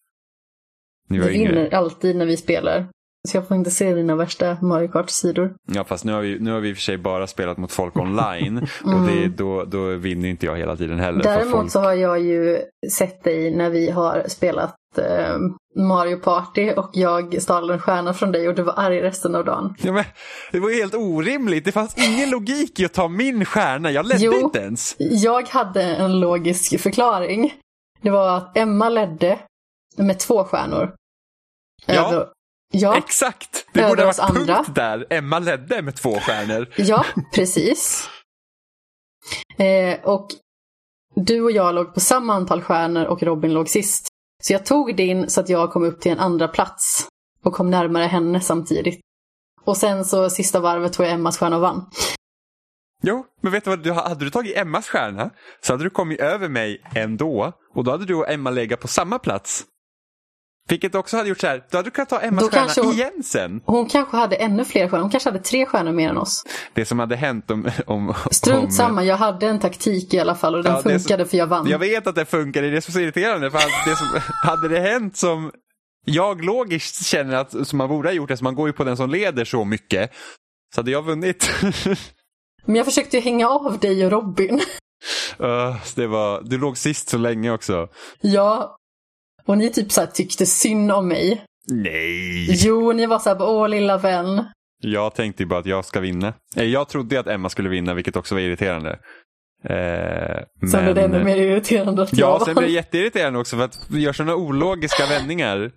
Du 1.08 1.16
yngre. 1.16 1.30
vinner 1.30 1.74
alltid 1.74 2.16
när 2.16 2.26
vi 2.26 2.38
spelar. 2.38 2.88
Så 3.28 3.38
jag 3.38 3.48
får 3.48 3.58
inte 3.58 3.72
se 3.72 3.94
dina 3.94 4.16
värsta 4.16 4.58
Mario 4.62 4.88
Kart-sidor. 4.88 5.56
Ja 5.72 5.84
fast 5.84 6.06
nu 6.06 6.14
har, 6.14 6.22
vi, 6.22 6.40
nu 6.40 6.52
har 6.52 6.60
vi 6.60 6.70
i 6.70 6.74
och 6.74 6.78
för 6.78 6.82
sig 6.82 6.98
bara 6.98 7.28
spelat 7.28 7.58
mot 7.58 7.72
folk 7.72 7.96
online. 7.96 8.58
Och 8.84 9.08
det, 9.08 9.28
då, 9.28 9.64
då 9.64 9.96
vinner 9.96 10.30
inte 10.30 10.46
jag 10.46 10.58
hela 10.58 10.76
tiden 10.78 11.00
heller. 11.00 11.26
Mm. 11.26 11.38
Däremot 11.38 11.52
folk... 11.52 11.72
så 11.72 11.80
har 11.80 11.94
jag 11.94 12.22
ju 12.22 12.62
sett 12.92 13.24
dig 13.24 13.56
när 13.56 13.70
vi 13.70 13.90
har 13.90 14.24
spelat 14.28 14.76
eh, 14.98 15.38
Mario 15.76 16.18
Party 16.18 16.72
och 16.72 16.90
jag 16.94 17.42
stal 17.42 17.70
en 17.70 17.80
stjärna 17.80 18.14
från 18.14 18.32
dig 18.32 18.48
och 18.48 18.56
du 18.56 18.62
var 18.62 18.74
arg 18.78 19.02
resten 19.02 19.36
av 19.36 19.46
dagen. 19.46 19.76
ja, 19.80 19.92
men, 19.92 20.04
det 20.52 20.60
var 20.60 20.70
ju 20.70 20.76
helt 20.76 20.94
orimligt. 20.96 21.66
Det 21.66 21.72
fanns 21.72 21.98
ingen 21.98 22.30
logik 22.30 22.80
i 22.80 22.86
att 22.86 22.94
ta 22.94 23.08
min 23.08 23.46
stjärna. 23.46 23.92
Jag 23.92 24.06
ledde 24.06 24.26
Jo. 24.26 24.34
inte 24.34 24.60
ens. 24.60 24.96
Jag 25.00 25.48
hade 25.50 25.84
en 25.84 26.20
logisk 26.20 26.80
förklaring. 26.82 27.54
Det 28.02 28.10
var 28.10 28.38
att 28.38 28.58
Emma 28.58 28.90
ledde 28.90 29.40
med 29.98 30.20
två 30.20 30.44
stjärnor. 30.44 30.96
Ja. 31.86 32.14
Över- 32.14 32.28
ja, 32.74 32.98
Exakt! 32.98 33.66
Det 33.74 33.80
Över 33.80 33.90
borde 33.90 34.02
ha 34.02 34.08
varit 34.08 34.20
andra. 34.20 34.56
punkt 34.56 34.76
där. 34.76 35.06
Emma 35.10 35.40
ledde 35.40 35.82
med 35.82 35.96
två 35.96 36.20
stjärnor. 36.20 36.68
ja, 36.78 37.06
precis. 37.36 38.10
Eh, 39.58 40.00
och 40.04 40.28
du 41.16 41.42
och 41.42 41.52
jag 41.52 41.76
låg 41.76 41.94
på 41.94 42.00
samma 42.00 42.34
antal 42.34 42.62
stjärnor 42.62 43.06
och 43.06 43.24
Robin 43.24 43.54
låg 43.54 43.70
sist. 43.70 44.08
Så 44.44 44.54
jag 44.54 44.66
tog 44.66 44.96
din 44.96 45.30
så 45.30 45.42
att 45.42 45.50
jag 45.50 45.72
kom 45.72 45.84
upp 45.84 46.02
till 46.02 46.12
en 46.12 46.20
andra 46.20 46.48
plats 46.48 47.08
och 47.44 47.54
kom 47.54 47.70
närmare 47.70 48.04
henne 48.04 48.42
samtidigt. 48.42 49.00
Och 49.62 49.78
sen 49.78 50.06
så 50.06 50.30
sista 50.30 50.60
varvet 50.60 50.94
tog 50.94 51.06
jag 51.06 51.14
Emmas 51.14 51.38
stjärna 51.38 51.56
och 51.56 51.62
vann. 51.62 51.90
Jo, 53.04 53.26
men 53.42 53.52
vet 53.52 53.64
du 53.64 53.70
vad? 53.70 53.84
Du, 53.84 53.92
hade 53.92 54.26
du 54.26 54.32
tagit 54.32 54.58
Emmas 54.58 54.88
stjärna 54.88 55.30
så 55.62 55.74
hade 55.74 55.84
du 55.84 55.90
kommit 55.90 56.20
över 56.20 56.50
mig 56.50 56.82
ändå. 56.96 57.52
Och 57.74 57.84
då 57.84 57.92
hade 57.92 58.06
du 58.06 58.16
och 58.16 58.30
Emma 58.30 58.50
legat 58.50 58.80
på 58.80 58.88
samma 58.88 59.20
plats. 59.20 59.66
Vilket 60.70 60.96
också 60.96 61.18
hade 61.18 61.30
gjort 61.30 61.40
så 61.40 61.48
här, 61.48 61.64
då 61.72 61.78
hade 61.78 61.88
du 61.88 61.92
kunnat 61.92 62.10
ta 62.10 62.20
Emmas 62.20 62.50
stjärna 62.50 62.72
hon- 62.88 62.94
igen 62.94 63.24
sen. 63.24 63.62
Hon 63.66 63.86
kanske 63.90 64.18
hade 64.18 64.36
ännu 64.36 64.66
fler 64.66 64.88
stjärnor. 64.90 65.02
Hon 65.02 65.12
kanske 65.12 65.30
hade 65.30 65.40
tre 65.44 65.66
stjärnor 65.66 65.92
mer 65.92 66.10
än 66.10 66.18
oss. 66.18 66.44
Det 66.74 66.86
som 66.86 67.00
hade 67.00 67.16
hänt 67.16 67.52
om... 67.52 67.70
om 67.86 68.14
Strunt 68.32 68.64
om, 68.66 68.72
samma, 68.72 69.04
jag 69.04 69.18
hade 69.18 69.48
en 69.48 69.60
taktik 69.60 70.14
i 70.14 70.20
alla 70.20 70.36
fall 70.36 70.56
och 70.56 70.64
den 70.64 70.74
Ja, 70.74 70.82
så- 70.82 70.90
funkade 70.90 71.26
för 71.26 71.38
jag 71.38 71.48
vann. 71.48 71.68
Jag 71.70 71.80
vet 71.80 72.08
att 72.08 72.16
det 72.16 72.26
funkar, 72.26 72.62
det 72.62 72.68
är 72.68 72.82
som 72.82 72.92
är 72.92 72.94
så 72.94 73.00
irriterande. 73.00 73.52
För 73.52 73.90
det 73.90 73.96
som, 73.96 74.08
hade 74.44 74.68
det 74.68 74.80
hänt 74.80 75.18
som 75.18 75.52
jag 76.06 76.46
logiskt 76.46 77.06
känner 77.06 77.36
att 77.36 77.68
som 77.68 77.78
man 77.78 77.90
borde 77.90 78.08
ha 78.10 78.14
gjort, 78.14 78.32
så 78.38 78.44
man 78.44 78.56
går 78.56 78.68
ju 78.68 78.74
på 78.74 78.84
den 78.84 78.98
som 78.98 79.10
leder 79.10 79.46
så 79.46 79.66
mycket, 79.66 80.12
så 80.76 80.82
hade 80.82 80.92
jag 80.92 81.02
vunnit. 81.02 81.50
Men 82.66 82.76
jag 82.76 82.86
försökte 82.86 83.18
ju 83.18 83.24
hänga 83.24 83.50
av 83.50 83.80
dig 83.80 84.06
och 84.06 84.12
Robin. 84.12 84.62
Uh, 85.42 85.76
det 85.96 86.08
var, 86.08 86.42
du 86.44 86.58
låg 86.58 86.78
sist 86.78 87.10
så 87.10 87.18
länge 87.18 87.52
också. 87.52 87.88
ja. 88.22 88.78
Och 89.46 89.58
ni 89.58 89.70
typ 89.72 89.92
så 89.92 90.06
tyckte 90.06 90.46
synd 90.46 90.92
om 90.92 91.08
mig. 91.08 91.44
Nej! 91.72 92.48
Jo, 92.66 92.92
ni 92.92 93.06
var 93.06 93.20
så 93.20 93.30
här, 93.30 93.42
åh 93.42 93.70
lilla 93.70 93.98
vän. 93.98 94.44
Jag 94.84 95.16
tänkte 95.16 95.46
bara 95.46 95.60
att 95.60 95.66
jag 95.66 95.86
ska 95.86 96.00
vinna. 96.00 96.34
Eh, 96.56 96.64
Jag 96.64 96.88
trodde 96.90 97.20
att 97.20 97.28
Emma 97.28 97.50
skulle 97.50 97.70
vinna, 97.70 97.94
vilket 97.94 98.16
också 98.16 98.36
var 98.36 98.42
irriterande. 98.42 99.00
Eh, 99.64 100.68
Sen 100.72 100.84
blev 100.84 100.96
det 100.96 101.02
men- 101.02 101.14
ännu 101.14 101.24
mer 101.24 101.38
irriterande 101.38 102.02
att 102.04 102.14
Ja, 102.14 102.28
jag 102.28 102.42
sen 102.46 102.56
blev 102.56 102.68
det 102.68 102.74
jätteirriterande 102.74 103.40
också 103.40 103.58
för 103.58 103.64
att 103.64 103.80
vi 103.90 104.00
gör 104.02 104.14
sådana 104.14 104.36
ologiska 104.36 105.06
vändningar. 105.10 105.72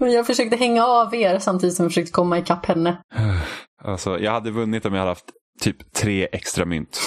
Men 0.00 0.12
jag 0.12 0.26
försökte 0.26 0.56
hänga 0.56 0.84
av 0.86 1.14
er 1.14 1.38
samtidigt 1.38 1.74
som 1.76 1.84
jag 1.84 1.90
försökte 1.92 2.12
komma 2.12 2.38
ikapp 2.38 2.66
henne. 2.66 3.02
Alltså, 3.84 4.18
jag 4.18 4.32
hade 4.32 4.50
vunnit 4.50 4.84
om 4.86 4.92
jag 4.94 4.98
hade 5.00 5.10
haft 5.10 5.24
typ 5.60 5.92
tre 5.92 6.28
extra 6.32 6.64
mynt. 6.64 7.00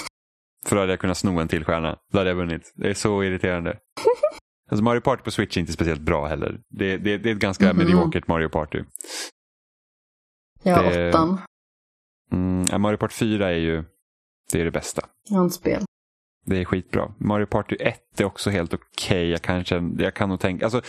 För 0.66 0.76
då 0.76 0.82
hade 0.82 0.91
jag 0.91 0.99
kunnat 0.99 1.18
sno 1.18 1.39
en 1.39 1.47
till 1.47 1.66
stjärna. 1.66 1.97
Då 2.14 2.18
hade 2.18 2.30
jag 2.30 2.36
vunnit. 2.38 2.74
Det 2.76 2.89
är 2.89 2.93
så 2.93 3.24
irriterande. 3.24 3.78
Alltså 4.74 4.84
Mario 4.84 5.01
Party 5.01 5.24
på 5.24 5.32
Switch 5.32 5.57
är 5.57 5.61
inte 5.61 5.74
speciellt 5.74 6.01
bra 6.01 6.28
heller. 6.28 6.59
Det, 6.69 6.97
det, 6.97 7.17
det 7.17 7.30
är 7.30 7.34
ett 7.34 7.39
ganska 7.39 7.65
Mhm. 7.74 7.78
mediokert 7.78 8.28
Mario 8.28 8.49
Party. 8.49 8.84
Ja, 10.63 10.82
Det- 10.82 11.09
åttan. 11.09 11.41
Mm, 12.32 12.82
Mario 12.82 12.97
Party 12.97 13.13
4 13.13 13.49
är 13.51 13.57
ju 13.57 13.84
det, 14.51 14.59
är 14.61 14.65
det 14.65 14.71
bästa. 14.71 15.01
Handspel. 15.30 15.84
Det 16.45 16.61
är 16.61 16.65
skitbra. 16.65 17.13
Mario 17.17 17.45
Party 17.45 17.76
1 17.80 18.19
är 18.21 18.26
också 18.26 18.49
helt 18.49 18.74
okej. 18.74 19.30
Jag, 19.30 19.41
kanske, 19.41 19.82
jag 19.97 20.13
kan 20.13 20.30
nog 20.30 20.39
tänka... 20.39 20.65
Alltså, 20.65 20.82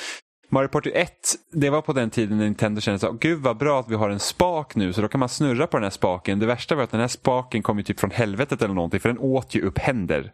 Mario 0.50 0.68
Party 0.68 0.90
1, 0.94 1.10
det 1.52 1.70
var 1.70 1.82
på 1.82 1.92
den 1.92 2.10
tiden 2.10 2.38
när 2.38 2.44
Nintendo 2.44 2.80
kände 2.80 2.98
så 2.98 3.12
gud 3.12 3.38
vad 3.42 3.56
bra 3.56 3.80
att 3.80 3.88
vi 3.88 3.94
har 3.94 4.10
en 4.10 4.20
spak 4.20 4.74
nu 4.74 4.92
så 4.92 5.00
då 5.02 5.08
kan 5.08 5.20
man 5.20 5.28
snurra 5.28 5.66
på 5.66 5.76
den 5.76 5.82
här 5.84 5.90
spaken. 5.90 6.38
Det 6.38 6.46
värsta 6.46 6.74
var 6.74 6.82
att 6.82 6.90
den 6.90 7.00
här 7.00 7.08
spaken 7.08 7.62
kom 7.62 7.78
ju 7.78 7.84
typ 7.84 8.00
från 8.00 8.10
helvetet 8.10 8.62
eller 8.62 8.74
någonting 8.74 9.00
för 9.00 9.08
den 9.08 9.18
åt 9.18 9.54
ju 9.54 9.62
upp 9.62 9.78
händer. 9.78 10.32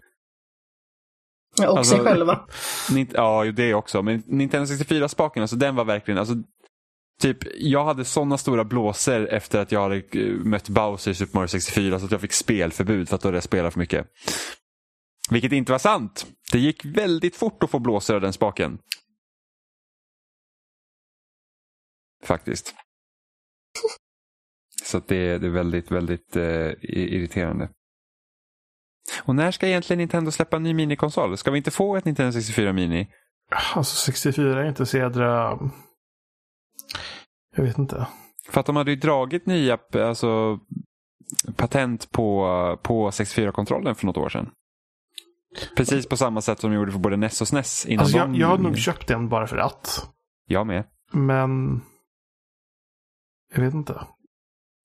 Ja, 1.56 1.70
och 1.70 1.78
Alltså- 1.78 1.94
sig 1.94 2.04
själva. 2.04 2.46
Ja, 3.12 3.44
det 3.44 3.74
också. 3.74 4.02
Men 4.02 4.22
Nintendo 4.26 4.66
64-spaken, 4.66 5.42
alltså 5.42 5.56
den 5.56 5.74
var 5.76 5.84
verkligen... 5.84 6.18
Alltså, 6.18 6.34
typ, 7.20 7.38
jag 7.56 7.84
hade 7.84 8.04
sådana 8.04 8.38
stora 8.38 8.64
blåser 8.64 9.26
efter 9.26 9.60
att 9.60 9.72
jag 9.72 9.80
hade 9.82 9.96
eh, 9.96 10.34
mött 10.34 10.68
Bowser 10.68 11.10
i 11.10 11.14
Super 11.14 11.38
Mario 11.38 11.48
64 11.48 11.98
så 11.98 12.04
att 12.04 12.12
jag 12.12 12.20
fick 12.20 12.32
spelförbud 12.32 13.08
för 13.08 13.16
att 13.16 13.22
då 13.22 13.28
hade 13.28 13.36
jag 13.36 13.44
spelat 13.44 13.72
för 13.72 13.80
mycket. 13.80 14.06
Vilket 15.30 15.52
inte 15.52 15.72
var 15.72 15.78
sant. 15.78 16.26
Det 16.52 16.58
gick 16.58 16.84
väldigt 16.84 17.36
fort 17.36 17.62
att 17.62 17.70
få 17.70 17.78
blåsor 17.78 18.14
av 18.14 18.20
den 18.20 18.32
spaken. 18.32 18.78
Faktiskt. 22.24 22.74
Så 24.84 24.98
det, 25.06 25.38
det 25.38 25.46
är 25.46 25.50
väldigt, 25.50 25.90
väldigt 25.90 26.36
eh, 26.36 26.70
irriterande. 26.82 27.68
Och 29.20 29.34
när 29.34 29.50
ska 29.50 29.66
egentligen 29.66 29.98
Nintendo 29.98 30.30
släppa 30.30 30.56
en 30.56 30.62
ny 30.62 30.74
minikonsol? 30.74 31.36
Ska 31.36 31.50
vi 31.50 31.58
inte 31.58 31.70
få 31.70 31.96
ett 31.96 32.04
Nintendo 32.04 32.32
64 32.32 32.72
Mini? 32.72 33.08
Alltså 33.74 33.96
64 33.96 34.62
är 34.62 34.68
inte 34.68 34.86
så 34.86 34.98
jädra... 34.98 35.58
Jag 37.56 37.64
vet 37.64 37.78
inte. 37.78 38.06
För 38.50 38.60
att 38.60 38.66
de 38.66 38.76
hade 38.76 38.90
ju 38.90 38.96
dragit 38.96 39.46
nya 39.46 39.78
alltså, 39.94 40.58
patent 41.56 42.10
på, 42.10 42.78
på 42.82 43.10
64-kontrollen 43.10 43.94
för 43.94 44.06
något 44.06 44.16
år 44.16 44.28
sedan. 44.28 44.50
Precis 45.76 46.08
på 46.08 46.16
samma 46.16 46.40
sätt 46.40 46.60
som 46.60 46.70
de 46.70 46.76
gjorde 46.76 46.92
för 46.92 46.98
både 46.98 47.16
NES 47.16 47.40
och 47.40 47.48
SNES. 47.48 47.86
Innan 47.86 48.02
Alltså 48.02 48.18
jag, 48.18 48.36
jag 48.36 48.46
har 48.46 48.58
nog 48.58 48.78
köpt 48.78 49.08
den 49.08 49.28
bara 49.28 49.46
för 49.46 49.56
att. 49.56 50.08
Jag 50.46 50.66
med. 50.66 50.84
Men... 51.12 51.80
Jag 53.54 53.62
vet 53.62 53.74
inte. 53.74 54.00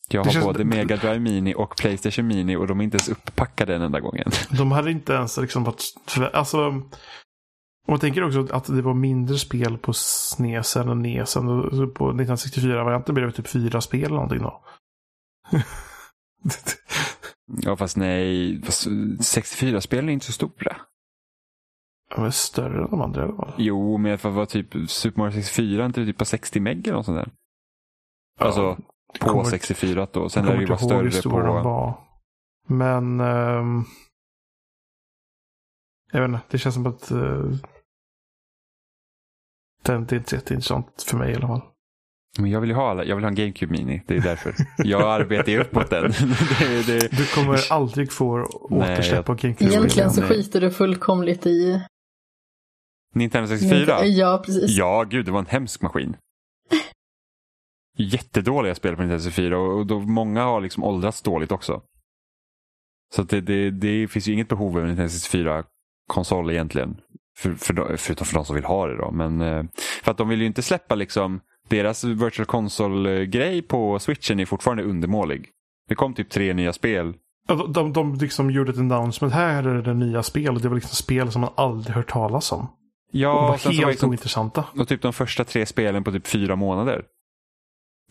Jag 0.09 0.23
har 0.23 0.31
känns- 0.31 0.45
både 0.45 0.65
Mega 0.65 0.97
Drive 0.97 1.19
Mini 1.19 1.55
och 1.55 1.75
Playstation 1.77 2.27
Mini 2.27 2.55
och 2.55 2.67
de 2.67 2.79
är 2.79 2.83
inte 2.83 2.97
ens 2.97 3.09
upppackade 3.09 3.75
en 3.75 3.81
enda 3.81 3.99
gången. 3.99 4.31
De 4.57 4.71
hade 4.71 4.91
inte 4.91 5.13
ens 5.13 5.37
liksom 5.37 5.63
varit... 5.63 5.83
Alltså... 6.33 6.67
Om 7.87 7.91
man 7.91 7.99
tänker 7.99 8.23
också 8.23 8.55
att 8.55 8.65
det 8.65 8.81
var 8.81 8.93
mindre 8.93 9.37
spel 9.37 9.77
på 9.77 9.93
SNESen 9.93 11.01
NESen. 11.01 11.47
och 11.47 11.75
så 11.75 11.87
På 11.87 12.11
1964-varianten 12.11 13.15
blev 13.15 13.27
det 13.27 13.33
typ 13.33 13.47
fyra 13.47 13.81
spel 13.81 14.03
eller 14.03 14.15
någonting 14.15 14.41
då. 14.41 14.63
Ja 17.47 17.75
fast 17.75 17.97
nej, 17.97 18.61
fast 18.61 18.87
64-spelen 18.87 20.09
är 20.09 20.13
inte 20.13 20.25
så 20.25 20.31
stora. 20.31 20.75
De 22.15 22.25
är 22.25 22.29
större 22.31 22.83
än 22.83 22.89
de 22.91 23.01
andra 23.01 23.23
alla 23.23 23.35
fall. 23.35 23.53
Jo, 23.57 23.97
men 23.97 24.17
för 24.17 24.29
vad 24.29 24.49
typ 24.49 24.89
Super 24.89 25.21
Mario 25.21 25.31
64 25.31 25.85
inte 25.85 26.05
typ 26.05 26.17
på 26.17 26.25
60 26.25 26.59
meg 26.59 26.87
eller 26.87 26.97
något 26.97 27.05
sånt 27.05 27.17
där. 27.17 27.29
Alltså 28.39 28.61
Ja, 28.61 28.77
på 29.19 29.29
kommer- 29.29 29.43
64 29.43 30.07
då. 30.11 30.29
Sen 30.29 30.45
lär 30.45 30.53
det 30.53 30.59
ju 30.61 30.65
vara 30.65 30.77
större 30.77 31.09
den 31.09 31.21
på... 31.21 31.29
var. 31.69 31.99
Men... 32.67 33.19
ehm, 33.19 33.83
jag 36.11 36.21
vet 36.21 36.29
inte, 36.29 36.41
det 36.49 36.57
känns 36.57 36.75
som 36.75 36.85
att... 36.85 37.11
Uh, 37.11 37.55
det 39.83 39.91
är 39.91 39.97
inte 39.97 40.15
jätteintressant 40.15 41.03
för 41.07 41.17
mig 41.17 41.31
i 41.31 41.35
alla 41.35 41.47
fall. 41.47 41.61
Men 42.37 42.51
jag 42.51 42.61
vill 42.61 42.69
ju 42.69 42.75
ha, 42.75 42.89
alla- 42.89 43.03
jag 43.03 43.15
vill 43.15 43.23
ha 43.25 43.29
en 43.29 43.35
GameCube 43.35 43.71
Mini, 43.71 44.03
det 44.07 44.15
är 44.15 44.21
därför. 44.21 44.55
Jag 44.77 45.01
arbetar 45.01 45.51
ju 45.51 45.61
upp 45.61 45.73
mot 45.73 45.89
den. 45.89 46.03
det, 46.59 46.87
det, 46.87 47.17
Du 47.17 47.27
kommer 47.27 47.71
aldrig 47.73 48.11
få 48.11 48.43
återsläpp 48.69 49.25
på 49.25 49.33
GameCube. 49.33 49.71
Egentligen 49.71 50.11
så 50.11 50.21
skiter 50.21 50.61
du 50.61 50.71
fullkomligt 50.71 51.45
i... 51.45 51.81
Nintendo 53.13 53.47
64? 53.47 54.05
Ja, 54.05 54.41
precis. 54.45 54.77
Ja, 54.77 55.03
gud, 55.03 55.25
det 55.25 55.31
var 55.31 55.39
en 55.39 55.45
hemsk 55.45 55.81
maskin. 55.81 56.17
Jättedåliga 57.97 58.75
spel 58.75 58.95
på 58.95 59.01
Nintendo 59.01 59.23
64 59.23 59.57
och 59.59 59.85
då, 59.87 59.99
många 59.99 60.43
har 60.43 60.61
liksom 60.61 60.83
åldrats 60.83 61.21
dåligt 61.21 61.51
också. 61.51 61.81
Så 63.15 63.23
det, 63.23 63.41
det, 63.41 63.69
det 63.71 64.07
finns 64.07 64.27
ju 64.27 64.33
inget 64.33 64.47
behov 64.49 64.75
av 64.77 64.81
en 64.81 64.87
Nintendo 64.87 65.07
64-konsol 65.09 66.51
egentligen. 66.51 66.97
För, 67.37 67.53
för, 67.53 67.73
de- 67.73 67.97
förutom 67.97 68.25
för 68.27 68.33
de 68.33 68.45
som 68.45 68.55
vill 68.55 68.65
ha 68.65 68.87
det 68.87 68.97
då. 68.97 69.11
Men, 69.11 69.41
eh, 69.41 69.63
för 70.03 70.11
att 70.11 70.17
de 70.17 70.29
vill 70.29 70.39
ju 70.41 70.45
inte 70.47 70.61
släppa 70.61 70.95
liksom, 70.95 71.39
deras 71.69 72.03
virtual 72.03 72.45
console-grej 72.45 73.61
på 73.61 73.99
switchen 73.99 74.39
är 74.39 74.45
fortfarande 74.45 74.83
undermålig. 74.83 75.49
Det 75.87 75.95
kom 75.95 76.13
typ 76.13 76.29
tre 76.29 76.53
nya 76.53 76.73
spel. 76.73 77.13
Ja, 77.47 77.55
de, 77.55 77.73
de, 77.73 77.93
de 77.93 78.13
liksom 78.15 78.51
gjorde 78.51 78.71
ett 78.71 78.77
announcement. 78.77 79.33
Här 79.33 79.63
är 79.67 79.81
det 79.81 79.93
nya 79.93 80.23
spel. 80.23 80.55
Och 80.55 80.61
det 80.61 80.67
var 80.67 80.75
liksom 80.75 80.95
spel 80.95 81.31
som 81.31 81.41
man 81.41 81.49
aldrig 81.57 81.95
hört 81.95 82.09
talas 82.11 82.51
om. 82.51 82.59
och 82.61 82.67
de 83.11 83.19
Ja, 83.19 83.47
var 83.47 83.57
så 83.57 83.69
var 83.69 83.73
helt 83.75 83.87
liksom, 83.89 84.09
ointressanta. 84.09 84.65
och 84.79 84.87
typ 84.87 85.01
de 85.01 85.13
första 85.13 85.43
tre 85.43 85.65
spelen 85.65 86.03
på 86.03 86.11
typ 86.11 86.27
fyra 86.27 86.55
månader. 86.55 87.03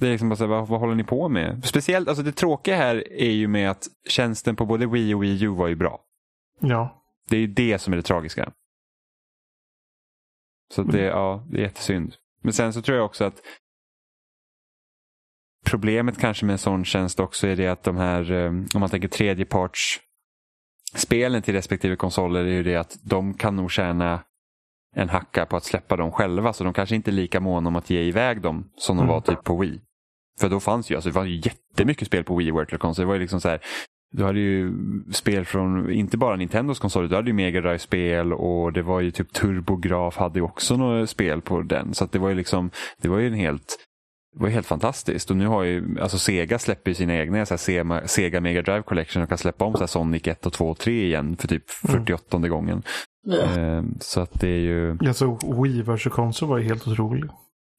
Det 0.00 0.06
är 0.06 0.10
liksom 0.10 0.28
bara 0.28 0.36
så 0.36 0.44
här, 0.44 0.48
vad, 0.48 0.68
vad 0.68 0.80
håller 0.80 0.94
ni 0.94 1.04
på 1.04 1.28
med? 1.28 1.64
Speciellt, 1.64 2.08
alltså 2.08 2.22
det 2.24 2.32
tråkiga 2.32 2.76
här 2.76 3.12
är 3.12 3.30
ju 3.30 3.48
med 3.48 3.70
att 3.70 3.88
tjänsten 4.08 4.56
på 4.56 4.66
både 4.66 4.86
Wii 4.86 5.14
och 5.14 5.22
Wii 5.22 5.42
U 5.44 5.48
var 5.48 5.68
ju 5.68 5.74
bra. 5.76 6.00
Ja. 6.60 7.02
Det 7.30 7.36
är 7.36 7.40
ju 7.40 7.46
det 7.46 7.78
som 7.78 7.92
är 7.92 7.96
det 7.96 8.02
tragiska. 8.02 8.52
Så 10.74 10.82
det, 10.82 10.98
Mm. 11.00 11.18
ja, 11.18 11.46
det 11.50 11.58
är 11.58 11.62
jättesynd. 11.62 12.14
Men 12.42 12.52
sen 12.52 12.72
så 12.72 12.82
tror 12.82 12.96
jag 12.96 13.04
också 13.06 13.24
att 13.24 13.40
problemet 15.66 16.18
kanske 16.18 16.46
med 16.46 16.52
en 16.52 16.58
sån 16.58 16.84
tjänst 16.84 17.20
också 17.20 17.46
är 17.46 17.56
det 17.56 17.68
att 17.68 17.82
de 17.82 17.96
här, 17.96 18.32
eh, 18.32 18.46
om 18.48 18.80
man 18.80 18.88
tänker 18.90 19.08
tredjeparts 19.08 20.00
spelen 20.94 21.42
till 21.42 21.54
respektive 21.54 21.96
konsoler 21.96 22.40
är 22.44 22.52
ju 22.52 22.62
det 22.62 22.76
att 22.76 22.96
de 23.04 23.34
kan 23.34 23.56
nog 23.56 23.70
tjäna 23.72 24.24
en 24.96 25.08
hacka 25.08 25.46
på 25.46 25.56
att 25.56 25.64
släppa 25.64 25.96
dem 25.96 26.12
själva 26.12 26.52
så 26.52 26.64
de 26.64 26.72
kanske 26.72 26.94
inte 26.94 27.10
är 27.10 27.12
lika 27.12 27.40
måna 27.40 27.68
om 27.68 27.76
att 27.76 27.90
ge 27.90 28.00
iväg 28.02 28.40
dem 28.40 28.70
som 28.76 28.96
de 28.96 29.02
Mm. 29.02 29.12
var 29.14 29.20
typ 29.20 29.44
på 29.44 29.56
Wii. 29.56 29.80
För 30.40 30.48
då 30.48 30.60
fanns 30.60 30.90
ju, 30.90 30.94
alltså 30.94 31.10
det 31.10 31.14
var 31.16 31.24
ju 31.24 31.36
jättemycket 31.36 32.06
spel 32.08 32.24
på 32.24 32.36
Wii 32.36 32.50
Virtual 32.50 32.78
Console. 32.78 33.04
Det 33.04 33.08
var 33.08 33.14
ju 33.14 33.20
liksom 33.20 33.40
så 33.40 33.48
här, 33.48 33.60
du 34.16 34.24
hade 34.24 34.38
ju 34.38 34.72
spel 35.12 35.44
från, 35.44 35.90
inte 35.92 36.16
bara 36.16 36.36
Nintendos 36.36 36.78
konsoler, 36.78 37.08
du 37.08 37.16
hade 37.16 37.28
ju 37.30 37.34
Mega 37.34 37.60
Drive-spel 37.60 38.32
och 38.32 38.72
det 38.72 38.82
var 38.82 39.00
ju 39.00 39.10
typ 39.10 39.32
TurboGraf 39.32 40.16
hade 40.16 40.38
ju 40.38 40.44
också 40.44 40.76
några 40.76 41.06
spel 41.06 41.40
på 41.40 41.62
den. 41.62 41.94
Så 41.94 42.04
att 42.04 42.12
det 42.12 42.18
var 42.18 42.28
ju 42.28 42.34
liksom, 42.34 42.70
det 43.02 43.08
var 43.08 43.18
ju 43.18 43.26
en 43.26 43.34
helt, 43.34 43.76
det 44.36 44.40
var 44.40 44.48
ju 44.48 44.54
helt 44.54 44.66
fantastiskt. 44.66 45.30
Och 45.30 45.36
nu 45.36 45.46
har 45.46 45.62
ju, 45.62 46.00
alltså 46.00 46.18
Sega 46.18 46.58
släpper 46.58 46.90
ju 46.90 46.94
sina 46.94 47.14
egna 47.14 47.46
så 47.46 47.54
här, 47.54 48.06
Sega, 48.06 48.40
Mega 48.40 48.62
Drive 48.62 48.82
Collection 48.82 49.22
och 49.22 49.28
kan 49.28 49.38
släppa 49.38 49.64
om 49.64 49.72
så 49.72 49.78
här, 49.78 49.86
Sonic 49.86 50.26
1 50.28 50.46
och 50.46 50.52
2 50.52 50.68
och 50.70 50.78
3 50.78 51.04
igen 51.04 51.36
för 51.36 51.48
typ 51.48 51.64
Mm. 51.88 52.04
48 52.04 52.48
gången. 52.48 52.82
Ehm, 53.56 53.94
så 54.00 54.20
att 54.20 54.40
det 54.40 54.48
är 54.48 54.60
ju, 54.60 54.98
Alltså 55.06 55.38
Wii 55.62 55.82
vs. 55.82 56.04
konsol 56.04 56.48
var 56.48 56.58
ju 56.58 56.64
helt 56.64 56.88
otrolig. 56.88 57.24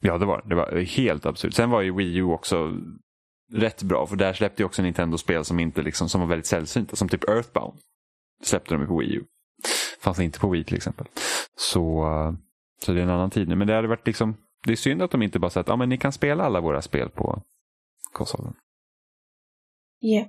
Ja 0.06 0.18
det 0.18 0.26
var 0.26 0.42
det. 0.46 0.56
var 0.56 0.80
helt 0.82 1.26
absurt. 1.26 1.54
Sen 1.54 1.70
var 1.70 1.82
ju 1.82 1.96
Wii 1.96 2.18
U 2.18 2.24
också 2.24 2.78
rätt 3.52 3.84
bra 3.84 4.08
för 4.08 4.16
där 4.16 4.34
släppte 4.34 4.62
ju 4.62 4.66
också 4.66 4.82
Nintendo-spel 4.82 5.46
som 5.46 5.60
inte 5.60 5.82
liksom, 5.82 6.10
som 6.10 6.22
var 6.22 6.28
väldigt 6.28 6.46
sällsynta. 6.46 6.96
Som 6.96 7.10
typ 7.10 7.30
Earthbound. 7.30 7.80
Släppte 8.44 8.74
de 8.74 8.82
ju 8.82 8.88
på 8.88 8.98
Wii 8.98 9.16
U. 9.16 9.24
Fanns 10.00 10.20
inte 10.20 10.40
på 10.40 10.50
Wii 10.50 10.64
till 10.64 10.76
exempel. 10.76 11.08
Så, 11.58 12.04
eh, 12.04 12.34
så 12.82 12.94
det 12.94 13.00
är 13.00 13.04
en 13.04 13.10
annan 13.10 13.30
tid 13.30 13.48
nu. 13.48 13.56
Men 13.56 13.68
det 13.68 13.74
hade 13.74 13.88
varit 13.88 14.08
liksom, 14.08 14.38
det 14.66 14.72
är 14.72 14.76
synd 14.76 15.02
att 15.02 15.12
de 15.12 15.22
inte 15.22 15.40
bara 15.40 15.50
sagt 15.50 15.70
att 15.70 15.74
ah, 15.74 15.78
men 15.78 15.90
ni 15.90 15.98
kan 15.98 16.12
spela 16.12 16.44
alla 16.44 16.62
våra 16.62 16.82
spel 16.82 17.10
på 17.10 17.42
konsolen. 18.12 18.54
Ja. 20.00 20.28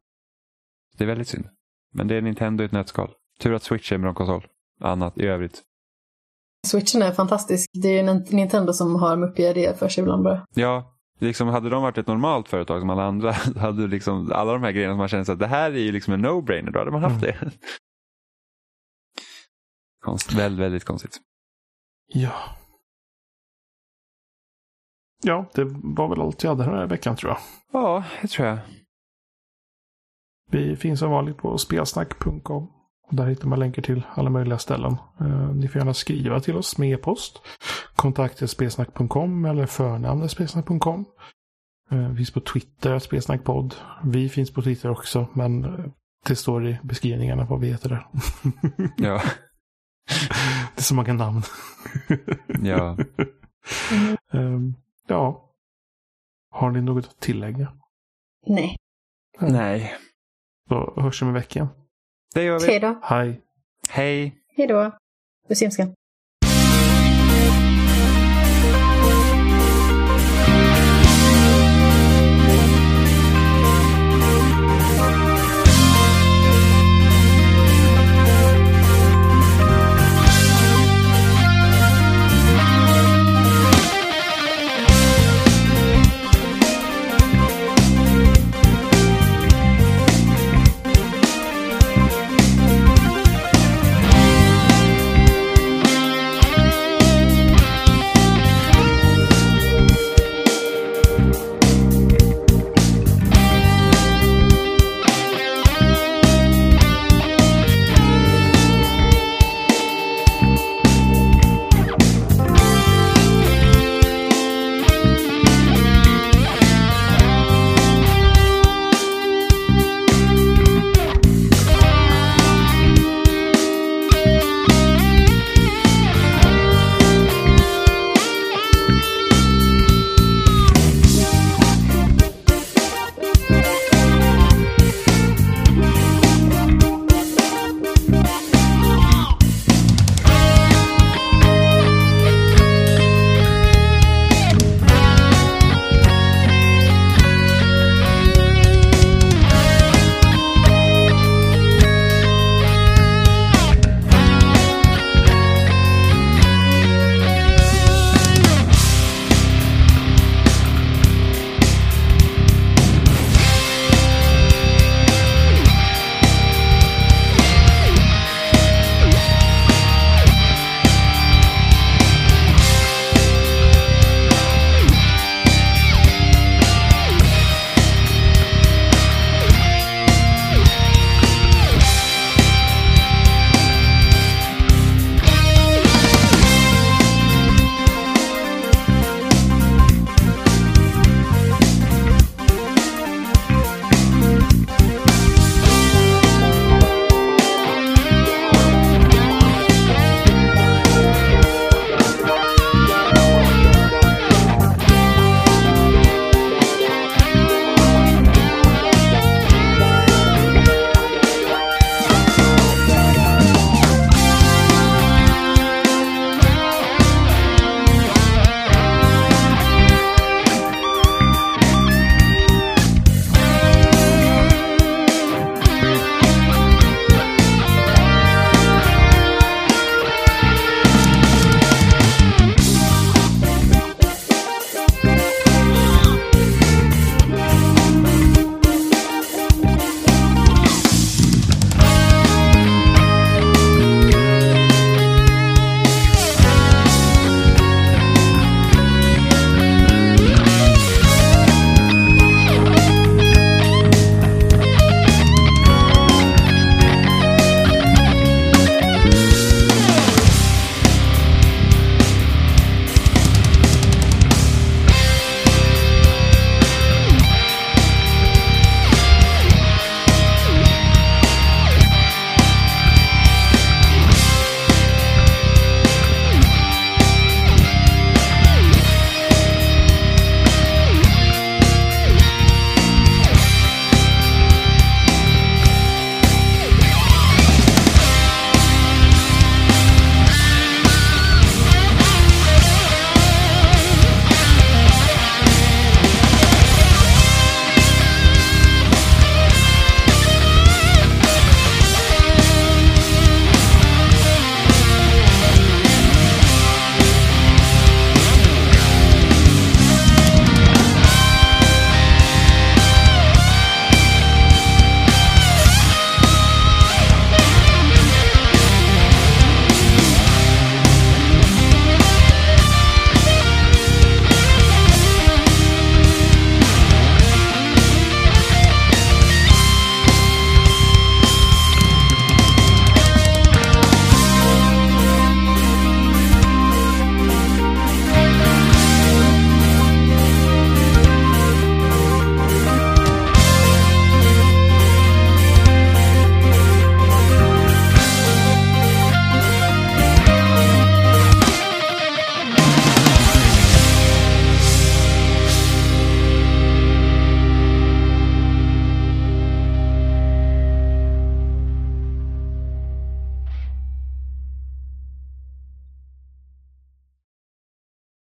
Det 0.96 1.04
är 1.04 1.08
väldigt 1.08 1.28
synd. 1.28 1.48
Men 1.92 2.08
det 2.08 2.14
är 2.14 2.22
Nintendo 2.22 2.62
i 2.62 2.66
ett 2.66 2.72
nötskal. 2.72 3.14
Tur 3.38 3.54
att 3.54 3.62
Switch 3.62 3.92
är 3.92 3.96
en 3.96 4.02
bra 4.02 4.14
konsol. 4.14 4.46
Annat 4.80 5.18
i 5.18 5.26
övrigt. 5.26 5.62
Switchen 6.66 7.02
är 7.02 7.12
fantastisk. 7.12 7.70
Det 7.72 7.88
är 7.88 8.02
ju 8.02 8.36
Nintendo 8.36 8.72
som 8.72 8.94
har 8.94 9.16
muppiga 9.16 9.50
idéer 9.50 9.74
för 9.74 9.88
sig 9.88 10.02
ibland 10.02 10.24
bara. 10.24 10.46
Ja, 10.54 10.94
liksom 11.18 11.48
hade 11.48 11.70
de 11.70 11.82
varit 11.82 11.98
ett 11.98 12.06
normalt 12.06 12.48
företag 12.48 12.80
som 12.80 12.90
alla 12.90 13.04
andra 13.04 13.32
hade 13.56 13.86
liksom 13.86 14.32
alla 14.32 14.52
de 14.52 14.62
här 14.62 14.72
grejerna 14.72 14.92
som 14.92 14.98
man 14.98 15.08
känner 15.08 15.24
så 15.24 15.32
att 15.32 15.38
det 15.38 15.46
här 15.46 15.70
är 15.70 15.78
ju 15.78 15.92
liksom 15.92 16.14
en 16.14 16.26
no-brainer. 16.26 16.70
Då 16.70 16.78
hade 16.78 16.90
man 16.90 17.02
haft 17.02 17.20
det. 17.20 17.36
Konst, 20.04 20.32
väldigt, 20.32 20.60
väldigt 20.60 20.84
konstigt. 20.84 21.18
Ja. 22.06 22.32
Ja, 25.22 25.50
det 25.54 25.64
var 25.82 26.08
väl 26.08 26.20
allt 26.20 26.42
jag 26.42 26.50
hade 26.50 26.64
den 26.64 26.78
här 26.78 26.86
veckan 26.86 27.16
tror 27.16 27.32
jag. 27.32 27.38
Ja, 27.72 28.04
det 28.22 28.28
tror 28.28 28.48
jag. 28.48 28.58
Vi 30.50 30.76
finns 30.76 31.00
som 31.00 31.10
vanligt 31.10 31.36
på 31.36 31.58
spelsnack.com. 31.58 32.75
Och 33.08 33.14
Där 33.14 33.26
hittar 33.26 33.48
man 33.48 33.58
länkar 33.58 33.82
till 33.82 34.02
alla 34.14 34.30
möjliga 34.30 34.58
ställen. 34.58 34.96
Eh, 35.20 35.52
ni 35.54 35.68
får 35.68 35.78
gärna 35.78 35.94
skriva 35.94 36.40
till 36.40 36.56
oss 36.56 36.78
med 36.78 36.92
e-post. 36.92 37.40
Kontakta 37.96 38.46
spelsnack.com 38.46 39.44
eller 39.44 39.66
förnamnet 39.66 40.30
spelsnack.com. 40.30 41.04
Eh, 41.90 42.08
vi 42.08 42.16
finns 42.16 42.30
på 42.30 42.40
Twitter, 42.40 42.98
spelsnackpodd. 42.98 43.74
Vi 44.04 44.28
finns 44.28 44.52
på 44.52 44.62
Twitter 44.62 44.90
också, 44.90 45.28
men 45.32 45.64
eh, 45.64 45.86
det 46.26 46.36
står 46.36 46.66
i 46.66 46.78
beskrivningarna 46.82 47.44
vad 47.44 47.60
vi 47.60 47.68
heter 47.70 47.88
där. 47.88 48.06
Ja, 48.96 49.22
det 50.74 50.80
är 50.80 50.82
så 50.82 50.94
många 50.94 51.12
namn. 51.12 51.42
ja. 52.62 52.96
Ehm, 54.32 54.74
ja. 55.06 55.42
Har 56.50 56.70
ni 56.70 56.80
något 56.80 57.04
att 57.04 57.20
tillägga? 57.20 57.72
Nej. 58.46 58.76
Nej, 59.40 59.94
Då 60.68 60.94
hörs 60.96 61.22
vi 61.22 61.24
om 61.24 61.28
en 61.28 61.34
vecka. 61.34 61.68
Det 62.34 62.42
gör 62.42 62.58
vi. 62.60 62.66
Hej 62.66 62.80
då. 62.80 63.00
Hej! 63.02 63.40
Hej! 63.88 64.36
Hej 64.56 64.66
då. 64.66 64.92
Puss 65.48 65.62
i 65.62 65.64
hemskan. 65.64 65.94